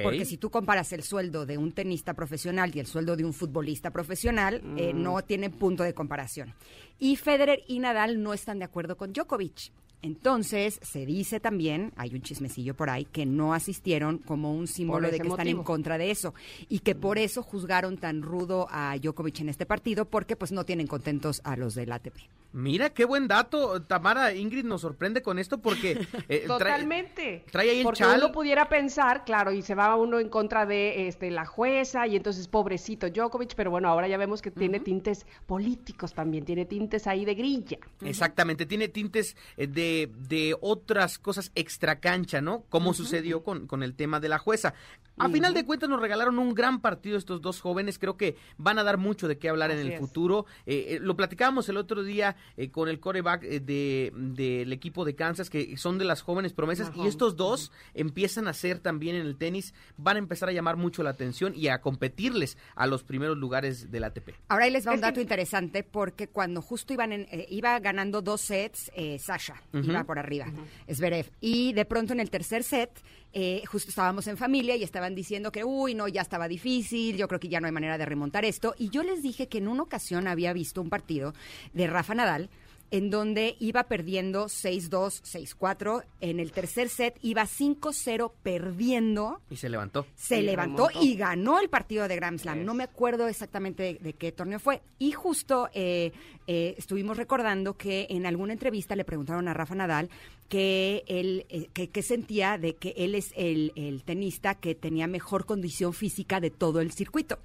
Porque 0.04 0.26
si 0.26 0.38
tú 0.38 0.52
comparas 0.52 0.94
el 0.94 1.02
sueldo 1.02 1.48
de 1.48 1.58
un 1.58 1.72
tenista 1.72 2.14
profesional 2.14 2.72
y 2.76 2.80
el 2.80 2.86
sueldo 2.86 3.16
de 3.16 3.26
un 3.26 3.34
futbolista 3.34 3.90
profesional, 3.90 4.62
eh, 4.78 4.94
Mm. 4.94 5.02
no 5.02 5.22
tiene 5.24 5.50
punto 5.50 5.82
de 5.82 5.96
comparación. 5.96 6.54
Y 7.00 7.16
Federer 7.16 7.64
y 7.68 7.80
Nadal 7.80 8.22
no 8.22 8.34
están 8.36 8.60
de 8.60 8.66
acuerdo 8.66 8.98
con 8.98 9.14
Djokovic. 9.14 9.72
Entonces, 10.04 10.80
se 10.84 11.06
dice 11.06 11.40
también, 11.40 11.92
hay 11.96 12.14
un 12.14 12.22
chismecillo 12.22 12.76
por 12.76 12.90
ahí, 12.90 13.06
que 13.06 13.26
no 13.26 13.54
asistieron 13.54 14.18
como 14.20 14.54
un 14.54 14.68
símbolo 14.68 15.10
de 15.10 15.18
que 15.20 15.28
están 15.30 15.48
en 15.48 15.64
contra 15.64 15.98
de 15.98 16.12
eso 16.12 16.34
y 16.70 16.80
que 16.80 16.94
por 16.94 17.18
eso 17.18 17.42
juzgaron 17.42 17.98
tan 17.98 18.22
rudo 18.22 18.68
a 18.70 18.96
Djokovic 19.02 19.40
en 19.40 19.50
este 19.50 19.66
partido 19.66 20.06
porque 20.06 20.36
pues 20.36 20.52
no 20.52 20.66
tienen 20.66 20.88
contentos 20.88 21.42
a 21.46 21.56
los 21.56 21.74
del 21.74 21.92
ATP. 21.94 22.18
Mira, 22.54 22.92
qué 22.92 23.04
buen 23.06 23.28
dato. 23.28 23.82
Tamara, 23.82 24.34
Ingrid 24.34 24.64
nos 24.64 24.82
sorprende 24.82 25.22
con 25.24 25.40
esto 25.40 25.58
porque... 25.58 25.92
eh, 26.30 26.46
trae- 26.46 26.48
Totalmente. 26.48 27.44
Trae 27.52 27.70
ahí 27.72 27.78
el 27.80 27.84
Porque 27.84 28.00
chal. 28.00 28.20
uno 28.20 28.32
pudiera 28.32 28.70
pensar, 28.70 29.26
claro, 29.26 29.52
y 29.52 29.62
se 29.64 29.74
va 29.76 29.96
uno 29.96 30.20
en 30.20 30.30
contra 30.30 30.66
de 30.68 31.08
este 31.08 31.32
la 31.32 31.46
jueza 31.46 32.06
y 32.08 32.16
entonces 32.16 32.48
pobrecito 32.48 33.10
Djokovic, 33.10 33.56
pero 33.56 33.72
bueno, 33.72 33.90
ahora 33.90 34.08
ya 34.08 34.18
vemos 34.18 34.42
que 34.42 34.52
tiene 34.52 34.80
tintes 34.80 35.26
políticos 35.48 36.14
también, 36.14 36.46
tiene 36.46 36.66
tintes 36.66 37.08
ahí 37.08 37.26
de 37.26 37.34
grilla. 37.36 37.80
Exactamente, 38.02 38.66
tiene 38.66 38.88
tintes 38.88 39.36
eh, 39.58 39.68
de, 39.68 40.12
de 40.30 40.56
otras 40.62 41.18
cosas 41.20 41.52
extra 41.56 42.00
cancha, 42.00 42.40
¿no? 42.42 42.64
Como 42.70 42.94
sucedió 42.94 43.44
con, 43.44 43.66
con 43.68 43.82
el 43.84 43.96
tema 43.96 44.20
de 44.20 44.30
la 44.30 44.38
jueza. 44.38 44.74
A 45.20 45.30
final 45.30 45.54
de 45.54 45.64
cuentas 45.64 45.90
nos 45.90 46.02
regalaron 46.02 46.40
un 46.40 46.56
gran 46.56 46.82
partido 46.82 47.18
estos 47.18 47.40
dos 47.42 47.62
jóvenes, 47.62 48.00
creo 48.00 48.18
que 48.18 48.36
van 48.58 48.80
a 48.80 48.84
dar 48.84 48.98
mucho 48.98 49.28
de 49.28 49.38
qué 49.38 49.48
hablar 49.50 49.70
en 49.70 49.78
el 49.78 49.92
es. 49.92 50.00
futuro. 50.00 50.46
Eh, 50.66 50.86
eh, 50.96 51.00
lo 51.00 51.16
platicábamos 51.16 51.70
el 51.70 51.78
otro 51.78 52.02
día 52.04 52.36
eh, 52.58 52.70
con 52.70 52.88
el 52.90 53.00
coreback 53.00 53.44
eh, 53.44 53.60
de- 53.60 54.12
del 54.16 54.72
equipo 54.74 55.06
de 55.06 55.16
Kansas, 55.16 55.50
que 55.50 55.76
son 55.78 55.98
de 55.98 56.06
las 56.06 56.22
jóvenes 56.22 56.54
promesas, 56.54 56.88
y 56.96 57.08
estos 57.08 57.36
dos 57.36 57.72
empiezan 57.94 58.48
a 58.48 58.54
ser 58.54 58.80
también 58.80 59.16
en 59.16 59.26
el 59.26 59.36
tenis, 59.38 59.74
van 59.98 60.16
a 60.16 60.20
empezar 60.20 60.50
a 60.50 60.52
llamar 60.52 60.78
mucho 60.78 61.04
la 61.04 61.10
atención 61.12 61.54
y 61.56 61.68
a 61.68 61.82
competirles 61.82 62.58
a 62.76 62.88
los 62.88 63.04
primeros 63.04 63.38
lugares 63.38 63.92
del 63.92 64.04
ATP. 64.04 64.30
Ahora 64.50 64.66
ahí 64.66 64.72
les 64.72 64.88
va 64.88 64.92
un 64.94 65.02
dato 65.02 65.20
interesante 65.22 65.84
porque 65.84 66.28
cuando 66.28 66.62
justo 66.62 66.94
iban 66.94 67.12
en- 67.12 67.28
eh, 67.32 67.46
iba 67.50 67.80
ganando 67.80 68.22
dos 68.22 68.42
sets, 68.42 68.92
eh, 68.96 69.18
Sasha 69.20 69.62
iba 69.74 70.04
por 70.04 70.20
arriba, 70.20 70.46
Zverev, 70.92 71.32
y 71.42 71.74
de 71.74 71.86
pronto 71.86 72.14
en 72.14 72.20
el 72.20 72.30
tercer 72.30 72.64
set 72.64 72.92
eh, 73.34 73.64
justo 73.66 73.90
estábamos 73.90 74.28
en 74.28 74.38
familia 74.38 74.76
y 74.76 74.84
estaban 74.84 75.16
diciendo 75.16 75.52
que, 75.52 75.64
uy, 75.64 75.96
no, 75.96 76.08
ya 76.08 76.22
estaba 76.22 76.48
difícil, 76.48 77.18
yo 77.18 77.28
creo 77.28 77.40
que 77.40 77.50
ya 77.50 77.60
no 77.60 77.66
hay 77.66 77.74
manera 77.74 77.98
de 77.98 78.06
remontar 78.06 78.46
esto, 78.46 78.76
y 78.78 78.90
yo 78.90 79.04
les 79.04 79.24
dije 79.24 79.48
que 79.48 79.58
en 79.58 79.68
una 79.68 79.84
ocasión 79.84 80.28
había 80.28 80.54
visto 80.54 80.82
un 80.82 80.90
partido 80.90 81.34
de 81.74 81.88
Rafa 81.88 82.14
Nadal 82.14 82.50
en 82.94 83.10
donde 83.10 83.56
iba 83.60 83.86
perdiendo 83.86 84.46
6-2, 84.46 85.24
6-4, 85.24 86.04
en 86.22 86.40
el 86.40 86.52
tercer 86.52 86.90
set 86.90 87.18
iba 87.24 87.42
5-0 87.42 88.32
perdiendo 88.44 89.42
Y 89.50 89.56
se 89.56 89.68
levantó. 89.68 90.06
se 90.16 90.42
Y 90.42 90.44
levantó 90.44 90.90
remontó. 90.90 91.04
y 91.04 91.16
ganó 91.16 91.60
el 91.60 91.70
partido 91.70 92.08
de 92.08 92.16
Grand 92.16 92.38
Slam. 92.40 92.64
No 92.64 92.76
me 92.76 92.84
acuerdo 92.84 93.28
exactamente 93.28 93.82
de, 93.82 93.94
de 93.96 94.14
qué 94.14 94.32
torneo 94.32 94.60
fue. 94.60 94.84
Y 95.00 95.12
justo 95.12 95.70
eh, 95.74 96.12
eh, 96.46 96.76
estuvimos 96.78 97.18
recordando 97.18 97.76
que 97.78 98.06
en 98.12 98.28
alguna 98.28 98.54
entrevista 98.54 98.96
le 98.96 99.06
preguntaron 99.06 99.48
a 99.48 99.56
Rafa 99.56 99.74
Nadal 99.74 100.12
que 100.48 101.04
él 101.08 101.48
eh, 101.50 101.70
que, 101.74 101.90
que 101.90 102.04
sentía 102.04 102.60
de 102.60 102.76
que 102.76 102.94
él 102.96 103.16
es 103.16 103.34
el, 103.36 103.72
el 103.76 104.04
tenista 104.04 104.54
que 104.54 104.76
tenía 104.76 105.08
mejor 105.08 105.48
condición 105.48 105.94
física 105.94 106.40
de 106.40 106.52
todo 106.52 106.80
el 106.80 106.92
circuito. 106.92 107.40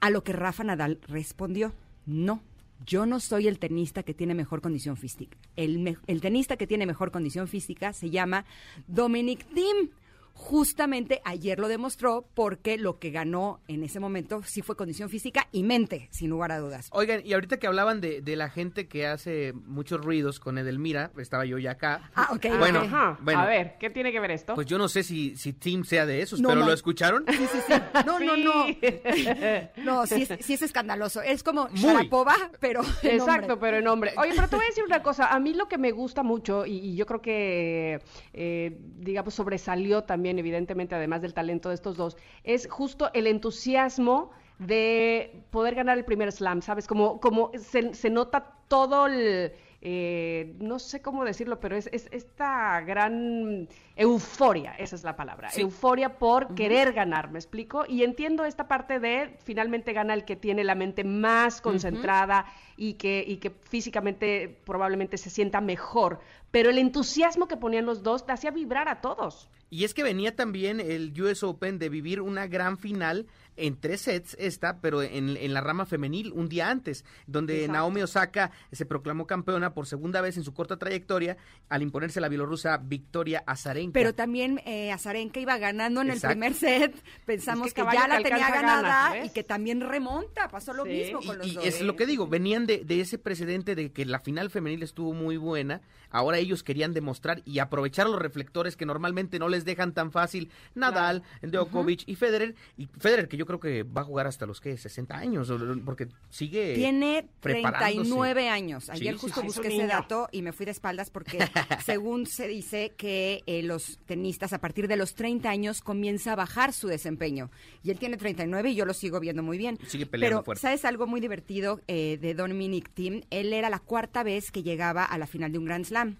A 0.00 0.10
lo 0.10 0.22
que 0.22 0.32
Rafa 0.32 0.62
Nadal 0.62 1.00
respondió, 1.08 1.72
no. 2.06 2.42
Yo 2.86 3.06
no 3.06 3.20
soy 3.20 3.48
el 3.48 3.58
tenista 3.58 4.02
que 4.02 4.14
tiene 4.14 4.34
mejor 4.34 4.60
condición 4.60 4.96
física. 4.96 5.36
El, 5.56 5.78
me- 5.78 5.96
el 6.06 6.20
tenista 6.20 6.56
que 6.56 6.66
tiene 6.66 6.86
mejor 6.86 7.10
condición 7.10 7.48
física 7.48 7.92
se 7.92 8.10
llama 8.10 8.44
Dominic 8.86 9.44
Thiem. 9.54 9.90
Justamente 10.34 11.22
ayer 11.24 11.58
lo 11.58 11.68
demostró 11.68 12.28
porque 12.34 12.76
lo 12.76 12.98
que 12.98 13.10
ganó 13.10 13.60
en 13.68 13.82
ese 13.84 14.00
momento 14.00 14.42
sí 14.44 14.62
fue 14.62 14.76
condición 14.76 15.08
física 15.08 15.48
y 15.52 15.62
mente, 15.62 16.08
sin 16.10 16.28
lugar 16.28 16.50
a 16.52 16.58
dudas. 16.58 16.88
Oigan, 16.92 17.22
y 17.24 17.32
ahorita 17.32 17.58
que 17.58 17.66
hablaban 17.68 18.00
de, 18.00 18.20
de 18.20 18.36
la 18.36 18.50
gente 18.50 18.88
que 18.88 19.06
hace 19.06 19.52
muchos 19.52 20.00
ruidos 20.04 20.40
con 20.40 20.58
Edelmira, 20.58 21.12
estaba 21.18 21.44
yo 21.44 21.56
ya 21.58 21.70
acá. 21.72 22.10
Ah, 22.16 22.28
ok. 22.32 22.46
Bueno, 22.58 22.80
ok. 22.80 22.86
Ajá. 22.86 23.18
bueno. 23.22 23.40
A 23.40 23.46
ver, 23.46 23.76
¿qué 23.78 23.90
tiene 23.90 24.10
que 24.12 24.20
ver 24.20 24.32
esto? 24.32 24.54
Pues 24.54 24.66
yo 24.66 24.76
no 24.76 24.88
sé 24.88 25.02
si, 25.04 25.36
si 25.36 25.52
Tim 25.52 25.84
sea 25.84 26.04
de 26.04 26.20
esos, 26.20 26.40
No, 26.40 26.48
pero 26.48 26.60
no. 26.62 26.66
¿lo 26.66 26.72
escucharon? 26.72 27.24
Sí, 27.28 27.46
sí, 27.52 27.58
sí. 27.66 27.72
No, 28.04 28.18
no, 28.20 28.36
no. 28.36 28.66
No, 29.84 30.06
sí 30.06 30.22
es, 30.28 30.44
sí 30.44 30.54
es 30.54 30.62
escandaloso. 30.62 31.22
Es 31.22 31.42
como 31.42 31.68
Muy. 31.68 31.78
Sharapova, 31.80 32.34
pero 32.60 32.80
en 33.02 33.12
Exacto, 33.12 33.52
hombre. 33.54 33.56
pero 33.60 33.76
en 33.78 33.86
hombre. 33.86 34.12
Oye, 34.16 34.32
pero 34.34 34.48
te 34.48 34.56
voy 34.56 34.64
a 34.64 34.68
decir 34.68 34.84
una 34.84 35.02
cosa. 35.02 35.28
A 35.32 35.38
mí 35.38 35.54
lo 35.54 35.68
que 35.68 35.78
me 35.78 35.92
gusta 35.92 36.22
mucho, 36.22 36.66
y, 36.66 36.78
y 36.78 36.96
yo 36.96 37.06
creo 37.06 37.20
que, 37.22 38.00
eh, 38.32 38.76
digamos, 38.98 39.34
sobresalió 39.34 40.02
también, 40.02 40.23
evidentemente, 40.26 40.94
además 40.94 41.22
del 41.22 41.34
talento 41.34 41.68
de 41.68 41.74
estos 41.76 41.96
dos, 41.96 42.16
es 42.42 42.68
justo 42.70 43.10
el 43.14 43.26
entusiasmo 43.26 44.30
de 44.58 45.42
poder 45.50 45.74
ganar 45.74 45.98
el 45.98 46.04
primer 46.04 46.30
slam, 46.32 46.62
¿sabes? 46.62 46.86
Como, 46.86 47.20
como 47.20 47.50
se, 47.58 47.92
se 47.94 48.08
nota 48.10 48.52
todo 48.68 49.06
el... 49.06 49.52
eh, 49.86 50.54
no 50.60 50.78
sé 50.78 51.02
cómo 51.02 51.24
decirlo, 51.24 51.58
pero 51.60 51.76
es, 51.76 51.88
es 51.92 52.08
esta 52.12 52.80
gran 52.82 53.68
euforia, 53.96 54.74
esa 54.78 54.94
es 54.96 55.02
la 55.04 55.16
palabra, 55.16 55.50
Sí. 55.50 55.60
euforia 55.60 56.18
por 56.18 56.54
querer 56.54 56.92
ganar, 56.92 57.30
¿me 57.30 57.38
explico? 57.38 57.84
Y 57.88 58.04
entiendo 58.04 58.44
esta 58.44 58.66
parte 58.68 59.00
de 59.00 59.36
finalmente 59.44 59.92
gana 59.92 60.14
el 60.14 60.24
que 60.24 60.36
tiene 60.36 60.62
la 60.64 60.74
mente 60.76 61.02
más 61.04 61.60
concentrada 61.60 62.46
y, 62.76 62.94
que, 62.94 63.24
y 63.26 63.36
que 63.38 63.50
físicamente 63.50 64.56
probablemente 64.64 65.18
se 65.18 65.30
sienta 65.30 65.60
mejor, 65.60 66.20
pero 66.50 66.70
el 66.70 66.78
entusiasmo 66.78 67.48
que 67.48 67.56
ponían 67.56 67.86
los 67.86 68.02
dos 68.04 68.24
te 68.24 68.32
hacía 68.32 68.52
vibrar 68.52 68.88
a 68.88 69.00
todos. 69.00 69.50
Y 69.74 69.82
es 69.82 69.92
que 69.92 70.04
venía 70.04 70.36
también 70.36 70.78
el 70.78 71.20
US 71.20 71.42
Open 71.42 71.80
de 71.80 71.88
vivir 71.88 72.20
una 72.20 72.46
gran 72.46 72.78
final 72.78 73.26
en 73.56 73.76
tres 73.80 74.02
sets 74.02 74.36
esta, 74.38 74.80
pero 74.80 75.02
en, 75.02 75.36
en 75.36 75.54
la 75.54 75.60
rama 75.60 75.86
femenil 75.86 76.32
un 76.32 76.48
día 76.48 76.70
antes, 76.70 77.04
donde 77.26 77.54
Exacto. 77.56 77.72
Naomi 77.72 78.02
Osaka 78.02 78.50
se 78.72 78.86
proclamó 78.86 79.26
campeona 79.26 79.74
por 79.74 79.86
segunda 79.86 80.20
vez 80.20 80.36
en 80.36 80.44
su 80.44 80.52
corta 80.54 80.76
trayectoria 80.78 81.36
al 81.68 81.82
imponerse 81.82 82.20
la 82.20 82.28
bielorrusa 82.28 82.76
Victoria 82.78 83.42
Azarenka. 83.46 83.92
Pero 83.92 84.14
también 84.14 84.60
eh, 84.66 84.92
Azarenka 84.92 85.40
iba 85.40 85.56
ganando 85.58 86.00
en 86.00 86.10
Exacto. 86.10 86.28
el 86.28 86.32
primer 86.32 86.54
set. 86.54 86.94
Pensamos 87.26 87.68
Es 87.68 87.74
que 87.74 87.82
ya 87.92 88.08
la 88.08 88.22
tenía 88.22 88.48
ganada 88.50 89.24
y 89.24 89.30
que 89.30 89.44
también 89.44 89.80
remonta. 89.80 90.48
Pasó 90.48 90.72
lo 90.72 90.84
Sí. 90.84 90.90
mismo 90.90 91.20
con 91.22 91.38
los 91.38 91.46
y 91.46 91.54
dos. 91.54 91.64
es 91.64 91.80
lo 91.80 91.96
que 91.96 92.06
digo, 92.06 92.26
venían 92.26 92.66
de, 92.66 92.84
de 92.84 93.00
ese 93.00 93.18
precedente 93.18 93.74
de 93.74 93.92
que 93.92 94.04
la 94.04 94.18
final 94.20 94.50
femenil 94.50 94.82
estuvo 94.82 95.12
muy 95.12 95.36
buena, 95.36 95.80
ahora 96.10 96.38
ellos 96.38 96.62
querían 96.62 96.92
demostrar 96.92 97.42
y 97.44 97.58
aprovechar 97.58 98.06
los 98.08 98.20
reflectores 98.20 98.76
que 98.76 98.86
normalmente 98.86 99.38
no 99.38 99.48
les 99.48 99.64
dejan 99.64 99.92
tan 99.94 100.12
fácil 100.12 100.50
Nadal, 100.74 101.22
Djokovic 101.42 102.02
y 102.06 102.16
Federer, 102.16 102.54
y 102.76 102.86
Federer 102.98 103.28
que 103.28 103.36
yo 103.36 103.43
creo 103.46 103.60
que 103.60 103.82
va 103.82 104.00
a 104.02 104.04
jugar 104.04 104.26
hasta 104.26 104.46
los 104.46 104.60
que 104.60 104.76
60 104.76 105.16
años, 105.16 105.50
o- 105.50 105.58
porque 105.84 106.08
sigue 106.30 106.74
Tiene 106.74 107.26
preparándose. 107.40 107.94
39 107.94 108.48
años. 108.48 108.90
Ayer 108.90 109.14
Sí, 109.14 109.20
justo 109.20 109.40
sí, 109.40 109.46
busqué 109.46 109.68
Es 109.68 109.74
ese 109.74 109.86
dato 109.86 110.28
y 110.32 110.42
me 110.42 110.52
fui 110.52 110.66
de 110.66 110.72
espaldas 110.72 111.10
porque 111.10 111.38
según 111.84 112.26
se 112.26 112.48
dice 112.48 112.92
que 112.96 113.42
eh, 113.46 113.62
los 113.62 113.98
tenistas 114.06 114.52
a 114.52 114.58
partir 114.60 114.88
de 114.88 114.96
los 114.96 115.14
30 115.14 115.48
años 115.50 115.80
comienza 115.80 116.32
a 116.32 116.36
bajar 116.36 116.72
su 116.72 116.88
desempeño. 116.88 117.50
Y 117.82 117.90
él 117.90 117.98
tiene 117.98 118.16
39 118.16 118.70
y 118.70 118.74
yo 118.74 118.84
lo 118.86 118.94
sigo 118.94 119.20
viendo 119.20 119.42
muy 119.42 119.58
bien. 119.58 119.78
Sigue 119.86 120.06
peleando 120.06 120.36
Pero, 120.38 120.44
fuerte. 120.44 120.60
¿sabes 120.62 120.84
algo 120.84 121.06
muy 121.06 121.20
divertido 121.20 121.80
eh, 121.88 122.18
de 122.20 122.34
Dominic 122.34 122.90
Thiem? 122.94 123.22
Él 123.30 123.52
era 123.52 123.70
la 123.70 123.78
cuarta 123.80 124.22
vez 124.22 124.50
que 124.50 124.62
llegaba 124.62 125.04
a 125.04 125.18
la 125.18 125.26
final 125.26 125.52
de 125.52 125.58
un 125.58 125.64
Grand 125.64 125.84
Slam. 125.84 126.16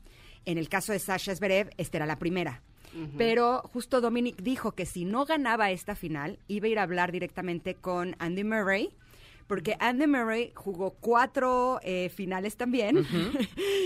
En 0.46 0.58
el 0.58 0.68
caso 0.68 0.92
de 0.92 0.98
Sasha 0.98 1.34
Zverev, 1.34 1.70
esta 1.78 1.96
era 1.96 2.06
la 2.06 2.18
primera. 2.18 2.60
Pero 3.18 3.62
justo 3.72 4.00
Dominic 4.00 4.36
dijo 4.36 4.72
que 4.72 4.86
si 4.86 5.04
no 5.04 5.24
ganaba 5.24 5.70
esta 5.70 5.94
final, 5.94 6.38
iba 6.48 6.66
a 6.66 6.70
ir 6.70 6.78
a 6.78 6.82
hablar 6.82 7.12
directamente 7.12 7.74
con 7.74 8.16
Andy 8.18 8.44
Murray, 8.44 8.90
porque 9.46 9.76
Andy 9.78 10.06
Murray 10.06 10.52
jugó 10.54 10.92
cuatro 11.00 11.78
eh, 11.82 12.10
finales 12.14 12.56
también. 12.56 13.06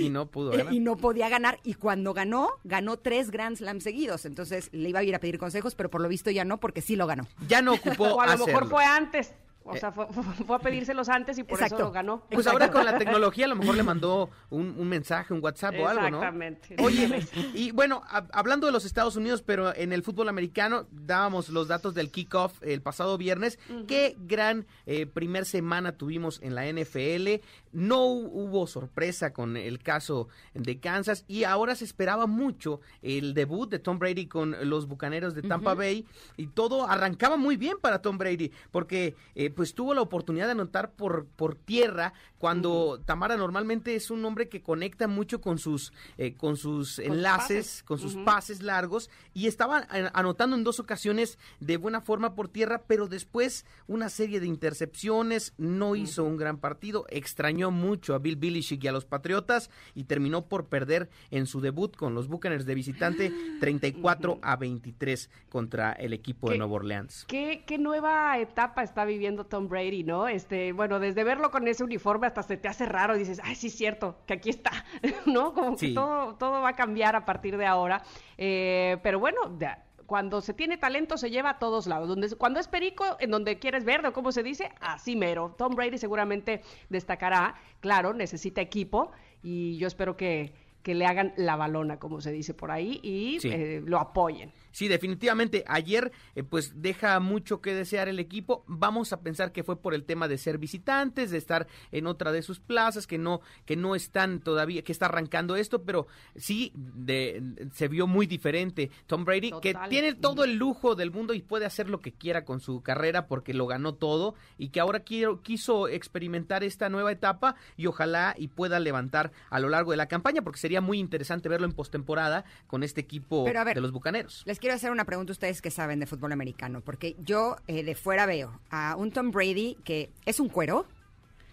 Y 0.00 0.08
no 0.08 0.26
pudo 0.26 0.50
ganar. 0.56 0.72
y 0.72 0.80
no 0.80 0.96
podía 0.96 1.28
ganar. 1.28 1.58
Y 1.64 1.74
cuando 1.74 2.14
ganó, 2.14 2.50
ganó 2.64 2.96
tres 2.98 3.30
Grand 3.30 3.56
Slams 3.56 3.82
seguidos. 3.82 4.24
Entonces 4.24 4.68
le 4.72 4.88
iba 4.88 5.00
a 5.00 5.02
ir 5.02 5.14
a 5.14 5.18
pedir 5.18 5.38
consejos, 5.38 5.74
pero 5.74 5.90
por 5.90 6.00
lo 6.00 6.08
visto 6.08 6.30
ya 6.30 6.44
no, 6.44 6.58
porque 6.58 6.80
sí 6.80 6.96
lo 6.96 7.06
ganó. 7.06 7.26
Ya 7.48 7.62
no 7.62 7.74
ocupó 7.74 8.04
O 8.14 8.20
a 8.20 8.36
lo 8.36 8.46
mejor 8.46 8.68
fue 8.68 8.84
antes. 8.84 9.34
O 9.70 9.76
sea, 9.76 9.92
fue, 9.92 10.06
fue 10.08 10.56
a 10.56 10.58
pedírselos 10.58 11.08
antes 11.08 11.38
y 11.38 11.44
por 11.44 11.58
eso 11.66 11.76
lo 11.84 11.90
ganó. 11.92 12.22
Pues 12.30 12.46
ahora 12.46 12.70
con 12.70 12.84
la 12.84 12.98
tecnología 12.98 13.44
a 13.46 13.48
lo 13.48 13.56
mejor 13.56 13.76
le 13.76 13.82
mandó 13.82 14.30
un, 14.50 14.74
un 14.78 14.88
mensaje, 14.88 15.34
un 15.34 15.42
WhatsApp 15.42 15.74
o 15.78 15.88
algo, 15.88 16.02
¿no? 16.10 16.16
Exactamente. 16.18 16.76
Oye, 16.78 17.26
y 17.54 17.70
bueno, 17.72 18.02
hab- 18.10 18.28
hablando 18.32 18.66
de 18.66 18.72
los 18.72 18.84
Estados 18.84 19.16
Unidos, 19.16 19.42
pero 19.42 19.74
en 19.74 19.92
el 19.92 20.02
fútbol 20.02 20.28
americano, 20.28 20.86
dábamos 20.90 21.48
los 21.50 21.68
datos 21.68 21.94
del 21.94 22.10
kickoff 22.10 22.62
el 22.62 22.80
pasado 22.82 23.18
viernes. 23.18 23.58
Qué 23.86 24.16
gran 24.18 24.66
eh, 24.86 25.06
primer 25.06 25.44
semana 25.44 25.92
tuvimos 25.92 26.40
en 26.42 26.54
la 26.54 26.66
NFL. 26.72 27.42
No 27.72 28.06
hu- 28.06 28.30
hubo 28.32 28.66
sorpresa 28.66 29.32
con 29.32 29.56
el 29.56 29.78
caso 29.80 30.28
de 30.54 30.78
Kansas 30.80 31.24
y 31.28 31.44
ahora 31.44 31.74
se 31.74 31.84
esperaba 31.84 32.26
mucho 32.26 32.80
el 33.02 33.34
debut 33.34 33.68
de 33.70 33.78
Tom 33.78 33.98
Brady 33.98 34.26
con 34.26 34.56
los 34.68 34.86
Bucaneros 34.88 35.34
de 35.34 35.42
Tampa 35.42 35.74
Bay 35.74 36.06
y 36.36 36.46
todo 36.46 36.88
arrancaba 36.88 37.36
muy 37.36 37.56
bien 37.56 37.76
para 37.80 38.00
Tom 38.00 38.16
Brady 38.18 38.50
porque 38.70 39.14
eh, 39.34 39.50
pues 39.58 39.74
tuvo 39.74 39.92
la 39.92 40.02
oportunidad 40.02 40.46
de 40.46 40.52
anotar 40.52 40.92
por, 40.92 41.26
por 41.26 41.56
tierra 41.56 42.12
cuando 42.38 43.00
Tamara 43.04 43.36
normalmente 43.36 43.96
es 43.96 44.08
un 44.08 44.24
hombre 44.24 44.48
que 44.48 44.62
conecta 44.62 45.08
mucho 45.08 45.40
con 45.40 45.58
sus, 45.58 45.92
eh, 46.16 46.36
con 46.36 46.56
sus 46.56 47.00
enlaces, 47.00 47.48
pases. 47.48 47.82
con 47.82 47.98
sus 47.98 48.14
pases 48.14 48.62
largos 48.62 49.10
y 49.34 49.48
estaba 49.48 49.80
eh, 49.92 50.08
anotando 50.12 50.54
en 50.54 50.62
dos 50.62 50.78
ocasiones 50.78 51.40
de 51.58 51.76
buena 51.76 52.00
forma 52.00 52.36
por 52.36 52.46
tierra, 52.46 52.84
pero 52.86 53.08
después 53.08 53.66
una 53.88 54.10
serie 54.10 54.38
de 54.38 54.46
intercepciones, 54.46 55.54
no 55.58 55.96
hizo 55.96 56.22
un 56.22 56.36
gran 56.36 56.58
partido, 56.58 57.04
extrañó 57.08 57.72
mucho 57.72 58.14
a 58.14 58.20
Bill 58.20 58.36
Belichick 58.36 58.84
y 58.84 58.86
a 58.86 58.92
los 58.92 59.06
Patriotas 59.06 59.70
y 59.96 60.04
terminó 60.04 60.46
por 60.46 60.66
perder 60.66 61.10
en 61.32 61.48
su 61.48 61.60
debut 61.60 61.96
con 61.96 62.14
los 62.14 62.28
Buccaneers 62.28 62.64
de 62.64 62.76
visitante 62.76 63.32
34 63.58 64.38
a 64.40 64.54
23 64.54 65.30
contra 65.48 65.90
el 65.94 66.12
equipo 66.12 66.48
de. 66.48 66.58
Nueva 66.58 66.74
Orleans. 66.74 67.24
¿Qué, 67.26 67.64
qué 67.66 67.76
nueva 67.76 68.38
etapa 68.38 68.84
está 68.84 69.04
viviendo 69.04 69.37
Tom 69.46 69.68
Brady, 69.68 70.04
¿no? 70.04 70.28
Este, 70.28 70.72
bueno, 70.72 70.98
desde 71.00 71.24
verlo 71.24 71.50
con 71.50 71.66
ese 71.68 71.84
uniforme 71.84 72.26
hasta 72.26 72.42
se 72.42 72.56
te 72.56 72.68
hace 72.68 72.86
raro, 72.86 73.16
dices, 73.16 73.40
ay, 73.42 73.54
sí 73.54 73.68
es 73.68 73.74
cierto, 73.76 74.16
que 74.26 74.34
aquí 74.34 74.50
está, 74.50 74.70
¿no? 75.26 75.52
Como 75.54 75.76
que 75.76 75.92
todo, 75.94 76.34
todo 76.36 76.60
va 76.62 76.70
a 76.70 76.76
cambiar 76.76 77.16
a 77.16 77.24
partir 77.24 77.56
de 77.56 77.66
ahora. 77.66 78.02
Eh, 78.36 78.98
pero 79.02 79.18
bueno, 79.18 79.56
ya, 79.58 79.84
cuando 80.06 80.40
se 80.40 80.54
tiene 80.54 80.78
talento 80.78 81.18
se 81.18 81.30
lleva 81.30 81.50
a 81.50 81.58
todos 81.58 81.86
lados. 81.86 82.08
Donde, 82.08 82.34
cuando 82.36 82.60
es 82.60 82.68
perico, 82.68 83.04
en 83.20 83.30
donde 83.30 83.58
quieres 83.58 83.84
verde, 83.84 84.08
o 84.08 84.12
como 84.12 84.32
se 84.32 84.42
dice, 84.42 84.72
así 84.80 85.16
mero. 85.16 85.54
Tom 85.58 85.74
Brady 85.74 85.98
seguramente 85.98 86.62
destacará, 86.88 87.54
claro, 87.80 88.14
necesita 88.14 88.60
equipo 88.60 89.10
y 89.42 89.76
yo 89.76 89.86
espero 89.86 90.16
que, 90.16 90.54
que 90.82 90.94
le 90.94 91.04
hagan 91.04 91.34
la 91.36 91.56
balona, 91.56 91.98
como 91.98 92.20
se 92.22 92.32
dice 92.32 92.54
por 92.54 92.70
ahí, 92.70 93.00
y 93.02 93.38
Sí. 93.40 93.50
eh, 93.52 93.82
lo 93.84 93.98
apoyen. 93.98 94.52
Sí, 94.70 94.88
definitivamente. 94.88 95.64
Ayer, 95.66 96.12
eh, 96.34 96.42
pues 96.42 96.80
deja 96.82 97.18
mucho 97.20 97.60
que 97.60 97.74
desear 97.74 98.08
el 98.08 98.18
equipo. 98.18 98.64
Vamos 98.66 99.12
a 99.12 99.20
pensar 99.20 99.52
que 99.52 99.64
fue 99.64 99.80
por 99.80 99.94
el 99.94 100.04
tema 100.04 100.28
de 100.28 100.38
ser 100.38 100.58
visitantes, 100.58 101.30
de 101.30 101.38
estar 101.38 101.66
en 101.92 102.06
otra 102.06 102.32
de 102.32 102.42
sus 102.42 102.60
plazas, 102.60 103.06
que 103.06 103.18
no, 103.18 103.40
que 103.64 103.76
no 103.76 103.94
están 103.94 104.40
todavía, 104.40 104.82
que 104.82 104.92
está 104.92 105.06
arrancando 105.06 105.56
esto, 105.56 105.82
pero 105.82 106.06
sí 106.36 106.72
de, 106.74 107.42
se 107.72 107.88
vio 107.88 108.06
muy 108.06 108.26
diferente. 108.26 108.90
Tom 109.06 109.24
Brady, 109.24 109.52
que 109.60 109.74
tiene 109.88 110.14
todo 110.14 110.44
el 110.44 110.56
lujo 110.56 110.94
del 110.94 111.10
mundo 111.10 111.34
y 111.34 111.42
puede 111.42 111.66
hacer 111.66 111.88
lo 111.88 112.00
que 112.00 112.12
quiera 112.12 112.44
con 112.44 112.60
su 112.60 112.82
carrera 112.82 113.26
porque 113.26 113.54
lo 113.54 113.66
ganó 113.66 113.94
todo 113.94 114.34
y 114.56 114.68
que 114.68 114.80
ahora 114.80 115.00
quiero, 115.00 115.42
quiso 115.42 115.88
experimentar 115.88 116.64
esta 116.64 116.88
nueva 116.88 117.12
etapa 117.12 117.56
y 117.76 117.86
ojalá 117.86 118.34
y 118.36 118.48
pueda 118.48 118.80
levantar 118.80 119.32
a 119.50 119.60
lo 119.60 119.68
largo 119.68 119.90
de 119.90 119.96
la 119.96 120.06
campaña 120.06 120.42
porque 120.42 120.60
sería 120.60 120.80
muy 120.80 120.98
interesante 120.98 121.48
verlo 121.48 121.66
en 121.66 121.72
postemporada 121.72 122.44
con 122.66 122.82
este 122.82 123.00
equipo 123.00 123.44
Pero 123.44 123.60
a 123.60 123.64
ver, 123.64 123.74
de 123.74 123.80
los 123.80 123.92
Bucaneros. 123.92 124.42
Les 124.46 124.57
quiero 124.58 124.74
hacer 124.76 124.90
una 124.90 125.04
pregunta 125.04 125.30
a 125.30 125.34
ustedes 125.34 125.62
que 125.62 125.70
saben 125.70 126.00
de 126.00 126.06
fútbol 126.06 126.32
americano, 126.32 126.80
porque 126.80 127.16
yo 127.18 127.56
eh, 127.66 127.82
de 127.84 127.94
fuera 127.94 128.26
veo 128.26 128.60
a 128.70 128.96
un 128.96 129.10
Tom 129.12 129.30
Brady 129.30 129.76
que 129.84 130.10
es 130.26 130.40
un 130.40 130.48
cuero, 130.48 130.86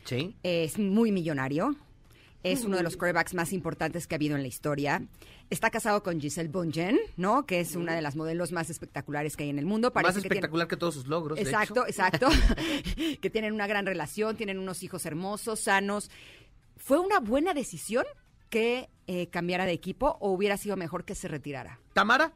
Sí. 0.05 0.35
es 0.43 0.77
muy 0.77 1.11
millonario, 1.11 1.75
es 2.43 2.63
uno 2.63 2.77
de 2.77 2.83
los 2.83 2.95
quarterbacks 2.95 3.33
más 3.33 3.51
importantes 3.53 4.05
que 4.05 4.13
ha 4.13 4.17
habido 4.17 4.35
en 4.35 4.43
la 4.43 4.47
historia. 4.47 5.01
Está 5.49 5.71
casado 5.71 6.03
con 6.03 6.21
Giselle 6.21 6.47
Bundchen, 6.49 6.99
¿no? 7.17 7.47
Que 7.47 7.59
es 7.59 7.75
una 7.75 7.95
de 7.95 8.03
las 8.03 8.15
modelos 8.15 8.51
más 8.51 8.69
espectaculares 8.69 9.35
que 9.35 9.45
hay 9.45 9.49
en 9.49 9.57
el 9.57 9.65
mundo. 9.65 9.87
Más 9.87 10.03
Parece 10.03 10.17
que 10.17 10.21
tiene- 10.29 10.35
espectacular 10.35 10.67
que 10.67 10.77
todos 10.77 10.93
sus 10.93 11.07
logros. 11.07 11.37
de 11.37 11.41
Exacto, 11.43 11.87
hecho. 11.87 11.87
exacto. 11.87 12.27
que 13.21 13.29
tienen 13.31 13.51
una 13.53 13.65
gran 13.65 13.87
relación, 13.87 14.37
tienen 14.37 14.59
unos 14.59 14.83
hijos 14.83 15.07
hermosos, 15.07 15.61
sanos. 15.61 16.11
¿Fue 16.77 16.99
una 16.99 17.19
buena 17.19 17.55
decisión 17.55 18.05
que 18.51 18.89
eh, 19.07 19.27
cambiara 19.31 19.65
de 19.65 19.71
equipo 19.71 20.15
o 20.19 20.29
hubiera 20.29 20.55
sido 20.57 20.77
mejor 20.77 21.03
que 21.03 21.15
se 21.15 21.27
retirara? 21.27 21.79
Tamara. 21.93 22.31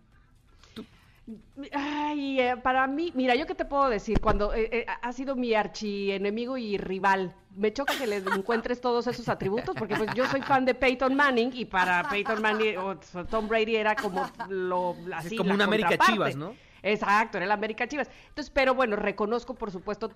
Ay, 1.73 2.39
eh, 2.39 2.57
para 2.57 2.87
mí, 2.87 3.11
mira, 3.15 3.35
yo 3.35 3.45
qué 3.45 3.53
te 3.55 3.65
puedo 3.65 3.89
decir, 3.89 4.19
cuando 4.19 4.53
eh, 4.53 4.69
eh, 4.71 4.85
ha 5.01 5.11
sido 5.13 5.35
mi 5.35 5.53
archienemigo 5.53 6.57
y 6.57 6.77
rival, 6.77 7.35
me 7.55 7.73
choca 7.73 7.97
que 7.97 8.07
le 8.07 8.17
encuentres 8.17 8.79
todos 8.81 9.05
esos 9.07 9.27
atributos, 9.29 9.75
porque 9.77 9.95
pues 9.95 10.09
yo 10.15 10.25
soy 10.27 10.41
fan 10.41 10.65
de 10.65 10.73
Peyton 10.73 11.15
Manning 11.15 11.51
y 11.53 11.65
para 11.65 12.07
Peyton 12.09 12.41
Manning 12.41 12.77
o 12.77 12.97
Tom 13.29 13.47
Brady 13.47 13.75
era 13.75 13.95
como 13.95 14.29
lo 14.49 14.95
así, 15.13 15.35
como 15.35 15.49
la 15.49 15.55
un 15.55 15.61
América. 15.61 15.97
Chivas, 16.05 16.35
¿no? 16.35 16.55
Exacto, 16.81 17.37
era 17.37 17.45
el 17.45 17.51
América 17.51 17.87
Chivas. 17.87 18.09
Entonces, 18.29 18.49
pero 18.53 18.73
bueno, 18.73 18.95
reconozco 18.95 19.53
por 19.55 19.69
supuesto 19.71 20.11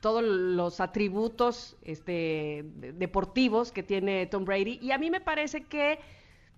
todos 0.00 0.22
los 0.22 0.80
atributos 0.80 1.76
este, 1.82 2.64
de- 2.76 2.92
deportivos 2.92 3.72
que 3.72 3.82
tiene 3.82 4.26
Tom 4.26 4.44
Brady 4.44 4.78
y 4.82 4.90
a 4.92 4.98
mí 4.98 5.10
me 5.10 5.20
parece 5.22 5.62
que 5.64 5.98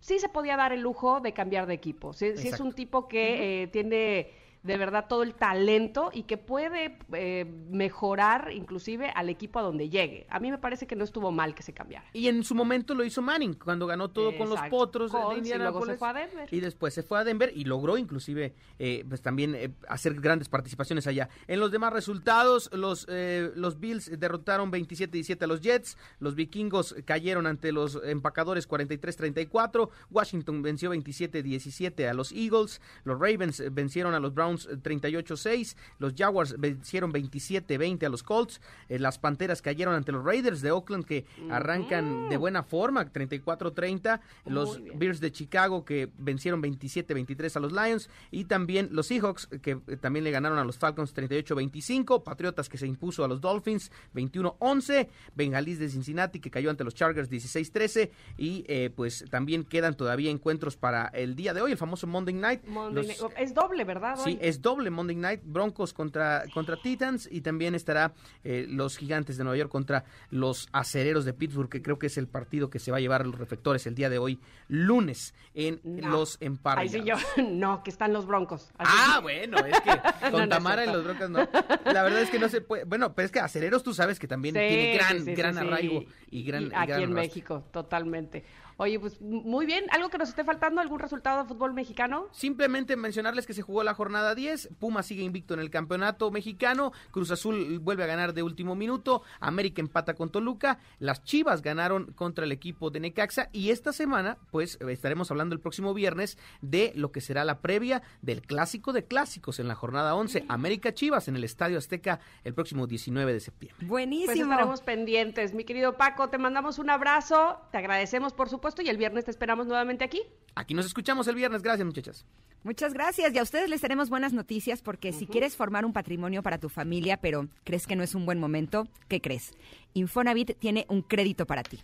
sí 0.00 0.18
se 0.18 0.28
podía 0.28 0.56
dar 0.56 0.72
el 0.72 0.80
lujo 0.80 1.20
de 1.20 1.32
cambiar 1.32 1.66
de 1.66 1.74
equipo. 1.74 2.12
Sí 2.12 2.26
es 2.26 2.60
un 2.60 2.72
tipo 2.72 3.08
que 3.08 3.62
eh, 3.62 3.66
tiene 3.68 4.30
de 4.66 4.76
verdad 4.76 5.06
todo 5.08 5.22
el 5.22 5.34
talento 5.34 6.10
y 6.12 6.24
que 6.24 6.36
puede 6.36 6.98
eh, 7.12 7.44
mejorar 7.70 8.50
inclusive 8.52 9.10
al 9.14 9.28
equipo 9.28 9.58
a 9.58 9.62
donde 9.62 9.88
llegue. 9.88 10.26
A 10.28 10.40
mí 10.40 10.50
me 10.50 10.58
parece 10.58 10.86
que 10.86 10.96
no 10.96 11.04
estuvo 11.04 11.30
mal 11.32 11.54
que 11.54 11.62
se 11.62 11.72
cambiara. 11.72 12.06
Y 12.12 12.28
en 12.28 12.42
su 12.44 12.54
momento 12.54 12.94
lo 12.94 13.04
hizo 13.04 13.22
Manning, 13.22 13.54
cuando 13.54 13.86
ganó 13.86 14.08
todo 14.10 14.36
con 14.36 14.48
los 14.48 14.60
potros 14.68 15.12
de- 15.12 15.18
y 15.48 15.58
luego 15.58 15.84
se 15.86 15.96
fue 15.96 16.08
a 16.08 16.12
Denver. 16.12 16.48
Y 16.50 16.60
después 16.60 16.94
se 16.94 17.02
fue 17.02 17.18
a 17.18 17.24
Denver 17.24 17.52
y 17.54 17.64
logró 17.64 17.96
inclusive 17.98 18.54
eh, 18.78 19.04
pues 19.08 19.22
también 19.22 19.54
eh, 19.54 19.70
hacer 19.88 20.14
grandes 20.14 20.48
participaciones 20.48 21.06
allá. 21.06 21.28
En 21.46 21.60
los 21.60 21.70
demás 21.70 21.92
resultados, 21.92 22.70
los, 22.72 23.06
eh, 23.08 23.50
los 23.54 23.78
Bills 23.78 24.18
derrotaron 24.18 24.70
27-17 24.72 25.42
a 25.42 25.46
los 25.46 25.60
Jets, 25.60 25.96
los 26.18 26.34
vikingos 26.34 26.94
cayeron 27.04 27.46
ante 27.46 27.72
los 27.72 28.00
empacadores 28.04 28.68
43-34, 28.68 29.90
Washington 30.10 30.62
venció 30.62 30.92
27-17 30.94 32.08
a 32.08 32.14
los 32.14 32.32
Eagles, 32.32 32.80
los 33.04 33.18
Ravens 33.18 33.62
vencieron 33.72 34.14
a 34.14 34.20
los 34.20 34.34
Browns 34.34 34.55
eh, 34.64 34.76
38-6, 34.78 35.76
los 35.98 36.14
Jaguars 36.16 36.56
vencieron 36.58 37.12
27-20 37.12 38.06
a 38.06 38.08
los 38.08 38.22
Colts, 38.22 38.62
eh, 38.88 38.98
las 38.98 39.18
Panteras 39.18 39.60
cayeron 39.60 39.94
ante 39.94 40.12
los 40.12 40.24
Raiders 40.24 40.62
de 40.62 40.70
Oakland 40.70 41.04
que 41.04 41.26
arrancan 41.50 42.30
de 42.30 42.36
buena 42.38 42.62
forma, 42.62 43.12
34-30, 43.12 44.20
los 44.46 44.80
Bears 44.94 45.20
de 45.20 45.30
Chicago 45.32 45.84
que 45.84 46.08
vencieron 46.18 46.62
27-23 46.62 47.56
a 47.56 47.60
los 47.60 47.72
Lions 47.72 48.08
y 48.30 48.44
también 48.44 48.88
los 48.92 49.06
Seahawks 49.08 49.48
que 49.60 49.78
eh, 49.86 49.96
también 50.00 50.24
le 50.24 50.30
ganaron 50.30 50.58
a 50.58 50.64
los 50.64 50.78
Falcons 50.78 51.14
38-25, 51.14 52.22
Patriotas 52.22 52.68
que 52.68 52.78
se 52.78 52.86
impuso 52.86 53.24
a 53.24 53.28
los 53.28 53.40
Dolphins 53.40 53.90
21-11, 54.14 55.08
Bengalís 55.34 55.78
de 55.78 55.88
Cincinnati 55.88 56.40
que 56.40 56.50
cayó 56.50 56.70
ante 56.70 56.84
los 56.84 56.94
Chargers 56.94 57.30
16-13 57.30 58.10
y 58.36 58.64
eh, 58.68 58.90
pues 58.94 59.24
también 59.30 59.64
quedan 59.64 59.96
todavía 59.96 60.30
encuentros 60.30 60.76
para 60.76 61.06
el 61.08 61.34
día 61.36 61.52
de 61.54 61.60
hoy, 61.62 61.72
el 61.72 61.78
famoso 61.78 62.06
Monday 62.06 62.34
Night. 62.34 62.64
Monday 62.66 63.06
Los- 63.06 63.32
Es 63.36 63.54
doble, 63.54 63.84
¿verdad? 63.84 64.16
Sí? 64.22 64.38
Es 64.48 64.62
doble 64.62 64.90
Monday 64.90 65.16
Night, 65.16 65.40
Broncos 65.44 65.92
contra, 65.92 66.44
contra 66.54 66.76
Titans 66.76 67.28
y 67.30 67.40
también 67.40 67.74
estará 67.74 68.12
eh, 68.44 68.66
los 68.68 68.96
Gigantes 68.96 69.36
de 69.36 69.44
Nueva 69.44 69.56
York 69.56 69.70
contra 69.70 70.04
los 70.30 70.68
Acereros 70.72 71.24
de 71.24 71.32
Pittsburgh, 71.32 71.68
que 71.68 71.82
creo 71.82 71.98
que 71.98 72.06
es 72.06 72.16
el 72.18 72.28
partido 72.28 72.70
que 72.70 72.78
se 72.78 72.90
va 72.90 72.98
a 72.98 73.00
llevar 73.00 73.22
a 73.22 73.24
los 73.24 73.36
reflectores 73.38 73.86
el 73.86 73.94
día 73.94 74.08
de 74.10 74.18
hoy, 74.18 74.38
lunes, 74.68 75.34
en 75.54 75.80
No. 75.84 76.10
los 76.10 76.38
Ahí 76.40 76.46
Empire. 76.46 76.88
sí 76.88 77.02
yo, 77.04 77.14
no, 77.50 77.82
que 77.82 77.90
están 77.90 78.12
los 78.12 78.26
broncos. 78.26 78.70
Ah, 78.78 79.14
que- 79.16 79.22
bueno, 79.22 79.58
es 79.66 79.80
que 79.80 79.90
no 80.26 80.30
con 80.30 80.48
Tamara 80.48 80.84
y 80.84 80.92
los 80.92 81.04
Broncos 81.04 81.30
no. 81.30 81.38
La 81.84 82.02
verdad 82.02 82.20
es 82.20 82.30
que 82.30 82.38
no 82.38 82.48
se 82.48 82.60
puede. 82.60 82.84
Bueno, 82.84 83.14
pero 83.14 83.26
es 83.26 83.32
que 83.32 83.40
Acereros 83.40 83.82
tú 83.82 83.94
sabes 83.94 84.18
que 84.18 84.28
también 84.28 84.54
Sí, 84.54 84.60
tiene 84.60 84.94
gran, 84.96 85.24
sí, 85.24 85.34
gran 85.34 85.58
arraigo 85.58 86.04
y 86.30 86.42
gran. 86.44 86.64
y 86.64 86.66
aquí 86.74 86.86
gran 86.88 87.02
en. 87.02 87.12
México, 87.14 87.64
totalmente. 87.72 88.44
Oye, 88.78 89.00
pues 89.00 89.18
muy 89.22 89.64
bien. 89.64 89.86
¿Algo 89.90 90.10
que 90.10 90.18
nos 90.18 90.28
esté 90.28 90.44
faltando? 90.44 90.82
¿Algún 90.82 90.98
resultado 90.98 91.42
de 91.42 91.48
fútbol 91.48 91.72
mexicano? 91.72 92.28
Simplemente 92.32 92.94
mencionarles 92.94 93.46
que 93.46 93.54
se 93.54 93.62
jugó 93.62 93.82
la 93.82 93.94
jornada 93.94 94.34
10, 94.36 94.70
Puma 94.78 95.02
sigue 95.02 95.24
invicto 95.24 95.54
en 95.54 95.60
el 95.60 95.70
campeonato 95.70 96.30
mexicano, 96.30 96.92
Cruz 97.10 97.32
Azul 97.32 97.80
vuelve 97.80 98.04
a 98.04 98.06
ganar 98.06 98.32
de 98.34 98.44
último 98.44 98.76
minuto, 98.76 99.22
América 99.40 99.80
empata 99.80 100.14
con 100.14 100.30
Toluca, 100.30 100.78
las 101.00 101.24
Chivas 101.24 101.62
ganaron 101.62 102.12
contra 102.12 102.44
el 102.44 102.52
equipo 102.52 102.90
de 102.90 103.00
Necaxa 103.00 103.48
y 103.52 103.70
esta 103.70 103.92
semana 103.92 104.38
pues 104.52 104.78
estaremos 104.80 105.32
hablando 105.32 105.54
el 105.54 105.60
próximo 105.60 105.94
viernes 105.94 106.38
de 106.60 106.92
lo 106.94 107.10
que 107.10 107.20
será 107.20 107.44
la 107.44 107.60
previa 107.60 108.02
del 108.22 108.42
clásico 108.42 108.92
de 108.92 109.04
clásicos 109.04 109.58
en 109.58 109.66
la 109.66 109.74
jornada 109.74 110.14
11, 110.14 110.44
América 110.48 110.94
Chivas 110.94 111.26
en 111.26 111.36
el 111.36 111.44
Estadio 111.44 111.78
Azteca 111.78 112.20
el 112.44 112.54
próximo 112.54 112.86
19 112.86 113.32
de 113.32 113.40
septiembre. 113.40 113.86
Buenísimo. 113.86 114.26
Pues 114.26 114.40
estaremos 114.40 114.80
pendientes. 114.82 115.54
Mi 115.54 115.64
querido 115.64 115.96
Paco, 115.96 116.28
te 116.28 116.38
mandamos 116.38 116.78
un 116.78 116.90
abrazo, 116.90 117.60
te 117.72 117.78
agradecemos 117.78 118.32
por 118.32 118.48
supuesto 118.48 118.82
y 118.82 118.88
el 118.88 118.98
viernes 118.98 119.24
te 119.24 119.30
esperamos 119.30 119.66
nuevamente 119.66 120.04
aquí. 120.04 120.22
Aquí 120.54 120.74
nos 120.74 120.86
escuchamos 120.86 121.26
el 121.28 121.34
viernes, 121.34 121.62
gracias 121.62 121.86
muchachas. 121.86 122.26
Muchas 122.66 122.94
gracias 122.94 123.32
y 123.32 123.38
a 123.38 123.42
ustedes 123.44 123.70
les 123.70 123.80
tenemos 123.80 124.08
buenas 124.10 124.15
noticias 124.20 124.82
porque 124.82 125.12
si 125.12 125.26
quieres 125.26 125.56
formar 125.56 125.84
un 125.84 125.92
patrimonio 125.92 126.42
para 126.42 126.58
tu 126.58 126.68
familia 126.68 127.16
pero 127.16 127.48
crees 127.64 127.86
que 127.86 127.96
no 127.96 128.02
es 128.02 128.14
un 128.14 128.26
buen 128.26 128.40
momento, 128.40 128.86
¿qué 129.08 129.20
crees? 129.20 129.52
Infonavit 129.94 130.58
tiene 130.58 130.86
un 130.88 131.02
crédito 131.02 131.46
para 131.46 131.62
ti. 131.62 131.80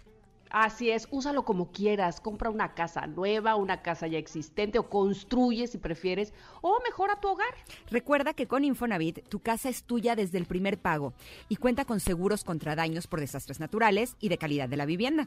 Así 0.52 0.90
es, 0.90 1.08
úsalo 1.10 1.46
como 1.46 1.72
quieras, 1.72 2.20
compra 2.20 2.50
una 2.50 2.74
casa 2.74 3.06
nueva, 3.06 3.56
una 3.56 3.80
casa 3.80 4.06
ya 4.06 4.18
existente 4.18 4.78
o 4.78 4.90
construye 4.90 5.66
si 5.66 5.78
prefieres 5.78 6.34
o 6.60 6.78
mejora 6.84 7.18
tu 7.20 7.28
hogar. 7.28 7.54
Recuerda 7.90 8.34
que 8.34 8.46
con 8.46 8.62
Infonavit 8.62 9.26
tu 9.30 9.40
casa 9.40 9.70
es 9.70 9.84
tuya 9.84 10.14
desde 10.14 10.36
el 10.36 10.44
primer 10.44 10.78
pago 10.78 11.14
y 11.48 11.56
cuenta 11.56 11.86
con 11.86 12.00
seguros 12.00 12.44
contra 12.44 12.76
daños 12.76 13.06
por 13.06 13.20
desastres 13.20 13.60
naturales 13.60 14.16
y 14.20 14.28
de 14.28 14.36
calidad 14.36 14.68
de 14.68 14.76
la 14.76 14.84
vivienda. 14.84 15.26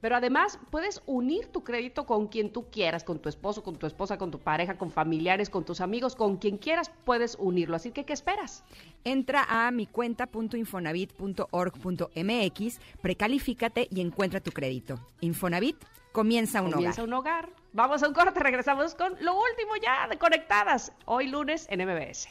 Pero 0.00 0.16
además 0.16 0.58
puedes 0.70 1.02
unir 1.06 1.46
tu 1.46 1.64
crédito 1.64 2.06
con 2.06 2.28
quien 2.28 2.52
tú 2.52 2.66
quieras, 2.70 3.04
con 3.04 3.18
tu 3.18 3.28
esposo, 3.28 3.62
con 3.62 3.76
tu 3.76 3.86
esposa, 3.86 4.16
con 4.18 4.30
tu 4.30 4.38
pareja, 4.38 4.76
con 4.78 4.90
familiares, 4.90 5.50
con 5.50 5.64
tus 5.64 5.80
amigos, 5.80 6.14
con 6.14 6.36
quien 6.36 6.58
quieras 6.58 6.90
puedes 7.04 7.36
unirlo. 7.40 7.76
Así 7.76 7.90
que, 7.90 8.04
¿qué 8.04 8.12
esperas? 8.12 8.64
Entra 9.04 9.44
a 9.48 9.70
mi 9.70 9.86
cuenta.infonavit.org.mx, 9.86 12.80
precalifícate 13.00 13.88
y 13.90 14.00
encuentra 14.00 14.40
tu 14.40 14.50
crédito. 14.52 14.98
Infonavit 15.20 15.76
comienza 16.12 16.62
un 16.62 16.72
Comienza 16.72 17.02
hogar. 17.02 17.08
un 17.08 17.14
hogar. 17.14 17.48
Vamos 17.72 18.02
a 18.02 18.08
un 18.08 18.14
corte, 18.14 18.40
regresamos 18.40 18.94
con 18.94 19.12
lo 19.20 19.34
último 19.34 19.72
ya 19.82 20.08
de 20.08 20.18
Conectadas. 20.18 20.92
Hoy 21.04 21.28
lunes 21.28 21.66
en 21.70 21.86
MBS. 21.86 22.28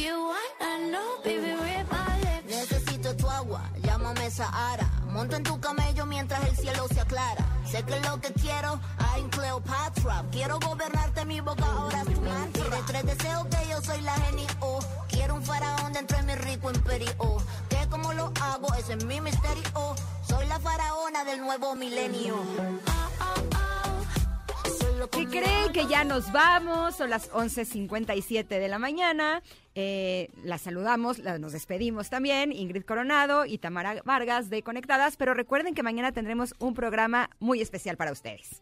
Know, 0.00 1.20
baby, 1.22 1.52
my 1.90 2.16
lips. 2.20 2.46
Necesito 2.46 3.14
tu 3.16 3.28
agua, 3.28 3.60
llámame 3.82 4.30
Sahara. 4.30 4.88
Monto 5.10 5.36
en 5.36 5.42
tu 5.42 5.60
camello 5.60 6.06
mientras 6.06 6.42
el 6.48 6.56
cielo 6.56 6.88
se 6.88 7.00
aclara. 7.00 7.44
Sé 7.66 7.82
que 7.84 8.00
lo 8.00 8.18
que 8.18 8.32
quiero, 8.32 8.80
I'm 9.14 9.28
Cleopatra. 9.28 10.24
Quiero 10.32 10.58
gobernarte 10.58 11.26
mi 11.26 11.40
boca, 11.40 11.66
ahora 11.66 12.00
es 12.00 12.14
tu 12.14 12.20
mantra. 12.22 12.62
Tienes 12.62 12.86
tres 12.86 13.04
deseos 13.04 13.46
que 13.48 13.68
yo 13.68 13.82
soy 13.82 14.00
la 14.00 14.14
genio. 14.14 14.46
Quiero 15.08 15.34
un 15.34 15.42
faraón 15.42 15.92
dentro 15.92 16.16
de 16.16 16.22
mi 16.22 16.34
rico 16.34 16.70
imperio. 16.70 17.12
Que 17.68 17.86
como 17.90 18.14
lo 18.14 18.32
hago, 18.40 18.72
ese 18.74 18.94
es 18.94 19.04
mi 19.04 19.20
misterio. 19.20 19.94
Soy 20.26 20.46
la 20.46 20.58
faraona 20.60 21.24
del 21.24 21.40
nuevo 21.40 21.74
milenio. 21.76 22.36
¿Qué 25.08 25.26
creen 25.26 25.72
que 25.72 25.86
ya 25.86 26.04
nos 26.04 26.30
vamos? 26.32 26.96
Son 26.96 27.10
las 27.10 27.30
11.57 27.32 28.46
de 28.46 28.68
la 28.68 28.78
mañana. 28.78 29.42
Eh, 29.74 30.28
las 30.44 30.62
saludamos, 30.62 31.18
la- 31.18 31.38
nos 31.38 31.52
despedimos 31.52 32.10
también, 32.10 32.52
Ingrid 32.52 32.84
Coronado 32.84 33.46
y 33.46 33.58
Tamara 33.58 34.02
Vargas 34.04 34.50
de 34.50 34.62
Conectadas, 34.62 35.16
pero 35.16 35.32
recuerden 35.34 35.74
que 35.74 35.82
mañana 35.82 36.12
tendremos 36.12 36.54
un 36.58 36.74
programa 36.74 37.30
muy 37.38 37.60
especial 37.60 37.96
para 37.96 38.12
ustedes. 38.12 38.60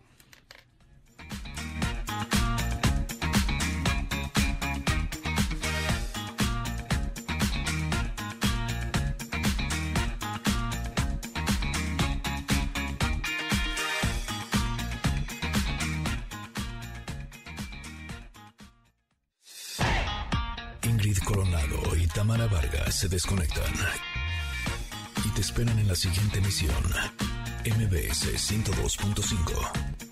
Tamara 22.29 22.47
Vargas 22.47 22.95
se 22.95 23.09
desconectan 23.09 23.73
y 25.25 25.31
te 25.31 25.41
esperan 25.41 25.79
en 25.79 25.89
la 25.89 25.95
siguiente 25.95 26.41
emisión. 26.41 26.75
MBS 27.65 28.35
102.5. 28.35 30.08